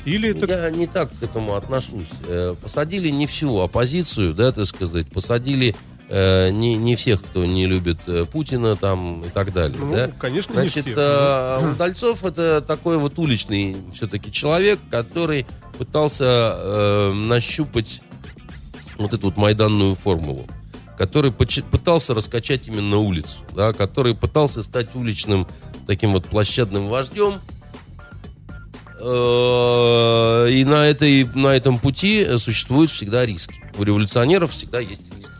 Или 0.04 0.30
это... 0.30 0.46
Я 0.46 0.70
не 0.70 0.86
так 0.86 1.10
к 1.18 1.22
этому 1.22 1.54
отношусь. 1.54 2.08
Э, 2.26 2.54
Посадили 2.60 3.08
не 3.10 3.26
всю 3.26 3.58
оппозицию, 3.58 4.34
да, 4.34 4.52
так 4.52 4.66
сказать, 4.66 5.06
посадили 5.08 5.74
э, 6.08 6.50
не, 6.50 6.74
не 6.76 6.96
всех, 6.96 7.22
кто 7.22 7.44
не 7.44 7.66
любит 7.66 7.98
э, 8.06 8.24
Путина 8.24 8.76
там 8.76 9.22
и 9.22 9.28
так 9.30 9.52
далее, 9.52 9.78
Ну, 9.78 9.92
да. 9.92 10.10
конечно, 10.18 10.54
Значит, 10.54 10.76
не 10.76 10.82
всех. 10.92 10.94
э, 10.98 11.70
Удальцов 11.72 12.24
это 12.24 12.60
такой 12.60 12.98
вот 12.98 13.18
уличный 13.18 13.76
все-таки 13.94 14.30
человек, 14.32 14.78
который 14.90 15.46
пытался 15.78 16.24
э, 16.56 17.12
нащупать 17.12 18.00
вот 18.98 19.12
эту 19.12 19.26
вот 19.26 19.36
майданную 19.36 19.94
формулу, 19.94 20.46
который 20.96 21.30
пытался 21.30 22.14
раскачать 22.14 22.68
именно 22.68 22.96
улицу, 22.98 23.40
да, 23.54 23.72
который 23.74 24.14
пытался 24.14 24.62
стать 24.62 24.94
уличным 24.94 25.46
таким 25.86 26.12
вот 26.12 26.26
площадным 26.26 26.88
вождем. 26.88 27.40
Э, 28.98 30.48
И 30.50 30.64
на, 30.64 30.86
этой, 30.86 31.24
на 31.34 31.48
этом 31.48 31.78
пути 31.78 32.26
существуют 32.38 32.90
всегда 32.90 33.26
риски. 33.26 33.62
У 33.78 33.82
революционеров 33.82 34.52
всегда 34.52 34.80
есть 34.80 35.12
риски. 35.14 35.30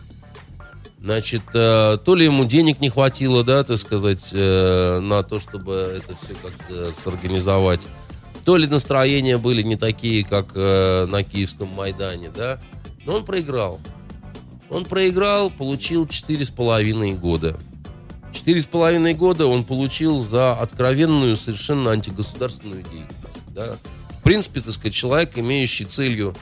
Значит, 1.07 1.43
э, 1.53 1.97
то 2.03 2.15
ли 2.15 2.25
ему 2.25 2.43
денег 2.43 2.81
не 2.81 2.89
хватило, 2.89 3.41
да, 3.41 3.63
так 3.63 3.77
сказать, 3.77 4.27
э, 4.33 4.99
на 4.99 5.23
то, 5.23 5.39
чтобы 5.39 5.71
это 5.71 6.17
все 6.21 6.35
как-то 6.35 6.93
сорганизовать, 6.93 7.87
то 8.43 8.57
ли 8.57 8.67
настроения 8.67 9.37
были 9.37 9.61
не 9.61 9.77
такие, 9.77 10.25
как 10.25 10.51
э, 10.53 11.05
на 11.05 11.23
Киевском 11.23 11.69
Майдане, 11.69 12.29
да, 12.35 12.59
но 13.05 13.13
он 13.13 13.23
проиграл. 13.23 13.79
Он 14.69 14.83
проиграл, 14.83 15.49
получил 15.49 16.09
четыре 16.09 16.43
с 16.43 16.49
половиной 16.49 17.13
года. 17.13 17.57
Четыре 18.33 18.61
с 18.61 18.65
половиной 18.65 19.13
года 19.13 19.47
он 19.47 19.63
получил 19.63 20.25
за 20.25 20.55
откровенную, 20.55 21.37
совершенно 21.37 21.91
антигосударственную 21.91 22.83
деятельность. 22.83 23.53
Да? 23.55 23.77
В 24.19 24.23
принципе, 24.23 24.59
так 24.59 24.73
сказать, 24.73 24.93
человек, 24.93 25.37
имеющий 25.37 25.85
целью, 25.85 26.35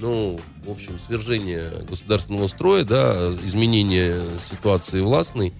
ну, 0.00 0.40
в 0.64 0.70
общем, 0.70 0.98
свержение 0.98 1.70
государственного 1.88 2.46
строя, 2.46 2.84
да, 2.84 3.34
изменение 3.44 4.18
ситуации 4.42 5.00
властной, 5.00 5.52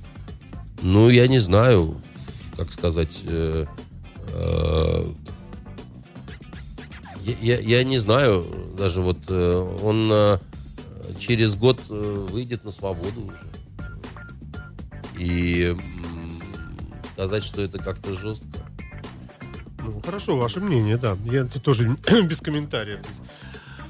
ну, 0.82 1.08
я 1.10 1.28
не 1.28 1.38
знаю, 1.38 2.00
как 2.56 2.72
сказать, 2.72 3.20
э, 3.26 3.66
э, 4.28 5.04
я, 7.42 7.58
я- 7.58 7.84
не 7.84 7.98
знаю, 7.98 8.46
даже 8.78 9.02
вот 9.02 9.18
э, 9.28 9.76
он 9.82 10.10
э, 10.10 10.38
через 11.18 11.54
год 11.54 11.78
э, 11.90 12.26
выйдет 12.30 12.64
на 12.64 12.70
свободу 12.70 13.20
уже. 13.26 13.38
И 15.18 15.76
м, 15.76 16.30
сказать, 17.12 17.44
что 17.44 17.60
это 17.60 17.78
как-то 17.78 18.14
жестко. 18.14 18.46
Ну, 19.82 20.00
хорошо, 20.00 20.38
ваше 20.38 20.60
мнение, 20.60 20.96
да. 20.96 21.16
Я 21.26 21.44
тоже 21.44 21.94
без 22.24 22.40
комментариев 22.40 23.00
здесь. 23.00 23.28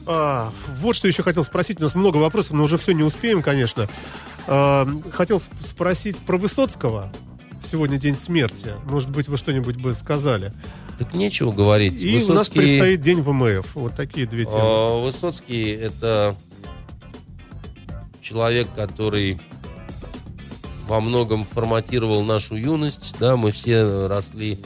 А, 0.07 0.51
вот 0.79 0.97
что 0.97 1.09
еще 1.09 1.23
хотел 1.23 1.45
спросить. 1.45 1.79
У 1.81 1.83
нас 1.83 1.95
много 1.95 2.17
вопросов, 2.19 2.53
но 2.53 2.65
уже 2.65 2.79
все 2.79 2.93
не 2.93 3.03
успеем, 3.03 3.43
конечно. 3.43 3.89
А, 4.47 4.89
хотел 5.13 5.39
сп- 5.39 5.51
спросить 5.65 6.19
про 6.19 6.37
Высоцкого. 6.37 7.13
Сегодня 7.63 7.99
день 7.99 8.17
смерти. 8.17 8.75
Может 8.87 9.11
быть, 9.11 9.29
вы 9.29 9.37
что-нибудь 9.37 9.77
бы 9.77 9.95
сказали. 9.95 10.53
Так 10.99 11.15
нечего 11.15 11.53
говорить. 11.53 12.01
И 12.03 12.25
у 12.25 12.33
нас 12.33 12.49
предстоит 12.49 13.01
день 13.01 13.21
ВМФ. 13.21 13.75
Вот 13.75 13.95
такие 13.95 14.27
две 14.27 14.45
темы. 14.45 14.59
А, 14.63 15.05
Высоцкий 15.05 15.71
это 15.71 16.37
человек, 18.23 18.69
который 18.75 19.41
во 20.87 21.01
многом 21.01 21.45
форматировал 21.45 22.23
нашу 22.25 22.57
юность, 22.57 23.15
да, 23.21 23.37
мы 23.37 23.53
все 23.53 24.09
росли 24.09 24.59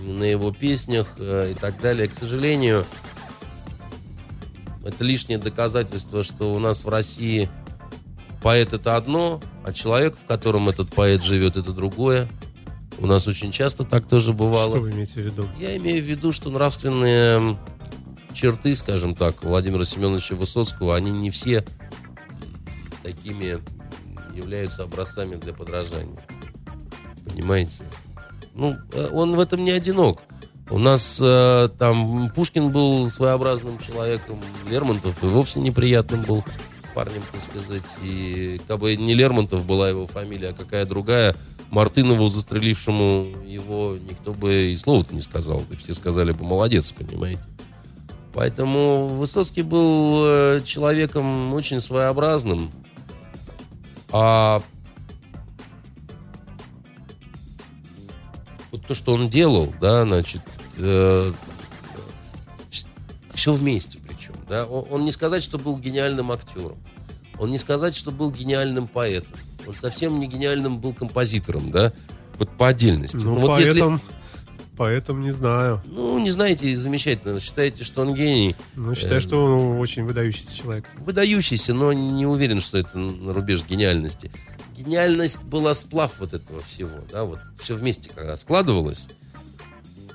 на 0.00 0.24
его 0.24 0.50
песнях 0.50 1.16
э, 1.18 1.52
и 1.52 1.54
так 1.54 1.80
далее. 1.80 2.08
К 2.08 2.14
сожалению, 2.14 2.86
это 4.88 5.04
лишнее 5.04 5.36
доказательство, 5.36 6.22
что 6.22 6.54
у 6.54 6.58
нас 6.58 6.82
в 6.82 6.88
России 6.88 7.50
поэт 8.42 8.72
это 8.72 8.96
одно, 8.96 9.38
а 9.62 9.74
человек, 9.74 10.16
в 10.16 10.24
котором 10.24 10.70
этот 10.70 10.88
поэт 10.88 11.22
живет, 11.22 11.56
это 11.58 11.72
другое. 11.72 12.26
У 12.98 13.06
нас 13.06 13.26
очень 13.26 13.52
часто 13.52 13.84
так 13.84 14.08
тоже 14.08 14.32
бывало. 14.32 14.76
Что 14.76 14.80
вы 14.80 14.92
имеете 14.92 15.20
в 15.20 15.24
виду? 15.24 15.48
Я 15.60 15.76
имею 15.76 16.02
в 16.02 16.06
виду, 16.06 16.32
что 16.32 16.48
нравственные 16.48 17.58
черты, 18.32 18.74
скажем 18.74 19.14
так, 19.14 19.44
Владимира 19.44 19.84
Семеновича 19.84 20.34
Высоцкого, 20.34 20.96
они 20.96 21.10
не 21.10 21.30
все 21.30 21.64
такими 23.02 23.58
являются 24.34 24.84
образцами 24.84 25.36
для 25.36 25.52
подражания. 25.52 26.18
Понимаете? 27.26 27.82
Ну, 28.54 28.78
э, 28.92 29.08
он 29.12 29.36
в 29.36 29.40
этом 29.40 29.64
не 29.64 29.70
одинок. 29.70 30.22
У 30.70 30.78
нас 30.78 31.18
э, 31.22 31.68
там 31.78 32.30
Пушкин 32.30 32.70
был 32.70 33.08
своеобразным 33.08 33.78
человеком, 33.78 34.38
Лермонтов 34.68 35.22
и 35.22 35.26
вовсе 35.26 35.60
неприятным 35.60 36.22
был 36.22 36.44
парнем, 36.94 37.22
так 37.32 37.40
сказать. 37.40 37.84
И 38.02 38.60
как 38.68 38.78
бы 38.80 38.94
не 38.96 39.14
Лермонтов 39.14 39.64
была 39.64 39.88
его 39.88 40.06
фамилия, 40.06 40.50
а 40.50 40.52
какая 40.52 40.84
другая, 40.84 41.34
Мартынову, 41.70 42.28
застрелившему 42.28 43.44
его, 43.46 43.96
никто 44.10 44.34
бы 44.34 44.72
и 44.72 44.76
слова 44.76 45.06
не 45.10 45.22
сказал. 45.22 45.64
И 45.70 45.76
все 45.76 45.94
сказали 45.94 46.32
бы 46.32 46.44
молодец, 46.44 46.92
понимаете. 46.92 47.44
Поэтому 48.34 49.08
Высоцкий 49.08 49.62
был 49.62 50.22
э, 50.24 50.62
человеком 50.64 51.54
очень 51.54 51.80
своеобразным. 51.80 52.70
А 54.10 54.62
вот 58.70 58.86
то, 58.86 58.94
что 58.94 59.14
он 59.14 59.28
делал, 59.28 59.72
да, 59.80 60.04
значит, 60.04 60.42
все 63.34 63.52
вместе 63.52 63.98
причем. 64.06 64.34
Да? 64.48 64.66
Он, 64.66 64.86
он 64.90 65.04
не 65.04 65.12
сказать, 65.12 65.42
что 65.44 65.58
был 65.58 65.78
гениальным 65.78 66.32
актером. 66.32 66.78
Он 67.38 67.50
не 67.50 67.58
сказать, 67.58 67.94
что 67.94 68.10
был 68.10 68.32
гениальным 68.32 68.88
поэтом. 68.88 69.36
Он 69.66 69.74
совсем 69.74 70.18
не 70.18 70.26
гениальным 70.26 70.78
был 70.80 70.94
композитором, 70.94 71.70
да, 71.70 71.92
вот 72.38 72.48
по 72.56 72.68
отдельности. 72.68 73.16
Ну, 73.16 73.34
вот 73.34 73.58
если- 73.60 73.72
поэтому, 73.72 74.00
поэтому 74.76 75.22
не 75.22 75.30
знаю. 75.30 75.82
ну, 75.86 76.18
не 76.18 76.30
знаете, 76.30 76.74
замечательно, 76.74 77.38
считаете, 77.38 77.84
что 77.84 78.00
он 78.02 78.14
гений, 78.14 78.56
Ну, 78.74 78.94
считаю, 78.94 79.18
Э, 79.18 79.20
что 79.20 79.44
он 79.44 79.78
очень 79.78 80.04
выдающийся 80.04 80.56
человек. 80.56 80.86
выдающийся, 80.98 81.74
но 81.74 81.92
не 81.92 82.26
уверен, 82.26 82.60
что 82.60 82.78
это 82.78 82.96
на 82.98 83.32
рубеж 83.34 83.62
гениальности. 83.68 84.30
Гениальность 84.76 85.42
была 85.44 85.74
сплав 85.74 86.14
вот 86.18 86.32
этого 86.32 86.60
всего, 86.62 87.00
да, 87.12 87.24
вот 87.24 87.40
все 87.60 87.74
вместе, 87.74 88.10
когда 88.14 88.36
складывалось, 88.36 89.08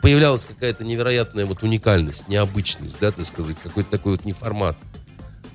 появлялась 0.04 0.44
какая-то 0.44 0.84
невероятная 0.84 1.46
вот 1.46 1.64
уникальность, 1.64 2.28
необычность, 2.28 3.00
да, 3.00 3.14
так 3.14 3.24
сказать, 3.24 3.56
какой-то 3.64 3.90
такой 3.90 4.12
вот 4.12 4.26
неформат. 4.26 4.78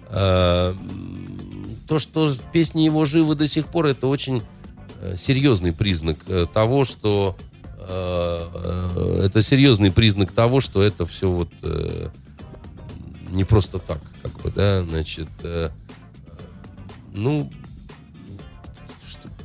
А, 0.07 0.75
То, 1.87 1.99
что 1.99 2.35
песни 2.51 2.81
его 2.81 3.05
живы 3.05 3.35
до 3.35 3.47
сих 3.47 3.67
пор, 3.67 3.87
это 3.87 4.07
очень 4.07 4.43
э, 5.03 5.17
серьезный 5.19 5.75
признак 5.75 6.17
э, 6.29 6.47
того, 6.51 6.85
что 6.85 7.37
э, 7.79 9.23
это 9.27 9.43
серьезный 9.43 9.93
признак 9.93 10.33
того, 10.33 10.61
что 10.61 10.83
это 10.83 11.05
все 11.05 11.31
вот 11.31 11.51
не 13.31 13.45
просто 13.45 13.79
так, 13.79 14.01
как 14.23 14.33
бы, 14.41 14.51
да, 14.51 14.83
значит, 14.83 15.29
ну, 17.13 17.53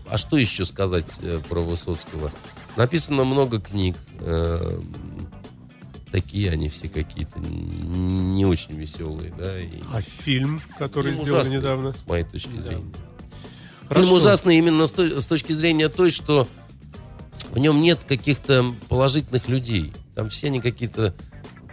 а 0.09 0.17
что 0.17 0.37
еще 0.37 0.63
сказать 0.63 1.19
про 1.49 1.59
Высоцкого? 1.59 2.31
Написано 2.75 3.23
много 3.23 3.59
книг. 3.59 3.95
э, 4.19 4.79
такие 6.11 6.51
они 6.51 6.69
все 6.69 6.89
какие-то 6.89 7.39
не 7.39 8.45
очень 8.45 8.75
веселые, 8.75 9.33
да. 9.37 9.59
И... 9.59 9.69
А 9.91 10.01
фильм, 10.01 10.61
который 10.77 11.11
Фильм 11.13 11.23
сделали 11.23 11.39
ужасный, 11.41 11.57
недавно? 11.57 11.91
С 11.91 12.05
моей 12.07 12.23
точки 12.23 12.51
Да. 12.55 12.61
зрения. 12.61 12.93
Хорошо. 13.87 14.01
Фильм 14.07 14.13
ужасный 14.17 14.57
именно 14.57 14.87
с, 14.87 14.91
той- 14.91 15.19
с 15.21 15.25
точки 15.25 15.53
зрения 15.53 15.89
той, 15.89 16.11
что 16.11 16.47
в 17.51 17.57
нем 17.57 17.81
нет 17.81 18.03
каких-то 18.03 18.65
положительных 18.89 19.47
людей. 19.49 19.91
Там 20.15 20.29
все 20.29 20.47
они 20.47 20.61
какие-то 20.61 21.13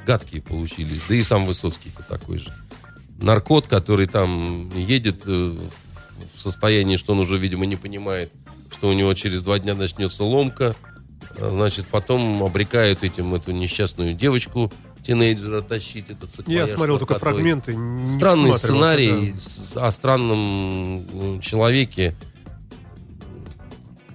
гадкие 0.06 0.42
получились. 0.42 1.02
Да 1.08 1.14
и 1.14 1.22
сам 1.22 1.44
Высоцкий-то 1.46 2.02
такой 2.02 2.38
же. 2.38 2.52
Наркот, 3.20 3.66
который 3.66 4.06
там 4.06 4.70
едет 4.76 5.22
э, 5.26 5.54
в 6.34 6.40
состоянии, 6.40 6.96
что 6.96 7.12
он 7.12 7.20
уже, 7.20 7.36
видимо, 7.36 7.66
не 7.66 7.76
понимает, 7.76 8.32
что 8.72 8.88
у 8.88 8.92
него 8.94 9.12
через 9.12 9.42
два 9.42 9.58
дня 9.58 9.74
начнется 9.74 10.24
ломка. 10.24 10.74
Значит, 11.40 11.86
потом 11.86 12.42
обрекают 12.42 13.02
этим 13.02 13.34
эту 13.34 13.52
несчастную 13.52 14.14
девочку, 14.14 14.70
тинейджера, 15.02 15.62
тащить 15.62 16.10
этот 16.10 16.30
Я 16.46 16.66
саквояж 16.66 16.70
смотрел 16.70 16.98
только 16.98 17.18
фрагменты. 17.18 17.76
Странный 18.06 18.54
сценарий 18.54 19.34
да. 19.74 19.86
о 19.86 19.90
странном 19.90 21.40
человеке. 21.40 22.14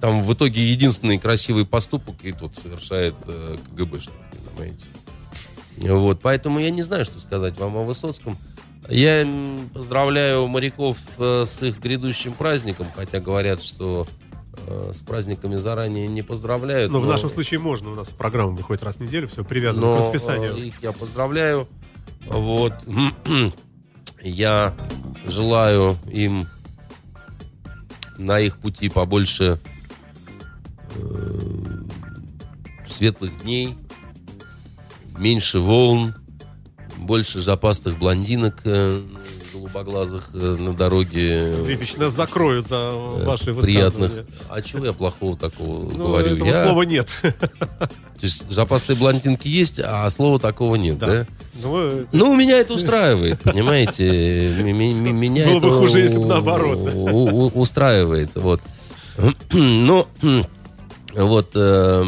Там 0.00 0.22
в 0.22 0.32
итоге 0.32 0.70
единственный 0.70 1.18
красивый 1.18 1.66
поступок 1.66 2.16
и 2.22 2.30
тот 2.30 2.56
совершает 2.56 3.14
э, 3.26 3.56
КГБшник, 3.70 4.14
понимаете. 4.54 4.84
Вот, 5.78 6.20
поэтому 6.20 6.60
я 6.60 6.70
не 6.70 6.82
знаю, 6.82 7.04
что 7.04 7.18
сказать 7.18 7.58
вам 7.58 7.76
о 7.76 7.84
Высоцком. 7.84 8.36
Я 8.88 9.26
поздравляю 9.74 10.46
моряков 10.46 10.96
э, 11.18 11.44
с 11.44 11.62
их 11.62 11.80
грядущим 11.80 12.34
праздником, 12.34 12.86
хотя 12.94 13.20
говорят, 13.20 13.62
что 13.62 14.06
с 14.66 14.98
праздниками 14.98 15.56
заранее 15.56 16.08
не 16.08 16.22
поздравляют. 16.22 16.90
Но 16.90 17.00
в 17.00 17.06
нашем 17.06 17.30
случае 17.30 17.60
можно. 17.60 17.90
У 17.90 17.94
нас 17.94 18.08
программа 18.08 18.52
выходит 18.52 18.82
раз 18.82 18.96
в 18.96 19.00
неделю, 19.00 19.28
все 19.28 19.44
привязано 19.44 19.86
но 19.86 19.96
к 19.96 20.00
расписанию. 20.00 20.56
э, 20.56 20.60
их 20.60 20.82
я 20.82 20.92
поздравляю. 20.92 21.68
Вот. 22.26 22.74
Я 24.22 24.74
желаю 25.24 25.96
им 26.10 26.48
на 28.18 28.40
их 28.40 28.58
пути 28.58 28.88
побольше 28.88 29.60
э, 30.96 31.38
светлых 32.88 33.42
дней, 33.42 33.76
меньше 35.18 35.60
волн, 35.60 36.14
больше 36.96 37.40
запастых 37.40 37.98
блондинок 37.98 38.62
э, 38.64 39.02
голубоглазых 39.82 40.30
э, 40.34 40.56
на 40.58 40.74
дороге. 40.74 41.54
Андрей 41.56 41.76
Ильич, 41.76 41.96
нас 41.96 42.12
закроют 42.14 42.66
за 42.68 42.92
э, 42.92 43.24
ваши 43.24 43.54
приятных. 43.54 44.12
А 44.48 44.62
чего 44.62 44.86
я 44.86 44.92
плохого 44.92 45.36
такого 45.36 45.90
Ну, 45.92 46.06
говорю? 46.08 46.34
этого 46.34 46.48
Я- 46.48 46.64
слова 46.64 46.82
нет. 46.82 47.08
То 47.22 48.22
есть 48.22 48.50
запастые 48.50 48.96
блондинки 48.96 49.46
есть, 49.48 49.78
а 49.82 50.08
слова 50.10 50.38
такого 50.38 50.76
нет, 50.76 50.98
Да. 50.98 51.06
да? 51.06 51.26
Ну, 51.62 51.78
э, 51.78 52.04
Ну, 52.12 52.34
меня 52.34 52.58
это 52.58 52.74
устраивает, 52.74 53.40
понимаете? 53.42 54.54
Меня 54.62 55.46
Было 55.46 55.60
бы 55.60 55.78
хуже, 55.80 56.00
если 56.00 56.16
бы 56.18 56.26
наоборот. 56.26 56.78
Устраивает, 57.54 58.30
вот. 58.34 58.60
Но, 59.52 60.08
вот, 61.14 61.50
э, 61.54 62.04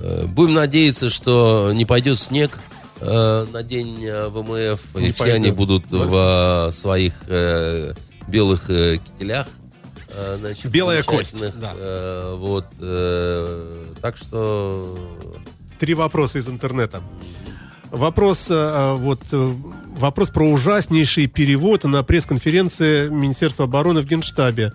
э, 0.00 0.26
будем 0.26 0.54
надеяться, 0.54 1.10
что 1.10 1.72
не 1.74 1.84
пойдет 1.84 2.18
снег 2.18 2.58
э, 3.02 3.46
на 3.52 3.62
день 3.62 4.04
э, 4.04 4.28
ВМФ, 4.28 4.94
Не 4.94 5.08
и 5.08 5.12
все 5.12 5.24
они 5.24 5.32
пойдет. 5.50 5.56
будут 5.56 5.90
в 5.92 6.68
э, 6.68 6.72
своих 6.72 7.14
э, 7.28 7.92
белых 8.28 8.70
э, 8.70 8.98
кителях. 8.98 9.46
э, 10.08 10.36
значит, 10.40 10.70
Белая 10.70 11.02
кость, 11.02 11.42
да. 11.60 11.72
Э, 11.76 12.34
Вот, 12.38 12.66
э, 12.80 13.86
так 14.00 14.16
что 14.16 14.98
Три 15.78 15.94
вопроса 15.94 16.38
из 16.38 16.46
интернета. 16.48 17.02
Вопрос, 17.90 18.46
э, 18.48 18.94
вот, 18.94 19.20
э, 19.32 19.54
вопрос 19.98 20.30
про 20.30 20.48
ужаснейший 20.48 21.26
перевод 21.26 21.84
на 21.84 22.02
пресс-конференции 22.02 23.08
Министерства 23.08 23.64
обороны 23.66 24.00
в 24.00 24.06
Генштабе. 24.06 24.72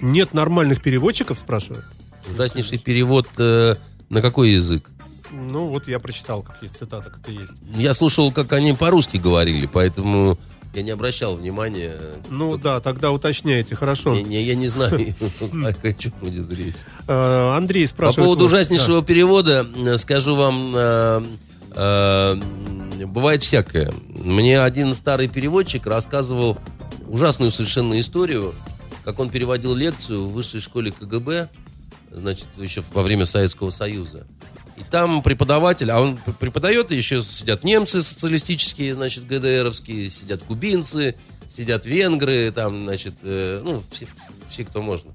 Нет 0.00 0.34
нормальных 0.34 0.82
переводчиков, 0.82 1.38
спрашивают? 1.38 1.84
ужаснейший 2.30 2.78
перевод 2.78 3.26
э, 3.38 3.74
на 4.10 4.20
какой 4.22 4.50
язык? 4.50 4.90
Ну, 5.32 5.66
вот 5.66 5.88
я 5.88 5.98
прочитал, 6.00 6.42
как 6.42 6.62
есть 6.62 6.76
цитата, 6.76 7.10
как 7.10 7.28
и 7.28 7.34
есть. 7.34 7.52
Я 7.76 7.94
слушал, 7.94 8.32
как 8.32 8.52
они 8.52 8.72
по-русски 8.72 9.16
говорили, 9.16 9.68
поэтому 9.72 10.38
я 10.74 10.82
не 10.82 10.90
обращал 10.90 11.36
внимания. 11.36 11.94
Ну 12.28 12.50
Кто- 12.50 12.58
да, 12.62 12.80
тогда 12.80 13.10
уточняйте, 13.12 13.74
хорошо. 13.76 14.14
Я, 14.14 14.22
не- 14.22 14.42
я 14.42 14.54
не 14.54 14.68
знаю, 14.68 14.92
о 15.82 15.92
чем 15.92 16.12
будет 16.20 16.52
речь. 16.52 16.74
Э, 17.08 17.56
Андрей 17.56 17.84
По 17.86 17.90
спрашивает... 17.90 18.24
поводу 18.26 18.44
вас- 18.44 18.52
ужаснейшего 18.54 19.02
перевода 19.02 19.66
э, 19.76 19.98
скажу 19.98 20.36
вам, 20.36 20.72
э, 20.74 22.36
бывает 23.06 23.42
всякое. 23.42 23.92
Мне 24.08 24.60
один 24.60 24.94
старый 24.94 25.28
переводчик 25.28 25.86
рассказывал 25.86 26.58
ужасную 27.08 27.50
совершенно 27.50 27.98
историю, 27.98 28.54
как 29.04 29.18
он 29.18 29.30
переводил 29.30 29.74
лекцию 29.74 30.26
в 30.26 30.32
высшей 30.32 30.60
школе 30.60 30.92
КГБ, 30.92 31.48
значит, 32.12 32.48
еще 32.58 32.82
во 32.92 33.02
время 33.02 33.24
Советского 33.24 33.70
Союза. 33.70 34.26
И 34.80 34.90
там 34.90 35.22
преподаватель, 35.22 35.90
а 35.90 36.00
он 36.00 36.16
преподает, 36.16 36.90
и 36.90 36.96
еще 36.96 37.20
сидят 37.20 37.64
немцы 37.64 38.02
социалистические, 38.02 38.94
значит, 38.94 39.26
ГДРовские, 39.26 40.08
сидят 40.08 40.42
кубинцы, 40.42 41.14
сидят 41.46 41.84
венгры, 41.84 42.50
там, 42.50 42.84
значит, 42.84 43.14
э, 43.22 43.60
ну, 43.62 43.82
все, 43.90 44.06
все, 44.48 44.64
кто 44.64 44.80
можно. 44.80 45.12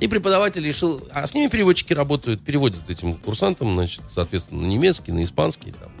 И 0.00 0.08
преподаватель 0.08 0.64
решил, 0.64 1.06
а 1.12 1.26
с 1.26 1.34
ними 1.34 1.48
переводчики 1.48 1.92
работают, 1.92 2.42
переводят 2.42 2.88
этим 2.88 3.16
курсантам, 3.16 3.74
значит, 3.74 4.02
соответственно, 4.10 4.62
на 4.62 4.66
немецкий, 4.66 5.12
на 5.12 5.22
испанский, 5.22 5.72
там, 5.72 5.92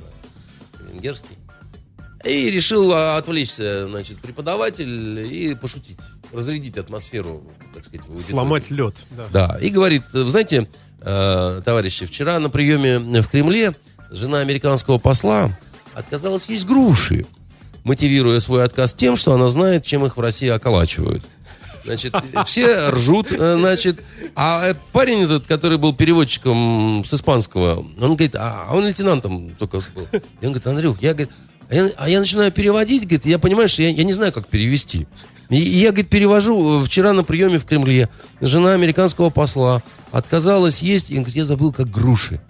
на 0.80 0.90
венгерский. 0.90 1.36
И 2.24 2.50
решил 2.50 2.92
а, 2.92 3.18
отвлечься, 3.18 3.86
значит, 3.86 4.20
преподаватель 4.20 5.20
и 5.20 5.54
пошутить, 5.54 5.98
разрядить 6.32 6.78
атмосферу, 6.78 7.44
так 7.74 7.84
сказать, 7.84 8.06
в 8.06 8.10
аудитории. 8.10 8.32
Сломать 8.32 8.70
лед. 8.70 8.96
Да. 9.10 9.28
Да, 9.32 9.58
и 9.60 9.70
говорит, 9.70 10.04
вы 10.12 10.30
знаете, 10.30 10.68
э, 11.04 11.62
товарищи, 11.64 12.06
вчера 12.06 12.38
на 12.38 12.50
приеме 12.50 12.98
в 12.98 13.28
Кремле 13.28 13.74
жена 14.10 14.40
американского 14.40 14.98
посла 14.98 15.56
отказалась 15.94 16.46
есть 16.46 16.66
груши, 16.66 17.26
мотивируя 17.84 18.40
свой 18.40 18.64
отказ 18.64 18.94
тем, 18.94 19.16
что 19.16 19.32
она 19.32 19.48
знает, 19.48 19.84
чем 19.84 20.04
их 20.06 20.16
в 20.16 20.20
России 20.20 20.48
околачивают. 20.48 21.26
Значит, 21.84 22.14
все 22.46 22.90
ржут, 22.90 23.32
э, 23.32 23.56
значит, 23.56 24.02
а 24.36 24.74
парень 24.92 25.22
этот, 25.22 25.46
который 25.46 25.78
был 25.78 25.92
переводчиком 25.94 27.02
с 27.04 27.12
испанского, 27.12 27.78
он 27.78 28.14
говорит, 28.14 28.36
а 28.36 28.68
он 28.70 28.84
лейтенантом 28.84 29.50
только 29.58 29.82
был. 29.94 30.06
И 30.12 30.46
он 30.46 30.52
говорит, 30.52 30.66
Андрюх, 30.66 31.02
я, 31.02 31.12
говорит, 31.12 31.30
а 31.72 31.74
я, 31.74 31.90
а 31.96 32.08
я 32.10 32.20
начинаю 32.20 32.52
переводить, 32.52 33.04
говорит, 33.04 33.24
я 33.24 33.38
понимаю, 33.38 33.66
что 33.66 33.80
я, 33.80 33.88
я 33.88 34.04
не 34.04 34.12
знаю, 34.12 34.30
как 34.30 34.46
перевести. 34.46 35.06
И, 35.48 35.56
и 35.56 35.78
я, 35.78 35.88
говорит, 35.88 36.10
перевожу, 36.10 36.82
э, 36.82 36.84
вчера 36.84 37.14
на 37.14 37.24
приеме 37.24 37.58
в 37.58 37.64
Кремле, 37.64 38.10
жена 38.42 38.74
американского 38.74 39.30
посла 39.30 39.82
отказалась 40.10 40.82
есть, 40.82 41.10
и 41.10 41.14
он 41.14 41.22
говорит, 41.22 41.36
я 41.36 41.44
забыл, 41.46 41.72
как 41.72 41.90
груши. 41.90 42.42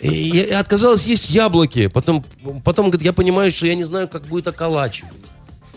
И, 0.00 0.38
отказалась 0.56 1.04
есть 1.04 1.30
яблоки. 1.30 1.88
Потом, 1.88 2.24
потом, 2.64 2.90
говорит, 2.90 3.04
я 3.04 3.12
понимаю, 3.12 3.50
что 3.50 3.66
я 3.66 3.74
не 3.74 3.82
знаю, 3.82 4.06
как 4.06 4.28
будет 4.28 4.46
околачивать. 4.46 5.10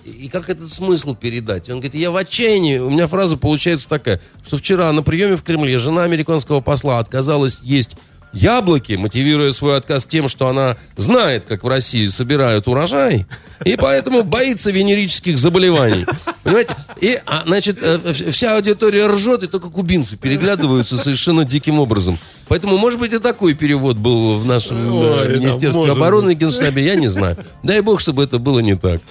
И 0.06 0.30
как 0.30 0.52
этот 0.52 0.72
смысл 0.72 1.16
передать? 1.16 1.68
Он 1.70 1.78
говорит, 1.78 1.96
я 1.96 2.12
в 2.12 2.16
отчаянии. 2.16 2.78
У 2.78 2.92
меня 2.92 3.08
фраза 3.08 3.38
получается 3.38 3.90
такая, 3.90 4.22
что 4.46 4.58
вчера 4.58 4.92
на 4.92 5.02
приеме 5.02 5.36
в 5.36 5.42
Кремле 5.42 5.80
жена 5.80 6.04
американского 6.04 6.62
посла 6.62 7.00
отказалась 7.00 7.62
есть 7.64 7.98
яблоки, 8.36 8.94
мотивируя 8.94 9.52
свой 9.54 9.78
отказ 9.78 10.06
тем, 10.06 10.28
что 10.28 10.48
она 10.48 10.78
знает, 10.98 11.46
как 11.46 11.64
в 11.64 11.68
России 11.68 12.08
собирают 12.08 12.68
урожай, 12.68 13.26
и 13.64 13.76
поэтому 13.76 14.24
боится 14.24 14.70
венерических 14.72 15.38
заболеваний. 15.38 16.06
Понимаете? 16.44 16.76
И, 17.02 17.20
а, 17.26 17.44
значит, 17.46 17.78
э, 17.82 17.98
вс- 18.04 18.32
вся 18.32 18.56
аудитория 18.56 19.08
ржет, 19.08 19.44
и 19.44 19.48
только 19.48 19.70
кубинцы 19.70 20.18
переглядываются 20.18 20.98
совершенно 20.98 21.44
диким 21.46 21.80
образом. 21.80 22.18
Поэтому, 22.48 22.78
может 22.78 23.00
быть, 23.00 23.12
и 23.12 23.18
такой 23.18 23.56
перевод 23.56 23.98
был 23.98 24.38
в 24.38 24.46
нашем 24.46 24.78
э, 24.78 24.92
Ой, 24.92 25.28
да, 25.30 25.36
Министерстве 25.40 25.82
может 25.82 25.98
обороны 25.98 26.32
и. 26.34 26.36
Генштабе, 26.36 26.86
я 26.86 26.94
не 26.94 27.08
знаю. 27.08 27.38
Дай 27.64 27.82
бог, 27.82 28.00
чтобы 28.00 28.24
это 28.24 28.38
было 28.38 28.60
не 28.60 28.76
так. 28.76 29.02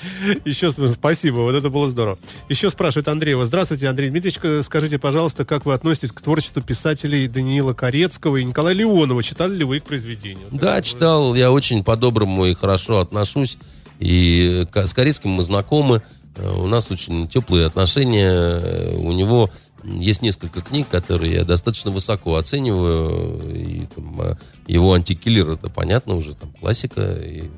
Еще 0.44 0.68
сп- 0.68 0.92
спасибо, 0.94 1.38
вот 1.38 1.55
это 1.55 1.68
было 1.68 1.90
здорово. 1.90 2.16
Еще 2.48 2.70
спрашивает 2.70 3.09
Андреева. 3.09 3.44
Здравствуйте, 3.44 3.88
Андрей 3.88 4.10
Дмитриевич. 4.10 4.64
Скажите, 4.64 5.01
пожалуйста, 5.01 5.44
как 5.44 5.66
вы 5.66 5.74
относитесь 5.74 6.12
к 6.12 6.20
творчеству 6.20 6.62
писателей 6.62 7.26
Даниила 7.26 7.74
Корецкого 7.74 8.36
и 8.36 8.44
Николая 8.44 8.74
Леонова? 8.74 9.13
Читали 9.22 9.54
ли 9.54 9.64
вы 9.64 9.76
их 9.78 9.84
произведения? 9.84 10.46
Вот 10.50 10.60
Да, 10.60 10.80
читал, 10.82 11.34
я 11.34 11.50
очень 11.52 11.84
по-доброму 11.84 12.46
и 12.46 12.54
хорошо 12.54 12.98
отношусь. 13.00 13.58
И 14.00 14.66
с 14.72 14.92
Корейским 14.92 15.30
мы 15.30 15.42
знакомы. 15.42 16.02
Э, 16.36 16.50
У 16.50 16.66
нас 16.66 16.90
очень 16.90 17.28
теплые 17.28 17.66
отношения. 17.66 18.30
Э, 18.30 18.94
У 18.96 19.12
него 19.12 19.50
есть 19.84 20.22
несколько 20.22 20.62
книг, 20.62 20.88
которые 20.88 21.34
я 21.34 21.44
достаточно 21.44 21.90
высоко 21.90 22.36
оцениваю. 22.36 23.54
И 23.54 23.86
там, 23.94 24.20
э, 24.20 24.36
его 24.66 24.94
антикиллер, 24.94 25.50
это 25.50 25.68
понятно 25.68 26.14
уже, 26.14 26.34
там 26.34 26.52
классика. 26.52 27.12
И 27.22 27.50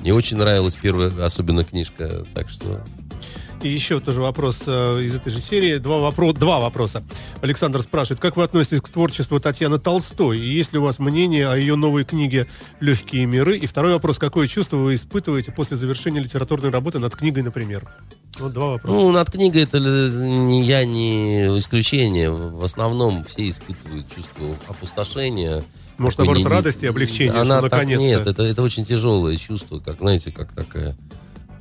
мне 0.00 0.12
очень 0.12 0.36
нравилась 0.36 0.76
первая, 0.76 1.10
особенно 1.24 1.64
книжка. 1.64 2.26
Так 2.34 2.48
что 2.50 2.84
И 3.64 3.68
еще 3.68 3.98
тоже 3.98 4.20
вопрос 4.20 4.62
э, 4.66 5.00
из 5.04 5.14
этой 5.14 5.32
же 5.32 5.40
серии. 5.40 5.78
Два, 5.78 5.96
вопро- 5.96 6.34
два 6.34 6.60
вопроса. 6.60 7.02
Александр 7.40 7.82
спрашивает, 7.82 8.20
как 8.20 8.36
вы 8.36 8.44
относитесь 8.44 8.82
к 8.82 8.88
творчеству 8.90 9.40
Татьяны 9.40 9.78
Толстой? 9.78 10.38
И 10.38 10.54
есть 10.54 10.74
ли 10.74 10.78
у 10.78 10.82
вас 10.82 10.98
мнение 10.98 11.48
о 11.48 11.56
ее 11.56 11.74
новой 11.74 12.04
книге 12.04 12.46
«Легкие 12.80 13.24
миры»? 13.24 13.56
И 13.56 13.66
второй 13.66 13.94
вопрос, 13.94 14.18
какое 14.18 14.48
чувство 14.48 14.76
вы 14.76 14.96
испытываете 14.96 15.50
после 15.50 15.78
завершения 15.78 16.20
литературной 16.20 16.68
работы 16.70 16.98
над 16.98 17.16
книгой, 17.16 17.42
например? 17.42 17.88
Вот 18.38 18.52
два 18.52 18.72
вопроса. 18.72 19.00
Ну, 19.00 19.12
над 19.12 19.30
книгой 19.30 19.62
это 19.62 19.78
не 19.80 20.62
я, 20.64 20.84
не 20.84 21.46
исключение. 21.58 22.30
В 22.30 22.62
основном 22.64 23.24
все 23.24 23.48
испытывают 23.48 24.06
чувство 24.14 24.46
опустошения. 24.68 25.64
Может, 25.96 26.18
наоборот, 26.18 26.42
не- 26.42 26.48
радости 26.48 26.84
и 26.84 26.88
облегчения, 26.88 27.30
Она 27.32 27.60
что 27.60 27.68
так- 27.70 27.72
наконец-то. 27.80 28.04
Нет, 28.04 28.26
это, 28.26 28.42
это 28.42 28.60
очень 28.62 28.84
тяжелое 28.84 29.38
чувство, 29.38 29.78
как, 29.78 30.00
знаете, 30.00 30.32
как 30.32 30.52
такая, 30.52 30.94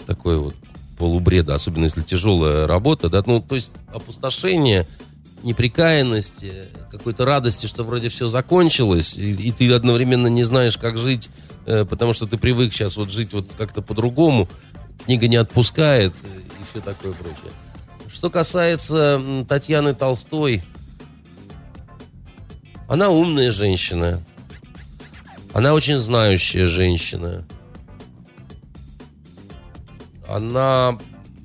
такое 0.05 0.37
вот 0.37 0.55
полубреда, 0.97 1.55
особенно 1.55 1.85
если 1.85 2.01
тяжелая 2.01 2.67
работа, 2.67 3.09
да, 3.09 3.23
ну, 3.25 3.41
то 3.41 3.55
есть 3.55 3.71
опустошение, 3.93 4.87
неприкаянность, 5.43 6.45
какой-то 6.91 7.25
радости, 7.25 7.65
что 7.65 7.83
вроде 7.83 8.09
все 8.09 8.27
закончилось, 8.27 9.17
и, 9.17 9.31
и 9.31 9.51
ты 9.51 9.71
одновременно 9.71 10.27
не 10.27 10.43
знаешь, 10.43 10.77
как 10.77 10.97
жить, 10.97 11.29
э, 11.65 11.85
потому 11.85 12.13
что 12.13 12.27
ты 12.27 12.37
привык 12.37 12.73
сейчас 12.73 12.97
вот 12.97 13.11
жить 13.11 13.33
вот 13.33 13.55
как-то 13.57 13.81
по-другому, 13.81 14.47
книга 15.05 15.27
не 15.27 15.35
отпускает 15.35 16.13
э, 16.23 16.27
и 16.27 16.63
все 16.71 16.81
такое 16.81 17.13
прочее. 17.13 17.51
Что 18.11 18.29
касается 18.29 19.45
Татьяны 19.49 19.93
Толстой, 19.93 20.63
она 22.87 23.09
умная 23.09 23.51
женщина, 23.51 24.23
она 25.51 25.73
очень 25.73 25.97
знающая 25.97 26.67
женщина, 26.67 27.43
она 30.27 30.97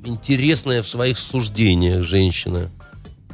интересная 0.05 0.83
в 0.83 0.89
своих 0.89 1.19
суждениях 1.19 2.05
женщина. 2.05 2.71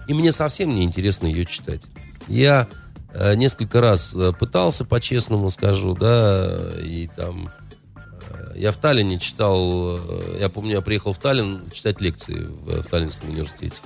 И 0.09 0.15
мне 0.15 0.33
совсем 0.33 0.75
не 0.75 0.83
интересно 0.83 1.27
ее 1.27 1.47
читать. 1.47 1.83
Я 2.29 2.67
э, 3.13 3.35
несколько 3.35 3.81
раз 3.81 4.13
э, 4.15 4.33
пытался, 4.39 4.85
по-честному 4.85 5.51
скажу, 5.51 5.95
да, 5.95 6.73
и 6.83 7.09
там... 7.15 7.51
э, 7.97 8.55
я 8.57 8.73
в 8.73 8.77
Таллине 8.77 9.19
читал, 9.19 9.99
э, 9.99 10.39
я 10.41 10.49
помню, 10.49 10.73
я 10.73 10.81
приехал 10.81 11.13
в 11.13 11.19
Таллин 11.19 11.71
читать 11.73 12.01
лекции 12.01 12.41
в, 12.41 12.83
в 12.83 12.85
Таллинском 12.85 13.31
университете. 13.31 13.77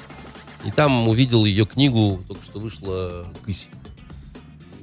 И 0.64 0.70
там 0.70 1.08
увидел 1.08 1.44
ее 1.44 1.66
книгу, 1.66 2.22
только 2.26 2.44
что 2.44 2.58
вышла 2.58 3.26
«Кысь». 3.44 3.68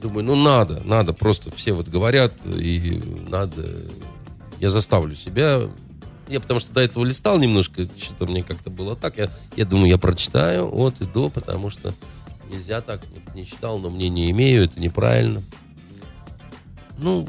Думаю, 0.02 0.23
ну 0.23 0.35
надо, 0.35 0.81
надо, 0.84 1.14
просто 1.14 1.53
все 1.56 1.73
вот 1.73 1.88
говорят, 1.88 2.34
и 2.45 3.02
надо, 3.30 3.81
я 4.60 4.69
заставлю 4.69 5.15
себя. 5.15 5.61
Я 6.27 6.39
потому 6.39 6.60
что 6.60 6.72
до 6.72 6.81
этого 6.81 7.03
листал 7.03 7.38
немножко, 7.38 7.85
что-то 8.02 8.26
мне 8.26 8.43
как-то 8.43 8.69
было 8.69 8.95
так. 8.95 9.18
Я, 9.18 9.30
я 9.56 9.65
думаю, 9.65 9.89
я 9.89 9.97
прочитаю 9.97 10.69
от 10.76 10.99
и 11.02 11.06
до, 11.06 11.30
потому 11.30 11.69
что 11.69 11.93
нельзя 12.52 12.81
так, 12.81 13.02
не 13.35 13.45
читал, 13.45 13.77
но 13.77 13.89
мнение 13.89 14.31
имею, 14.31 14.64
это 14.64 14.80
неправильно. 14.80 15.43
Ну, 16.97 17.27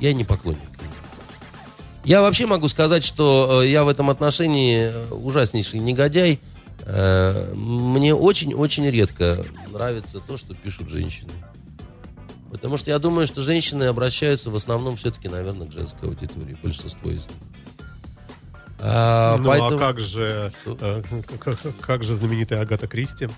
я 0.00 0.12
не 0.12 0.24
поклонник. 0.24 0.60
Я 2.04 2.20
вообще 2.22 2.46
могу 2.46 2.66
сказать, 2.66 3.04
что 3.04 3.62
э, 3.62 3.68
я 3.68 3.84
в 3.84 3.88
этом 3.88 4.10
отношении 4.10 4.90
э, 4.92 5.08
ужаснейший 5.12 5.78
негодяй. 5.78 6.40
Э, 6.80 7.52
Мне 7.54 8.12
очень-очень 8.12 8.90
редко 8.90 9.46
нравится 9.70 10.18
то, 10.18 10.36
что 10.36 10.54
пишут 10.54 10.88
женщины. 10.88 11.30
Потому 12.50 12.76
что 12.76 12.90
я 12.90 12.98
думаю, 12.98 13.28
что 13.28 13.40
женщины 13.40 13.84
обращаются 13.84 14.50
в 14.50 14.56
основном 14.56 14.96
все-таки, 14.96 15.28
наверное, 15.28 15.68
к 15.68 15.72
женской 15.72 16.08
аудитории, 16.08 16.56
большинство 16.60 17.08
из 17.08 17.18
них. 17.28 17.36
А, 18.84 19.36
ну, 19.38 19.46
поэтому 19.46 19.76
а 19.76 19.78
как 19.78 20.00
же, 20.00 20.52
Что? 20.62 20.76
э, 20.80 21.02
как, 21.38 21.58
как 21.80 22.02
же 22.02 22.16
знаменитая 22.16 22.60
Агата 22.62 22.88
Кристи? 22.88 23.28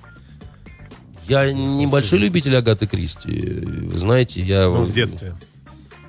я 1.28 1.52
небольшой 1.52 2.18
любитель 2.18 2.56
Агаты 2.56 2.86
Кристи. 2.86 3.30
Вы 3.30 3.98
знаете, 3.98 4.40
я... 4.40 4.66
Ну, 4.66 4.84
в 4.84 4.92
детстве. 4.92 5.34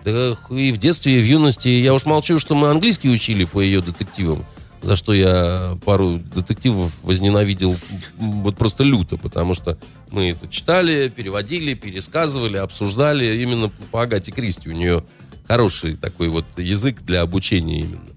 Да 0.03 0.35
и 0.51 0.71
в 0.71 0.77
детстве, 0.77 1.17
и 1.17 1.19
в 1.19 1.25
юности. 1.25 1.67
Я 1.67 1.93
уж 1.93 2.05
молчу, 2.05 2.39
что 2.39 2.55
мы 2.55 2.69
английский 2.69 3.09
учили 3.09 3.45
по 3.45 3.59
ее 3.59 3.81
детективам, 3.81 4.45
за 4.81 4.95
что 4.95 5.13
я 5.13 5.77
пару 5.83 6.19
детективов 6.19 6.91
возненавидел 7.03 7.75
вот 8.17 8.55
просто 8.55 8.83
люто, 8.83 9.17
потому 9.17 9.55
что 9.55 9.77
мы 10.11 10.29
это 10.29 10.47
читали, 10.47 11.09
переводили, 11.09 11.73
пересказывали, 11.73 12.57
обсуждали 12.57 13.41
именно 13.41 13.71
по 13.91 14.03
Агате 14.03 14.31
Кристи. 14.31 14.69
У 14.69 14.73
нее 14.73 15.03
хороший 15.47 15.95
такой 15.95 16.27
вот 16.27 16.45
язык 16.57 17.01
для 17.01 17.21
обучения 17.21 17.79
именно. 17.79 18.14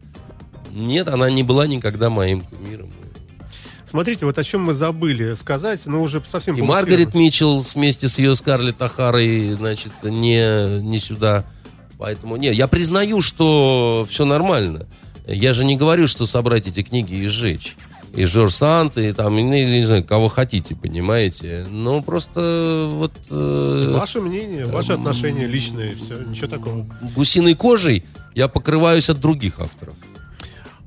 Нет, 0.73 1.09
она 1.09 1.31
не 1.31 1.43
была 1.43 1.66
никогда 1.66 2.11
моим 2.11 2.43
кумиром. 2.43 2.90
Смотрите, 3.89 4.27
вот 4.27 4.39
о 4.39 4.45
чем 4.45 4.65
мы 4.65 4.74
забыли 4.74 5.35
сказать, 5.35 5.81
но 5.86 6.03
уже 6.03 6.23
совсем... 6.27 6.57
И. 6.57 6.62
Маргарет 6.62 7.15
Митчелл 7.15 7.59
вместе 7.59 8.09
с 8.09 8.19
ее 8.19 8.36
Скарлетт 8.36 8.82
Охарой, 8.82 9.53
значит, 9.53 9.93
не, 10.03 10.81
не 10.82 10.99
сюда. 10.99 11.45
Поэтому, 11.99 12.36
нет, 12.36 12.55
я 12.55 12.69
признаю, 12.69 13.23
что 13.23 14.07
все 14.09 14.27
нормально. 14.27 14.86
Я 15.27 15.55
же 15.55 15.65
не 15.65 15.77
говорю, 15.77 16.07
что 16.07 16.27
собрать 16.27 16.66
эти 16.66 16.82
книги 16.82 17.15
и 17.15 17.27
сжечь. 17.28 17.77
И 18.15 18.24
Жорж 18.24 18.55
Сант, 18.55 18.97
и 18.99 19.12
там, 19.12 19.39
и, 19.39 19.43
не, 19.43 19.65
не 19.65 19.85
знаю, 19.85 20.05
кого 20.05 20.28
хотите, 20.28 20.74
понимаете. 20.74 21.65
Ну, 21.70 22.03
просто 22.03 22.89
вот... 22.90 23.12
э, 23.31 23.90
Ваше 23.95 24.20
мнение, 24.20 24.66
ваши 24.66 24.93
отношения 24.93 25.47
личные, 25.47 25.95
все, 25.95 26.23
ничего 26.23 26.47
такого. 26.47 26.86
гусиной 27.15 27.55
кожей 27.55 28.05
я 28.35 28.49
покрываюсь 28.49 29.11
от 29.11 29.20
других 29.20 29.61
авторов. 29.61 29.95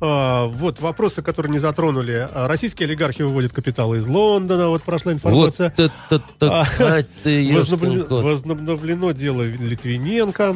А, 0.03 0.47
вот 0.47 0.79
вопросы, 0.79 1.21
которые 1.21 1.51
не 1.51 1.59
затронули. 1.59 2.27
А, 2.33 2.47
Российские 2.47 2.87
олигархи 2.87 3.21
выводят 3.21 3.53
капиталы 3.53 3.97
из 3.97 4.07
Лондона, 4.07 4.67
вот 4.69 4.81
прошла 4.81 5.11
Вот 5.11 5.17
информация. 5.17 5.73
это 5.77 6.23
А, 6.41 6.65
ты, 7.23 7.53
Возобновлено, 8.09 9.11
дело 9.11 9.43
Литвиненко. 9.43 10.55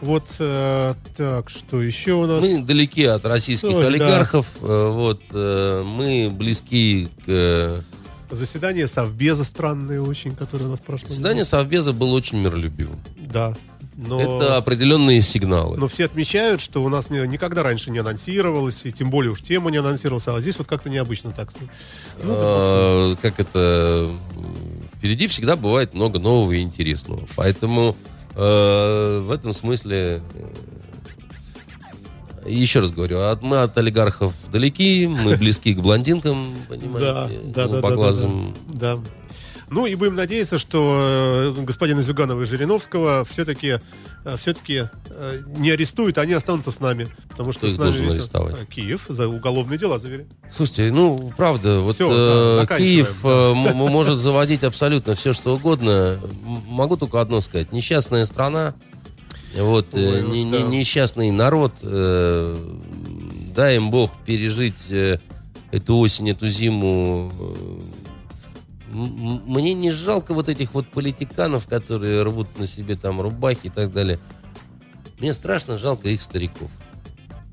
Вот 0.00 0.28
э, 0.38 0.94
так, 1.16 1.50
что 1.50 1.82
еще 1.82 2.12
у 2.12 2.26
нас? 2.26 2.40
Мы 2.40 2.62
далеки 2.62 3.04
от 3.04 3.24
российских 3.24 3.68
Ой, 3.70 3.86
олигархов. 3.88 4.46
э, 4.62 4.90
Вот, 4.92 5.20
э, 5.32 5.82
мы 5.84 6.30
близки 6.30 7.08
к... 7.26 7.82
Заседание 8.30 8.86
Совбеза 8.86 9.42
странное 9.42 10.00
очень, 10.00 10.36
которое 10.36 10.66
у 10.66 10.70
нас 10.70 10.78
прошло. 10.78 11.08
Заседание 11.08 11.44
Совбеза 11.44 11.92
было 11.92 12.14
очень 12.14 12.38
миролюбивым. 12.38 13.00
Да. 13.16 13.56
Но, 14.00 14.20
Это 14.20 14.56
определенные 14.56 15.20
сигналы. 15.20 15.76
но 15.76 15.88
все 15.88 16.04
отмечают, 16.04 16.60
что 16.60 16.84
у 16.84 16.88
нас 16.88 17.10
ни- 17.10 17.26
никогда 17.26 17.64
раньше 17.64 17.90
не 17.90 17.98
анонсировалось, 17.98 18.82
и 18.84 18.92
тем 18.92 19.10
более 19.10 19.32
уж 19.32 19.42
тема 19.42 19.72
не 19.72 19.78
анонсировалась, 19.78 20.28
а 20.28 20.40
здесь 20.40 20.56
вот 20.56 20.68
как-то 20.68 20.88
необычно 20.88 21.32
так. 21.32 21.48
Ну, 22.22 22.32
это 22.32 23.12
Э, 23.12 23.16
как 23.20 23.40
это... 23.40 24.12
Впереди 24.96 25.26
всегда 25.26 25.56
бывает 25.56 25.94
много 25.94 26.20
нового 26.20 26.52
и 26.52 26.60
интересного. 26.60 27.26
Поэтому 27.34 27.96
э, 28.36 29.20
в 29.24 29.32
этом 29.32 29.52
смысле... 29.52 30.22
э, 30.34 30.48
Еще 32.50 32.78
раз 32.80 32.92
говорю, 32.92 33.18
мы 33.42 33.62
от 33.62 33.76
олигархов 33.78 34.32
далеки, 34.52 35.08
мы 35.08 35.36
близки 35.36 35.74
к 35.74 35.80
блондинкам, 35.80 36.54
понимаете, 36.68 37.40
да, 37.46 37.66
да, 37.66 37.68
да, 37.68 37.80
по 37.80 37.90
глазам. 37.90 38.54
да. 38.68 38.96
Да. 38.96 39.02
Ну 39.70 39.86
и 39.86 39.94
будем 39.94 40.14
надеяться, 40.16 40.56
что 40.58 41.54
э, 41.56 41.62
господина 41.62 42.00
Зюганова 42.02 42.42
и 42.42 42.44
Жириновского 42.44 43.24
все-таки 43.24 43.78
все-таки 44.38 44.88
не 45.58 45.70
арестуют, 45.70 46.18
они 46.18 46.32
останутся 46.32 46.70
с 46.70 46.80
нами. 46.80 47.08
Потому 47.30 47.52
что 47.52 47.60
Кто 47.60 47.68
их 47.68 47.74
с 47.74 47.78
нами 47.78 47.90
должен 47.92 48.10
арестовать? 48.10 48.56
э, 48.62 48.66
Киев 48.66 49.06
за 49.08 49.28
уголовные 49.28 49.78
дела 49.78 49.98
завели. 49.98 50.26
Слушайте, 50.54 50.90
ну, 50.92 51.32
правда, 51.36 51.80
вот 51.80 51.94
Всё, 51.94 52.10
э, 52.10 52.66
да, 52.66 52.78
Киев 52.78 53.24
э, 53.24 53.52
может 53.54 54.18
заводить 54.18 54.64
абсолютно 54.64 55.14
все, 55.14 55.32
что 55.32 55.54
угодно. 55.56 56.18
Могу 56.68 56.96
только 56.96 57.20
одно 57.20 57.40
сказать. 57.40 57.72
Несчастная 57.72 58.24
страна, 58.26 58.74
вот, 59.56 59.86
э, 59.94 59.96
Ой, 59.98 60.22
вот 60.22 60.32
не- 60.34 60.50
да. 60.50 60.62
не- 60.62 60.78
несчастный 60.80 61.30
народ, 61.30 61.74
э, 61.82 62.56
дай 63.54 63.76
им 63.76 63.90
Бог 63.90 64.10
пережить 64.26 64.90
э, 64.90 65.20
эту 65.70 65.96
осень, 65.96 66.28
эту 66.30 66.48
зиму. 66.48 67.32
Мне 68.90 69.74
не 69.74 69.90
жалко 69.90 70.34
вот 70.34 70.48
этих 70.48 70.74
вот 70.74 70.88
политиканов, 70.88 71.66
которые 71.66 72.22
рвут 72.22 72.58
на 72.58 72.66
себе 72.66 72.96
там 72.96 73.20
рубахи 73.20 73.66
и 73.66 73.70
так 73.70 73.92
далее. 73.92 74.18
Мне 75.18 75.34
страшно 75.34 75.76
жалко 75.76 76.08
их 76.08 76.22
стариков. 76.22 76.70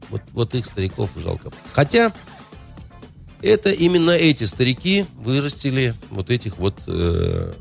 Вот, 0.10 0.22
вот 0.32 0.54
их 0.56 0.66
стариков 0.66 1.12
жалко. 1.16 1.52
Хотя 1.74 2.14
это 3.42 3.72
именно 3.72 4.12
эти 4.12 4.44
старики 4.46 5.06
вырастили 5.16 5.94
вот 6.10 6.30
этих 6.30 6.58
вот 6.58 6.84
э, 6.88 7.54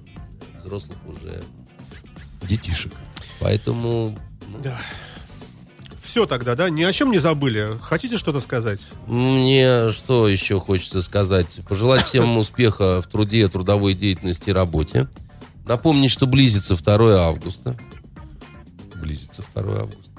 взрослых 0.59 0.98
уже 1.06 1.42
детишек. 2.42 2.92
Поэтому 3.40 4.16
ну, 4.48 4.59
Да. 4.62 4.78
Все 6.05 6.26
тогда, 6.26 6.55
да? 6.55 6.68
Ни 6.68 6.82
о 6.82 6.93
чем 6.93 7.10
не 7.10 7.18
забыли. 7.18 7.78
Хотите 7.82 8.18
что-то 8.18 8.40
сказать? 8.40 8.81
мне 9.06 9.90
что 9.90 10.28
еще 10.28 10.60
хочется 10.60 11.01
сказать? 11.01 11.60
Пожелать 11.66 12.05
всем 12.05 12.36
успеха 12.36 13.01
в 13.01 13.06
труде, 13.06 13.48
трудовой 13.48 13.94
деятельности 13.94 14.51
и 14.51 14.52
работе. 14.52 15.09
Напомнить, 15.66 16.10
что 16.10 16.26
близится 16.26 16.76
2 16.76 17.26
августа. 17.26 17.76
Близится 18.97 19.43
2 19.55 19.81
августа. 19.81 20.10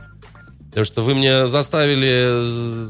Потому 0.69 0.85
что 0.85 1.03
вы 1.03 1.13
меня 1.13 1.47
заставили 1.47 2.89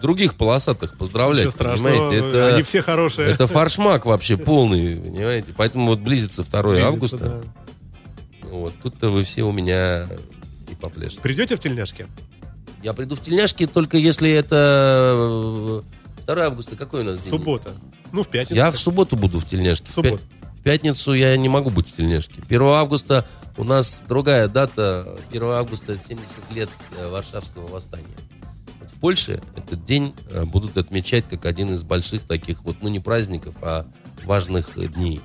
других 0.00 0.36
полосатых 0.36 0.96
поздравлять. 0.96 1.46
Ничего 1.46 1.52
страшного, 1.52 2.10
понимаете? 2.10 2.28
Это, 2.28 2.54
они 2.54 2.62
все 2.62 2.82
хорошие. 2.82 3.28
это 3.28 3.46
фаршмак 3.48 4.06
вообще 4.06 4.36
полный, 4.36 4.96
понимаете? 4.96 5.52
Поэтому 5.54 5.88
вот 5.88 5.98
близится 5.98 6.44
2 6.44 6.62
Близится, 6.62 6.86
августа. 6.86 7.18
да. 7.18 7.40
Вот, 8.50 8.72
тут-то 8.82 9.10
вы 9.10 9.24
все 9.24 9.42
у 9.42 9.52
меня 9.52 10.06
и 10.80 10.82
попляшете. 10.82 11.20
Придете 11.20 11.56
в 11.56 11.60
тельняшке? 11.60 12.06
Я 12.82 12.94
приду 12.94 13.14
в 13.14 13.20
тельняшки 13.20 13.66
только 13.66 13.98
если 13.98 14.30
это 14.30 15.82
э, 16.26 16.34
2 16.34 16.44
августа. 16.44 16.76
Какой 16.76 17.02
у 17.02 17.04
нас 17.04 17.20
день? 17.22 17.30
Суббота. 17.30 17.72
Ну, 18.12 18.22
в 18.22 18.28
пятницу. 18.28 18.54
Я 18.54 18.70
в 18.70 18.78
субботу 18.78 19.16
буду 19.16 19.38
в 19.38 19.46
тельняшке. 19.46 19.86
В 19.88 19.94
субботу. 19.94 20.20
В 20.58 20.62
пятницу 20.62 21.12
я 21.12 21.36
не 21.36 21.48
могу 21.48 21.70
быть 21.70 21.88
в 21.88 21.96
тельняшке. 21.96 22.42
1 22.46 22.62
августа 22.62 23.26
у 23.56 23.64
нас 23.64 24.02
другая 24.08 24.48
дата. 24.48 25.18
1 25.30 25.42
августа 25.42 25.98
70 25.98 26.52
лет 26.54 26.68
э, 26.98 27.08
Варшавского 27.08 27.66
восстания. 27.66 28.06
Вот 28.80 28.90
в 28.90 28.94
Польше 28.94 29.42
этот 29.56 29.84
день 29.84 30.14
э, 30.28 30.44
будут 30.44 30.76
отмечать 30.76 31.24
как 31.28 31.46
один 31.46 31.72
из 31.72 31.82
больших 31.82 32.24
таких 32.24 32.62
вот, 32.64 32.76
ну 32.80 32.88
не 32.88 33.00
праздников, 33.00 33.54
а 33.62 33.86
важных 34.24 34.76
э, 34.78 34.86
дней. 34.86 35.20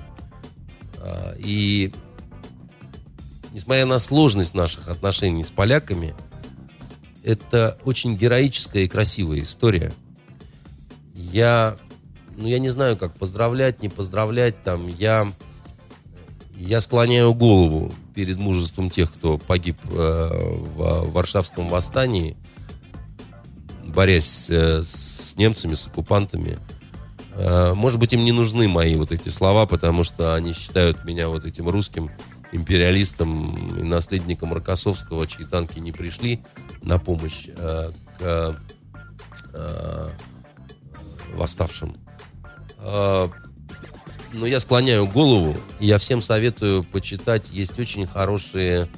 А, 0.98 1.34
И 1.38 1.92
несмотря 3.56 3.86
на 3.86 3.98
сложность 3.98 4.52
наших 4.52 4.86
отношений 4.88 5.42
с 5.42 5.50
поляками, 5.50 6.14
это 7.24 7.78
очень 7.86 8.14
героическая 8.14 8.82
и 8.82 8.88
красивая 8.88 9.40
история. 9.40 9.94
Я, 11.14 11.78
ну, 12.36 12.46
я 12.46 12.58
не 12.58 12.68
знаю, 12.68 12.98
как 12.98 13.14
поздравлять, 13.14 13.80
не 13.80 13.88
поздравлять. 13.88 14.62
Там 14.62 14.86
я, 14.86 15.32
я 16.54 16.82
склоняю 16.82 17.32
голову 17.32 17.94
перед 18.14 18.36
мужеством 18.36 18.90
тех, 18.90 19.10
кто 19.10 19.38
погиб 19.38 19.78
э, 19.84 19.88
в 19.90 21.10
Варшавском 21.10 21.70
восстании, 21.70 22.36
борясь 23.86 24.50
э, 24.50 24.82
с 24.82 25.34
немцами, 25.36 25.76
с 25.76 25.86
оккупантами. 25.86 26.58
Э, 27.34 27.72
может 27.72 27.98
быть, 27.98 28.12
им 28.12 28.22
не 28.22 28.32
нужны 28.32 28.68
мои 28.68 28.96
вот 28.96 29.12
эти 29.12 29.30
слова, 29.30 29.64
потому 29.64 30.04
что 30.04 30.34
они 30.34 30.52
считают 30.52 31.06
меня 31.06 31.30
вот 31.30 31.46
этим 31.46 31.70
русским 31.70 32.10
империалистом 32.56 33.76
и 33.78 33.82
наследником 33.82 34.52
Рокоссовского, 34.52 35.26
чьи 35.26 35.44
танки 35.44 35.78
не 35.78 35.92
пришли 35.92 36.42
на 36.82 36.98
помощь 36.98 37.46
э, 37.48 37.92
к 38.18 38.56
э, 39.52 40.10
восставшим. 41.34 41.96
Э, 42.78 43.28
но 44.32 44.46
я 44.46 44.60
склоняю 44.60 45.06
голову, 45.06 45.56
и 45.80 45.86
я 45.86 45.98
всем 45.98 46.20
советую 46.20 46.84
почитать. 46.84 47.48
Есть 47.50 47.78
очень 47.78 48.06
хорошие 48.06 48.88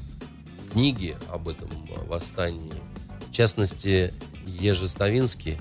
книги 0.72 1.16
об 1.30 1.48
этом 1.48 1.68
восстании. 2.06 2.72
В 3.28 3.32
частности, 3.32 4.12
Ежи 4.46 4.88
Ставинский. 4.88 5.58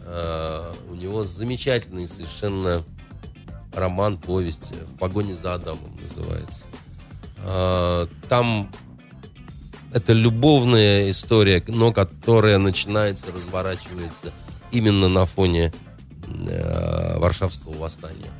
Э, 0.00 0.72
у 0.90 0.94
него 0.94 1.22
замечательный 1.22 2.08
совершенно 2.08 2.84
роман, 3.72 4.18
повесть 4.18 4.72
«В 4.72 4.98
погоне 4.98 5.34
за 5.34 5.54
Адамом» 5.54 5.96
называется. 6.00 6.66
Э, 7.44 8.06
Там 8.28 8.70
это 9.92 10.12
любовная 10.12 11.10
история, 11.10 11.62
но 11.66 11.92
которая 11.92 12.58
начинается, 12.58 13.26
разворачивается 13.32 14.32
именно 14.70 15.08
на 15.08 15.26
фоне 15.26 15.72
э, 16.26 17.18
Варшавского 17.18 17.76
восстания. 17.76 18.30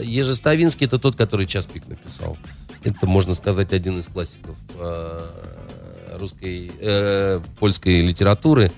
Ежеставинский 0.00 0.86
это 0.86 0.98
тот, 0.98 1.16
который 1.16 1.46
час 1.46 1.66
пик 1.66 1.88
написал. 1.88 2.36
Это, 2.84 3.06
можно 3.06 3.34
сказать, 3.34 3.72
один 3.72 3.98
из 3.98 4.06
классиков 4.06 4.56
э, 4.78 6.16
русской, 6.18 6.70
э, 6.78 7.40
польской 7.58 8.02
литературы. 8.02 8.70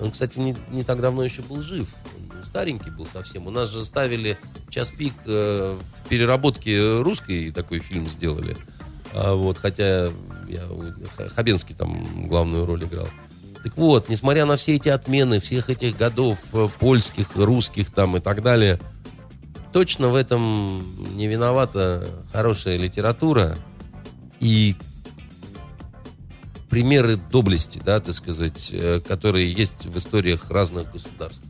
Он, 0.00 0.10
кстати, 0.10 0.38
не, 0.38 0.56
не 0.70 0.82
так 0.82 1.00
давно 1.00 1.22
еще 1.22 1.42
был 1.42 1.62
жив. 1.62 1.88
Старенький 2.52 2.90
был 2.90 3.06
совсем. 3.06 3.46
У 3.46 3.50
нас 3.50 3.70
же 3.70 3.82
ставили 3.82 4.36
час 4.68 4.90
пик 4.90 5.14
э, 5.24 5.74
в 5.74 6.08
переработке 6.10 7.00
русской 7.00 7.50
такой 7.50 7.78
фильм 7.78 8.06
сделали. 8.06 8.58
А 9.14 9.34
вот, 9.34 9.56
хотя 9.56 10.10
я, 10.50 10.62
Хабенский 11.34 11.74
там 11.74 12.28
главную 12.28 12.66
роль 12.66 12.84
играл. 12.84 13.08
Так 13.64 13.74
вот, 13.78 14.10
несмотря 14.10 14.44
на 14.44 14.56
все 14.56 14.76
эти 14.76 14.90
отмены, 14.90 15.40
всех 15.40 15.70
этих 15.70 15.96
годов 15.96 16.36
э, 16.52 16.68
польских, 16.78 17.34
русских 17.36 17.90
там 17.90 18.18
и 18.18 18.20
так 18.20 18.42
далее, 18.42 18.78
точно 19.72 20.08
в 20.08 20.14
этом 20.14 20.84
не 21.16 21.28
виновата 21.28 22.06
хорошая 22.32 22.76
литература 22.76 23.56
и 24.40 24.76
примеры 26.68 27.16
доблести, 27.16 27.80
да, 27.82 27.98
так 27.98 28.12
сказать, 28.12 28.68
э, 28.72 29.00
которые 29.00 29.50
есть 29.50 29.86
в 29.86 29.96
историях 29.96 30.50
разных 30.50 30.92
государств. 30.92 31.46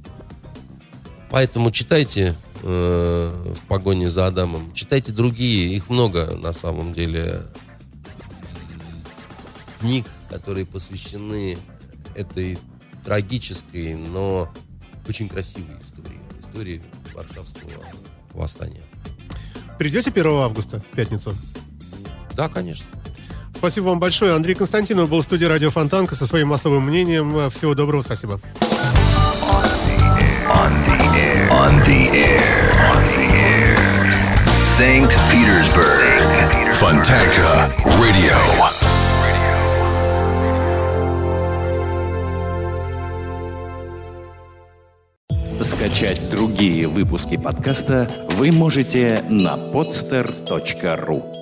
Поэтому 1.32 1.70
читайте 1.70 2.36
э, 2.62 3.54
в 3.56 3.66
погоне 3.66 4.10
за 4.10 4.26
Адамом, 4.26 4.70
читайте 4.74 5.12
другие, 5.12 5.74
их 5.74 5.88
много 5.88 6.36
на 6.36 6.52
самом 6.52 6.92
деле 6.92 7.46
книг, 9.80 10.04
которые 10.28 10.66
посвящены 10.66 11.56
этой 12.14 12.58
трагической, 13.02 13.94
но 13.94 14.52
очень 15.08 15.26
красивой 15.26 15.74
истории, 15.80 16.20
истории 16.38 16.82
Варшавского 17.14 17.82
восстания. 18.34 18.82
Придете 19.78 20.10
1 20.10 20.26
августа 20.26 20.80
в 20.80 20.94
пятницу? 20.94 21.32
Да, 22.34 22.50
конечно. 22.50 22.84
Спасибо 23.54 23.86
вам 23.86 24.00
большое. 24.00 24.34
Андрей 24.34 24.54
Константинов 24.54 25.08
был 25.08 25.22
в 25.22 25.24
студии 25.24 25.46
Радио 25.46 25.70
Фонтанка 25.70 26.14
со 26.14 26.26
своим 26.26 26.52
особым 26.52 26.84
мнением. 26.84 27.48
Всего 27.48 27.74
доброго, 27.74 28.02
спасибо. 28.02 28.38
On 31.62 31.78
the 31.82 32.10
air. 32.12 32.74
St. 34.64 35.12
Petersburg. 35.30 36.74
Fontanka 36.74 37.70
Radio. 38.02 38.34
Скачать 45.60 46.20
другие 46.32 46.88
выпуски 46.88 47.36
подкаста 47.36 48.10
вы 48.30 48.50
можете 48.50 49.22
на 49.28 49.54
podster.ru 49.54 51.41